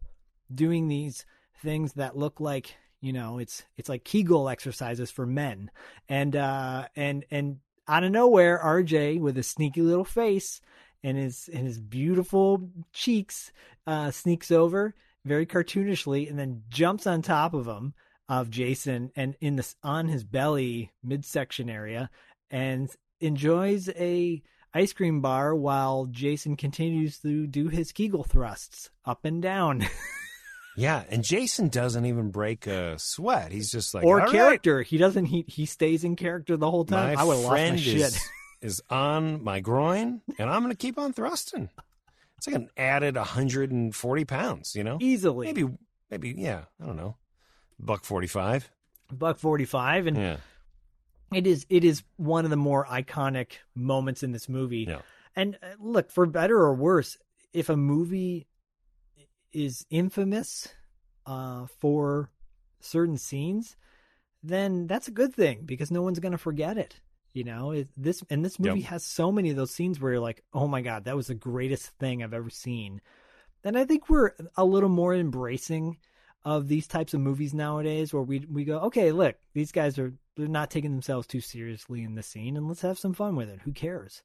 doing 0.54 0.86
these 0.86 1.26
things 1.60 1.94
that 1.94 2.16
look 2.16 2.38
like 2.38 2.76
you 3.00 3.12
know 3.12 3.38
it's 3.38 3.64
it's 3.76 3.88
like 3.88 4.04
Kegel 4.04 4.48
exercises 4.48 5.10
for 5.10 5.26
men. 5.26 5.72
And 6.08 6.36
uh 6.36 6.86
and 6.94 7.24
and 7.32 7.58
out 7.88 8.04
of 8.04 8.12
nowhere, 8.12 8.60
RJ 8.64 9.18
with 9.20 9.36
a 9.38 9.42
sneaky 9.42 9.82
little 9.82 10.04
face 10.04 10.60
and 11.02 11.18
his 11.18 11.50
and 11.52 11.66
his 11.66 11.80
beautiful 11.80 12.70
cheeks 12.92 13.50
uh 13.88 14.12
sneaks 14.12 14.52
over 14.52 14.94
very 15.24 15.46
cartoonishly 15.46 16.28
and 16.28 16.38
then 16.38 16.62
jumps 16.68 17.06
on 17.06 17.22
top 17.22 17.54
of 17.54 17.66
him 17.66 17.94
of 18.28 18.50
Jason 18.50 19.10
and 19.16 19.36
in 19.40 19.56
this 19.56 19.76
on 19.82 20.08
his 20.08 20.24
belly 20.24 20.92
midsection 21.02 21.68
area 21.68 22.10
and 22.50 22.90
enjoys 23.20 23.88
a 23.90 24.42
ice 24.74 24.92
cream 24.92 25.20
bar 25.20 25.54
while 25.54 26.06
Jason 26.06 26.56
continues 26.56 27.18
to 27.18 27.46
do 27.46 27.68
his 27.68 27.92
Kegel 27.92 28.24
thrusts 28.24 28.90
up 29.04 29.24
and 29.24 29.42
down 29.42 29.86
Yeah, 30.76 31.04
and 31.10 31.22
Jason 31.22 31.68
doesn't 31.68 32.06
even 32.06 32.30
break 32.30 32.66
a 32.66 32.98
sweat. 32.98 33.52
He's 33.52 33.70
just 33.70 33.92
like 33.92 34.04
or 34.04 34.20
"All 34.20 34.26
right, 34.26 34.32
character. 34.32 34.82
He 34.82 34.96
doesn't 34.96 35.26
he 35.26 35.44
he 35.46 35.66
stays 35.66 36.02
in 36.04 36.16
character 36.16 36.56
the 36.56 36.70
whole 36.70 36.84
time. 36.84 37.14
My 37.14 37.20
I 37.20 37.24
would 37.24 37.34
have 37.36 37.44
lost 37.44 37.50
my 37.50 37.56
friend 37.58 37.80
shit. 37.80 37.96
is, 37.96 38.30
is 38.62 38.82
on 38.88 39.44
my 39.44 39.60
groin, 39.60 40.22
and 40.38 40.48
I'm 40.48 40.68
to 40.70 40.76
keep 40.76 40.98
on 40.98 41.12
thrusting. 41.12 41.68
It's 42.42 42.48
like 42.48 42.56
an 42.56 42.70
added 42.76 43.14
140 43.14 44.24
pounds. 44.24 44.74
You 44.74 44.82
know, 44.82 44.98
Easily. 45.00 45.46
Maybe, 45.46 45.68
maybe, 46.10 46.34
yeah. 46.36 46.64
I 46.82 46.86
don't 46.86 46.96
know, 46.96 47.14
buck 47.78 48.04
45. 48.04 48.68
Buck 49.12 49.38
45 49.38 50.08
and 50.08 50.16
Yeah. 50.16 50.36
it 51.32 51.46
is 51.46 51.66
it 51.68 51.84
is 51.84 52.02
one 52.16 52.44
of 52.44 52.50
the 52.50 52.56
more 52.56 52.84
iconic 52.86 53.52
moments 53.76 54.24
in 54.24 54.32
this 54.32 54.48
movie. 54.48 54.86
Yeah. 54.88 55.02
And 55.36 55.56
uh, 55.62 55.66
look, 55.78 56.10
for 56.10 56.26
better 56.26 56.56
or 56.56 56.74
worse, 56.74 57.16
if 57.52 57.68
a 57.68 57.76
movie 57.76 58.48
is 59.52 59.86
infamous 59.88 60.66
uh, 61.24 61.66
for 61.78 62.28
certain 62.80 63.18
scenes, 63.18 63.76
then 64.42 64.88
that's 64.88 65.06
a 65.06 65.12
good 65.12 65.32
thing 65.32 65.62
because 65.64 65.92
no 65.92 66.02
one's 66.02 66.18
going 66.18 66.32
to 66.32 66.38
forget 66.38 66.76
it. 66.76 66.98
You 67.32 67.44
know, 67.44 67.70
it, 67.70 67.88
this 67.96 68.22
and 68.30 68.44
this 68.44 68.58
movie 68.58 68.80
Yep. 68.80 68.88
has 68.90 69.04
so 69.04 69.32
many 69.32 69.50
of 69.50 69.56
those 69.56 69.70
scenes 69.70 69.98
where 70.00 70.12
you're 70.12 70.20
like, 70.20 70.42
"Oh 70.52 70.68
my 70.68 70.82
god, 70.82 71.04
that 71.04 71.16
was 71.16 71.28
the 71.28 71.34
greatest 71.34 71.86
thing 71.98 72.22
I've 72.22 72.34
ever 72.34 72.50
seen." 72.50 73.00
and 73.64 73.78
I 73.78 73.84
think 73.84 74.08
we're 74.10 74.32
a 74.56 74.64
little 74.64 74.88
more 74.88 75.14
embracing 75.14 75.98
of 76.44 76.66
these 76.66 76.88
types 76.88 77.14
of 77.14 77.20
movies 77.20 77.54
nowadays, 77.54 78.12
where 78.12 78.22
we 78.22 78.40
we 78.50 78.64
go, 78.64 78.80
okay, 78.80 79.12
look, 79.12 79.36
these 79.54 79.70
guys 79.72 79.98
are 79.98 80.12
they're 80.36 80.48
not 80.48 80.70
taking 80.70 80.90
themselves 80.90 81.26
too 81.26 81.40
seriously 81.40 82.02
in 82.02 82.14
the 82.16 82.22
scene, 82.22 82.56
and 82.56 82.66
let's 82.68 82.80
have 82.82 82.98
some 82.98 83.14
fun 83.14 83.36
with 83.36 83.48
it. 83.48 83.60
Who 83.62 83.72
cares? 83.72 84.22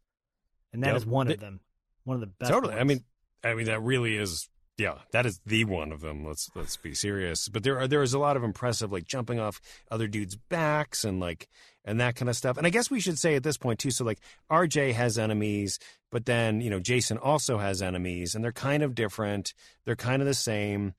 And 0.73 0.81
that 0.83 0.87
Yep. 0.87 0.97
is 0.97 1.05
one 1.05 1.27
They- 1.27 1.33
of 1.35 1.39
them, 1.39 1.59
one 2.03 2.15
of 2.15 2.21
the 2.21 2.27
best. 2.27 2.51
totally. 2.51 2.73
I 2.73 2.83
mean, 2.83 3.03
I 3.43 3.53
mean 3.53 3.67
that 3.67 3.81
really 3.81 4.17
is. 4.17 4.49
Yeah, 4.77 4.99
that 5.11 5.25
is 5.25 5.39
the 5.43 5.65
one 5.65 5.91
of 5.91 6.01
them. 6.01 6.23
Let's 6.23 6.51
let's 6.55 6.77
be 6.77 6.93
serious. 6.93 7.49
But 7.49 7.63
there 7.63 7.79
are 7.79 7.87
there 7.87 8.03
is 8.03 8.13
a 8.13 8.19
lot 8.19 8.37
of 8.37 8.43
impressive 8.43 8.91
like 8.91 9.07
jumping 9.07 9.39
off 9.39 9.59
other 9.89 10.07
dudes' 10.07 10.35
backs 10.35 11.03
and 11.03 11.19
like 11.19 11.49
and 11.83 11.99
that 11.99 12.15
kind 12.15 12.29
of 12.29 12.35
stuff. 12.35 12.57
And 12.57 12.67
I 12.67 12.69
guess 12.69 12.91
we 12.91 12.99
should 12.99 13.17
say 13.17 13.35
at 13.35 13.43
this 13.43 13.57
point 13.57 13.79
too. 13.79 13.89
So 13.89 14.05
like 14.05 14.19
RJ 14.51 14.93
has 14.93 15.17
enemies, 15.17 15.79
but 16.11 16.27
then 16.27 16.61
you 16.61 16.69
know 16.69 16.79
Jason 16.79 17.17
also 17.17 17.57
has 17.57 17.81
enemies, 17.81 18.35
and 18.35 18.43
they're 18.43 18.51
kind 18.51 18.83
of 18.83 18.93
different. 18.93 19.55
They're 19.85 19.95
kind 19.95 20.21
of 20.21 20.27
the 20.27 20.35
same. 20.35 20.93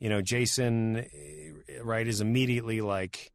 You 0.00 0.08
know, 0.08 0.22
Jason, 0.22 0.96
eh, 0.96 1.50
right, 1.82 2.08
is 2.08 2.20
immediately 2.20 2.80
like 2.80 3.30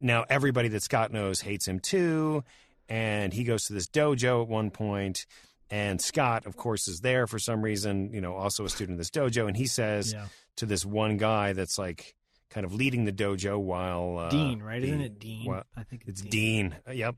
now 0.00 0.24
everybody 0.30 0.68
that 0.68 0.82
Scott 0.82 1.12
knows 1.12 1.42
hates 1.42 1.68
him 1.68 1.80
too, 1.80 2.42
and 2.88 3.34
he 3.34 3.44
goes 3.44 3.64
to 3.64 3.74
this 3.74 3.88
dojo 3.88 4.42
at 4.42 4.48
one 4.48 4.70
point, 4.70 5.26
and 5.70 6.00
Scott, 6.00 6.46
of 6.46 6.56
course, 6.56 6.88
is 6.88 7.00
there 7.00 7.26
for 7.26 7.38
some 7.38 7.62
reason. 7.62 8.12
You 8.12 8.20
know, 8.20 8.34
also 8.36 8.64
a 8.64 8.68
student 8.68 8.94
of 8.94 8.98
this 8.98 9.10
dojo, 9.10 9.46
and 9.48 9.56
he 9.56 9.66
says 9.66 10.12
Yeah. 10.12 10.26
to 10.56 10.66
this 10.66 10.84
one 10.84 11.16
guy 11.16 11.52
that's 11.52 11.78
like 11.78 12.14
kind 12.50 12.64
of 12.64 12.72
leading 12.74 13.04
the 13.04 13.12
dojo 13.12 13.58
while 13.58 14.18
uh, 14.18 14.28
Dean, 14.30 14.62
right? 14.62 14.82
Isn't 14.82 15.00
it 15.00 15.18
Dean? 15.18 15.46
while- 15.46 15.64
I 15.76 15.82
think 15.82 16.04
it's 16.06 16.22
Dean. 16.22 16.76
Uh, 16.88 16.92
Yep. 16.92 17.16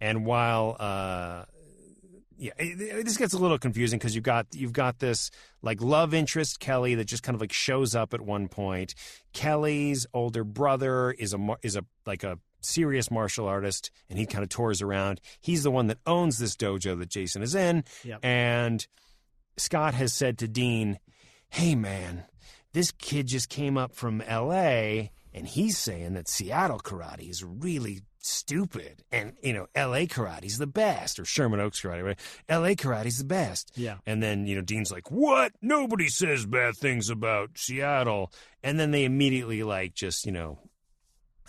And 0.00 0.24
while 0.26 0.76
uh 0.78 1.44
yeah, 2.40 2.52
it- 2.58 2.80
it- 2.80 3.04
this 3.04 3.16
gets 3.16 3.32
a 3.32 3.38
little 3.38 3.58
confusing 3.58 3.98
because 3.98 4.14
you 4.14 4.20
got 4.20 4.46
you've 4.54 4.72
got 4.72 5.00
this 5.00 5.30
like 5.62 5.80
love 5.80 6.14
interest 6.14 6.60
Kelly 6.60 6.94
that 6.94 7.06
just 7.06 7.22
kind 7.24 7.34
of 7.34 7.40
like 7.40 7.52
shows 7.52 7.96
up 7.96 8.14
at 8.14 8.20
one 8.20 8.46
point. 8.48 8.94
Kelly's 9.32 10.06
older 10.14 10.44
brother 10.44 11.10
is 11.12 11.34
a 11.34 11.56
is 11.62 11.74
a 11.74 11.84
like 12.06 12.22
a 12.22 12.38
serious 12.60 13.10
martial 13.10 13.46
artist, 13.46 13.90
and 14.10 14.18
he 14.18 14.26
kind 14.26 14.42
of 14.42 14.48
tours 14.48 14.82
around. 14.82 15.20
He's 15.40 15.62
the 15.62 15.70
one 15.70 15.86
that 15.88 15.98
owns 16.06 16.38
this 16.38 16.56
dojo 16.56 16.98
that 16.98 17.08
Jason 17.10 17.42
is 17.42 17.54
in, 17.54 17.84
Yep. 18.04 18.20
and 18.24 18.86
Scott 19.56 19.94
has 19.94 20.12
said 20.14 20.38
to 20.38 20.48
Dean, 20.48 20.98
"Hey 21.48 21.74
man, 21.74 22.24
this 22.72 22.92
kid 22.92 23.26
just 23.26 23.48
came 23.48 23.76
up 23.78 23.94
from 23.94 24.20
L.A." 24.22 25.10
and 25.34 25.46
he's 25.46 25.76
saying 25.78 26.14
that 26.14 26.26
Seattle 26.26 26.78
karate 26.80 27.28
is 27.28 27.44
really 27.44 28.00
stupid, 28.20 29.04
and 29.12 29.34
you 29.42 29.52
know 29.52 29.66
L.A. 29.74 30.06
karate's 30.06 30.58
the 30.58 30.66
best, 30.66 31.18
or 31.20 31.24
Sherman 31.24 31.60
Oaks 31.60 31.80
karate, 31.82 32.04
right? 32.04 32.18
L.A. 32.48 32.74
karate's 32.74 33.18
the 33.18 33.24
best. 33.24 33.72
Yeah. 33.76 33.98
And 34.06 34.22
then 34.22 34.46
you 34.46 34.56
know 34.56 34.62
Dean's 34.62 34.90
like, 34.90 35.10
"What? 35.10 35.52
Nobody 35.62 36.08
says 36.08 36.46
bad 36.46 36.76
things 36.76 37.10
about 37.10 37.50
Seattle." 37.56 38.32
And 38.62 38.80
then 38.80 38.90
they 38.90 39.04
immediately 39.04 39.62
like 39.62 39.94
just 39.94 40.24
you 40.26 40.32
know 40.32 40.58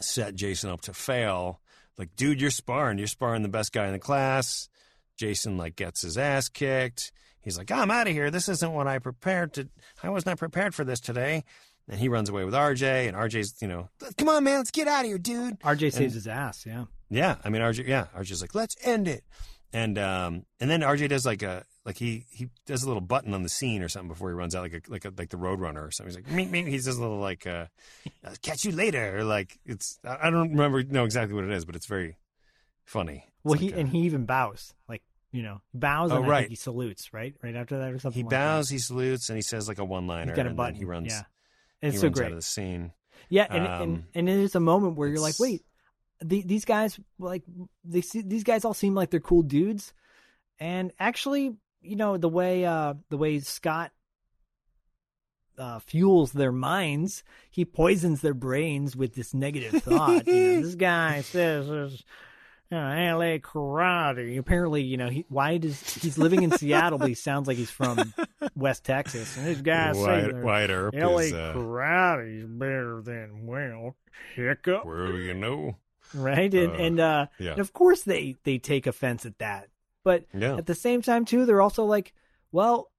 set 0.02 0.36
Jason 0.36 0.70
up 0.70 0.82
to 0.82 0.93
fail. 0.93 1.62
Like, 1.97 2.16
dude, 2.16 2.39
you're 2.39 2.52
sparring. 2.52 2.97
You're 2.97 3.08
sparring 3.08 3.43
the 3.43 3.50
best 3.50 3.74
guy 3.74 3.88
in 3.88 3.93
the 3.93 4.00
class. 4.00 4.70
Jason 5.18 5.58
like 5.58 5.76
gets 5.76 6.02
his 6.02 6.18
ass 6.18 6.47
kicked. 6.47 7.12
He's 7.41 7.58
like, 7.58 7.72
I'm 7.72 7.91
out 7.91 8.08
of 8.08 8.14
here. 8.14 8.32
This 8.32 8.50
isn't 8.50 8.74
what 8.74 8.88
I 8.88 9.00
prepared 9.00 9.54
to. 9.54 9.70
I 10.04 10.10
was 10.10 10.26
not 10.26 10.38
prepared 10.38 10.76
for 10.76 10.84
this 10.84 11.00
today. 11.00 11.43
And 11.89 12.00
he 12.00 12.08
runs 12.08 12.30
away 12.30 12.45
with 12.45 12.54
RJ. 12.54 13.08
And 13.08 13.18
RJ's, 13.18 13.56
you 13.62 13.68
know, 13.68 13.89
come 14.18 14.30
on, 14.30 14.43
man, 14.43 14.58
let's 14.58 14.72
get 14.72 14.88
out 14.88 15.02
of 15.02 15.08
here, 15.08 15.18
dude. 15.18 15.60
RJ 15.62 15.93
saves 15.93 16.14
his 16.14 16.28
ass. 16.28 16.66
Yeah. 16.66 16.86
yeah, 17.10 17.36
I 17.43 17.50
mean 17.50 17.62
RJ. 17.62 17.88
Yeah, 17.88 18.06
RJ's 18.16 18.41
like, 18.41 18.54
let's 18.56 18.76
end 18.84 19.08
it, 19.08 19.24
and 19.74 19.97
um, 19.97 20.45
and 20.60 20.70
then 20.70 20.82
RJ 20.82 21.10
does 21.10 21.26
like 21.26 21.41
a 21.41 21.66
like 21.86 21.98
he 21.98 22.26
he 22.32 22.50
does 22.66 22.84
a 22.84 22.88
little 22.88 23.02
button 23.02 23.34
on 23.34 23.44
the 23.44 23.50
scene 23.50 23.82
or 23.82 23.90
something 23.90 24.10
before 24.10 24.30
he 24.30 24.36
runs 24.36 24.54
out, 24.56 24.62
like 24.64 24.74
a 24.74 24.92
like 24.92 25.06
a 25.06 25.14
like 25.18 25.30
the 25.30 25.38
Roadrunner 25.38 25.86
or 25.88 25.92
something. 25.92 26.14
He's 26.16 26.26
like, 26.26 26.34
meet 26.36 26.50
me. 26.52 26.64
He 26.70 26.78
does 26.78 26.88
a 26.98 27.02
little 27.02 27.20
like, 27.20 27.48
uh, 27.48 27.66
"I'll 28.26 28.36
catch 28.42 28.66
you 28.66 28.72
later. 28.72 29.20
Or 29.20 29.24
like 29.24 29.60
it's 29.66 30.00
I 30.04 30.30
don't 30.30 30.52
remember 30.52 30.84
know 30.84 31.06
exactly 31.06 31.34
what 31.36 31.46
it 31.46 31.52
is, 31.52 31.66
but 31.66 31.76
it's 31.76 31.86
very 31.88 32.18
funny. 32.86 33.26
Well, 33.44 33.58
he 33.58 33.72
and 33.72 33.88
he 33.90 34.00
even 34.00 34.26
bows, 34.26 34.74
like 34.88 35.02
you 35.32 35.44
know, 35.44 35.62
bows 35.74 36.12
Oh, 36.12 36.22
right. 36.22 36.50
he 36.50 36.56
salutes, 36.56 37.14
right? 37.14 37.34
Right 37.42 37.56
after 37.56 37.78
that 37.80 37.94
or 37.94 38.00
something. 38.00 38.20
He 38.20 38.24
like 38.24 38.32
bows, 38.32 38.70
he 38.70 38.80
salutes, 38.80 39.30
and 39.30 39.38
he 39.38 39.42
says 39.44 39.68
like 39.68 39.78
a 39.80 39.86
one 39.86 40.08
liner. 40.08 40.32
He's 40.32 40.36
got 40.36 40.46
a 40.46 40.50
and 40.50 40.58
button, 40.58 40.76
he 40.76 40.86
runs. 40.86 41.08
yeah. 41.12 41.24
And 41.82 41.94
it's 41.94 41.96
he 41.96 42.00
so 42.02 42.08
runs 42.08 42.18
great. 42.18 42.26
out 42.26 42.32
of 42.32 42.38
the 42.40 42.42
scene. 42.44 42.92
Yeah, 43.30 43.46
and 43.50 43.68
Um, 43.68 43.82
and 43.82 44.04
and 44.16 44.30
it 44.30 44.40
is 44.40 44.56
a 44.56 44.60
moment 44.60 44.96
where 44.98 45.08
you're 45.08 45.20
like, 45.20 45.40
wait, 45.40 45.64
the, 46.22 46.42
these 46.42 46.66
guys 46.66 47.00
like 47.20 47.44
they 47.86 48.02
see 48.02 48.22
these 48.22 48.44
guys 48.44 48.66
all 48.66 48.74
seem 48.74 48.96
like 48.96 49.12
they're 49.12 49.20
cool 49.20 49.44
dudes, 49.44 49.94
and 50.60 50.92
actually, 51.00 51.56
you 51.82 51.96
know, 51.96 52.18
the 52.18 52.30
way 52.30 52.66
uh 52.66 52.94
the 53.10 53.18
way 53.18 53.40
Scott 53.40 53.92
uh, 55.58 55.80
fuels 55.80 56.32
their 56.32 56.52
minds. 56.54 57.24
He 57.52 57.66
poisons 57.66 58.22
their 58.22 58.34
brains 58.34 58.96
with 58.96 59.14
this 59.16 59.34
negative 59.34 59.84
thought. 59.84 60.26
you 60.28 60.34
know, 60.34 60.62
this 60.62 60.76
guy 60.76 61.22
says 61.22 61.68
there's 61.68 62.04
you 62.72 62.78
know, 62.78 63.18
LA 63.18 63.40
karate. 63.40 64.38
Apparently, 64.38 64.84
you 64.84 64.96
know, 64.96 65.10
he 65.10 65.26
why 65.28 65.58
does 65.58 65.82
he's 65.96 66.18
living 66.18 66.44
in 66.44 66.52
Seattle, 66.52 66.98
but 67.00 67.10
he 67.10 67.14
sounds 67.16 67.48
like 67.48 67.58
he's 67.58 67.72
from 67.72 68.14
West 68.56 68.86
Texas. 68.86 69.36
And 69.36 69.46
this 69.48 69.60
guy 69.62 69.92
Wyatt- 69.94 70.32
says 70.32 70.34
Earp 70.72 70.94
LA 70.96 71.18
is, 71.18 71.34
uh, 71.34 71.54
karate 71.56 72.40
is 72.44 72.46
better 72.46 73.02
than 73.02 73.46
well 73.46 73.96
hiccup. 74.36 74.86
Where 74.86 75.08
are 75.08 75.20
you 75.20 75.34
know? 75.34 75.76
Right, 76.14 76.54
and 76.54 76.72
Uh, 76.72 76.76
and 76.76 77.00
uh, 77.00 77.26
yeah. 77.38 77.52
and 77.52 77.60
of 77.60 77.74
course 77.74 78.04
they 78.04 78.38
they 78.44 78.60
take 78.60 78.88
offense 78.88 79.26
at 79.26 79.38
that, 79.40 79.70
but 80.10 80.26
Yeah. 80.34 80.55
at 80.57 80.66
the 80.66 80.74
same 80.74 81.03
time 81.03 81.24
too, 81.26 81.45
they're 81.45 81.62
also 81.62 81.86
like, 81.86 82.14
well, 82.51 82.89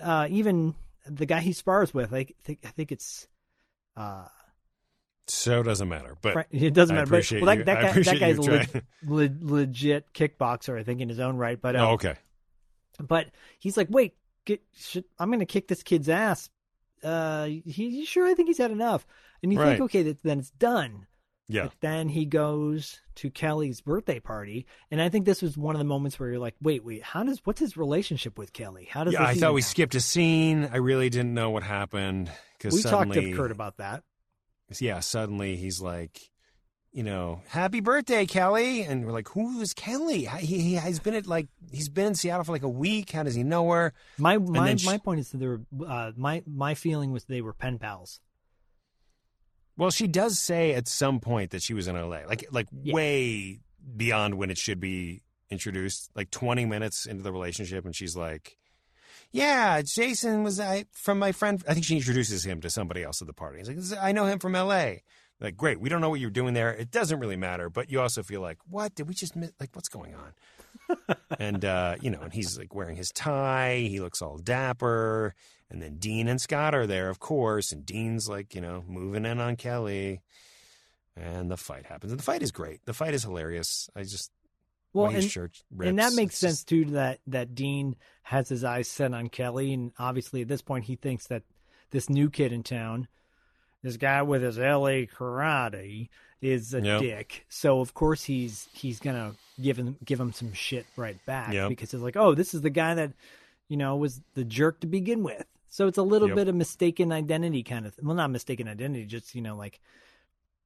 uh, 0.00 0.26
even 0.30 0.74
the 1.06 1.26
guy 1.26 1.40
he 1.40 1.52
spars 1.52 1.92
with, 1.92 2.12
like, 2.12 2.36
I 2.38 2.42
think 2.44 2.58
I 2.64 2.68
think 2.68 2.92
it's, 2.92 3.26
uh, 3.96 4.26
So 5.26 5.60
it 5.60 5.64
doesn't 5.64 5.88
matter. 5.88 6.16
But 6.22 6.46
it 6.50 6.72
doesn't 6.74 6.94
matter. 6.94 7.10
But 7.10 7.30
well, 7.32 7.56
that, 7.56 7.66
that 7.66 7.94
guy, 7.94 8.02
that 8.02 8.20
guy's 8.20 8.38
le- 8.38 8.82
le- 9.04 9.36
legit 9.40 10.12
kickboxer, 10.12 10.78
I 10.78 10.82
think, 10.84 11.00
in 11.00 11.08
his 11.08 11.18
own 11.18 11.36
right. 11.36 11.60
But 11.60 11.76
uh, 11.76 11.88
Oh, 11.88 11.92
okay. 11.94 12.14
but 13.00 13.26
he's 13.58 13.76
like, 13.76 13.88
wait, 13.90 14.14
get, 14.44 14.62
should, 14.76 15.04
I'm 15.18 15.28
going 15.30 15.40
to 15.40 15.46
kick 15.46 15.66
this 15.68 15.82
kid's 15.82 16.08
ass. 16.08 16.48
Uh, 17.02 17.46
he, 17.46 17.62
he 17.90 18.04
sure 18.04 18.26
I 18.26 18.34
think 18.34 18.48
he's 18.48 18.58
had 18.58 18.70
enough, 18.70 19.06
and 19.42 19.52
you 19.52 19.58
Right. 19.58 19.70
think, 19.70 19.80
okay, 19.82 20.02
that, 20.04 20.22
then 20.22 20.38
it's 20.38 20.50
done. 20.50 21.06
Yeah. 21.46 21.64
But 21.64 21.74
then 21.80 22.08
he 22.08 22.24
goes 22.24 23.00
to 23.16 23.30
Kelly's 23.30 23.80
birthday 23.82 24.18
party, 24.18 24.66
and 24.90 25.00
I 25.00 25.08
think 25.10 25.26
this 25.26 25.42
was 25.42 25.58
one 25.58 25.74
of 25.74 25.78
the 25.78 25.84
moments 25.84 26.18
where 26.18 26.30
you're 26.30 26.38
like, 26.38 26.54
wait, 26.62 26.84
wait, 26.84 27.02
how 27.02 27.22
does 27.22 27.40
what's 27.44 27.60
his 27.60 27.76
relationship 27.76 28.38
with 28.38 28.52
Kelly? 28.52 28.88
How 28.90 29.04
does 29.04 29.12
yeah, 29.12 29.22
I 29.24 29.34
thought 29.34 29.52
we 29.52 29.60
happen? 29.60 29.70
skipped 29.70 29.94
a 29.94 30.00
scene. 30.00 30.68
I 30.72 30.78
really 30.78 31.10
didn't 31.10 31.34
know 31.34 31.50
what 31.50 31.62
happened 31.62 32.30
because 32.56 32.74
We 32.74 32.82
talked 32.82 33.10
suddenly, 33.10 33.32
to 33.32 33.36
Kurt 33.36 33.50
about 33.50 33.76
that. 33.76 34.02
Yeah, 34.80 35.00
suddenly 35.00 35.56
he's 35.56 35.80
like, 35.82 36.30
you 36.92 37.02
know, 37.02 37.42
happy 37.48 37.80
birthday, 37.80 38.24
Kelly, 38.24 38.82
and 38.82 39.04
we're 39.04 39.12
like, 39.12 39.28
who 39.28 39.60
is 39.60 39.74
Kelly? 39.74 40.24
He, 40.38 40.60
he 40.60 40.74
has 40.74 40.98
been 40.98 41.14
at 41.14 41.26
like 41.26 41.48
he's 41.70 41.88
been 41.88 42.06
in 42.06 42.14
Seattle 42.14 42.44
for 42.44 42.52
like 42.52 42.62
a 42.62 42.68
week. 42.68 43.10
How 43.10 43.22
does 43.22 43.34
he 43.34 43.42
know 43.42 43.70
her? 43.70 43.92
My 44.16 44.38
my 44.38 44.76
she- 44.76 44.86
my 44.86 44.96
point 44.98 45.20
is 45.20 45.30
that 45.30 45.38
they 45.38 45.46
were 45.46 45.60
uh, 45.86 46.12
my 46.16 46.42
my 46.46 46.74
feeling 46.74 47.12
was 47.12 47.24
they 47.24 47.42
were 47.42 47.52
pen 47.52 47.78
pals. 47.78 48.20
Well, 49.76 49.90
she 49.90 50.06
does 50.06 50.38
say 50.38 50.74
at 50.74 50.86
some 50.86 51.20
point 51.20 51.50
that 51.50 51.62
she 51.62 51.74
was 51.74 51.88
in 51.88 51.96
LA, 51.96 52.20
like 52.28 52.46
like 52.50 52.68
way 52.72 53.60
beyond 53.96 54.34
when 54.34 54.50
it 54.50 54.58
should 54.58 54.80
be 54.80 55.22
introduced, 55.50 56.10
like 56.14 56.30
20 56.30 56.64
minutes 56.64 57.06
into 57.06 57.22
the 57.22 57.32
relationship, 57.32 57.84
and 57.84 57.94
she's 57.94 58.16
like, 58.16 58.56
"Yeah, 59.32 59.82
Jason 59.82 60.44
was 60.44 60.60
I 60.60 60.84
from 60.92 61.18
my 61.18 61.32
friend. 61.32 61.62
I 61.68 61.74
think 61.74 61.86
she 61.86 61.96
introduces 61.96 62.44
him 62.44 62.60
to 62.60 62.70
somebody 62.70 63.02
else 63.02 63.20
at 63.20 63.26
the 63.26 63.34
party. 63.34 63.58
He's 63.58 63.92
like, 63.92 64.02
I 64.02 64.12
know 64.12 64.26
him 64.26 64.38
from 64.38 64.52
LA." 64.52 64.96
Like, 65.40 65.56
great. 65.56 65.80
We 65.80 65.88
don't 65.88 66.00
know 66.00 66.10
what 66.10 66.20
you're 66.20 66.30
doing 66.30 66.54
there. 66.54 66.72
It 66.72 66.90
doesn't 66.90 67.18
really 67.18 67.36
matter, 67.36 67.68
but 67.68 67.90
you 67.90 68.00
also 68.00 68.22
feel 68.22 68.40
like, 68.40 68.58
what 68.68 68.94
did 68.94 69.08
we 69.08 69.14
just 69.14 69.36
miss? 69.36 69.52
Like, 69.60 69.70
what's 69.74 69.88
going 69.88 70.14
on? 70.14 71.16
and 71.38 71.64
uh, 71.64 71.96
you 72.00 72.10
know, 72.10 72.20
and 72.20 72.32
he's 72.32 72.58
like 72.58 72.74
wearing 72.74 72.96
his 72.96 73.10
tie. 73.10 73.86
He 73.88 74.00
looks 74.00 74.22
all 74.22 74.38
dapper. 74.38 75.34
And 75.70 75.82
then 75.82 75.96
Dean 75.96 76.28
and 76.28 76.40
Scott 76.40 76.74
are 76.74 76.86
there, 76.86 77.08
of 77.08 77.18
course. 77.18 77.72
And 77.72 77.84
Dean's 77.84 78.28
like, 78.28 78.54
you 78.54 78.60
know, 78.60 78.84
moving 78.86 79.24
in 79.24 79.40
on 79.40 79.56
Kelly. 79.56 80.20
And 81.16 81.50
the 81.50 81.56
fight 81.56 81.86
happens. 81.86 82.12
And 82.12 82.18
the 82.18 82.24
fight 82.24 82.42
is 82.42 82.52
great. 82.52 82.84
The 82.84 82.92
fight 82.92 83.14
is 83.14 83.22
hilarious. 83.22 83.88
I 83.94 84.02
just 84.02 84.30
Well, 84.92 85.06
and, 85.06 85.24
shirt 85.24 85.62
and 85.80 85.98
that 85.98 86.14
makes 86.14 86.36
sense 86.36 86.64
too. 86.64 86.86
That 86.86 87.20
that 87.28 87.54
Dean 87.54 87.96
has 88.22 88.48
his 88.48 88.64
eyes 88.64 88.88
set 88.88 89.14
on 89.14 89.28
Kelly, 89.28 89.72
and 89.72 89.92
obviously 89.98 90.42
at 90.42 90.48
this 90.48 90.62
point 90.62 90.84
he 90.84 90.96
thinks 90.96 91.28
that 91.28 91.42
this 91.90 92.10
new 92.10 92.30
kid 92.30 92.52
in 92.52 92.62
town, 92.62 93.06
this 93.84 93.96
guy 93.96 94.22
with 94.22 94.42
his 94.42 94.58
L.A. 94.58 95.06
karate, 95.06 96.08
is 96.40 96.74
a 96.74 96.80
Yep. 96.80 97.00
dick. 97.00 97.46
So 97.48 97.80
of 97.80 97.94
course 97.94 98.24
he's 98.24 98.68
he's 98.72 98.98
gonna 98.98 99.34
give 99.62 99.78
him 99.78 99.96
give 100.04 100.18
him 100.20 100.32
some 100.32 100.52
shit 100.52 100.84
right 100.96 101.16
back 101.24 101.52
Yep. 101.54 101.68
because 101.68 101.94
it's 101.94 102.02
like, 102.02 102.16
oh, 102.16 102.34
this 102.34 102.52
is 102.54 102.60
the 102.62 102.70
guy 102.70 102.94
that 102.96 103.12
you 103.68 103.76
know 103.76 103.96
was 103.96 104.20
the 104.34 104.44
jerk 104.44 104.80
to 104.80 104.86
begin 104.86 105.22
with. 105.22 105.46
So 105.68 105.86
it's 105.86 105.98
a 105.98 106.02
little 106.02 106.28
Yep. 106.28 106.34
bit 106.36 106.48
of 106.48 106.54
mistaken 106.54 107.12
identity 107.12 107.62
kind 107.62 107.86
of. 107.86 107.94
Well, 108.02 108.14
not 108.16 108.30
mistaken 108.30 108.68
identity, 108.68 109.06
just 109.06 109.34
you 109.34 109.40
know 109.42 109.56
like 109.56 109.80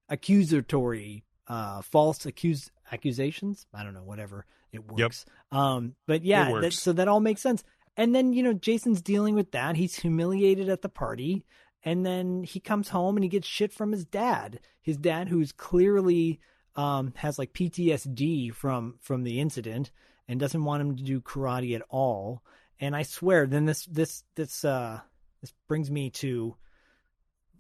accusatory, 0.09 1.25
uh, 1.47 1.83
false 1.83 2.27
accuse 2.27 2.71
accusations. 2.93 3.67
I 3.75 3.83
don't 3.85 3.95
know, 3.95 4.03
whatever 4.03 4.47
it 4.73 4.91
works. 4.91 5.25
Um, 5.53 5.95
but 6.07 6.25
yeah, 6.25 6.49
that, 6.61 6.73
so 6.73 6.93
that 6.93 7.09
all 7.09 7.21
makes 7.21 7.41
sense. 7.41 7.63
and 7.97 8.15
then 8.15 8.33
you 8.33 8.43
know 8.43 8.53
Jason's 8.53 9.01
dealing 9.01 9.35
with 9.35 9.53
that. 9.53 9.77
He's 9.77 9.95
humiliated 9.97 10.69
at 10.69 10.83
the 10.83 10.89
party, 10.89 11.45
and 11.89 12.05
then 12.05 12.43
he 12.43 12.61
comes 12.61 12.91
home 12.91 13.17
and 13.17 13.25
he 13.25 13.31
gets 13.31 13.49
shit 13.49 13.73
from 13.73 13.93
his 13.93 14.05
dad. 14.05 14.61
His 14.83 14.99
dad, 14.99 15.31
who's 15.31 15.53
clearly 15.53 16.39
um, 16.77 17.15
has 17.17 17.39
like 17.39 17.55
PTSD 17.55 18.53
from 18.53 18.97
from 19.01 19.23
the 19.23 19.41
incident 19.41 19.91
and 20.29 20.39
doesn't 20.39 20.65
want 20.65 20.83
him 20.83 20.97
to 20.97 21.03
do 21.03 21.23
karate 21.23 21.75
at 21.75 21.81
all. 21.89 22.43
And 22.79 22.95
I 22.95 23.05
swear, 23.05 23.47
then 23.47 23.65
this 23.65 23.87
this 23.87 24.23
this 24.35 24.67
uh 24.67 25.01
this 25.41 25.55
brings 25.67 25.91
me 25.91 26.11
to 26.11 26.57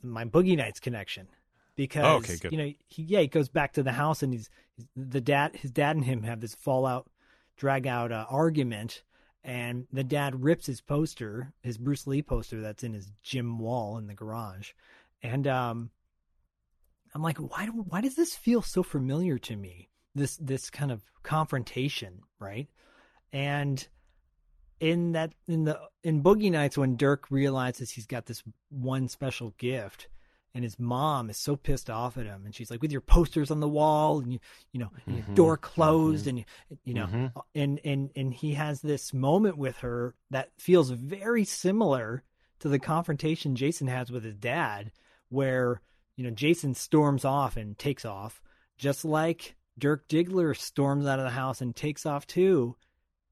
my 0.03 0.27
Boogie 0.27 0.59
Nights 0.59 0.79
connection 0.79 1.29
because 1.75 2.05
Oh, 2.05 2.17
okay, 2.17 2.37
you 2.51 2.59
know 2.59 2.73
he 2.87 3.05
yeah 3.05 3.21
he 3.21 3.29
goes 3.29 3.49
back 3.49 3.73
to 3.73 3.83
the 3.83 3.93
house 3.93 4.23
and 4.23 4.35
he's 4.35 4.51
the 4.95 5.23
dad 5.23 5.57
his 5.57 5.71
dad 5.71 5.97
and 5.97 6.05
him 6.05 6.25
have 6.25 6.43
this 6.43 6.55
fallout 6.55 7.09
drag 7.57 7.87
out 7.87 8.13
uh, 8.13 8.27
argument 8.29 9.03
and 9.45 9.87
the 9.93 10.05
dad 10.05 10.43
rips 10.43 10.67
his 10.67 10.81
poster 10.81 11.53
his 11.63 11.79
Bruce 11.79 12.07
Lee 12.07 12.23
poster 12.23 12.61
that's 12.61 12.85
in 12.85 12.95
his 12.95 13.11
gym 13.23 13.59
wall 13.59 13.99
in 13.99 14.07
the 14.07 14.15
garage. 14.15 14.73
And 15.23 15.47
um 15.47 15.91
I'm 17.15 17.23
like 17.23 17.39
why 17.39 17.67
why 17.67 18.01
does 18.01 18.15
this 18.15 18.35
feel 18.35 18.63
so 18.63 18.83
familiar 18.83 19.39
to 19.39 19.57
me? 19.57 19.89
This 20.15 20.37
this 20.37 20.71
kind 20.71 20.91
of 20.91 21.03
confrontation 21.23 22.21
right? 22.39 22.69
And 23.33 23.87
in 24.81 25.13
that 25.13 25.33
in 25.47 25.65
the 25.65 25.79
in 26.03 26.23
Boogie 26.23 26.51
Nights 26.51 26.79
when 26.79 26.97
Dirk 26.97 27.31
realizes 27.31 27.91
he's 27.91 28.07
got 28.07 28.27
this 28.27 28.43
one 28.71 29.09
special 29.09 29.55
gift 29.59 30.09
and 30.59 30.65
his 30.65 30.77
mom 30.77 31.31
is 31.31 31.37
so 31.37 31.55
pissed 31.55 31.89
off 31.89 32.19
at 32.19 32.27
him 32.27 32.43
and 32.45 32.53
she's 32.53 32.69
like 32.69 32.83
with 32.83 32.91
your 32.91 33.01
posters 33.01 33.53
on 33.53 33.61
the 33.61 33.69
wall 33.69 34.19
and 34.19 34.33
you 34.33 34.41
you 34.73 34.81
know 34.81 34.91
and 35.07 35.15
your 35.15 35.25
mm-hmm. 35.25 35.35
door 35.35 35.57
closed 35.57 36.27
mm-hmm. 36.27 36.39
and 36.39 36.45
you 36.69 36.79
you 36.83 36.95
know 36.95 37.07
Mhm. 37.07 37.33
and 37.55 37.81
and 37.85 38.11
and 38.17 38.35
he 38.35 38.55
has 38.55 38.81
this 38.81 39.15
moment 39.15 39.57
with 39.57 39.77
her 39.79 40.17
that 40.33 40.51
feels 40.59 40.91
very 40.91 41.45
similar 41.45 42.25
to 42.59 42.69
the 42.69 42.81
confrontation 42.81 43.55
Jason 43.55 43.87
has 43.87 44.11
with 44.11 44.25
his 44.25 44.35
dad 44.35 44.91
where 45.29 45.81
you 46.17 46.25
know 46.25 46.31
Jason 46.31 46.75
storms 46.75 47.25
off 47.25 47.57
and 47.57 47.79
takes 47.79 48.05
off 48.05 48.43
just 48.77 49.05
like 49.05 49.55
Dirk 49.79 50.09
Diggler 50.09 50.57
storms 50.57 51.07
out 51.07 51.21
of 51.21 51.25
the 51.25 51.31
house 51.31 51.61
and 51.61 51.77
takes 51.77 52.05
off 52.05 52.27
too. 52.27 52.75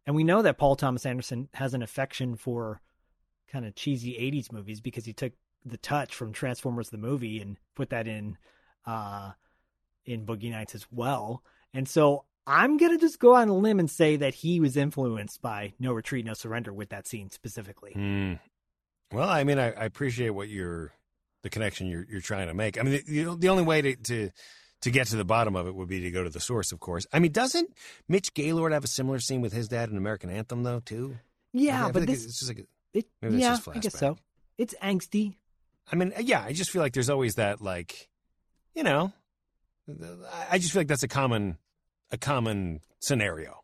And 0.06 0.14
we 0.14 0.22
know 0.22 0.42
that 0.42 0.58
Paul 0.58 0.76
Thomas 0.76 1.04
Anderson 1.04 1.48
has 1.54 1.74
an 1.74 1.82
affection 1.82 2.36
for 2.36 2.80
kind 3.48 3.66
of 3.66 3.74
cheesy 3.74 4.12
80s 4.12 4.52
movies 4.52 4.80
because 4.80 5.04
he 5.04 5.12
took 5.12 5.32
the 5.64 5.76
touch 5.76 6.14
from 6.14 6.32
Transformers 6.32 6.90
the 6.90 6.98
movie 6.98 7.40
and 7.40 7.56
put 7.74 7.90
that 7.90 8.06
in 8.06 8.36
uh 8.86 9.32
in 10.04 10.24
Boogie 10.24 10.50
Nights 10.50 10.74
as 10.74 10.86
well. 10.90 11.42
And 11.74 11.88
so 11.88 12.24
I'm 12.46 12.76
going 12.76 12.92
to 12.92 12.98
just 12.98 13.18
go 13.18 13.34
on 13.34 13.48
a 13.48 13.56
limb 13.56 13.80
and 13.80 13.90
say 13.90 14.16
that 14.16 14.34
he 14.34 14.60
was 14.60 14.76
influenced 14.76 15.42
by 15.42 15.72
No 15.80 15.92
Retreat 15.92 16.24
No 16.24 16.34
Surrender 16.34 16.72
with 16.72 16.90
that 16.90 17.08
scene 17.08 17.30
specifically. 17.30 17.92
Hmm. 17.92 18.34
Well, 19.12 19.28
I 19.28 19.42
mean, 19.44 19.58
I, 19.58 19.72
I 19.72 19.84
appreciate 19.84 20.30
what 20.30 20.48
you're 20.48 20.92
the 21.42 21.50
connection 21.50 21.88
you're 21.88 22.06
you're 22.08 22.20
trying 22.20 22.48
to 22.48 22.54
make. 22.54 22.78
I 22.78 22.82
mean, 22.82 23.02
the, 23.06 23.24
the, 23.24 23.36
the 23.36 23.48
only 23.48 23.64
way 23.64 23.82
to, 23.82 23.96
to 23.96 24.30
to 24.82 24.90
get 24.90 25.08
to 25.08 25.16
the 25.16 25.24
bottom 25.24 25.56
of 25.56 25.66
it 25.66 25.74
would 25.74 25.88
be 25.88 26.00
to 26.00 26.10
go 26.10 26.22
to 26.22 26.30
the 26.30 26.40
source, 26.40 26.72
of 26.72 26.80
course. 26.80 27.06
I 27.12 27.18
mean, 27.18 27.32
doesn't 27.32 27.70
Mitch 28.08 28.34
Gaylord 28.34 28.72
have 28.72 28.84
a 28.84 28.88
similar 28.88 29.18
scene 29.18 29.40
with 29.40 29.52
his 29.52 29.68
dad 29.68 29.90
in 29.90 29.96
American 29.96 30.30
Anthem, 30.30 30.62
though, 30.62 30.80
too? 30.80 31.16
Yeah, 31.52 31.80
I 31.80 31.84
feel 31.84 31.92
but 31.92 32.00
like 32.00 32.08
this 32.08 32.24
it's 32.24 32.38
just 32.38 32.50
like 32.50 32.58
a- 32.60 32.98
it 32.98 33.06
yeah, 33.22 33.58
I 33.72 33.78
guess 33.78 33.98
so. 33.98 34.16
It's 34.58 34.74
angsty. 34.82 35.34
I 35.90 35.96
mean, 35.96 36.12
uh, 36.16 36.20
yeah, 36.20 36.42
I 36.42 36.52
just 36.52 36.70
feel 36.70 36.82
like 36.82 36.92
there's 36.94 37.10
always 37.10 37.34
that, 37.36 37.60
like, 37.60 38.08
you 38.74 38.82
know, 38.82 39.12
I- 39.88 40.46
I 40.52 40.58
just 40.58 40.72
feel 40.72 40.80
like 40.80 40.88
that's 40.88 41.02
a 41.04 41.08
common 41.08 41.58
a 42.10 42.18
common 42.18 42.80
scenario. 43.00 43.62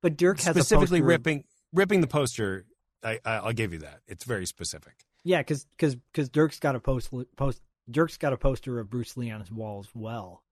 But 0.00 0.16
Dirk 0.16 0.40
has 0.40 0.54
specifically 0.54 1.00
a 1.00 1.04
ripping 1.04 1.44
ripping 1.72 2.00
the 2.00 2.06
poster. 2.06 2.66
I, 3.02 3.18
I 3.24 3.34
I'll 3.36 3.52
give 3.52 3.72
you 3.72 3.80
that. 3.80 4.00
It's 4.06 4.24
very 4.24 4.46
specific. 4.46 4.94
Yeah, 5.24 5.38
because 5.40 5.64
because 5.76 5.96
because 5.96 6.28
Dirk's 6.28 6.58
got 6.60 6.76
a 6.76 6.80
post 6.80 7.10
post 7.36 7.60
Dirk's 7.90 8.16
got 8.18 8.32
a 8.32 8.36
poster 8.36 8.78
of 8.78 8.88
Bruce 8.90 9.16
Lee 9.16 9.30
on 9.30 9.40
his 9.40 9.50
wall 9.50 9.80
as 9.80 9.88
well, 9.94 10.42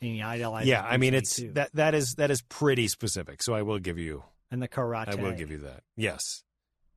and 0.00 0.10
he 0.12 0.22
idolizes. 0.22 0.68
yeah, 0.68 0.82
I 0.84 0.96
mean, 0.96 1.12
Lee, 1.12 1.18
it's 1.18 1.36
too. 1.36 1.52
that 1.52 1.70
that 1.74 1.94
is 1.94 2.14
that 2.18 2.30
is 2.30 2.42
pretty 2.42 2.88
specific. 2.88 3.42
So 3.42 3.54
I 3.54 3.62
will 3.62 3.78
give 3.78 3.98
you 3.98 4.24
and 4.50 4.62
the 4.62 4.68
karate. 4.68 5.08
I 5.08 5.14
will 5.16 5.32
give 5.32 5.50
you 5.50 5.58
that. 5.58 5.82
Yes, 5.96 6.42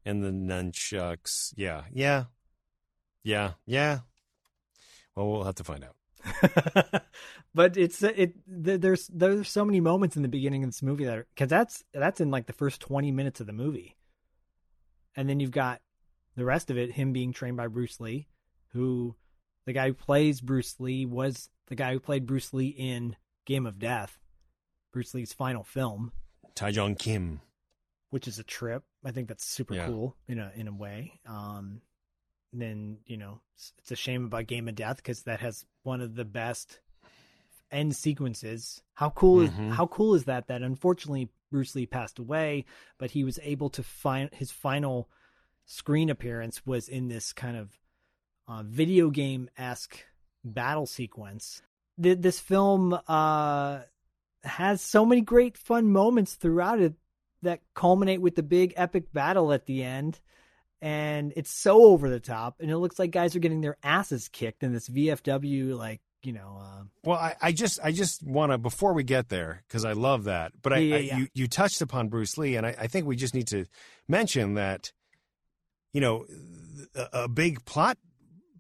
and 0.05 0.23
the 0.23 0.31
nunchucks. 0.31 1.53
Yeah, 1.55 1.83
yeah, 1.91 2.25
yeah, 3.23 3.51
yeah. 3.65 3.99
Well, 5.15 5.29
we'll 5.29 5.43
have 5.43 5.55
to 5.55 5.63
find 5.63 5.83
out. 5.83 5.95
but 7.55 7.77
it's 7.77 8.03
it 8.03 8.33
there's 8.45 9.07
there's 9.07 9.47
so 9.49 9.63
many 9.63 9.79
moments 9.79 10.15
in 10.17 10.21
the 10.21 10.27
beginning 10.27 10.63
of 10.63 10.69
this 10.69 10.83
movie 10.83 11.05
that 11.05 11.25
because 11.33 11.47
that's 11.49 11.83
that's 11.93 12.19
in 12.19 12.29
like 12.29 12.45
the 12.45 12.53
first 12.53 12.81
20 12.81 13.11
minutes 13.11 13.39
of 13.39 13.47
the 13.47 13.53
movie 13.53 13.95
and 15.15 15.29
then 15.29 15.39
you've 15.39 15.49
got 15.49 15.79
the 16.35 16.43
rest 16.43 16.69
of 16.69 16.77
it 16.77 16.91
him 16.91 17.13
being 17.13 17.31
trained 17.31 17.55
by 17.55 17.67
bruce 17.67 18.01
lee 18.01 18.27
who 18.73 19.15
the 19.65 19.71
guy 19.71 19.87
who 19.87 19.93
plays 19.93 20.41
bruce 20.41 20.75
lee 20.79 21.05
was 21.05 21.49
the 21.67 21.75
guy 21.75 21.93
who 21.93 22.01
played 22.01 22.25
bruce 22.27 22.53
lee 22.53 22.67
in 22.67 23.15
game 23.45 23.65
of 23.65 23.79
death 23.79 24.19
bruce 24.91 25.13
lee's 25.13 25.31
final 25.31 25.63
film 25.63 26.11
Taejong 26.53 26.99
Kim. 26.99 27.39
which 28.09 28.27
is 28.27 28.39
a 28.39 28.43
trip 28.43 28.83
i 29.05 29.11
think 29.11 29.29
that's 29.29 29.45
super 29.45 29.73
Yeah. 29.73 29.87
cool 29.87 30.17
in 30.27 30.37
a 30.37 30.51
in 30.53 30.67
a 30.67 30.73
way 30.73 31.19
um 31.25 31.79
then 32.53 32.97
you 33.05 33.17
know 33.17 33.41
it's- 33.55 33.91
a 33.91 33.95
shame 33.95 34.25
about 34.25 34.47
game 34.47 34.67
of 34.67 34.75
death 34.75 34.97
because 34.97 35.23
that 35.23 35.39
has 35.39 35.65
one 35.83 36.01
of 36.01 36.15
the 36.15 36.25
best 36.25 36.79
end 37.71 37.95
sequences. 37.95 38.81
How 38.93 39.09
cool 39.11 39.41
is 39.41 39.51
Mhm. 39.51 39.71
how 39.71 39.87
cool 39.87 40.15
is 40.15 40.25
that 40.25 40.47
that 40.47 40.61
unfortunately 40.61 41.29
bruce 41.51 41.73
lee 41.75 41.85
passed 41.87 42.19
away 42.19 42.63
but 42.99 43.11
he 43.11 43.23
was 43.23 43.39
able 43.41 43.69
to 43.71 43.81
find 43.81 44.31
his 44.33 44.51
final 44.51 45.09
screen 45.65 46.09
appearance 46.09 46.65
was 46.65 46.87
in 46.87 47.07
this 47.07 47.33
kind 47.33 47.57
of 47.57 47.79
uh, 48.47 48.63
video 48.63 49.09
game-esque 49.11 50.03
battle 50.43 50.87
sequence. 50.87 51.61
Th- 52.01 52.17
this 52.17 52.39
film 52.39 52.97
uh 53.07 53.81
has 54.43 54.81
so 54.81 55.05
many 55.05 55.21
great 55.21 55.57
fun 55.57 55.91
moments 55.91 56.35
throughout 56.35 56.79
it 56.79 56.93
that 57.41 57.61
culminate 57.73 58.21
with 58.21 58.35
the 58.35 58.43
big 58.43 58.73
epic 58.77 59.11
battle 59.11 59.51
at 59.51 59.65
the 59.65 59.83
end 59.83 60.19
and 60.81 61.33
it's 61.35 61.51
so 61.51 61.83
over 61.83 62.09
the 62.09 62.19
top 62.19 62.55
and 62.59 62.71
it 62.71 62.77
looks 62.77 62.99
like 62.99 63.11
guys 63.11 63.35
are 63.35 63.39
getting 63.39 63.61
their 63.61 63.77
asses 63.83 64.29
kicked 64.29 64.63
in 64.63 64.73
this 64.73 64.87
VFW 64.89 65.77
like 65.77 66.01
you 66.23 66.33
know 66.33 66.59
uh, 66.61 66.83
Well, 67.03 67.17
I, 67.17 67.35
I 67.41 67.51
just 67.51 67.79
I 67.83 67.91
just 67.91 68.23
want 68.23 68.51
to 68.51 68.57
before 68.57 68.93
we 68.93 69.03
get 69.03 69.29
there 69.29 69.63
because 69.67 69.85
I 69.85 69.93
love 69.93 70.25
that. 70.25 70.51
But 70.61 70.73
I, 70.73 70.77
Yeah, 70.77 70.97
yeah, 70.97 71.15
I 71.15 71.17
you 71.19 71.27
you 71.33 71.47
touched 71.47 71.81
upon 71.81 72.09
Bruce 72.09 72.37
Lee, 72.37 72.55
and 72.55 72.65
I, 72.65 72.75
I 72.79 72.87
think 72.87 73.05
we 73.05 73.15
just 73.15 73.33
need 73.33 73.47
to 73.47 73.65
mention 74.07 74.55
that 74.55 74.91
you 75.93 76.01
know 76.01 76.25
a, 76.95 77.23
a 77.23 77.27
big 77.27 77.63
plot 77.65 77.97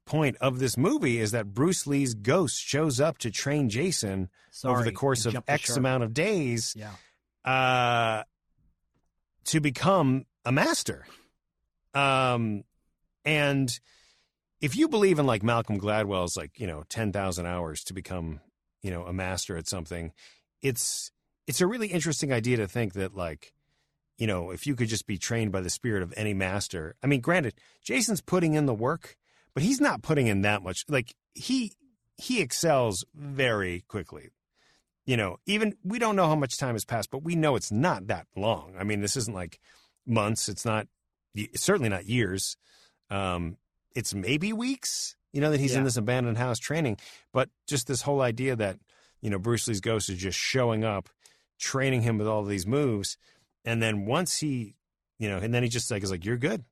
point 0.05 0.37
of 0.41 0.59
this 0.59 0.75
movie 0.77 1.19
is 1.19 1.31
that 1.31 1.53
Bruce 1.53 1.85
Lee's 1.85 2.13
ghost 2.15 2.59
shows 2.61 2.99
up 2.99 3.17
to 3.19 3.29
train 3.29 3.69
Jason 3.69 4.29
over 4.63 4.83
the 4.83 4.91
course 4.91 5.25
of 5.25 5.37
X 5.47 5.75
amount 5.77 6.03
of 6.03 6.13
days 6.13 6.73
yeah 6.75 6.91
uh, 7.45 8.23
to 9.45 9.59
become 9.59 10.25
a 10.45 10.51
master. 10.51 11.05
Um, 11.93 12.63
and 13.25 13.79
if 14.61 14.75
you 14.75 14.87
believe 14.87 15.19
in 15.19 15.25
like 15.25 15.43
Malcolm 15.43 15.79
Gladwell's 15.79 16.37
like 16.37 16.59
you 16.59 16.67
know 16.67 16.83
ten 16.89 17.11
thousand 17.11 17.45
hours 17.45 17.83
to 17.85 17.93
become 17.93 18.39
you 18.81 18.91
know 18.91 19.03
a 19.05 19.13
master 19.13 19.57
at 19.57 19.67
something, 19.67 20.11
it's 20.61 21.11
it's 21.47 21.61
a 21.61 21.67
really 21.67 21.87
interesting 21.87 22.31
idea 22.31 22.57
to 22.57 22.67
think 22.67 22.93
that 22.93 23.15
like 23.15 23.53
you 24.17 24.27
know 24.27 24.51
if 24.51 24.67
you 24.67 24.75
could 24.75 24.89
just 24.89 25.07
be 25.07 25.17
trained 25.17 25.51
by 25.51 25.61
the 25.61 25.69
spirit 25.69 26.03
of 26.03 26.13
any 26.17 26.33
master. 26.33 26.95
I 27.03 27.07
mean, 27.07 27.21
granted, 27.21 27.55
Jason's 27.83 28.21
putting 28.21 28.53
in 28.53 28.65
the 28.65 28.73
work, 28.73 29.15
but 29.53 29.63
he's 29.63 29.81
not 29.81 30.01
putting 30.01 30.27
in 30.27 30.41
that 30.41 30.63
much. 30.63 30.85
Like 30.87 31.15
he 31.33 31.73
he 32.17 32.41
excels 32.41 33.05
very 33.15 33.83
quickly 33.87 34.29
you 35.09 35.17
know, 35.17 35.37
even 35.47 35.75
we 35.83 35.97
don't 35.97 36.15
know 36.15 36.27
how 36.27 36.35
much 36.35 36.59
time 36.59 36.75
has 36.75 36.85
passed, 36.85 37.09
but 37.09 37.23
we 37.23 37.35
know 37.35 37.55
it's 37.55 37.71
not 37.71 38.05
that 38.07 38.27
long. 38.35 38.75
I 38.77 38.83
mean, 38.83 39.01
this 39.01 39.17
isn't 39.17 39.33
like 39.33 39.59
months. 40.05 40.47
It's 40.47 40.65
not, 40.65 40.85
certainly 41.55 41.89
not 41.89 42.05
years. 42.05 42.57
Um, 43.09 43.57
it's 43.95 44.13
maybe 44.13 44.53
weeks, 44.53 45.15
you 45.33 45.41
know, 45.41 45.51
that 45.51 45.59
he's 45.59 45.75
in 45.75 45.83
this 45.83 45.97
abandoned 45.97 46.37
house 46.37 46.59
training. 46.59 46.97
But 47.33 47.49
just 47.67 47.87
this 47.87 48.01
whole 48.03 48.21
idea 48.21 48.55
that, 48.55 48.77
you 49.21 49.29
know, 49.29 49.39
Bruce 49.39 49.67
Lee's 49.67 49.81
ghost 49.81 50.09
is 50.09 50.17
just 50.17 50.37
showing 50.37 50.83
up, 50.83 51.09
training 51.59 52.01
him 52.03 52.17
with 52.17 52.27
all 52.27 52.43
these 52.43 52.67
moves. 52.67 53.17
And 53.65 53.81
then 53.81 54.05
once 54.05 54.37
he, 54.37 54.75
you 55.17 55.27
know, 55.27 55.37
and 55.37 55.53
then 55.53 55.63
he 55.63 55.69
just 55.69 55.89
like 55.91 56.03
is 56.03 56.11
like, 56.11 56.23
you're 56.25 56.37
good, 56.37 56.63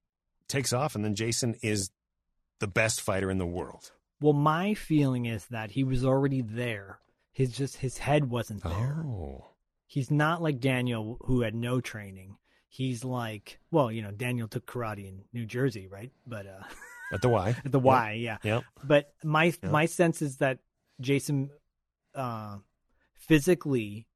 takes 0.48 0.74
off. 0.74 0.96
And 0.96 1.04
then 1.04 1.16
Jason 1.16 1.56
is 1.62 1.90
the 2.60 2.68
best 2.68 3.02
fighter 3.02 3.30
in 3.30 3.38
the 3.38 3.46
world. 3.46 3.92
well 4.22 4.34
my 4.34 4.74
feeling 4.74 5.26
is 5.26 5.46
that 5.48 5.72
he 5.72 5.84
was 5.84 6.04
already 6.04 6.42
there 6.42 7.00
his 7.32 7.52
just 7.52 7.78
his 7.78 8.00
head 8.00 8.32
wasn't 8.32 8.64
there 8.64 9.04
Oh. 9.06 9.46
he's 9.86 10.10
not 10.10 10.42
like 10.42 10.60
Daniel 10.60 11.20
who 11.26 11.42
had 11.42 11.54
no 11.54 11.80
training 11.82 12.38
he's 12.78 13.04
like 13.04 13.60
well 13.72 13.92
you 13.92 14.02
know 14.02 14.12
Daniel 14.12 14.48
took 14.48 14.66
karate 14.66 15.08
in 15.08 15.24
New 15.34 15.46
Jersey 15.46 15.88
right 15.88 16.12
but 16.26 16.46
uh 16.46 16.64
At 17.14 17.22
the 17.22 17.30
Y. 17.30 17.56
At 17.66 17.72
the 17.72 17.80
Y, 17.80 18.12
yeah. 18.20 18.38
Yep. 18.44 18.64
But 18.84 19.14
my 19.24 19.46
Yep. 19.46 19.64
my 19.64 19.86
sense 19.86 20.22
is 20.22 20.38
that 20.38 20.60
Jason, 21.00 21.50
uh, 22.14 22.58
physically, 23.14 24.08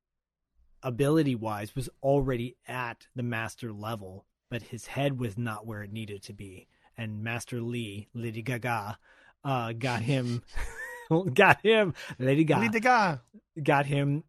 ability 0.84 1.36
wise, 1.36 1.74
was 1.74 1.88
already 2.04 2.58
at 2.68 3.08
the 3.16 3.24
master 3.24 3.72
level 3.72 4.26
but 4.52 4.62
his 4.64 4.86
head 4.88 5.18
was 5.18 5.38
not 5.38 5.66
where 5.66 5.82
it 5.82 5.94
needed 5.94 6.22
to 6.24 6.34
be. 6.34 6.68
And 6.98 7.24
Master 7.24 7.62
Lee, 7.62 8.10
Lady 8.14 8.42
Gaga, 8.42 9.00
uh, 9.46 9.72
got 9.72 10.02
him, 10.02 10.44
got 11.34 11.62
him, 11.62 11.94
Lady 12.20 12.44
Gaga, 12.44 12.62
Lady 12.62 12.80
Gaga. 12.82 13.22
got 13.64 13.86
him, 13.86 14.26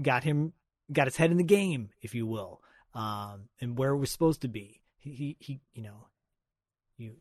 got 0.00 0.22
him, 0.22 0.52
got 0.92 1.06
his 1.06 1.16
head 1.16 1.30
in 1.30 1.38
the 1.38 1.42
game, 1.42 1.88
if 2.02 2.14
you 2.14 2.26
will, 2.26 2.60
um, 2.98 3.48
and 3.60 3.78
where 3.78 3.90
it 3.90 3.98
was 3.98 4.10
supposed 4.10 4.42
to 4.42 4.48
be. 4.48 4.80
He, 4.98 5.10
he, 5.10 5.36
he 5.38 5.60
you 5.72 5.82
know, 5.82 6.08
you 6.96 7.12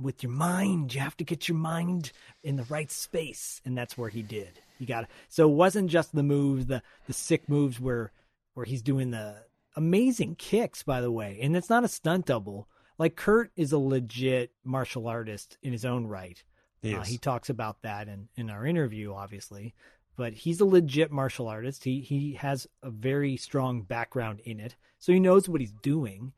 with 0.00 0.22
your 0.22 0.32
mind, 0.32 0.94
you 0.94 1.00
have 1.00 1.16
to 1.18 1.24
get 1.24 1.48
your 1.48 1.58
mind 1.58 2.12
in 2.42 2.56
the 2.56 2.64
right 2.64 2.90
space, 2.90 3.60
and 3.64 3.76
that's 3.76 3.98
where 3.98 4.08
he 4.08 4.22
did. 4.22 4.60
You 4.78 4.86
got 4.86 5.06
so 5.28 5.48
it 5.48 5.54
wasn't 5.54 5.90
just 5.90 6.14
the 6.14 6.22
moves, 6.22 6.66
the 6.66 6.82
the 7.06 7.12
sick 7.12 7.48
moves 7.48 7.78
where 7.78 8.12
where 8.54 8.64
he's 8.64 8.82
doing 8.82 9.10
the 9.10 9.36
amazing 9.76 10.36
kicks, 10.36 10.82
by 10.82 11.00
the 11.00 11.12
way, 11.12 11.38
and 11.42 11.54
it's 11.56 11.70
not 11.70 11.84
a 11.84 11.88
stunt 11.88 12.26
double. 12.26 12.66
Like 12.98 13.14
Kurt 13.14 13.52
is 13.54 13.70
a 13.72 13.78
legit 13.78 14.52
martial 14.64 15.06
artist 15.06 15.58
in 15.62 15.72
his 15.72 15.84
own 15.84 16.06
right. 16.06 16.42
He 16.80 16.94
Uh, 16.94 17.02
he 17.02 17.18
talks 17.18 17.50
about 17.50 17.82
that 17.82 18.08
in, 18.08 18.28
in 18.36 18.50
our 18.50 18.64
interview, 18.64 19.12
obviously. 19.12 19.74
But 20.18 20.32
he's 20.34 20.60
a 20.60 20.66
legit 20.66 21.10
martial 21.12 21.46
artist. 21.48 21.84
He 21.84 22.00
he 22.00 22.34
has 22.34 22.66
a 22.82 22.90
very 22.90 23.36
strong 23.38 23.82
background 23.82 24.40
in 24.40 24.58
it, 24.60 24.74
so 24.98 25.12
he 25.12 25.20
knows 25.20 25.48
what 25.48 25.60
he's 25.62 25.72
doing, 25.80 26.32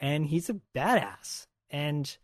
and 0.00 0.26
he's 0.26 0.48
a 0.50 0.56
badass. 0.74 1.46
And 1.70 2.16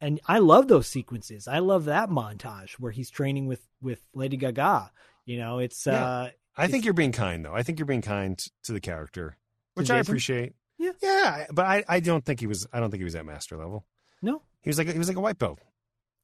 and 0.00 0.20
I 0.26 0.38
love 0.40 0.66
those 0.66 0.88
sequences. 0.88 1.46
I 1.46 1.60
love 1.60 1.84
that 1.84 2.10
montage 2.10 2.72
where 2.74 2.90
he's 2.92 3.08
training 3.08 3.46
with 3.46 3.66
with 3.80 4.02
Lady 4.14 4.36
Gaga. 4.36 4.90
You 5.24 5.38
know, 5.38 5.60
it's 5.60 5.86
Yeah. 5.86 6.04
uh, 6.04 6.30
I 6.56 6.66
think 6.66 6.84
you're 6.84 6.92
being 6.92 7.12
kind, 7.12 7.44
though. 7.44 7.54
I 7.54 7.62
think 7.62 7.78
you're 7.78 7.86
being 7.86 8.02
kind 8.02 8.36
to 8.64 8.72
the 8.72 8.80
character, 8.80 9.36
which 9.74 9.90
I 9.92 9.98
appreciate. 9.98 10.54
Yeah. 10.76 10.90
yeah, 11.00 11.46
but 11.52 11.64
I, 11.66 11.84
I 11.88 12.00
don't 12.00 12.24
think 12.24 12.40
he 12.40 12.48
was. 12.48 12.66
I 12.72 12.80
don't 12.80 12.90
think 12.90 13.00
he 13.00 13.04
was 13.04 13.14
at 13.14 13.24
master 13.24 13.56
level. 13.56 13.86
no, 14.20 14.42
He 14.62 14.70
was 14.70 14.76
like 14.76 14.88
he 14.88 14.98
was 14.98 15.06
like 15.06 15.16
a 15.16 15.20
white 15.20 15.38
belt. 15.38 15.60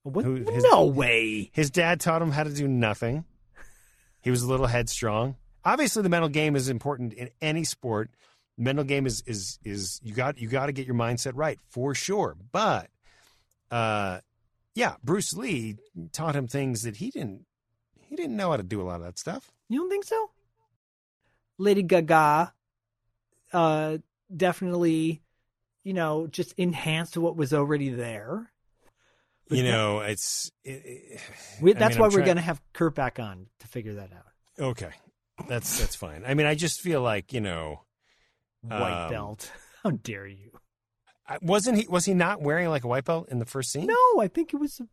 what? 0.02 0.24
Who- 0.24 0.44
his- 0.50 0.64
no 0.64 0.86
way. 0.86 1.50
His 1.52 1.70
dad 1.70 2.00
taught 2.00 2.20
him 2.20 2.32
how 2.32 2.42
to 2.42 2.52
do 2.52 2.66
nothing. 2.66 3.24
He 4.20 4.30
was 4.30 4.42
a 4.42 4.48
little 4.48 4.66
headstrong. 4.66 5.36
Obviously, 5.64 6.02
the 6.02 6.08
mental 6.08 6.28
game 6.28 6.56
is 6.56 6.68
important 6.68 7.12
in 7.12 7.30
any 7.40 7.64
sport. 7.64 8.10
Mental 8.56 8.84
game 8.84 9.06
is 9.06 9.22
is 9.26 9.58
is 9.64 10.00
you 10.02 10.14
got 10.14 10.38
you 10.38 10.48
got 10.48 10.66
to 10.66 10.72
get 10.72 10.86
your 10.86 10.96
mindset 10.96 11.32
right 11.34 11.58
for 11.68 11.94
sure. 11.94 12.36
But, 12.52 12.90
uh, 13.70 14.20
yeah, 14.74 14.96
Bruce 15.04 15.34
Lee 15.34 15.76
taught 16.12 16.34
him 16.34 16.48
things 16.48 16.82
that 16.82 16.96
he 16.96 17.10
didn't 17.10 17.44
he 18.08 18.16
didn't 18.16 18.36
know 18.36 18.50
how 18.50 18.56
to 18.56 18.62
do 18.62 18.80
a 18.80 18.84
lot 18.84 18.96
of 18.96 19.02
that 19.02 19.18
stuff. 19.18 19.52
You 19.68 19.80
don't 19.80 19.90
think 19.90 20.04
so? 20.04 20.30
Lady 21.58 21.82
Gaga, 21.82 22.52
uh, 23.52 23.98
definitely, 24.34 25.22
you 25.82 25.92
know, 25.92 26.26
just 26.26 26.52
enhanced 26.56 27.16
what 27.16 27.36
was 27.36 27.52
already 27.52 27.90
there. 27.90 28.50
But 29.48 29.58
you 29.58 29.64
know, 29.70 30.00
it's 30.00 30.50
it, 30.64 31.20
We, 31.62 31.74
I 31.74 31.78
that's 31.78 31.94
mean, 31.94 32.00
why 32.00 32.06
I'm 32.06 32.10
we're 32.12 32.18
trying- 32.18 32.26
gonna 32.26 32.40
have 32.42 32.60
Kurt 32.72 32.94
back 32.94 33.18
on 33.18 33.46
to 33.60 33.66
figure 33.68 33.94
that 33.94 34.10
out. 34.12 34.62
Okay, 34.64 34.90
that's 35.48 35.78
that's 35.80 35.94
fine. 35.96 36.24
I 36.26 36.34
mean, 36.34 36.46
I 36.46 36.54
just 36.54 36.80
feel 36.80 37.00
like 37.02 37.32
you 37.32 37.40
know, 37.40 37.82
White 38.62 39.04
Um, 39.06 39.10
belt. 39.10 39.52
How 39.84 39.90
dare 39.90 40.26
you? 40.26 40.50
I- 41.26 41.38
wasn't 41.42 41.78
he 41.78 41.86
was 41.88 42.04
he 42.04 42.14
not 42.14 42.40
wearing 42.42 42.68
like 42.68 42.84
a 42.84 42.88
white 42.88 43.04
belt 43.04 43.28
in 43.30 43.38
the 43.38 43.44
first 43.46 43.70
scene? 43.72 43.86
No, 43.86 44.20
I 44.20 44.28
think 44.28 44.52
it 44.52 44.56
was. 44.58 44.80
A... 44.80 44.88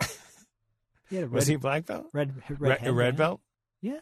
He 1.10 1.18
red, 1.18 1.30
was 1.30 1.46
he 1.46 1.56
black 1.56 1.84
belt? 1.86 2.06
red, 2.14 2.34
red, 2.48 2.60
Red, 2.60 2.60
red 2.60 2.80
headband. 2.80 3.16
belt? 3.18 3.40
Yeah. 3.82 4.00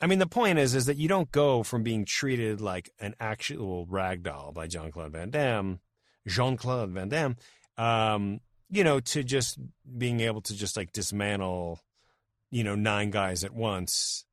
I 0.00 0.08
mean, 0.08 0.18
the 0.18 0.26
point 0.26 0.58
is, 0.58 0.74
is 0.74 0.86
that 0.86 0.96
you 0.96 1.06
don't 1.06 1.30
go 1.30 1.62
from 1.62 1.84
being 1.84 2.04
treated 2.04 2.60
like 2.60 2.90
an 2.98 3.14
actual 3.20 3.86
rag 3.86 4.24
doll 4.24 4.50
by 4.50 4.66
John 4.66 4.90
Claude 4.90 5.12
Van 5.12 5.30
Damme, 5.30 5.78
Jean 6.26 6.56
Claude 6.56 6.90
Van 6.90 7.08
Damme, 7.08 7.36
um, 7.76 8.40
you 8.70 8.84
know, 8.84 9.00
to 9.00 9.22
just 9.22 9.58
being 9.98 10.20
able 10.20 10.40
to 10.42 10.56
just 10.56 10.76
like 10.76 10.92
dismantle, 10.92 11.80
you 12.50 12.64
know, 12.64 12.74
nine 12.74 13.10
guys 13.10 13.44
at 13.44 13.52
once. 13.52 14.24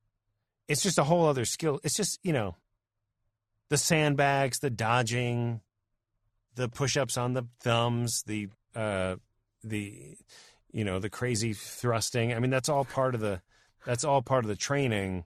It's 0.68 0.84
just 0.84 1.00
a 1.00 1.04
whole 1.04 1.28
other 1.28 1.46
skill. 1.46 1.80
It's 1.84 1.96
just 1.96 2.20
you 2.24 2.34
know, 2.34 2.56
the 3.70 3.78
sandbags, 3.78 4.60
the 4.60 4.70
dodging, 4.70 5.62
the 6.56 6.70
push-ups 6.70 7.18
on 7.18 7.34
the 7.34 7.48
thumbs, 7.60 8.24
the 8.28 8.50
uh, 8.76 9.16
the 9.64 10.16
you 10.72 10.84
know 10.84 11.00
the 11.00 11.10
crazy 11.10 11.54
thrusting. 11.54 12.34
I 12.34 12.40
mean, 12.40 12.52
that's 12.52 12.70
all 12.70 12.86
part 12.86 13.16
of 13.16 13.22
the 13.22 13.42
that's 13.86 14.04
all 14.04 14.22
part 14.22 14.44
of 14.44 14.50
the 14.50 14.56
training. 14.56 15.26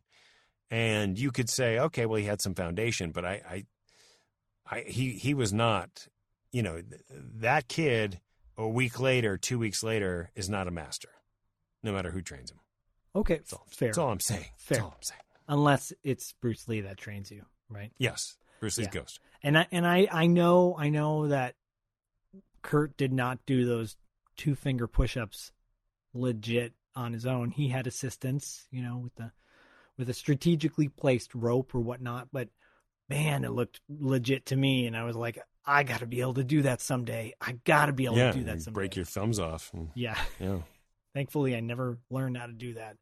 And 0.70 1.20
you 1.20 1.32
could 1.32 1.50
say, 1.50 1.78
okay, 1.78 2.06
well, 2.06 2.20
he 2.20 2.26
had 2.26 2.42
some 2.42 2.56
foundation, 2.56 3.12
but 3.12 3.26
I, 3.26 3.42
I, 3.48 3.66
I 4.66 4.80
he 4.82 5.12
he 5.12 5.34
was 5.34 5.54
not, 5.54 6.08
you 6.54 6.64
know, 6.64 6.76
th- 6.76 7.02
that 7.42 7.68
kid 7.68 8.22
a 8.58 8.68
week 8.68 9.00
later, 9.02 9.38
two 9.38 9.60
weeks 9.60 9.84
later, 9.84 10.30
is 10.36 10.50
not 10.50 10.68
a 10.70 10.72
master, 10.72 11.10
no 11.84 11.92
matter 11.92 12.12
who 12.12 12.22
trains 12.22 12.50
him. 12.52 12.60
Okay, 13.16 13.36
That's 13.38 13.54
all, 13.54 13.66
fair. 13.70 13.90
that's 13.90 13.98
all 13.98 14.10
I'm 14.12 14.20
saying. 14.22 14.46
Fair. 14.58 14.78
That's 14.78 14.82
all 14.86 14.94
I'm 14.96 15.04
saying. 15.04 15.22
Unless 15.50 15.94
it's 16.04 16.34
Bruce 16.42 16.68
Lee 16.70 16.82
that 16.82 16.98
trains 16.98 17.30
you, 17.30 17.44
right? 17.70 17.92
Yes, 17.98 18.38
Bruce 18.62 18.78
Lee's 18.78 18.88
Yeah. 18.88 19.02
ghost. 19.02 19.20
And 19.44 19.58
I 19.58 19.68
and 19.74 19.86
I 19.86 20.08
I 20.10 20.28
know 20.28 20.74
I 20.80 20.88
know 20.90 21.28
that 21.28 21.56
Kurt 22.62 22.96
did 22.96 23.12
not 23.12 23.40
do 23.46 23.66
those 23.66 23.98
two 24.38 24.56
finger 24.56 24.88
push 24.88 25.18
ups 25.18 25.52
legit 26.14 26.74
on 26.96 27.12
his 27.14 27.26
own. 27.26 27.50
He 27.52 27.68
had 27.68 27.88
assistance, 27.88 28.66
you 28.72 28.82
know, 28.82 28.98
with 29.00 29.16
the 29.16 29.32
with 29.98 30.10
a 30.10 30.14
strategically 30.14 30.88
placed 30.88 31.36
rope 31.36 31.76
or 31.76 31.80
whatnot, 31.82 32.30
but 32.32 32.50
man, 33.10 33.44
it 33.44 33.52
looked 33.52 33.82
legit 33.90 34.46
to 34.48 34.56
me 34.56 34.88
and 34.88 34.96
I 34.98 35.04
was 35.04 35.16
like, 35.16 35.38
I 35.66 35.84
gotta 35.84 36.06
be 36.06 36.22
able 36.22 36.34
to 36.36 36.44
do 36.44 36.64
that 36.64 36.82
someday. 36.82 37.34
I 37.40 37.54
gotta 37.64 37.94
be 37.94 38.06
able 38.06 38.18
yeah, 38.18 38.32
to 38.32 38.38
do 38.40 38.44
that 38.46 38.62
someday. 38.62 38.76
break 38.76 38.96
your 38.96 39.06
thumbs 39.06 39.40
off. 39.40 39.72
and- 39.74 39.90
yeah. 39.96 40.18
yeah, 40.40 40.60
Thankfully 41.14 41.56
I 41.56 41.60
never 41.62 42.00
learned 42.10 42.38
how 42.38 42.48
to 42.48 42.54
do 42.54 42.74
that. 42.74 42.98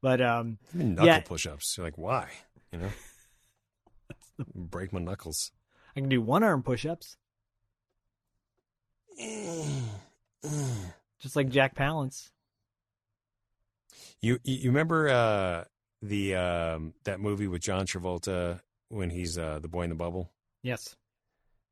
But 0.00 0.20
um 0.20 0.58
knuckle 0.72 1.06
Yeah. 1.06 1.20
push-ups. 1.20 1.76
You're 1.76 1.86
like, 1.86 1.98
why? 1.98 2.28
You 2.72 2.78
know, 2.78 2.90
break 4.54 4.92
my 4.92 5.00
knuckles. 5.00 5.50
I 5.96 6.00
can 6.00 6.08
do 6.08 6.20
one 6.22 6.42
arm 6.42 6.62
push 6.62 6.86
ups. 6.86 7.16
Just 11.18 11.36
like 11.36 11.48
Jack 11.48 11.74
Palance. 11.74 12.30
You 14.20 14.38
you 14.44 14.56
you 14.56 14.70
remember 14.70 15.08
uh, 15.08 15.64
the 16.02 16.34
um, 16.34 16.94
that 17.04 17.20
movie 17.20 17.48
with 17.48 17.62
John 17.62 17.86
Travolta 17.86 18.60
when 18.88 19.10
he's 19.10 19.38
uh, 19.38 19.58
the 19.60 19.68
boy 19.68 19.82
in 19.82 19.90
the 19.90 19.96
bubble? 19.96 20.30
Yes. 20.62 20.96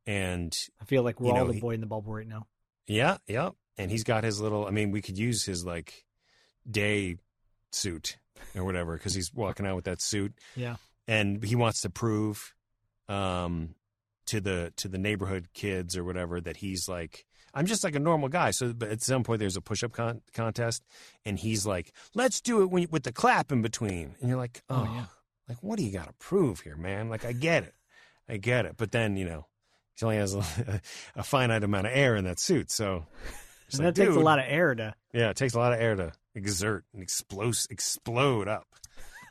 And 0.06 0.52
I 0.80 0.84
feel 0.84 1.02
like 1.02 1.20
we're 1.20 1.30
all 1.32 1.38
know, 1.38 1.46
the 1.48 1.54
he- 1.54 1.60
boy 1.60 1.70
in 1.74 1.80
the 1.80 1.86
bubble 1.86 2.12
right 2.12 2.26
now. 2.28 2.46
yeah, 2.86 3.16
yeah, 3.26 3.50
and 3.78 3.90
he's 3.90 4.04
got 4.04 4.24
his 4.24 4.40
little. 4.40 4.66
I 4.66 4.70
mean, 4.70 4.90
we 4.90 5.00
could 5.02 5.18
use 5.18 5.44
his 5.44 5.64
like 5.64 6.04
day 6.70 7.16
suit 7.72 8.16
or 8.54 8.64
whatever 8.64 8.94
because 8.96 9.14
he's 9.14 9.32
walking 9.32 9.66
out 9.66 9.76
with 9.76 9.84
that 9.86 10.02
suit, 10.02 10.34
Yeah. 10.56 10.76
and 11.08 11.42
he 11.42 11.56
wants 11.56 11.80
to 11.82 11.90
prove 11.90 12.54
um, 13.08 13.74
to 14.26 14.40
the 14.40 14.72
to 14.76 14.88
the 14.88 14.98
neighborhood 14.98 15.48
kids 15.54 15.96
or 15.96 16.04
whatever 16.04 16.40
that 16.40 16.58
he's 16.58 16.88
like. 16.88 17.24
I'm 17.56 17.66
just 17.66 17.84
like 17.84 17.94
a 17.94 18.00
normal 18.00 18.28
guy. 18.28 18.50
So, 18.50 18.72
but 18.72 18.88
at 18.88 19.00
some 19.00 19.22
point, 19.22 19.38
there's 19.38 19.56
a 19.56 19.60
push-up 19.60 19.92
con- 19.92 20.22
contest, 20.32 20.82
and 21.24 21.38
he's 21.38 21.64
like, 21.64 21.92
"Let's 22.12 22.40
do 22.40 22.62
it 22.62 22.66
when 22.70 22.88
with 22.90 23.04
the 23.04 23.12
clap 23.12 23.52
in 23.52 23.62
between." 23.62 24.16
And 24.20 24.28
you're 24.28 24.36
like, 24.38 24.64
"Oh, 24.68 24.84
Oh, 24.88 24.92
yeah. 24.92 25.06
like 25.48 25.62
what 25.62 25.78
do 25.78 25.84
you 25.84 25.92
got 25.92 26.08
to 26.08 26.14
prove 26.14 26.60
here, 26.60 26.74
man? 26.76 27.08
Like 27.08 27.24
I 27.24 27.30
get 27.32 27.62
it, 27.62 27.74
I 28.28 28.38
get 28.38 28.66
it." 28.66 28.74
But 28.76 28.90
then 28.90 29.16
you 29.16 29.24
know, 29.24 29.46
he 29.96 30.04
only 30.04 30.16
has 30.16 30.34
a, 30.34 30.80
a 31.16 31.22
finite 31.22 31.64
amount 31.64 31.86
of 31.86 31.92
air 31.94 32.16
in 32.16 32.24
that 32.24 32.38
suit, 32.40 32.70
so 32.70 33.06
And 33.72 33.80
like, 33.84 33.94
that 33.94 34.04
takes 34.04 34.16
a 34.16 34.20
lot 34.20 34.38
of 34.38 34.44
air 34.48 34.74
to 34.74 34.94
Yeah, 35.12 35.30
it 35.30 35.36
takes 35.36 35.54
a 35.54 35.58
lot 35.58 35.72
of 35.72 35.80
air 35.80 35.94
to 35.96 36.12
exert 36.34 36.84
and 36.92 37.02
explode, 37.02 37.56
explode 37.70 38.48
up. 38.48 38.66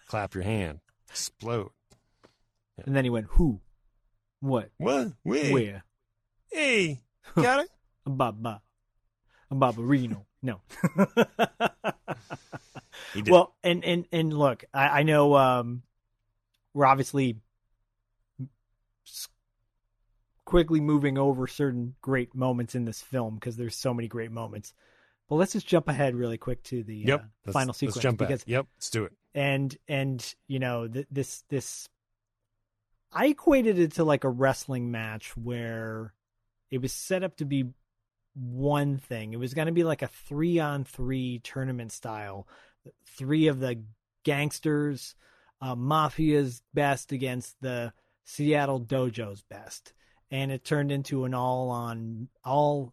Clap 0.07 0.35
your 0.35 0.43
hand, 0.43 0.79
explode. 1.09 1.71
and 2.85 2.95
then 2.95 3.03
he 3.03 3.09
went, 3.09 3.27
Who? 3.31 3.59
What? 4.39 4.69
What? 4.77 5.13
Wait. 5.23 5.53
Where? 5.53 5.83
Hey, 6.51 7.01
got 7.35 7.61
it? 7.61 7.69
Baba. 8.05 8.61
Barbarino. 9.51 10.25
No. 10.41 10.61
He 13.13 13.21
did. 13.21 13.31
well, 13.31 13.55
and 13.63 13.83
and 13.85 14.05
and 14.11 14.33
look, 14.33 14.63
I, 14.73 14.99
I 14.99 15.03
know 15.03 15.35
um, 15.35 15.83
we're 16.73 16.85
obviously 16.85 17.37
quickly 20.53 20.79
moving 20.79 21.17
over 21.17 21.47
certain 21.47 21.95
great 21.99 22.35
moments 22.35 22.75
in 22.75 22.85
this 22.85 23.01
film 23.01 23.33
because 23.33 23.57
there's 23.57 23.75
so 23.75 23.91
many 23.91 24.07
great 24.07 24.29
moments. 24.29 24.71
But 25.27 25.37
let's 25.37 25.53
just 25.53 25.65
jump 25.65 25.89
ahead 25.89 26.13
really 26.13 26.37
quick 26.37 26.61
to 26.65 26.83
the 26.83 26.95
yep. 26.95 27.25
uh, 27.47 27.51
final 27.51 27.73
sequence 27.73 27.95
Let's 27.95 28.03
jump 28.03 28.19
because 28.19 28.43
Yep. 28.45 28.67
Let's 28.75 28.91
do 28.91 29.05
it. 29.05 29.13
and 29.33 29.75
and 29.87 30.35
you 30.47 30.59
know 30.59 30.87
th- 30.87 31.07
this 31.09 31.43
this 31.49 31.89
i 33.11 33.25
equated 33.25 33.79
it 33.79 33.93
to 33.93 34.03
like 34.03 34.25
a 34.25 34.29
wrestling 34.29 34.91
match 34.91 35.35
where 35.35 36.13
it 36.69 36.83
was 36.83 36.93
set 36.93 37.23
up 37.23 37.37
to 37.37 37.45
be 37.45 37.65
one 38.35 38.99
thing 38.99 39.33
it 39.33 39.39
was 39.39 39.55
going 39.55 39.65
to 39.65 39.71
be 39.73 39.83
like 39.83 40.03
a 40.03 40.07
three 40.07 40.59
on 40.59 40.83
three 40.83 41.39
tournament 41.39 41.91
style 41.91 42.47
three 43.07 43.47
of 43.47 43.59
the 43.59 43.81
gangsters 44.23 45.15
uh, 45.61 45.75
mafia's 45.75 46.61
best 46.75 47.11
against 47.11 47.59
the 47.61 47.91
Seattle 48.23 48.79
Dojo's 48.79 49.41
best, 49.41 49.93
and 50.33 50.51
it 50.51 50.65
turned 50.65 50.91
into 50.91 51.25
an 51.25 51.33
all 51.35 51.69
on 51.69 52.27
all 52.43 52.91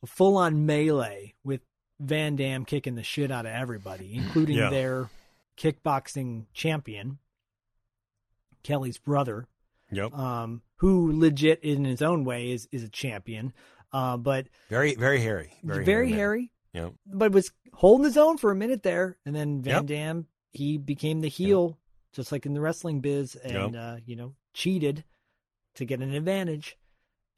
a 0.00 0.06
full 0.06 0.36
on 0.36 0.64
melee 0.64 1.34
with 1.42 1.60
Van 1.98 2.36
Damme 2.36 2.64
kicking 2.64 2.94
the 2.94 3.02
shit 3.02 3.32
out 3.32 3.46
of 3.46 3.52
everybody, 3.52 4.14
including 4.14 4.56
Yeah. 4.56 4.70
their 4.70 5.10
kickboxing 5.56 6.46
champion, 6.52 7.18
Kelly's 8.62 8.98
brother, 8.98 9.46
Yep. 9.90 10.12
um, 10.14 10.62
who 10.76 11.18
legit 11.18 11.62
in 11.64 11.84
his 11.84 12.00
own 12.00 12.24
way 12.24 12.50
is 12.52 12.68
is 12.72 12.82
a 12.84 12.88
champion, 12.88 13.52
uh, 13.92 14.16
but 14.16 14.46
Very, 14.68 14.94
very 14.94 15.20
hairy. 15.20 15.52
very, 15.62 15.84
Very, 15.84 16.08
man. 16.10 16.18
hairy. 16.18 16.50
Yep. 16.72 16.94
But 17.06 17.32
was 17.32 17.52
holding 17.72 18.04
his 18.04 18.16
own 18.16 18.38
for 18.38 18.50
a 18.50 18.56
minute 18.56 18.82
there, 18.82 19.18
and 19.26 19.34
then 19.34 19.62
Van 19.62 19.74
Yep. 19.82 19.86
Dam 19.86 20.26
he 20.52 20.78
became 20.78 21.20
the 21.20 21.28
heel, 21.28 21.78
just 22.12 22.30
like 22.30 22.46
in 22.46 22.54
the 22.54 22.60
wrestling 22.60 23.00
biz, 23.00 23.34
and 23.36 23.74
Yep. 23.74 23.82
uh, 23.82 23.96
you 24.06 24.14
know 24.16 24.34
cheated 24.52 25.04
to 25.76 25.84
get 25.84 26.00
an 26.00 26.14
advantage. 26.14 26.76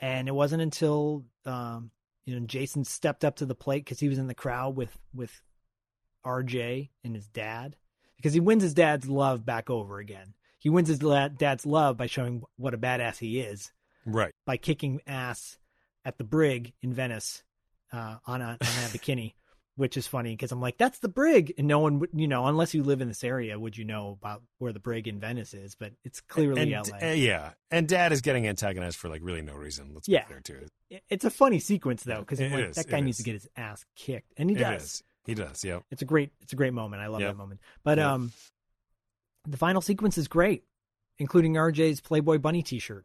And 0.01 0.28
it 0.28 0.34
wasn't 0.34 0.62
until 0.62 1.24
um, 1.45 1.91
you 2.24 2.39
know 2.39 2.47
Jason 2.47 2.84
stepped 2.84 3.24
up 3.24 3.37
to 3.37 3.47
the 3.47 3.55
plate 3.55 3.84
because 3.84 4.01
he 4.01 4.09
was 4.09 4.18
in 4.18 4.26
the 4.26 4.34
crowd 4.34 4.76
with 4.76 4.97
with 5.14 5.41
RJ 6.24 6.91
and 7.05 7.14
his 7.14 7.28
dad 7.28 7.76
because 8.16 8.34
he 8.34 8.41
wins 8.41 8.62
his 8.62 8.74
dad's 8.74 9.09
love 9.09 9.45
back 9.45 9.70
over 9.70 9.99
again. 9.99 10.34
He 10.59 10.68
wins 10.70 10.89
his 10.89 11.03
la- 11.03 11.28
dad's 11.28 11.64
love 11.66 11.97
by 11.97 12.07
showing 12.07 12.43
what 12.57 12.74
a 12.74 12.78
badass 12.78 13.18
he 13.18 13.39
is 13.41 13.70
Right. 14.05 14.32
by 14.45 14.57
kicking 14.57 15.01
ass 15.07 15.59
at 16.05 16.18
the 16.18 16.24
brig 16.24 16.72
in 16.82 16.93
Venice 16.93 17.43
uh, 17.93 18.16
on 18.26 18.41
a 18.41 18.45
on 18.45 18.57
a 18.61 18.89
bikini, 18.93 19.34
which 19.77 19.97
is 19.97 20.07
funny 20.07 20.33
because 20.33 20.53
I'm 20.53 20.61
like, 20.61 20.79
that's 20.79 20.99
the 21.01 21.09
brig, 21.09 21.53
and 21.59 21.66
no 21.68 21.79
one 21.79 21.99
would, 22.01 22.11
you 22.14 22.27
know, 22.27 22.47
unless 22.47 22.74
you 22.74 22.83
live 22.83 23.01
in 23.01 23.09
this 23.09 23.22
area, 23.22 23.59
would 23.59 23.77
you 23.77 23.85
know 23.85 24.16
about 24.20 24.43
where 24.59 24.72
the 24.72 24.81
brig 24.81 25.07
in 25.07 25.20
Venice 25.20 25.55
is? 25.55 25.74
But 25.74 25.93
it's 26.03 26.20
clearly 26.20 26.62
and, 26.72 26.89
LA. 26.91 27.11
uh, 27.11 27.12
yeah. 27.12 27.51
And 27.70 27.87
dad 27.87 28.11
is 28.12 28.20
getting 28.22 28.47
antagonized 28.49 28.97
for 28.97 29.09
like 29.09 29.20
really 29.22 29.43
no 29.43 29.55
reason. 29.55 29.93
Let's 29.95 30.09
Yeah. 30.09 30.24
be 30.24 30.33
fair 30.33 30.41
too. 30.41 30.66
It- 30.91 31.05
It's 31.11 31.24
a 31.24 31.31
funny 31.31 31.59
sequence 31.61 32.03
though 32.05 32.20
because 32.20 32.41
like, 32.41 32.51
that 32.74 32.87
it 32.87 32.89
guy 32.91 33.01
needs 33.01 33.18
is. 33.18 33.24
to 33.24 33.31
get 33.31 33.35
his 33.35 33.49
ass 33.57 33.85
kicked, 33.97 34.33
and 34.37 34.49
he 34.51 34.57
It 34.57 34.61
does. 34.61 35.03
He 35.27 35.35
does. 35.35 35.64
Yeah. 35.64 35.81
It's 35.91 36.03
a 36.03 36.07
great 36.07 36.31
it's 36.41 36.53
a 36.53 36.57
great 36.57 36.72
moment. 36.72 37.03
I 37.03 37.09
love 37.09 37.20
Yep. 37.20 37.31
that 37.33 37.37
moment. 37.37 37.61
But 37.85 37.99
Yep. 37.99 38.07
um 38.07 38.33
the 39.47 39.57
final 39.59 39.83
sequence 39.83 40.16
is 40.18 40.27
great, 40.29 40.64
including 41.18 41.55
RJ's 41.57 42.01
Playboy 42.01 42.39
Bunny 42.39 42.62
t-shirt. 42.62 43.05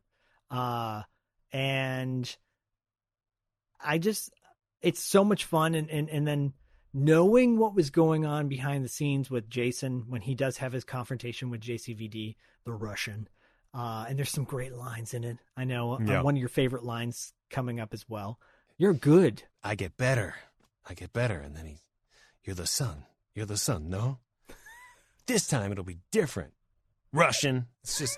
Uh 0.50 1.04
and 1.52 2.34
I 3.84 3.98
just 3.98 4.32
it's 4.82 5.04
so 5.04 5.24
much 5.24 5.46
fun 5.46 5.76
and 5.76 5.90
and 5.90 6.10
and 6.10 6.26
then 6.28 6.54
knowing 6.94 7.58
what 7.58 7.76
was 7.76 7.90
going 7.90 8.26
on 8.26 8.48
behind 8.48 8.84
the 8.84 8.90
scenes 8.90 9.30
with 9.30 9.50
Jason 9.50 10.06
when 10.08 10.22
he 10.22 10.36
does 10.36 10.58
have 10.58 10.74
his 10.74 10.84
confrontation 10.84 11.50
with 11.50 11.62
JCVD, 11.62 12.36
the 12.66 12.74
Russian. 12.74 13.28
Uh 13.74 14.06
and 14.10 14.18
there's 14.18 14.30
some 14.30 14.44
great 14.44 14.74
lines 14.74 15.14
in 15.14 15.24
it. 15.24 15.38
I 15.56 15.64
know 15.64 15.94
uh, 15.94 16.22
one 16.22 16.36
of 16.36 16.40
your 16.40 16.50
favorite 16.50 16.84
lines 16.84 17.34
coming 17.50 17.80
up 17.80 17.94
as 17.94 18.10
well. 18.10 18.40
You're 18.78 18.94
good. 18.94 19.44
I 19.64 19.76
get 19.76 19.96
better. 19.96 20.36
I 20.90 20.94
get 20.96 21.14
better. 21.14 21.40
And 21.40 21.56
then 21.56 21.66
he, 21.68 21.78
you're 22.44 22.56
the 22.56 22.66
son. 22.66 23.06
You're 23.36 23.46
the 23.46 23.58
son, 23.58 23.90
no? 23.90 24.20
This 25.28 25.48
time 25.48 25.72
it'll 25.72 25.84
be 25.84 26.00
different. 26.12 26.54
Russian. 27.14 27.68
It's 27.84 28.00
just, 28.00 28.18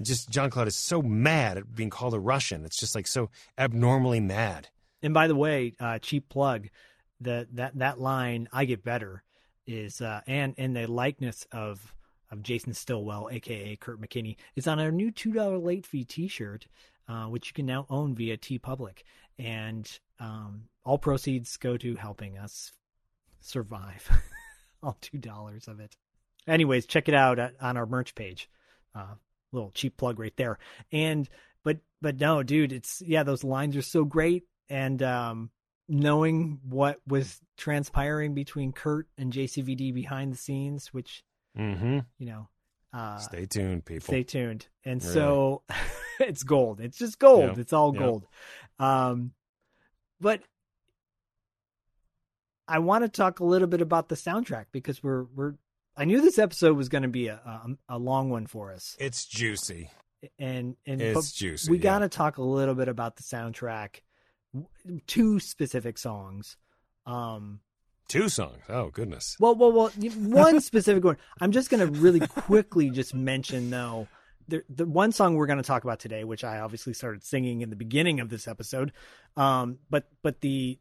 just 0.00 0.30
John 0.30 0.48
Claude 0.48 0.68
is 0.68 0.76
so 0.76 1.02
mad 1.02 1.58
at 1.58 1.74
being 1.74 1.90
called 1.90 2.14
a 2.14 2.20
Russian. 2.20 2.64
It's 2.64 2.78
just 2.78 2.94
like 2.94 3.06
so 3.08 3.30
abnormally 3.58 4.20
mad. 4.20 4.68
And 5.02 5.12
by 5.12 5.26
the 5.26 5.34
way, 5.34 5.74
uh, 5.80 5.98
cheap 5.98 6.28
plug, 6.28 6.68
the 7.20 7.46
that 7.52 7.78
that 7.78 8.00
line 8.00 8.48
"I 8.52 8.64
get 8.64 8.84
better" 8.84 9.22
is 9.66 10.00
uh, 10.00 10.20
and 10.26 10.54
and 10.58 10.76
the 10.76 10.86
likeness 10.86 11.46
of 11.52 11.94
of 12.30 12.42
Jason 12.42 12.74
Stillwell, 12.74 13.28
aka 13.30 13.76
Kurt 13.76 14.00
McKinney, 14.00 14.36
is 14.54 14.66
on 14.66 14.80
our 14.80 14.90
new 14.90 15.10
two 15.10 15.32
dollar 15.32 15.58
late 15.58 15.86
fee 15.86 16.04
T-shirt, 16.04 16.66
uh, 17.08 17.26
which 17.26 17.48
you 17.48 17.54
can 17.54 17.66
now 17.66 17.86
own 17.88 18.14
via 18.14 18.36
TeePublic, 18.36 19.02
and 19.38 19.98
um, 20.18 20.64
all 20.84 20.98
proceeds 20.98 21.56
go 21.56 21.76
to 21.76 21.94
helping 21.96 22.38
us 22.38 22.72
survive. 23.40 24.08
all 24.82 24.96
two 25.00 25.18
dollars 25.18 25.68
of 25.68 25.80
it. 25.80 25.96
Anyways, 26.46 26.86
check 26.86 27.08
it 27.08 27.14
out 27.14 27.38
at, 27.38 27.54
on 27.60 27.76
our 27.76 27.86
merch 27.86 28.14
page. 28.14 28.48
Uh, 28.94 29.14
little 29.52 29.70
cheap 29.72 29.96
plug 29.96 30.18
right 30.18 30.36
there. 30.36 30.58
And 30.92 31.28
but 31.64 31.78
but 32.00 32.20
no, 32.20 32.42
dude, 32.42 32.72
it's 32.72 33.02
yeah, 33.04 33.22
those 33.22 33.44
lines 33.44 33.76
are 33.76 33.82
so 33.82 34.04
great 34.04 34.44
and 34.68 35.02
um 35.02 35.50
knowing 35.88 36.60
what 36.68 37.00
was 37.06 37.40
transpiring 37.56 38.34
between 38.34 38.72
Kurt 38.72 39.06
and 39.16 39.32
JCVD 39.32 39.92
behind 39.94 40.32
the 40.32 40.36
scenes, 40.36 40.92
which 40.92 41.22
Mm-hmm. 41.58 42.00
you 42.18 42.26
know, 42.26 42.48
uh 42.92 43.16
Stay 43.18 43.46
tuned, 43.46 43.84
people. 43.86 44.06
stay 44.12 44.22
tuned. 44.22 44.66
And 44.84 45.02
Really. 45.02 45.14
so 45.14 45.62
it's 46.20 46.42
gold. 46.42 46.80
It's 46.80 46.98
just 46.98 47.18
gold. 47.18 47.58
It's 47.58 47.72
all 47.72 47.92
gold. 47.92 48.26
Um 48.78 49.32
but 50.20 50.42
I 52.68 52.80
want 52.80 53.04
to 53.04 53.08
talk 53.08 53.40
a 53.40 53.44
little 53.44 53.68
bit 53.68 53.80
about 53.80 54.08
the 54.08 54.16
soundtrack 54.16 54.66
because 54.72 55.02
we're 55.02 55.24
we're 55.34 55.54
I 55.96 56.04
knew 56.04 56.20
this 56.20 56.38
episode 56.38 56.76
was 56.76 56.88
going 56.90 57.02
to 57.04 57.08
be 57.08 57.28
a, 57.28 57.36
a 57.36 57.96
a 57.96 57.98
long 57.98 58.28
one 58.28 58.46
for 58.46 58.72
us. 58.72 58.96
It's 58.98 59.24
juicy. 59.24 59.90
And 60.38 60.76
and 60.86 61.00
It's 61.00 61.32
juicy, 61.32 61.70
We 61.70 61.78
yeah. 61.78 61.82
got 61.84 61.98
to 62.00 62.08
talk 62.08 62.38
a 62.38 62.42
little 62.42 62.74
bit 62.74 62.88
about 62.88 63.16
the 63.16 63.22
soundtrack. 63.22 64.00
Two 65.06 65.40
specific 65.40 65.98
songs. 65.98 66.56
Um 67.06 67.60
Two 68.08 68.28
songs. 68.28 68.58
Oh, 68.68 68.90
goodness. 68.90 69.36
well, 69.40 69.56
well, 69.56 69.72
well. 69.72 69.88
One 69.88 70.60
specific 70.60 71.02
one. 71.02 71.16
I'm 71.40 71.50
just 71.50 71.70
going 71.70 71.84
to 71.84 72.00
really 72.00 72.20
quickly 72.20 72.88
just 72.90 73.14
mention 73.14 73.68
though 73.68 74.06
the 74.48 74.62
the 74.68 74.86
one 74.86 75.12
song 75.12 75.34
we're 75.34 75.46
going 75.46 75.58
to 75.58 75.64
talk 75.64 75.84
about 75.84 76.00
today, 76.00 76.24
which 76.24 76.44
I 76.44 76.60
obviously 76.60 76.92
started 76.92 77.24
singing 77.24 77.60
in 77.60 77.70
the 77.70 77.76
beginning 77.76 78.20
of 78.20 78.28
this 78.28 78.46
episode. 78.46 78.92
Um, 79.36 79.78
but 79.90 80.04
but 80.22 80.40
the 80.40 80.78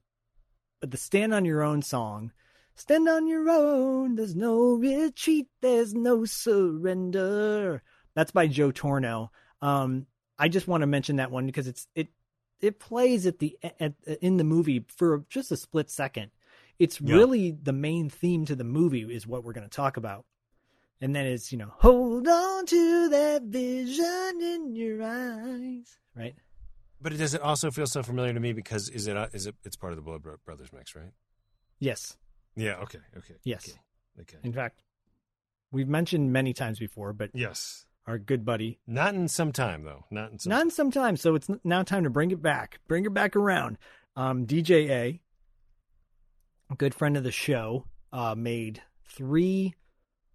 but 0.82 0.92
the 0.92 0.98
"Stand 0.98 1.34
on 1.34 1.46
Your 1.46 1.64
Own" 1.64 1.82
song. 1.82 2.32
Stand 2.78 3.08
on 3.08 3.26
your 3.26 3.50
own. 3.50 4.16
There's 4.16 4.36
no 4.36 4.74
retreat. 4.74 5.48
There's 5.62 5.94
no 5.94 6.26
surrender. 6.26 7.82
That's 8.16 8.32
by 8.32 8.48
Joe 8.48 8.72
Torono. 8.74 9.30
Um, 9.62 10.08
I 10.38 10.50
just 10.50 10.68
want 10.68 10.82
to 10.82 10.88
mention 10.88 11.16
that 11.16 11.32
one 11.32 11.46
because 11.46 11.68
it's 11.68 11.88
it 11.96 12.10
it 12.62 12.80
plays 12.80 13.26
at 13.26 13.40
the 13.40 13.58
at 13.80 13.94
in 14.22 14.38
the 14.38 14.44
movie 14.44 14.86
for 14.88 15.26
just 15.30 15.52
a 15.52 15.58
split 15.58 15.90
second. 15.90 16.32
It's 16.80 17.00
Yeah. 17.00 17.16
really 17.16 17.52
the 17.52 17.74
main 17.74 18.10
theme 18.10 18.46
to 18.46 18.56
the 18.56 18.64
movie 18.64 19.02
is 19.04 19.26
what 19.28 19.44
we're 19.44 19.54
going 19.54 19.68
to 19.70 19.76
talk 19.76 19.98
about. 19.98 20.26
And 21.02 21.16
then 21.16 21.26
it's, 21.26 21.52
you 21.52 21.58
know, 21.58 21.72
hold 21.78 22.28
on 22.28 22.66
to 22.68 23.10
that 23.10 23.44
vision 23.44 24.42
in 24.42 24.76
your 24.76 25.04
eyes, 25.04 25.98
right? 26.16 26.36
But 27.02 27.14
it 27.14 27.18
does 27.18 27.34
it 27.34 27.42
also 27.42 27.70
feel 27.72 27.86
so 27.88 28.02
familiar 28.02 28.34
to 28.34 28.40
me 28.40 28.54
because 28.54 28.90
is 28.90 29.08
it 29.08 29.16
uh, 29.18 29.28
it 29.34 29.56
it's 29.64 29.76
part 29.76 29.92
of 29.94 29.98
the 29.98 30.02
Blood 30.02 30.24
Brothers 30.46 30.72
mix, 30.74 30.96
right? 30.96 31.12
Yes. 31.80 32.18
Yeah. 32.56 32.78
Okay. 32.78 33.00
Okay. 33.18 33.36
Yes. 33.44 33.70
Okay. 34.20 34.38
okay. 34.38 34.38
In 34.44 34.54
fact, 34.54 34.82
we've 35.72 35.90
mentioned 35.90 36.32
many 36.32 36.54
times 36.54 36.80
before, 36.80 37.12
but 37.14 37.32
Yes. 37.34 37.85
Our 38.08 38.18
good 38.18 38.46
buddy, 38.46 38.80
Not 38.86 39.16
in 39.16 39.28
some 39.28 39.52
time 39.52 39.84
though. 39.84 40.06
Not 40.12 40.32
in 40.32 40.40
some. 40.40 40.50
not 40.52 40.62
in 40.62 40.72
some 40.72 40.92
time. 40.92 41.18
So 41.18 41.36
it's 41.36 41.50
now 41.64 41.84
time 41.84 42.04
to 42.04 42.10
bring 42.10 42.32
it 42.32 42.42
back, 42.42 42.80
bring 42.88 43.06
it 43.06 43.14
back 43.14 43.36
around. 43.36 43.78
Um, 44.16 44.46
DJ 44.46 44.90
A, 44.90 45.22
a 46.72 46.76
good 46.76 46.94
friend 46.94 47.18
of 47.18 47.24
the 47.24 47.32
show, 47.32 47.86
uh, 48.14 48.36
made 48.36 48.82
three, 49.08 49.76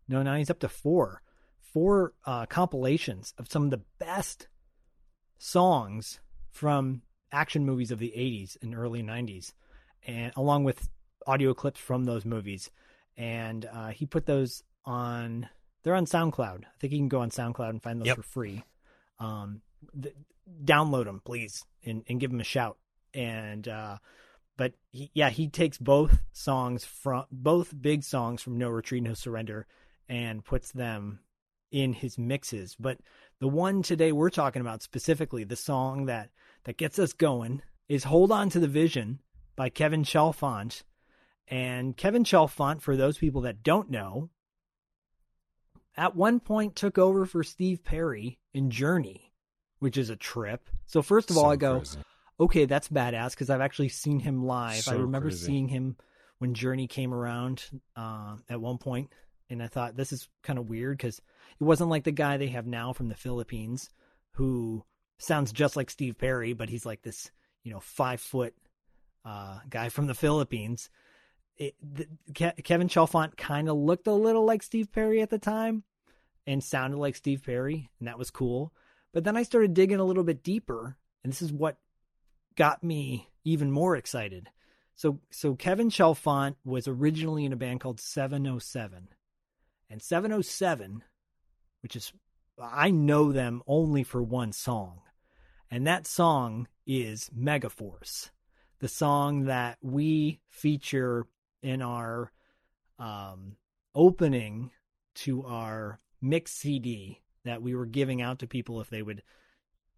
no, 0.08 0.22
now 0.22 0.34
he's 0.34 0.50
up 0.50 0.58
to 0.60 0.68
four, 0.68 1.22
four 1.60 2.12
uh, 2.26 2.46
compilations 2.46 3.32
of 3.38 3.50
some 3.50 3.64
of 3.64 3.70
the 3.70 3.82
best 3.98 4.48
songs 5.38 6.20
from 6.50 7.02
action 7.32 7.64
movies 7.64 7.90
of 7.90 7.98
the 7.98 8.12
80s 8.16 8.56
and 8.60 8.74
early 8.74 9.02
90s, 9.02 9.52
and 10.06 10.32
along 10.36 10.64
with 10.64 10.88
audio 11.26 11.54
clips 11.54 11.80
from 11.80 12.04
those 12.04 12.24
movies. 12.24 12.70
And 13.16 13.64
uh, 13.72 13.88
he 13.88 14.06
put 14.06 14.26
those 14.26 14.62
on, 14.84 15.48
they're 15.82 15.94
on 15.94 16.06
SoundCloud. 16.06 16.64
I 16.64 16.78
think 16.78 16.92
you 16.92 16.98
can 16.98 17.08
go 17.08 17.20
on 17.20 17.30
SoundCloud 17.30 17.70
and 17.70 17.82
find 17.82 18.00
those 18.00 18.06
Yep. 18.06 18.16
for 18.16 18.22
free. 18.22 18.64
Um, 19.18 19.62
th- 20.00 20.14
download 20.64 21.04
them, 21.04 21.20
please, 21.24 21.64
and, 21.84 22.02
and 22.08 22.20
give 22.20 22.30
them 22.30 22.40
a 22.40 22.44
shout. 22.44 22.78
And, 23.14 23.66
uh, 23.66 23.98
but 24.56 24.74
he, 24.90 25.10
yeah, 25.14 25.30
he 25.30 25.48
takes 25.48 25.78
both 25.78 26.18
songs 26.32 26.84
from 26.84 27.24
both 27.30 27.74
big 27.80 28.02
songs 28.04 28.42
from 28.42 28.58
No 28.58 28.68
Retreat, 28.68 29.02
No 29.02 29.14
Surrender, 29.14 29.66
and 30.08 30.44
puts 30.44 30.72
them 30.72 31.20
in 31.70 31.92
his 31.92 32.18
mixes. 32.18 32.76
But 32.78 32.98
the 33.38 33.48
one 33.48 33.82
today 33.82 34.12
we're 34.12 34.30
talking 34.30 34.60
about 34.60 34.82
specifically, 34.82 35.44
the 35.44 35.56
song 35.56 36.06
that 36.06 36.30
that 36.64 36.76
gets 36.76 36.98
us 36.98 37.12
going, 37.12 37.62
is 37.88 38.04
"Hold 38.04 38.30
On 38.32 38.50
to 38.50 38.60
the 38.60 38.68
Vision" 38.68 39.20
by 39.56 39.70
Kevin 39.70 40.02
Chalfant. 40.04 40.82
And 41.48 41.96
Kevin 41.96 42.24
Chalfant, 42.24 42.80
for 42.82 42.96
those 42.96 43.18
people 43.18 43.40
that 43.42 43.62
don't 43.62 43.90
know, 43.90 44.30
at 45.96 46.16
one 46.16 46.40
point 46.40 46.76
took 46.76 46.98
over 46.98 47.26
for 47.26 47.42
Steve 47.44 47.84
Perry 47.84 48.38
in 48.54 48.70
Journey, 48.70 49.32
which 49.78 49.96
is 49.96 50.10
a 50.10 50.16
trip. 50.16 50.68
So 50.86 51.02
first 51.02 51.30
of 51.30 51.36
all, 51.36 51.44
So 51.44 51.50
I 51.50 51.56
go, 51.56 51.76
crazy. 51.78 51.98
okay, 52.38 52.64
that's 52.64 52.88
badass 52.88 53.30
because 53.30 53.50
I've 53.50 53.60
actually 53.60 53.88
seen 53.90 54.20
him 54.20 54.44
live. 54.44 54.86
I 54.88 54.92
remember 54.92 55.28
crazy. 55.28 55.46
seeing 55.46 55.68
him 55.68 55.96
when 56.38 56.54
Journey 56.54 56.86
came 56.86 57.12
around 57.12 57.64
uh, 57.96 58.36
at 58.48 58.60
one 58.60 58.78
point, 58.78 59.10
and 59.50 59.62
I 59.62 59.66
thought 59.66 59.96
this 59.96 60.12
is 60.12 60.28
kind 60.42 60.58
of 60.58 60.68
weird 60.70 60.96
because 60.96 61.18
it 61.18 61.64
wasn't 61.64 61.90
like 61.90 62.04
the 62.04 62.12
guy 62.12 62.36
they 62.36 62.48
have 62.48 62.66
now 62.66 62.92
from 62.92 63.08
the 63.08 63.14
Philippines, 63.14 63.90
who 64.34 64.84
sounds 65.18 65.52
just 65.52 65.76
like 65.76 65.90
Steve 65.90 66.16
Perry, 66.16 66.52
but 66.54 66.68
he's 66.70 66.86
like 66.86 67.02
this, 67.02 67.30
you 67.62 67.72
know, 67.72 67.80
five 67.80 68.20
foot 68.20 68.54
uh, 69.24 69.58
guy 69.68 69.88
from 69.90 70.06
the 70.06 70.14
Philippines. 70.14 70.88
It, 71.60 71.76
the, 71.80 72.06
Ke- 72.34 72.64
Kevin 72.64 72.88
Chalfant 72.88 73.36
kind 73.36 73.68
of 73.68 73.76
looked 73.76 74.08
a 74.08 74.12
little 74.12 74.44
like 74.44 74.64
Steve 74.64 74.90
Perry 74.90 75.20
at 75.20 75.30
the 75.30 75.38
time, 75.38 75.84
and 76.46 76.64
sounded 76.64 76.96
like 76.96 77.14
Steve 77.14 77.44
Perry, 77.44 77.90
and 78.00 78.08
that 78.08 78.18
was 78.18 78.30
cool. 78.30 78.72
But 79.12 79.22
then 79.24 79.36
I 79.36 79.44
started 79.44 79.74
digging 79.74 80.00
a 80.00 80.04
little 80.04 80.24
bit 80.24 80.42
deeper, 80.42 80.96
and 81.22 81.32
this 81.32 81.42
is 81.42 81.52
what 81.52 81.76
got 82.56 82.82
me 82.82 83.28
even 83.44 83.70
more 83.70 83.94
excited. 83.94 84.48
So 84.94 85.20
so 85.30 85.54
Kevin 85.54 85.90
Chalfant 85.90 86.56
was 86.64 86.86
originally 86.86 87.44
in 87.44 87.52
a 87.52 87.56
band 87.56 87.80
called 87.80 88.00
707. 88.00 89.08
And 89.88 90.02
707, 90.02 91.02
which 91.82 91.96
is 91.96 92.12
I 92.60 92.90
know 92.90 93.32
them 93.32 93.62
only 93.66 94.02
for 94.02 94.22
one 94.22 94.52
song. 94.52 95.00
And 95.70 95.86
that 95.86 96.06
song 96.06 96.68
is 96.86 97.30
Megaforce. 97.36 98.30
The 98.80 98.88
song 98.88 99.44
that 99.44 99.78
we 99.80 100.40
feature 100.48 101.26
in 101.62 101.82
our 101.82 102.32
um, 102.98 103.56
opening 103.94 104.70
to 105.16 105.44
our 105.44 106.00
mix 106.20 106.52
CD 106.52 107.20
that 107.44 107.62
we 107.62 107.74
were 107.74 107.86
giving 107.86 108.20
out 108.22 108.38
to 108.40 108.46
people 108.46 108.80
if 108.80 108.90
they 108.90 109.02
would 109.02 109.22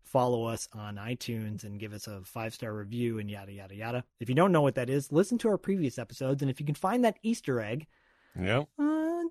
follow 0.05 0.45
us 0.45 0.69
on 0.73 0.97
iTunes 0.97 1.65
and 1.65 1.81
give 1.81 1.93
us 1.93 2.07
a 2.07 2.21
five 2.25 2.53
star 2.55 2.73
review 2.73 3.19
and 3.19 3.31
yada 3.31 3.53
yada 3.53 3.75
yada. 3.75 4.05
If 4.21 4.29
you 4.29 4.35
don't 4.35 4.53
know 4.53 4.61
what 4.61 4.75
that 4.77 4.91
is, 4.91 5.11
listen 5.11 5.39
to 5.39 5.49
our 5.49 5.59
previous 5.59 5.99
episodes, 5.99 6.43
and 6.43 6.51
if 6.51 6.61
you 6.61 6.67
can 6.67 6.75
find 6.75 7.05
that 7.05 7.19
Easter 7.23 7.61
egg, 7.61 7.87
Yep. 8.39 8.69
uh, 8.79 8.83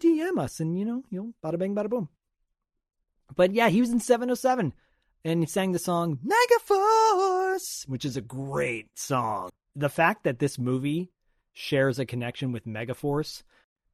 DM 0.01 0.37
us, 0.39 0.59
and 0.59 0.77
you 0.77 0.85
know 0.85 1.03
you'll 1.09 1.33
bada 1.43 1.57
bang 1.57 1.75
bada 1.75 1.89
boom. 1.89 2.09
But 3.35 3.53
yeah, 3.53 3.69
he 3.69 3.79
was 3.79 3.91
in 3.91 3.99
707, 3.99 4.73
and 5.23 5.39
he 5.39 5.45
sang 5.45 5.71
the 5.71 5.79
song 5.79 6.19
Megaforce, 6.25 7.87
which 7.87 8.03
is 8.05 8.17
a 8.17 8.21
great 8.21 8.87
song. 8.97 9.49
The 9.75 9.89
fact 9.89 10.23
that 10.25 10.39
this 10.39 10.59
movie 10.59 11.11
shares 11.53 11.99
a 11.99 12.05
connection 12.05 12.51
with 12.51 12.65
Megaforce, 12.65 13.43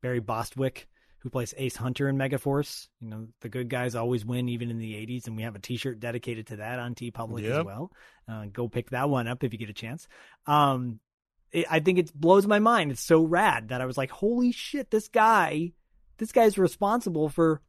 Barry 0.01 0.20
Bostwick, 0.20 0.88
who 1.20 1.30
plays 1.30 1.53
Ace 1.58 1.76
Hunter 1.76 2.08
in 2.08 2.18
Megaforce. 2.18 2.88
You 3.01 3.10
know, 3.10 3.28
the 3.41 3.49
good 3.49 3.70
guys 3.70 3.95
always 3.95 4.24
win, 4.26 4.49
even 4.49 4.70
in 4.70 4.78
the 4.78 4.93
80s, 4.93 5.28
and 5.28 5.36
we 5.36 5.43
have 5.43 5.55
a 5.55 5.60
t 5.60 5.78
shirt 5.78 5.99
dedicated 5.99 6.47
to 6.47 6.58
that 6.58 6.80
on 6.80 6.95
TeePublic 6.95 7.43
as 7.43 7.66
well. 7.66 7.91
Uh, 8.28 8.45
go 8.51 8.68
pick 8.68 8.91
that 8.91 9.10
one 9.10 9.28
up 9.28 9.43
if 9.43 9.53
you 9.53 9.60
get 9.60 9.70
a 9.70 9.74
chance. 9.74 10.08
Um, 10.45 10.99
it, 11.51 11.66
I 11.70 11.80
think 11.80 11.97
it 11.99 12.14
blows 12.14 12.45
my 12.45 12.60
mind. 12.60 12.91
It's 12.91 13.01
so 13.01 13.24
rad 13.24 13.70
that 13.70 13.82
I 13.82 13.86
was 13.86 13.97
like, 13.97 14.12
holy 14.12 14.51
shit, 14.51 14.91
this 14.91 15.08
guy, 15.08 15.74
this 16.18 16.32
guy's 16.32 16.58
responsible 16.58 17.30
for 17.30 17.62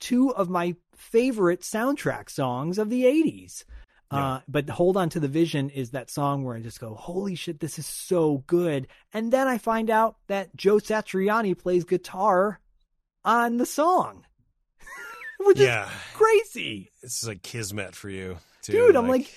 two 0.00 0.34
of 0.34 0.48
my 0.48 0.74
favorite 0.96 1.60
soundtrack 1.60 2.30
songs 2.30 2.78
of 2.78 2.90
the 2.90 3.04
80s. 3.04 3.64
Uh, 4.10 4.40
but 4.48 4.68
Hold 4.70 4.96
On 4.96 5.08
to 5.10 5.20
the 5.20 5.28
Vision 5.28 5.68
is 5.70 5.90
that 5.90 6.10
song 6.10 6.42
where 6.44 6.56
I 6.56 6.60
just 6.60 6.80
go, 6.80 6.94
holy 6.94 7.34
shit, 7.34 7.60
this 7.60 7.78
is 7.78 7.86
so 7.86 8.42
good. 8.46 8.86
And 9.12 9.30
then 9.32 9.46
I 9.48 9.58
find 9.58 9.90
out 9.90 10.16
that 10.28 10.56
Joe 10.56 10.76
Satriani 10.78 11.56
plays 11.56 11.84
guitar 11.84 12.58
on 13.24 13.58
the 13.58 13.66
song, 13.66 14.24
which 15.40 15.58
Yeah. 15.58 15.84
is 15.86 15.92
crazy. 16.14 16.90
This 17.02 17.22
is 17.22 17.28
like 17.28 17.42
kismet 17.42 17.94
for 17.94 18.08
you, 18.08 18.38
too. 18.62 18.72
Dude, 18.72 18.96
I'm 18.96 19.08
like, 19.08 19.30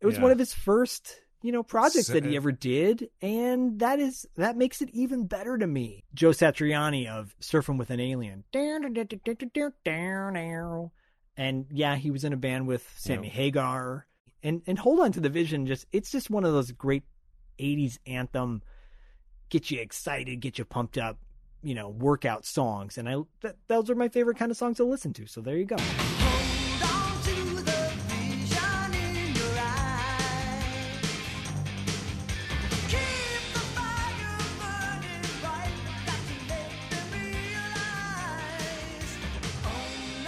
it 0.00 0.06
was 0.06 0.16
yeah. 0.16 0.22
one 0.22 0.32
of 0.32 0.38
his 0.38 0.54
first, 0.54 1.20
you 1.42 1.52
know, 1.52 1.62
projects 1.62 2.06
So- 2.06 2.14
that 2.14 2.24
he 2.24 2.36
ever 2.36 2.52
did, 2.52 3.10
and 3.20 3.80
that 3.80 4.00
is 4.00 4.26
that 4.36 4.56
makes 4.56 4.80
it 4.80 4.88
even 4.94 5.26
better 5.26 5.58
to 5.58 5.66
me. 5.66 6.04
Joe 6.14 6.30
Satriani 6.30 7.06
of 7.06 7.34
Surfing 7.42 7.76
with 7.78 7.90
an 7.90 8.00
Alien, 8.00 8.44
and 11.36 11.66
yeah, 11.70 11.96
he 11.96 12.10
was 12.10 12.24
in 12.24 12.32
a 12.32 12.36
band 12.36 12.66
with 12.66 12.88
Sammy 12.96 13.28
Yeah. 13.28 13.34
Hagar, 13.34 14.06
and 14.42 14.62
and 14.66 14.78
Hold 14.78 15.00
On 15.00 15.12
to 15.12 15.20
the 15.20 15.28
Vision. 15.28 15.66
Just 15.66 15.86
it's 15.92 16.10
just 16.10 16.30
one 16.30 16.44
of 16.44 16.52
those 16.52 16.72
great 16.72 17.02
'80s 17.58 17.98
anthem, 18.06 18.62
get 19.50 19.70
you 19.70 19.80
excited, 19.80 20.40
get 20.40 20.58
you 20.58 20.64
pumped 20.64 20.98
up, 20.98 21.18
you 21.62 21.74
know, 21.74 21.88
workout 21.88 22.44
songs, 22.44 22.98
and 22.98 23.08
I 23.08 23.16
th- 23.42 23.54
those 23.68 23.90
are 23.90 23.94
my 23.94 24.08
favorite 24.08 24.36
kind 24.38 24.50
of 24.50 24.56
songs 24.56 24.76
to 24.78 24.84
listen 24.84 25.12
to. 25.14 25.26
So 25.26 25.40
there 25.40 25.56
you 25.56 25.64
go. 25.64 25.76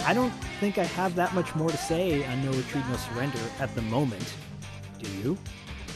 I 0.05 0.13
don't 0.13 0.33
think 0.59 0.77
I 0.77 0.83
have 0.83 1.15
that 1.15 1.33
much 1.33 1.55
more 1.55 1.69
to 1.69 1.77
say 1.77 2.25
on 2.25 2.43
No 2.43 2.51
Retreat, 2.51 2.83
No 2.89 2.97
Surrender 2.97 3.39
at 3.59 3.73
the 3.75 3.81
moment. 3.83 4.33
Do 5.01 5.09
you? 5.11 5.37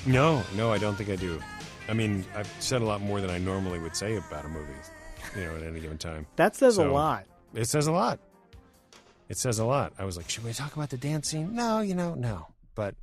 No, 0.06 0.42
no, 0.56 0.72
I 0.72 0.78
don't 0.78 0.96
think 0.96 1.10
I 1.10 1.16
do. 1.16 1.42
I 1.90 1.94
mean, 1.94 2.26
I've 2.36 2.52
said 2.60 2.82
a 2.82 2.86
lot 2.86 3.02
more 3.02 3.20
than 3.20 3.30
I 3.30 3.38
normally 3.38 3.80
would 3.80 3.96
say 3.96 4.16
about 4.16 4.46
a 4.46 4.48
movie, 4.48 4.72
you 5.36 5.42
know, 5.46 5.56
at 5.58 5.64
any 5.64 5.80
given 5.82 5.98
time. 5.98 6.26
That 6.38 6.56
says 6.56 6.78
a 6.78 6.86
lot. 6.86 7.26
It 7.54 7.66
says 7.66 7.88
a 7.88 7.92
lot. 7.92 8.20
It 9.30 9.38
says 9.38 9.60
a 9.60 9.66
lot. 9.66 9.94
I 10.00 10.06
was 10.06 10.16
like, 10.18 10.30
should 10.30 10.44
we 10.44 10.54
talk 10.54 10.76
about 10.76 10.90
the 10.90 10.98
dance 10.98 11.30
scene? 11.30 11.54
No, 11.56 11.82
you 11.82 11.96
know, 11.96 12.14
no. 12.16 12.48
But 12.76 12.96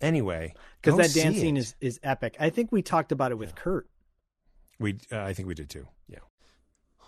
anyway, 0.00 0.54
Because 0.82 0.96
that 0.98 1.20
dance 1.20 1.36
scene 1.38 1.56
it. 1.56 1.60
is, 1.60 1.74
is 1.80 2.00
epic. 2.02 2.36
I 2.40 2.50
think 2.50 2.72
we 2.72 2.80
talked 2.82 3.12
about 3.12 3.30
it 3.30 3.36
with 3.36 3.54
Kurt. 3.54 3.86
We, 4.78 4.98
uh, 5.12 5.20
I 5.20 5.34
think 5.34 5.48
we 5.48 5.54
did 5.54 5.68
too. 5.70 5.86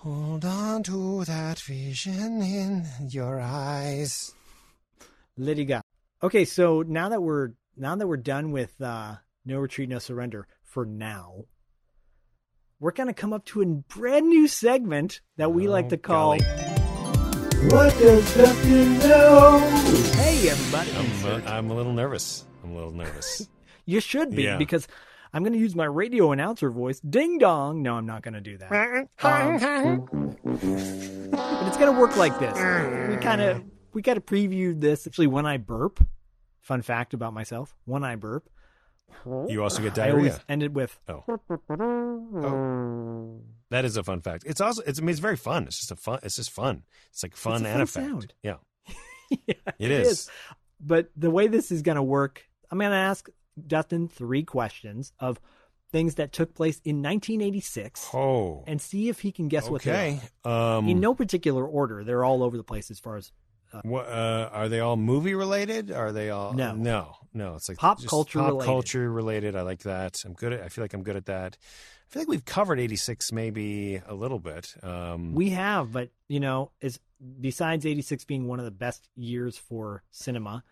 Yeah. 0.05 0.11
Hold 0.13 0.45
on 0.45 0.83
to 0.85 1.25
that 1.25 1.59
vision 1.61 2.43
in 2.43 2.87
your 3.09 3.41
eyes. 3.41 4.35
Liddy 5.37 5.65
got. 5.65 5.83
Okay, 6.23 6.45
so 6.45 6.83
now 6.83 7.09
that 7.11 7.23
we're 7.23 7.51
now 7.77 7.95
that 7.97 8.07
we're 8.07 8.17
done 8.17 8.53
with 8.53 8.81
uh, 8.81 9.17
No 9.45 9.59
Retreat, 9.59 9.89
No 9.89 9.99
Surrender 9.99 10.47
for 10.65 10.87
now, 10.87 11.45
we're 12.81 12.93
gonna 12.93 13.15
come 13.15 13.33
up 13.33 13.45
to 13.47 13.63
a 13.63 13.67
brand 13.67 14.29
new 14.29 14.49
segment 14.49 15.21
that 15.37 15.53
we 15.53 15.69
like 15.69 15.89
to 15.91 15.97
call. 15.99 16.39
What 16.39 17.99
does 17.99 18.35
Dustin 18.37 18.99
know? 19.01 19.59
Hey, 20.15 20.49
everybody! 20.49 20.91
I'm, 20.93 21.25
uh, 21.27 21.51
I'm 21.51 21.71
a 21.71 21.75
little 21.75 21.93
nervous. 21.93 22.45
I'm 22.63 22.71
a 22.73 22.75
little 22.75 22.93
nervous. 22.93 23.49
You 23.89 24.01
should 24.01 24.35
be 24.35 24.43
Yeah. 24.43 24.57
because 24.57 24.89
I'm 25.37 25.43
going 25.43 25.53
to 25.53 25.59
use 25.59 25.77
my 25.77 25.85
radio 25.85 26.33
announcer 26.33 26.71
voice. 26.71 26.99
Ding 27.01 27.37
dong. 27.37 27.83
No, 27.83 27.97
I'm 27.97 28.07
not 28.07 28.23
going 28.23 28.33
to 28.33 28.41
do 28.41 28.57
that. 28.57 28.73
Um, 29.23 30.09
but 30.51 31.67
it's 31.67 31.77
going 31.77 31.93
to 31.95 32.01
work 32.01 32.17
like 32.17 32.39
this. 32.39 32.55
We 32.55 33.17
kind 33.23 33.43
of 33.43 33.63
we 33.93 34.01
got 34.01 34.15
to 34.15 34.23
preview 34.23 34.81
this 34.81 35.07
actually 35.07 35.27
when 35.27 35.45
I 35.45 35.59
burp. 35.59 36.03
Fun 36.63 36.81
fact 36.81 37.13
about 37.13 37.35
myself: 37.35 37.77
when 37.85 38.03
I 38.03 38.17
burp, 38.17 38.49
You 39.27 39.63
also 39.63 39.83
get 39.83 39.99
I 39.99 40.11
always 40.13 40.33
diarrhea. 40.33 40.45
end 40.49 40.63
it 40.63 40.73
with. 40.73 40.99
Oh. 41.07 41.23
That 43.69 43.85
is 43.85 43.99
a 43.99 44.03
fun 44.05 44.23
fact. 44.23 44.45
It's 44.47 44.63
also 44.63 44.81
it's 44.87 44.99
I 44.99 45.03
mean 45.03 45.11
it's 45.11 45.19
very 45.21 45.37
fun. 45.37 45.65
It's 45.65 45.77
just 45.79 45.91
a 45.91 45.97
fun 45.97 46.21
it's 46.23 46.37
just 46.37 46.51
fun. 46.51 46.85
It's 47.11 47.23
like 47.23 47.37
fun 47.37 47.67
a 47.67 47.69
and 47.69 47.73
fun 47.75 47.81
a 47.83 47.87
fact. 47.87 48.07
sound. 48.07 48.35
Yeah. 48.43 48.57
yeah, 49.47 49.55
It 49.79 49.91
is. 49.91 50.31
But 50.81 51.11
the 51.15 51.31
way 51.31 51.47
this 51.49 51.71
is 51.71 51.83
going 51.83 51.97
to 51.97 52.03
work, 52.03 52.43
I'm 52.71 52.79
going 52.79 52.91
to 52.91 52.97
ask 52.97 53.29
Dustin 53.65 54.09
three 54.09 54.43
questions 54.43 55.13
of 55.21 55.41
things 55.93 56.17
that 56.17 56.33
took 56.33 56.53
place 56.55 56.81
in 56.85 57.01
1986 57.03 58.09
Oh. 58.13 58.65
and 58.67 58.81
see 58.81 59.09
if 59.09 59.21
he 59.21 59.31
can 59.33 59.49
guess 59.49 59.71
what 59.71 59.83
they 59.83 59.91
Okay. 59.93 60.21
are. 60.45 60.79
Um 60.79 60.89
in 60.89 61.01
no 61.01 61.15
particular 61.15 61.65
order. 61.67 62.03
They're 62.05 62.25
all 62.25 62.43
over 62.43 62.57
the 62.57 62.65
place 62.65 62.91
as 62.91 62.99
far 62.99 63.17
as 63.17 63.33
What 63.83 64.07
uh, 64.09 64.49
are 64.53 64.69
they 64.69 64.81
all 64.81 64.97
movie 64.97 65.35
related? 65.35 65.91
Are 65.91 66.13
they 66.13 66.31
all 66.31 66.53
No. 66.55 66.75
no, 66.75 67.15
no? 67.35 67.55
It's 67.55 67.69
like 67.69 67.79
Pop 67.79 68.03
culture 68.05 68.39
pop 68.41 68.49
related. 68.49 68.67
culture 68.67 69.13
related. 69.13 69.57
I 69.57 69.63
like 69.63 69.81
that. 69.85 70.17
I'm 70.25 70.33
good 70.35 70.53
at. 70.53 70.63
I 70.63 70.69
feel 70.69 70.83
like 70.85 70.95
I'm 70.95 71.03
good 71.03 71.17
at 71.17 71.27
that. 71.27 71.57
I 71.61 72.09
feel 72.09 72.23
like 72.23 72.29
we've 72.29 72.45
covered 72.45 72.79
'86 72.79 73.33
maybe 73.33 73.97
a 74.07 74.15
little 74.15 74.39
bit. 74.39 74.75
Um, 74.83 75.35
we 75.35 75.51
have, 75.51 75.93
but 75.93 76.11
you 76.29 76.39
know, 76.41 76.71
is 76.81 77.01
besides 77.41 77.85
86 77.87 78.25
being 78.25 78.47
one 78.47 78.59
of 78.61 78.65
the 78.65 78.71
best 78.71 79.09
years 79.17 79.57
for 79.59 80.03
cinema, 80.11 80.63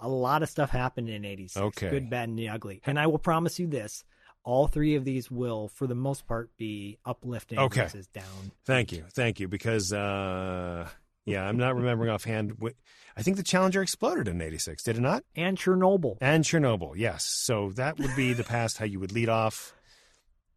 a 0.00 0.08
lot 0.08 0.42
of 0.42 0.48
stuff 0.48 0.70
happened 0.70 1.08
in 1.08 1.24
86. 1.24 1.56
Okay. 1.56 1.90
Good, 1.90 2.10
bad, 2.10 2.28
and 2.28 2.38
the 2.38 2.48
ugly. 2.48 2.80
And 2.86 2.98
I 2.98 3.06
will 3.06 3.18
promise 3.18 3.58
you 3.58 3.66
this. 3.66 4.04
All 4.44 4.68
three 4.68 4.94
of 4.94 5.04
these 5.04 5.28
will, 5.30 5.68
for 5.68 5.86
the 5.88 5.94
most 5.96 6.26
part, 6.26 6.50
be 6.56 6.98
uplifting 7.04 7.58
Okay. 7.58 7.82
versus 7.82 8.06
down. 8.06 8.52
Thank 8.64 8.92
you, 8.92 9.04
thank 9.12 9.40
you. 9.40 9.48
Because 9.48 9.92
uh, 9.92 10.88
yeah, 11.24 11.42
I'm 11.44 11.56
not 11.56 11.74
remembering 11.74 12.10
offhand. 12.14 12.60
What, 12.60 12.74
I 13.16 13.22
think 13.22 13.38
the 13.38 13.42
Challenger 13.42 13.82
exploded 13.82 14.28
in 14.28 14.40
'86. 14.40 14.84
Did 14.84 14.98
it 14.98 15.00
not? 15.00 15.24
And 15.34 15.58
Chernobyl. 15.58 16.16
And 16.20 16.44
Chernobyl. 16.44 16.92
Yes. 16.96 17.24
So 17.24 17.70
that 17.72 17.98
would 17.98 18.14
be 18.14 18.34
the 18.34 18.44
past. 18.44 18.78
How 18.78 18.84
you 18.84 19.00
would 19.00 19.10
lead 19.12 19.28
off. 19.28 19.72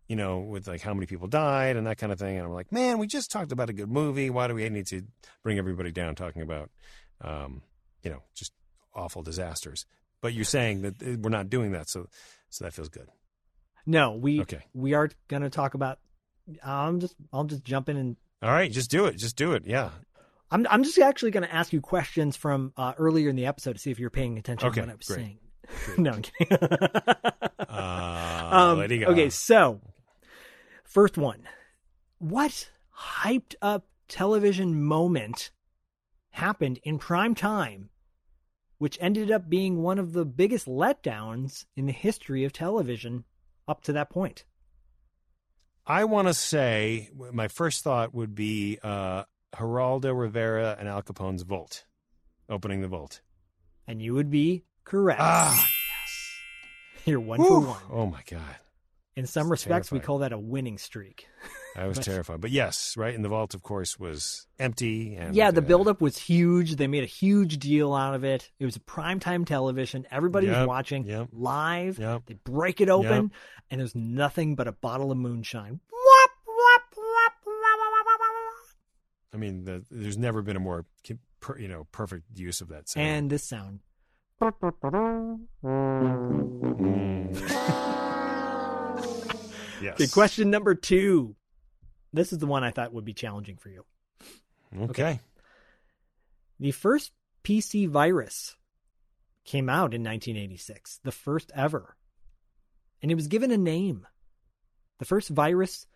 You 0.07 0.15
know, 0.15 0.39
with 0.39 0.67
like 0.67 0.81
how 0.81 0.93
many 0.95 1.05
people 1.05 1.27
died 1.27 1.75
and 1.75 1.85
that 1.87 1.97
kind 1.99 2.11
of 2.11 2.17
thing. 2.17 2.35
And 2.37 2.45
I'm 2.45 2.51
like, 2.53 2.71
man, 2.71 2.97
we 2.97 3.05
just 3.07 3.29
talked 3.31 3.51
about 3.51 3.69
a 3.69 3.73
good 3.73 3.89
movie. 3.91 4.29
Why 4.31 4.47
do 4.47 4.55
we 4.55 4.67
need 4.69 4.87
to 4.87 5.03
bring 5.43 5.59
everybody 5.59 5.91
down 5.91 6.15
talking 6.15 6.41
about, 6.41 6.71
um, 7.21 7.61
you 8.03 8.09
know, 8.09 8.23
just 8.33 8.51
awful 8.99 9.23
disasters? 9.23 9.85
But 10.21 10.33
you're 10.33 10.43
saying 10.45 10.81
that 10.81 11.01
uh, 11.01 11.17
we're 11.21 11.29
not 11.29 11.49
doing 11.49 11.71
that, 11.71 11.89
so 11.89 12.07
so 12.49 12.65
that 12.65 12.73
feels 12.73 12.89
good. 12.89 13.07
No, 13.85 14.13
we 14.13 14.41
Okay. 14.41 14.65
we 14.73 14.93
are 14.93 15.09
going 15.27 15.43
to 15.43 15.49
talk 15.49 15.73
about. 15.73 15.99
I'm 16.63 16.99
just 16.99 17.15
I'll 17.31 17.43
just 17.45 17.63
jump 17.63 17.89
in 17.89 17.97
and 17.97 18.17
All 18.41 18.49
right, 18.51 18.71
just 18.71 18.91
do 18.91 19.05
it. 19.05 19.17
Just 19.17 19.35
do 19.35 19.53
it. 19.53 19.63
Yeah. 19.65 19.89
I'm 20.51 20.65
I'm 20.69 20.83
just 20.83 20.97
actually 20.99 21.31
going 21.31 21.43
to 21.47 21.53
ask 21.53 21.71
you 21.73 21.79
questions 21.81 22.35
from 22.35 22.73
uh, 22.75 22.93
earlier 22.97 23.29
in 23.29 23.35
the 23.35 23.45
episode 23.45 23.73
to 23.73 23.79
see 23.79 23.91
if 23.91 23.99
you're 23.99 24.09
paying 24.09 24.37
attention 24.37 24.67
Okay, 24.69 24.81
to 24.81 24.87
what 24.87 24.91
I 24.91 24.95
was 24.95 25.07
great. 25.07 25.17
saying. 25.17 25.39
no, 25.99 26.11
I'm 26.13 26.21
kidding. 26.23 26.57
Uh, 27.69 28.49
um, 28.51 28.79
okay, 28.79 29.29
so 29.29 29.79
first 30.83 31.17
one, 31.17 31.41
what 32.17 32.69
hyped 32.97 33.55
up 33.61 33.85
television 34.07 34.81
moment 34.83 35.51
happened 36.31 36.79
in 36.83 36.97
prime 36.97 37.35
time, 37.35 37.89
which 38.80 38.97
ended 38.99 39.30
up 39.30 39.47
being 39.49 39.84
one 39.84 39.99
of 39.99 40.13
the 40.13 40.25
biggest 40.25 40.65
letdowns 40.65 41.65
in 41.75 41.86
the 41.86 41.91
history 41.91 42.43
of 42.43 42.51
television 42.51 43.23
up 43.67 43.82
to 43.84 43.93
that 43.93 44.09
point? 44.09 44.45
I 45.86 46.05
want 46.05 46.27
to 46.27 46.34
say 46.34 47.09
my 47.32 47.47
first 47.47 47.84
thought 47.84 48.13
would 48.13 48.36
be 48.36 48.80
uh, 48.82 49.23
Geraldo 49.53 50.17
Rivera 50.17 50.75
and 50.80 50.88
Al 50.88 51.01
Capone's 51.01 51.43
Vault, 51.43 51.86
opening 52.49 52.82
the 52.82 52.88
vault. 52.88 53.21
And 53.88 54.01
you 54.01 54.13
would 54.13 54.30
be 54.30 54.63
correct. 54.84 55.19
Ah, 55.21 55.55
yes. 56.95 57.05
You're 57.05 57.19
one 57.19 57.39
for 57.39 57.59
one. 57.59 57.82
Oh 57.91 58.05
my 58.05 58.21
god, 58.30 58.55
In 59.15 59.25
some 59.25 59.47
It's 59.47 59.51
respects, 59.51 59.91
we 59.91 59.99
call 59.99 60.19
that 60.19 60.32
a 60.32 60.38
winning 60.38 60.77
streak. 60.77 61.27
I 61.76 61.88
was 61.88 61.97
But- 61.97 62.05
terrified. 62.05 62.41
But 62.41 62.51
yes, 62.51 62.95
right. 62.97 63.13
And 63.13 63.24
the 63.24 63.30
vault, 63.30 63.53
of 63.53 63.61
course, 63.63 63.99
was 63.99 64.47
empty. 64.57 65.15
And 65.15 65.36
yeah, 65.36 65.51
the 65.51 65.61
uh, 65.61 65.65
buildup 65.65 66.01
was 66.01 66.17
huge. 66.17 66.76
They 66.76 66.88
made 66.88 67.03
a 67.03 67.07
huge 67.07 67.59
deal 67.59 67.93
out 67.93 68.15
of 68.15 68.24
it. 68.24 68.49
It 68.59 68.65
was 68.65 68.78
primetime 68.80 69.45
television. 69.45 70.05
Everybody 70.11 70.47
was 70.49 70.67
watching 70.67 71.05
yep, 71.05 71.30
live. 71.32 71.99
yep. 71.99 72.24
They 72.26 72.34
break 72.34 72.82
it 72.82 72.89
open, 72.89 73.24
Yep. 73.24 73.32
and 73.72 73.80
there's 73.80 73.95
nothing 73.95 74.55
but 74.55 74.67
a 74.67 74.72
bottle 74.72 75.11
of 75.11 75.17
moonshine. 75.17 75.80
I 79.32 79.38
mean, 79.38 79.63
the, 79.63 79.86
there's 79.91 80.17
never 80.17 80.41
been 80.41 80.55
a 80.55 80.59
more, 80.59 80.86
you 81.57 81.67
know, 81.67 81.86
perfect 81.91 82.24
use 82.36 82.61
of 82.61 82.70
that 82.70 82.89
sound. 82.89 83.05
And 83.07 83.30
this 83.30 83.43
sound. 83.43 83.82
yes. 89.82 89.93
Okay, 89.95 90.07
question 90.07 90.49
number 90.49 90.76
two. 90.76 91.36
This 92.12 92.34
is 92.34 92.39
the 92.39 92.47
one 92.47 92.64
I 92.64 92.72
thought 92.72 92.93
would 92.93 93.05
be 93.05 93.14
challenging 93.14 93.57
for 93.57 93.70
you. 93.70 93.86
Okay. 94.82 95.20
The 96.60 96.72
first 96.72 97.12
PC 97.43 97.88
virus 97.88 98.55
came 99.45 99.70
out 99.70 99.93
in 99.93 100.03
1986, 100.03 100.99
the 101.03 101.12
first 101.12 101.51
ever. 101.55 101.95
And 103.01 103.12
it 103.12 103.16
was 103.16 103.28
given 103.28 103.51
a 103.51 103.57
name. 103.57 104.05
The 104.99 105.05
first 105.05 105.30
virus, 105.30 105.88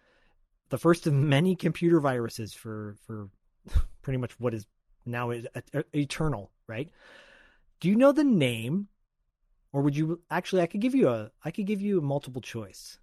the 0.70 0.78
first 0.78 1.05
of 1.05 1.14
many 1.14 1.55
computer 1.55 1.99
viruses 1.99 2.53
for 2.53 2.95
for 3.05 3.30
pretty 4.01 4.18
much 4.18 4.39
what 4.39 4.53
is 4.53 4.66
now 5.05 5.32
is 5.32 5.45
eternal, 5.93 6.51
right? 6.68 6.89
Do 7.80 7.89
you 7.89 7.95
know 7.95 8.11
the 8.11 8.24
name? 8.24 8.88
Or 9.74 9.82
would 9.82 9.97
you 9.97 10.22
actually 10.30 10.61
I 10.61 10.68
could 10.68 10.82
give 10.82 10.95
you 10.95 11.09
a 11.09 11.32
I 11.43 11.51
could 11.51 11.68
give 11.68 11.82
you 11.82 11.99
a 11.99 12.01
multiple 12.01 12.41
choice. 12.41 12.97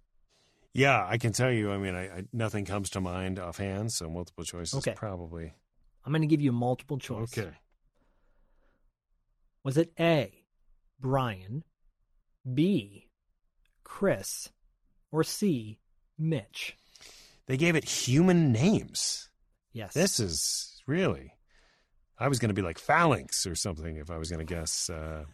Yeah, 0.73 1.05
I 1.07 1.17
can 1.17 1.33
tell 1.33 1.51
you. 1.51 1.71
I 1.71 1.77
mean, 1.77 1.95
I, 1.95 2.03
I 2.05 2.23
nothing 2.31 2.65
comes 2.65 2.89
to 2.91 3.01
mind 3.01 3.39
offhand, 3.39 3.91
so 3.91 4.09
multiple 4.09 4.43
choices 4.43 4.75
Okay. 4.75 4.93
probably. 4.95 5.53
I'm 6.05 6.11
going 6.11 6.21
to 6.21 6.27
give 6.27 6.41
you 6.41 6.51
multiple 6.51 6.97
choice. 6.97 7.37
Okay. 7.37 7.51
Was 9.63 9.77
it 9.77 9.91
A, 9.99 10.33
Brian, 10.99 11.63
B, 12.51 13.07
Chris, 13.83 14.49
or 15.11 15.23
C, 15.23 15.79
Mitch? 16.17 16.75
They 17.47 17.57
gave 17.57 17.75
it 17.75 17.83
human 17.83 18.51
names. 18.51 19.29
Yes. 19.73 19.93
This 19.93 20.19
is 20.19 20.81
really. 20.87 21.33
I 22.17 22.27
was 22.27 22.39
going 22.39 22.49
to 22.49 22.55
be 22.55 22.61
like 22.61 22.79
phalanx 22.79 23.45
or 23.45 23.55
something 23.55 23.97
if 23.97 24.09
I 24.09 24.17
was 24.17 24.29
going 24.29 24.45
to 24.45 24.51
guess 24.53 24.89
uh, 24.89 25.25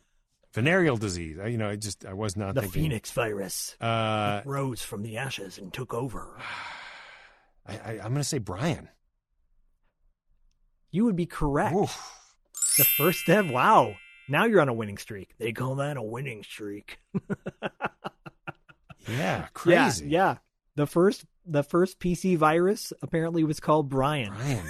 venereal 0.58 0.97
disease. 0.97 1.38
I, 1.39 1.47
you 1.47 1.58
know, 1.58 1.70
I 1.70 1.76
just 1.76 2.05
I 2.05 2.14
was 2.14 2.36
not 2.36 2.55
the 2.55 2.62
thinking. 2.62 2.82
Phoenix 2.84 3.12
virus 3.12 3.76
Uh, 3.80 4.41
rose 4.45 4.82
from 4.82 5.03
the 5.03 5.18
ashes 5.18 5.58
and 5.58 5.72
took 5.72 5.93
over. 5.93 6.38
I, 7.68 7.74
I, 7.74 7.91
I'm 7.93 8.10
going 8.10 8.16
to 8.16 8.24
say 8.24 8.39
Brian. 8.39 8.89
You 10.91 11.05
would 11.05 11.16
be 11.16 11.26
correct. 11.26 11.76
The 12.78 12.84
first 12.84 13.20
step. 13.20 13.45
Wow. 13.45 13.95
Now 14.30 14.45
you're 14.45 14.62
on 14.62 14.70
a 14.70 14.74
winning 14.74 14.97
streak. 14.97 15.36
They 15.38 15.51
call 15.51 15.76
that 15.76 15.95
a 15.97 16.01
winning 16.03 16.43
streak. 16.43 16.99
Yeah, 19.10 19.47
crazy. 19.53 20.10
Yeah, 20.10 20.20
yeah. 20.32 20.36
The 20.76 20.86
first 20.86 21.24
the 21.45 21.64
first 21.64 21.97
PC 21.97 22.36
virus 22.38 22.91
apparently 23.01 23.43
was 23.45 23.62
called 23.62 23.88
Brian. 23.88 24.34
Brian. 24.34 24.66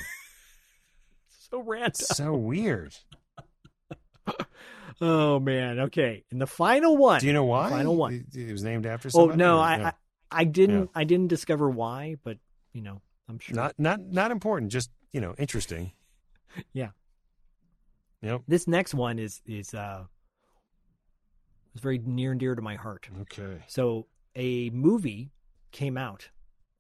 so 1.50 1.60
random. 1.64 1.94
so 1.96 2.36
weird. 2.36 2.94
Oh 5.00 5.40
man. 5.40 5.80
Okay. 5.80 6.24
And 6.32 6.42
the 6.42 6.48
final 6.48 6.98
one. 6.98 7.20
Do 7.20 7.28
you 7.28 7.34
know 7.34 7.46
why? 7.46 7.70
Final 7.70 7.96
one. 7.96 8.26
It, 8.34 8.52
was 8.52 8.64
named 8.64 8.86
after 8.86 9.10
Oh 9.14 9.28
no, 9.28 9.58
or- 9.58 9.62
I, 9.62 9.76
I 9.84 9.94
I 10.32 10.44
didn't 10.44 10.90
I 10.96 11.04
didn't 11.04 11.28
discover 11.28 11.70
why, 11.70 12.16
but 12.24 12.38
you 12.74 12.82
know, 12.82 13.02
I'm 13.30 13.40
sure. 13.40 13.56
Not 13.56 13.76
not 13.78 14.00
not 14.02 14.32
important. 14.32 14.72
Just 14.72 14.90
you 15.14 15.22
know, 15.22 15.36
interesting. 15.38 15.92
yeah. 16.74 16.90
Yep. 18.22 18.42
This 18.48 18.68
next 18.68 18.94
one 18.94 19.20
is 19.20 19.42
is 19.46 19.74
uh 19.74 20.06
is 21.76 21.82
very 21.82 22.00
near 22.00 22.32
and 22.32 22.40
dear 22.40 22.56
to 22.56 22.62
my 22.62 22.76
heart. 22.76 23.08
Okay. 23.22 23.64
So 23.68 24.08
a 24.36 24.70
movie 24.72 25.32
came 25.72 25.98
out 25.98 26.30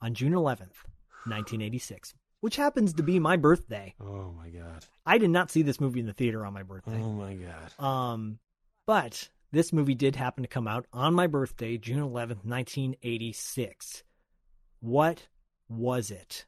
on 0.02 0.14
June 0.14 0.34
11th, 0.34 0.84
1986, 1.26 2.14
which 2.42 2.56
happens 2.56 2.94
to 2.94 3.04
be 3.04 3.20
my 3.20 3.38
birthday. 3.38 3.94
Oh 4.00 4.34
my 4.38 4.50
god. 4.50 4.86
I 5.06 5.18
did 5.18 5.30
not 5.30 5.52
see 5.52 5.62
this 5.62 5.80
movie 5.80 6.00
in 6.00 6.06
the 6.06 6.14
theater 6.14 6.46
on 6.46 6.54
my 6.54 6.64
birthday. 6.64 7.00
Oh 7.02 7.12
my 7.12 7.36
god. 7.36 7.84
Um, 7.84 8.40
but 8.86 9.30
this 9.52 9.74
movie 9.74 9.96
did 9.96 10.16
happen 10.16 10.44
to 10.44 10.48
come 10.48 10.68
out 10.68 10.86
on 10.94 11.14
my 11.14 11.28
birthday, 11.28 11.78
June 11.78 12.00
11th, 12.00 12.46
1986. 12.46 14.04
What 14.80 15.28
was 15.70 16.12
it? 16.12 16.46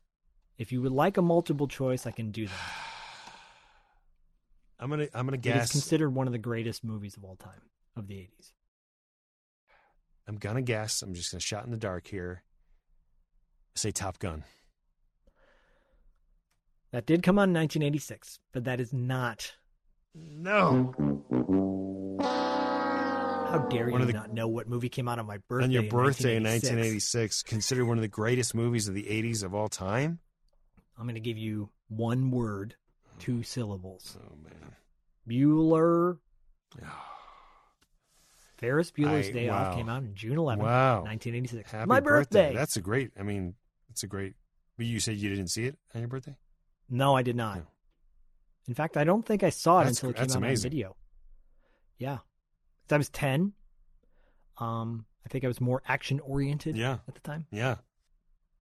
If 0.58 0.72
you 0.72 0.82
would 0.82 0.92
like 0.92 1.18
a 1.18 1.22
multiple 1.22 1.68
choice, 1.68 2.06
I 2.06 2.12
can 2.12 2.32
do 2.32 2.48
that. 2.48 2.54
I'm 4.80 4.90
gonna 4.90 5.08
I'm 5.14 5.26
gonna 5.26 5.38
guess. 5.38 5.56
It 5.56 5.64
is 5.64 5.72
considered 5.72 6.12
one 6.12 6.28
of 6.28 6.34
the 6.34 6.40
greatest 6.40 6.84
movies 6.84 7.18
of 7.18 7.24
all 7.24 7.36
time 7.36 7.62
of 7.98 8.08
the 8.08 8.16
80s. 8.16 8.52
I'm 10.28 10.38
gonna 10.38 10.62
guess. 10.62 11.02
I'm 11.02 11.14
just 11.14 11.32
gonna 11.32 11.42
shot 11.42 11.66
in 11.66 11.72
the 11.72 11.78
dark 11.78 12.08
here. 12.08 12.44
Say 13.76 13.92
Top 13.92 14.20
Gun. 14.20 14.44
That 16.92 17.06
did 17.06 17.22
come 17.24 17.38
out 17.38 17.44
in 17.50 17.54
1986, 17.54 18.40
but 18.52 18.64
that 18.64 18.80
is 18.80 18.92
not. 18.94 19.54
No. 20.16 20.94
How 22.20 23.60
dare 23.70 23.90
One 23.90 24.02
you 24.02 24.02
of 24.02 24.08
the- 24.08 24.14
not 24.14 24.34
know 24.34 24.48
what 24.48 24.68
movie 24.68 24.90
came 24.90 25.08
out 25.08 25.20
on 25.20 25.26
my 25.28 25.38
birthday? 25.47 25.66
On 25.66 25.72
your 25.72 25.84
birthday 25.84 26.36
in 26.38 26.43
1986? 26.43 27.13
1986, 27.16 27.43
considered 27.43 27.86
one 27.86 27.97
of 27.97 28.01
the 28.01 28.08
greatest 28.08 28.54
movies 28.55 28.88
of 28.88 28.93
the 28.96 29.04
80s 29.04 29.43
of 29.43 29.54
all 29.54 29.70
time. 29.70 30.20
I'm 30.97 31.05
going 31.05 31.16
to 31.16 31.22
give 31.22 31.38
you 31.38 31.70
one 31.88 32.32
word, 32.32 32.76
two 33.20 33.43
syllables. 33.43 34.18
Oh 34.20 34.36
man. 34.43 34.76
Bueller. 35.28 36.18
Ferris 38.58 38.92
Bueller's 38.92 39.30
I- 39.30 39.32
Day 39.32 39.50
wow. 39.50 39.70
Off 39.70 39.76
came 39.76 39.89
out 39.89 40.04
in 40.04 40.13
June 40.16 40.36
11th, 40.38 40.58
Wow. 40.59 41.04
1986. 41.04 41.72
Happy 41.72 41.88
My 41.88 42.00
birthday. 42.00 42.54
That's 42.54 42.76
a 42.78 42.82
great. 42.82 43.12
I 43.18 43.24
mean, 43.24 43.55
it's 43.89 44.04
a 44.04 44.08
great. 44.08 44.34
But 44.78 44.86
you 44.86 45.00
said 45.00 45.16
you 45.18 45.30
didn't 45.30 45.47
see 45.50 45.66
it 45.66 45.78
on 45.96 46.01
your 46.01 46.08
birthday. 46.09 46.36
No, 46.89 47.16
I 47.16 47.21
did 47.24 47.36
not. 47.36 47.61
In 48.67 48.74
fact, 48.74 48.97
I 48.97 49.03
don't 49.03 49.25
think 49.25 49.43
I 49.43 49.49
saw 49.49 49.79
it 49.79 49.86
That's- 49.86 49.97
until 49.97 50.09
it 50.11 50.16
came 50.16 50.32
out 50.32 50.36
amazing. 50.37 50.67
on 50.67 50.71
video. 50.71 50.95
Yeah. 51.97 52.17
I 52.91 52.97
was 52.97 53.09
10. 53.09 53.53
Um, 54.57 55.05
I 55.25 55.29
think 55.29 55.43
I 55.43 55.47
was 55.47 55.61
more 55.61 55.82
action 55.87 56.20
oriented 56.21 56.75
Yeah. 56.75 56.99
at 57.07 57.13
the 57.16 57.21
time. 57.21 57.45
Yeah. 57.51 57.78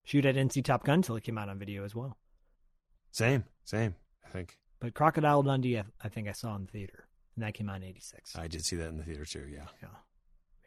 Shoot, 0.04 0.26
I 0.26 0.32
didn't 0.32 0.52
see 0.52 0.62
Top 0.62 0.84
Gun 0.84 0.96
until 0.96 1.16
it 1.16 1.22
came 1.24 1.38
out 1.38 1.48
on 1.48 1.58
video 1.58 1.84
as 1.84 1.94
well. 1.94 2.16
Same. 3.10 3.44
Same. 3.64 3.94
I 4.24 4.28
think 4.28 4.58
But 4.80 4.94
Crocodile 4.94 5.42
Dundee, 5.42 5.78
I, 5.78 5.84
I 6.00 6.08
think 6.08 6.28
I 6.28 6.32
saw 6.32 6.54
in 6.56 6.66
the 6.66 6.70
theater, 6.70 7.08
and 7.34 7.44
that 7.44 7.54
came 7.54 7.68
out 7.68 7.76
in 7.76 7.84
'86. 7.84 8.36
I 8.36 8.46
did 8.48 8.64
see 8.64 8.76
that 8.76 8.88
in 8.88 8.96
the 8.98 9.02
theater 9.04 9.24
too. 9.24 9.46
Yeah. 9.50 9.66
Yeah. 9.82 9.88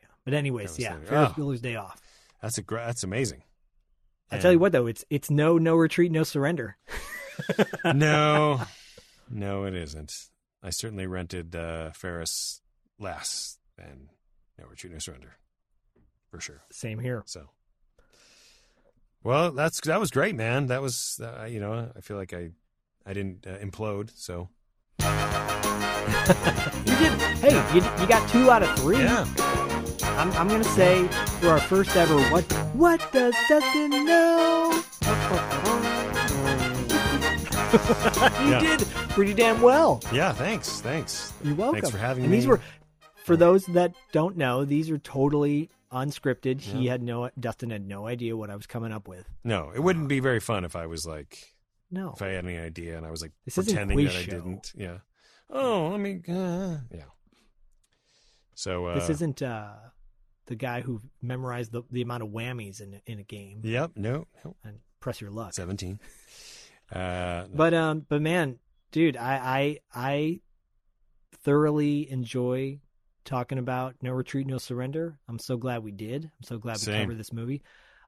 Yeah. 0.01 0.07
But 0.25 0.33
anyways, 0.33 0.77
yeah, 0.77 0.97
the- 0.97 1.05
Ferris 1.05 1.29
oh. 1.31 1.39
Bueller's 1.39 1.61
Day 1.61 1.75
Off. 1.75 2.01
That's 2.41 2.57
a 2.57 2.61
great. 2.61 2.85
That's 2.85 3.03
amazing. 3.03 3.43
I 4.31 4.37
tell 4.39 4.51
you 4.51 4.59
what, 4.59 4.71
though, 4.71 4.87
it's 4.87 5.03
it's 5.09 5.29
no 5.29 5.57
no 5.57 5.75
retreat, 5.75 6.11
no 6.11 6.23
surrender. 6.23 6.77
no, 7.93 8.61
no, 9.29 9.65
it 9.65 9.75
isn't. 9.75 10.13
I 10.63 10.69
certainly 10.69 11.07
rented 11.07 11.55
uh, 11.55 11.91
Ferris 11.91 12.61
last, 12.99 13.59
and 13.77 14.09
no 14.59 14.65
retreat, 14.67 14.93
no 14.93 14.99
surrender, 14.99 15.35
for 16.29 16.39
sure. 16.39 16.61
Same 16.71 16.99
here. 16.99 17.23
So, 17.25 17.49
well, 19.23 19.51
that's 19.51 19.81
that 19.81 19.99
was 19.99 20.11
great, 20.11 20.35
man. 20.35 20.67
That 20.67 20.81
was, 20.81 21.19
uh, 21.21 21.45
you 21.45 21.59
know, 21.59 21.91
I 21.95 22.01
feel 22.01 22.17
like 22.17 22.33
I, 22.33 22.51
I 23.05 23.13
didn't 23.13 23.47
uh, 23.47 23.57
implode. 23.57 24.11
So, 24.15 24.49
You 25.01 25.07
did. 26.97 27.13
Hey, 27.41 27.55
you, 27.73 27.81
you 27.99 28.07
got 28.07 28.27
two 28.29 28.51
out 28.51 28.63
of 28.63 28.69
three. 28.79 28.97
Yeah. 28.97 29.25
I'm, 30.03 30.31
I'm 30.33 30.47
gonna 30.47 30.63
say 30.63 31.07
for 31.39 31.49
our 31.49 31.59
first 31.59 31.95
ever 31.95 32.19
what 32.29 32.43
what 32.75 33.11
does 33.11 33.33
Dustin 33.49 33.89
know? 34.05 34.83
you 38.41 38.49
Yeah. 38.51 38.59
did 38.59 38.87
pretty 39.09 39.33
damn 39.33 39.61
well. 39.61 40.01
Yeah, 40.13 40.33
thanks, 40.33 40.81
thanks. 40.81 41.33
You're 41.43 41.55
welcome. 41.55 41.81
Thanks 41.81 41.89
for 41.91 41.97
having 41.97 42.23
and 42.23 42.31
me. 42.31 42.37
These 42.37 42.47
were, 42.47 42.59
for 43.25 43.35
those 43.37 43.65
that 43.67 43.93
don't 44.11 44.37
know, 44.37 44.65
these 44.65 44.89
are 44.89 44.97
totally 44.97 45.69
unscripted. 45.91 46.61
He 46.61 46.87
had 46.87 47.01
no, 47.01 47.29
Dustin 47.39 47.69
had 47.69 47.85
no 47.87 48.07
idea 48.07 48.35
what 48.37 48.49
I 48.49 48.55
was 48.55 48.65
coming 48.67 48.91
up 48.91 49.07
with. 49.07 49.25
No, 49.43 49.71
it 49.75 49.79
wouldn't 49.79 50.07
be 50.07 50.19
very 50.19 50.39
fun 50.39 50.63
if 50.65 50.75
I 50.75 50.85
was 50.85 51.05
like, 51.05 51.37
No. 51.91 52.13
if 52.15 52.21
I 52.21 52.27
had 52.29 52.45
any 52.45 52.57
idea 52.57 52.97
and 52.97 53.05
I 53.05 53.11
was 53.11 53.21
like 53.21 53.31
This 53.45 53.55
pretending 53.55 53.97
that 53.97 54.03
quiz 54.03 54.15
I 54.15 54.23
show. 54.23 54.31
didn't. 54.31 54.71
Yeah. 54.75 54.97
Oh, 55.49 55.89
let 55.89 55.99
me. 55.99 56.21
Uh, 56.29 56.77
yeah. 56.93 57.03
So 58.55 58.85
uh, 58.87 58.95
this 58.95 59.09
isn't 59.09 59.41
uh, 59.41 59.73
the 60.45 60.55
guy 60.55 60.81
who 60.81 61.01
memorized 61.21 61.71
the, 61.71 61.83
the 61.91 62.01
amount 62.01 62.23
of 62.23 62.29
whammies 62.29 62.79
in 62.81 63.01
in 63.05 63.19
a 63.19 63.23
game. 63.23 63.61
Yep. 63.63 63.91
No. 63.95 64.27
No. 64.45 64.55
And 64.63 64.79
press 64.99 65.19
your 65.19 65.31
luck. 65.31 65.53
Seventeen. 65.53 65.99
Uh, 66.91 67.45
But 67.53 67.73
um, 67.73 68.05
but 68.07 68.21
man, 68.21 68.59
dude, 68.91 69.17
I 69.17 69.79
I 69.93 70.09
I 70.09 70.41
thoroughly 71.43 72.09
enjoy 72.11 72.79
talking 73.23 73.57
about 73.57 73.95
No 74.01 74.11
Retreat, 74.11 74.47
No 74.47 74.57
Surrender. 74.57 75.17
I'm 75.27 75.39
so 75.39 75.57
glad 75.57 75.83
we 75.83 75.91
did. 75.91 76.25
I'm 76.25 76.43
so 76.43 76.57
glad 76.57 76.73
we 76.73 76.79
Same. 76.79 77.01
covered 77.03 77.17
this 77.17 77.33
movie. 77.33 77.61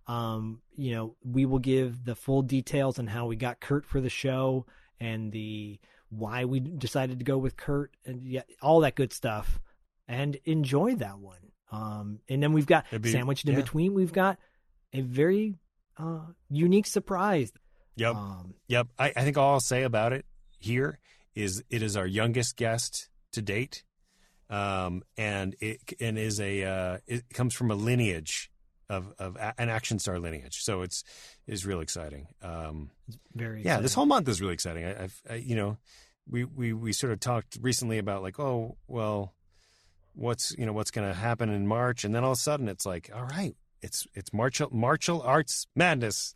Um, 0.08 0.62
you 0.76 0.94
know, 0.96 1.16
we 1.24 1.46
will 1.46 1.60
give 1.60 2.04
the 2.04 2.16
full 2.16 2.42
details 2.42 3.00
on 3.00 3.08
how 3.08 3.28
we 3.28 3.36
got 3.36 3.62
Kurt 3.62 3.86
for 3.86 4.02
the 4.02 4.10
show 4.10 4.66
and 5.00 5.32
the 5.32 5.80
why 6.10 6.46
we 6.46 6.60
decided 6.60 7.20
to 7.20 7.26
go 7.26 7.38
with 7.38 7.56
Kurt 7.56 7.96
and 8.06 8.26
yeah, 8.26 8.42
all 8.62 8.82
that 8.82 8.96
good 8.96 9.14
stuff. 9.14 9.60
And 10.08 10.38
enjoy 10.44 10.96
that 10.96 11.20
one. 11.20 11.40
Um, 11.72 12.20
and 12.28 12.44
then 12.44 12.52
we've 12.52 12.68
got 12.68 12.86
be- 13.02 13.12
sandwiched 13.12 13.48
in 13.48 13.54
yeah. 13.54 13.62
between. 13.62 13.94
We've 13.94 14.12
got 14.12 14.38
a 14.92 15.02
very 15.02 15.56
uh, 15.98 16.26
unique 16.50 16.86
surprise. 16.86 17.52
Yep. 17.96 18.16
Um, 18.16 18.54
Yep. 18.68 18.88
I, 18.98 19.14
I 19.16 19.24
think 19.24 19.38
all 19.38 19.54
I'll 19.54 19.60
say 19.60 19.84
about 19.84 20.14
it 20.14 20.26
here 20.58 21.00
is 21.36 21.64
it 21.70 21.84
is 21.84 21.98
our 21.98 22.08
youngest 22.08 22.56
guest 22.56 23.10
to 23.34 23.42
date, 23.42 23.84
um, 24.50 25.04
and 25.18 25.56
it 25.60 25.80
and 26.00 26.18
is 26.18 26.40
a 26.40 26.64
uh, 26.64 26.98
it 27.08 27.26
comes 27.34 27.54
from 27.54 27.72
a 27.72 27.76
lineage 27.76 28.52
of 28.90 29.14
of 29.20 29.36
a, 29.36 29.54
an 29.58 29.70
action 29.70 30.00
star 30.00 30.20
lineage. 30.20 30.62
So 30.62 30.82
it's 30.82 31.04
is 31.48 31.66
really 31.66 31.84
exciting. 31.84 32.28
Um, 32.42 32.92
very 33.34 33.64
yeah, 33.64 33.80
this 33.80 33.94
whole 33.94 34.06
month 34.06 34.28
is 34.28 34.42
really 34.42 34.54
exciting. 34.54 34.86
I, 34.86 35.04
I've 35.04 35.22
I, 35.30 35.36
you 35.36 35.56
know 35.56 35.78
we 36.30 36.46
we 36.46 36.74
we 36.74 36.94
sort 36.94 37.14
of 37.14 37.20
talked 37.20 37.58
recently 37.62 37.98
about 37.98 38.24
like 38.24 38.40
oh 38.40 38.78
well 38.88 39.34
what's 40.14 40.56
you 40.58 40.66
know 40.66 40.74
what's 40.74 40.92
going 40.92 41.08
to 41.08 41.14
happen 41.14 41.50
in 41.50 41.68
March, 41.68 42.04
and 42.04 42.14
then 42.14 42.24
all 42.24 42.32
of 42.32 42.38
a 42.38 42.42
sudden 42.42 42.68
it's 42.68 42.86
like 42.86 43.10
all 43.14 43.24
right 43.24 43.56
it's 43.82 44.08
it's 44.14 44.32
martial 44.34 44.70
martial 44.72 45.22
arts 45.22 45.68
madness. 45.76 46.34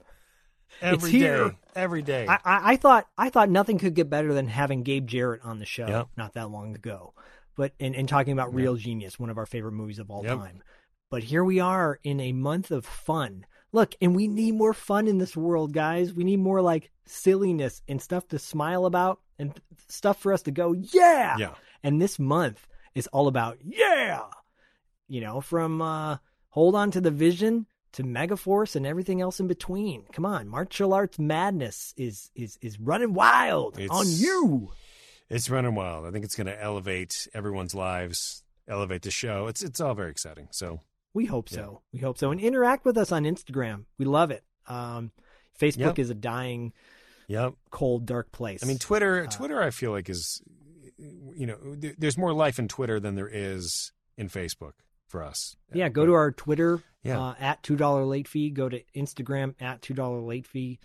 Every 0.81 1.11
day, 1.11 1.17
here. 1.17 1.55
every 1.75 2.01
day. 2.01 2.27
I, 2.27 2.35
I, 2.43 2.71
I 2.73 2.75
thought 2.77 3.07
I 3.17 3.29
thought 3.29 3.49
nothing 3.49 3.77
could 3.77 3.93
get 3.93 4.09
better 4.09 4.33
than 4.33 4.47
having 4.47 4.83
Gabe 4.83 5.07
Jarrett 5.07 5.41
on 5.43 5.59
the 5.59 5.65
show 5.65 5.87
Yep. 5.87 6.07
not 6.17 6.33
that 6.33 6.49
long 6.51 6.75
ago, 6.75 7.13
but 7.55 7.73
and, 7.79 7.95
and 7.95 8.07
talking 8.07 8.33
about 8.33 8.53
Real 8.53 8.75
Genius, 8.75 9.19
one 9.19 9.29
of 9.29 9.37
our 9.37 9.45
favorite 9.45 9.71
movies 9.73 9.99
of 9.99 10.09
all 10.11 10.23
Yep. 10.23 10.37
time. 10.37 10.63
But 11.09 11.23
here 11.23 11.43
we 11.43 11.59
are 11.59 11.99
in 12.03 12.19
a 12.19 12.33
month 12.33 12.71
of 12.71 12.85
fun. 12.85 13.45
Look, 13.71 13.95
and 14.01 14.15
we 14.15 14.27
need 14.27 14.55
more 14.55 14.73
fun 14.73 15.07
in 15.07 15.17
this 15.17 15.35
world, 15.35 15.73
guys. 15.73 16.13
We 16.13 16.23
need 16.23 16.39
more 16.39 16.61
like 16.61 16.89
silliness 17.05 17.81
and 17.87 18.01
stuff 18.01 18.27
to 18.29 18.39
smile 18.39 18.85
about 18.85 19.19
and 19.39 19.59
stuff 19.87 20.19
for 20.21 20.33
us 20.33 20.41
to 20.43 20.51
go, 20.51 20.73
yeah. 20.73 21.37
Yeah. 21.37 21.53
And 21.83 22.01
this 22.01 22.17
month 22.19 22.67
is 22.95 23.07
all 23.07 23.27
about 23.27 23.57
yeah. 23.63 24.23
You 25.07 25.21
know, 25.21 25.41
from 25.41 25.81
uh 25.81 26.17
Hold 26.49 26.75
On 26.75 26.89
to 26.91 27.01
the 27.01 27.11
Vision 27.11 27.67
to 27.93 28.03
Megaforce 28.03 28.75
and 28.75 28.85
everything 28.85 29.21
else 29.21 29.39
in 29.39 29.47
between. 29.47 30.03
Come 30.13 30.25
on, 30.25 30.47
martial 30.47 30.93
arts 30.93 31.17
madness 31.19 31.93
is 31.97 32.29
is 32.35 32.57
is 32.61 32.79
running 32.79 33.13
wild 33.13 33.79
It's- 33.79 33.89
on 33.91 34.05
you. 34.09 34.71
It's 35.29 35.49
running 35.49 35.75
wild. 35.75 36.05
I 36.05 36.11
think 36.11 36.23
it's 36.23 36.35
going 36.37 36.47
to 36.47 36.61
elevate 36.61 37.27
everyone's 37.33 37.75
lives, 37.75 38.43
elevate 38.67 39.01
the 39.01 39.11
show. 39.11 39.47
It's 39.47 39.61
it's 39.63 39.81
all 39.81 39.93
very 39.93 40.09
exciting. 40.11 40.47
So 40.51 40.81
We 41.13 41.25
hope 41.25 41.49
so. 41.49 41.81
We 41.91 41.99
hope 41.99 42.17
so. 42.17 42.31
And 42.31 42.39
interact 42.39 42.85
with 42.85 42.97
us 42.97 43.11
on 43.11 43.23
Instagram. 43.23 43.85
We 43.97 44.05
love 44.05 44.31
it. 44.31 44.43
Um, 44.67 45.11
Facebook 45.59 45.77
Yep. 45.97 45.99
is 45.99 46.09
a 46.11 46.13
dying, 46.13 46.71
Yep. 47.27 47.55
cold, 47.71 48.05
dark 48.05 48.31
place. 48.31 48.63
I 48.63 48.67
mean, 48.67 48.77
Twitter. 48.77 49.23
Uh, 49.23 49.27
Twitter, 49.27 49.61
I 49.61 49.71
feel 49.71 49.91
like 49.91 50.07
is, 50.09 50.41
you 50.97 51.45
know, 51.47 51.57
there's 51.97 52.17
more 52.17 52.33
life 52.33 52.59
in 52.59 52.67
Twitter 52.67 52.99
than 52.99 53.15
there 53.15 53.29
is 53.31 53.91
in 54.17 54.29
Facebook 54.29 54.73
for 55.07 55.23
us. 55.23 55.55
Yeah, 55.73 55.89
go 55.89 56.05
to 56.05 56.13
our 56.13 56.31
Twitter 56.31 56.81
Yeah. 57.07 57.19
uh, 57.21 57.35
at 57.39 57.63
two 57.63 57.75
dollar 57.75 58.03
late 58.05 58.27
fee. 58.27 58.49
Go 58.49 58.69
to 58.69 58.81
Instagram 58.95 59.55
at 59.59 59.81
two 59.81 59.93
dollar 59.93 60.19
late 60.19 60.45
fee. 60.45 60.79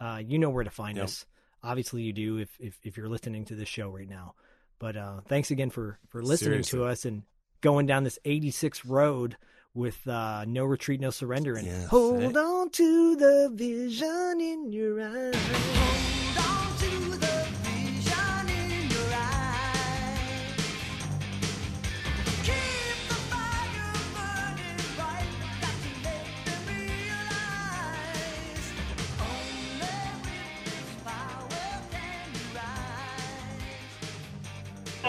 Uh, 0.00 0.20
you 0.24 0.38
know 0.38 0.50
where 0.50 0.64
to 0.64 0.70
find 0.70 0.96
Yep. 0.96 1.04
us. 1.04 1.26
Obviously, 1.62 2.02
you 2.02 2.12
do 2.12 2.38
if, 2.38 2.50
if 2.60 2.78
if 2.84 2.96
you're 2.96 3.08
listening 3.08 3.44
to 3.46 3.54
this 3.54 3.68
show 3.68 3.88
right 3.90 4.08
now. 4.08 4.34
But 4.78 4.96
uh, 4.96 5.20
thanks 5.26 5.50
again 5.50 5.70
for 5.70 5.98
for 6.08 6.22
listening 6.22 6.62
Seriously. 6.64 6.78
to 6.80 6.84
us 6.86 7.04
and 7.04 7.22
going 7.62 7.86
down 7.86 8.04
this 8.04 8.18
86 8.24 8.84
road 8.84 9.36
with 9.74 10.06
uh, 10.06 10.44
no 10.46 10.64
retreat, 10.64 11.00
no 11.00 11.10
surrender, 11.10 11.56
and 11.56 11.66
Yes. 11.66 11.86
hold 11.88 12.36
on 12.36 12.70
to 12.70 13.16
the 13.16 13.50
vision 13.54 14.40
in 14.40 14.72
your 14.72 15.00
eyes. 15.02 16.15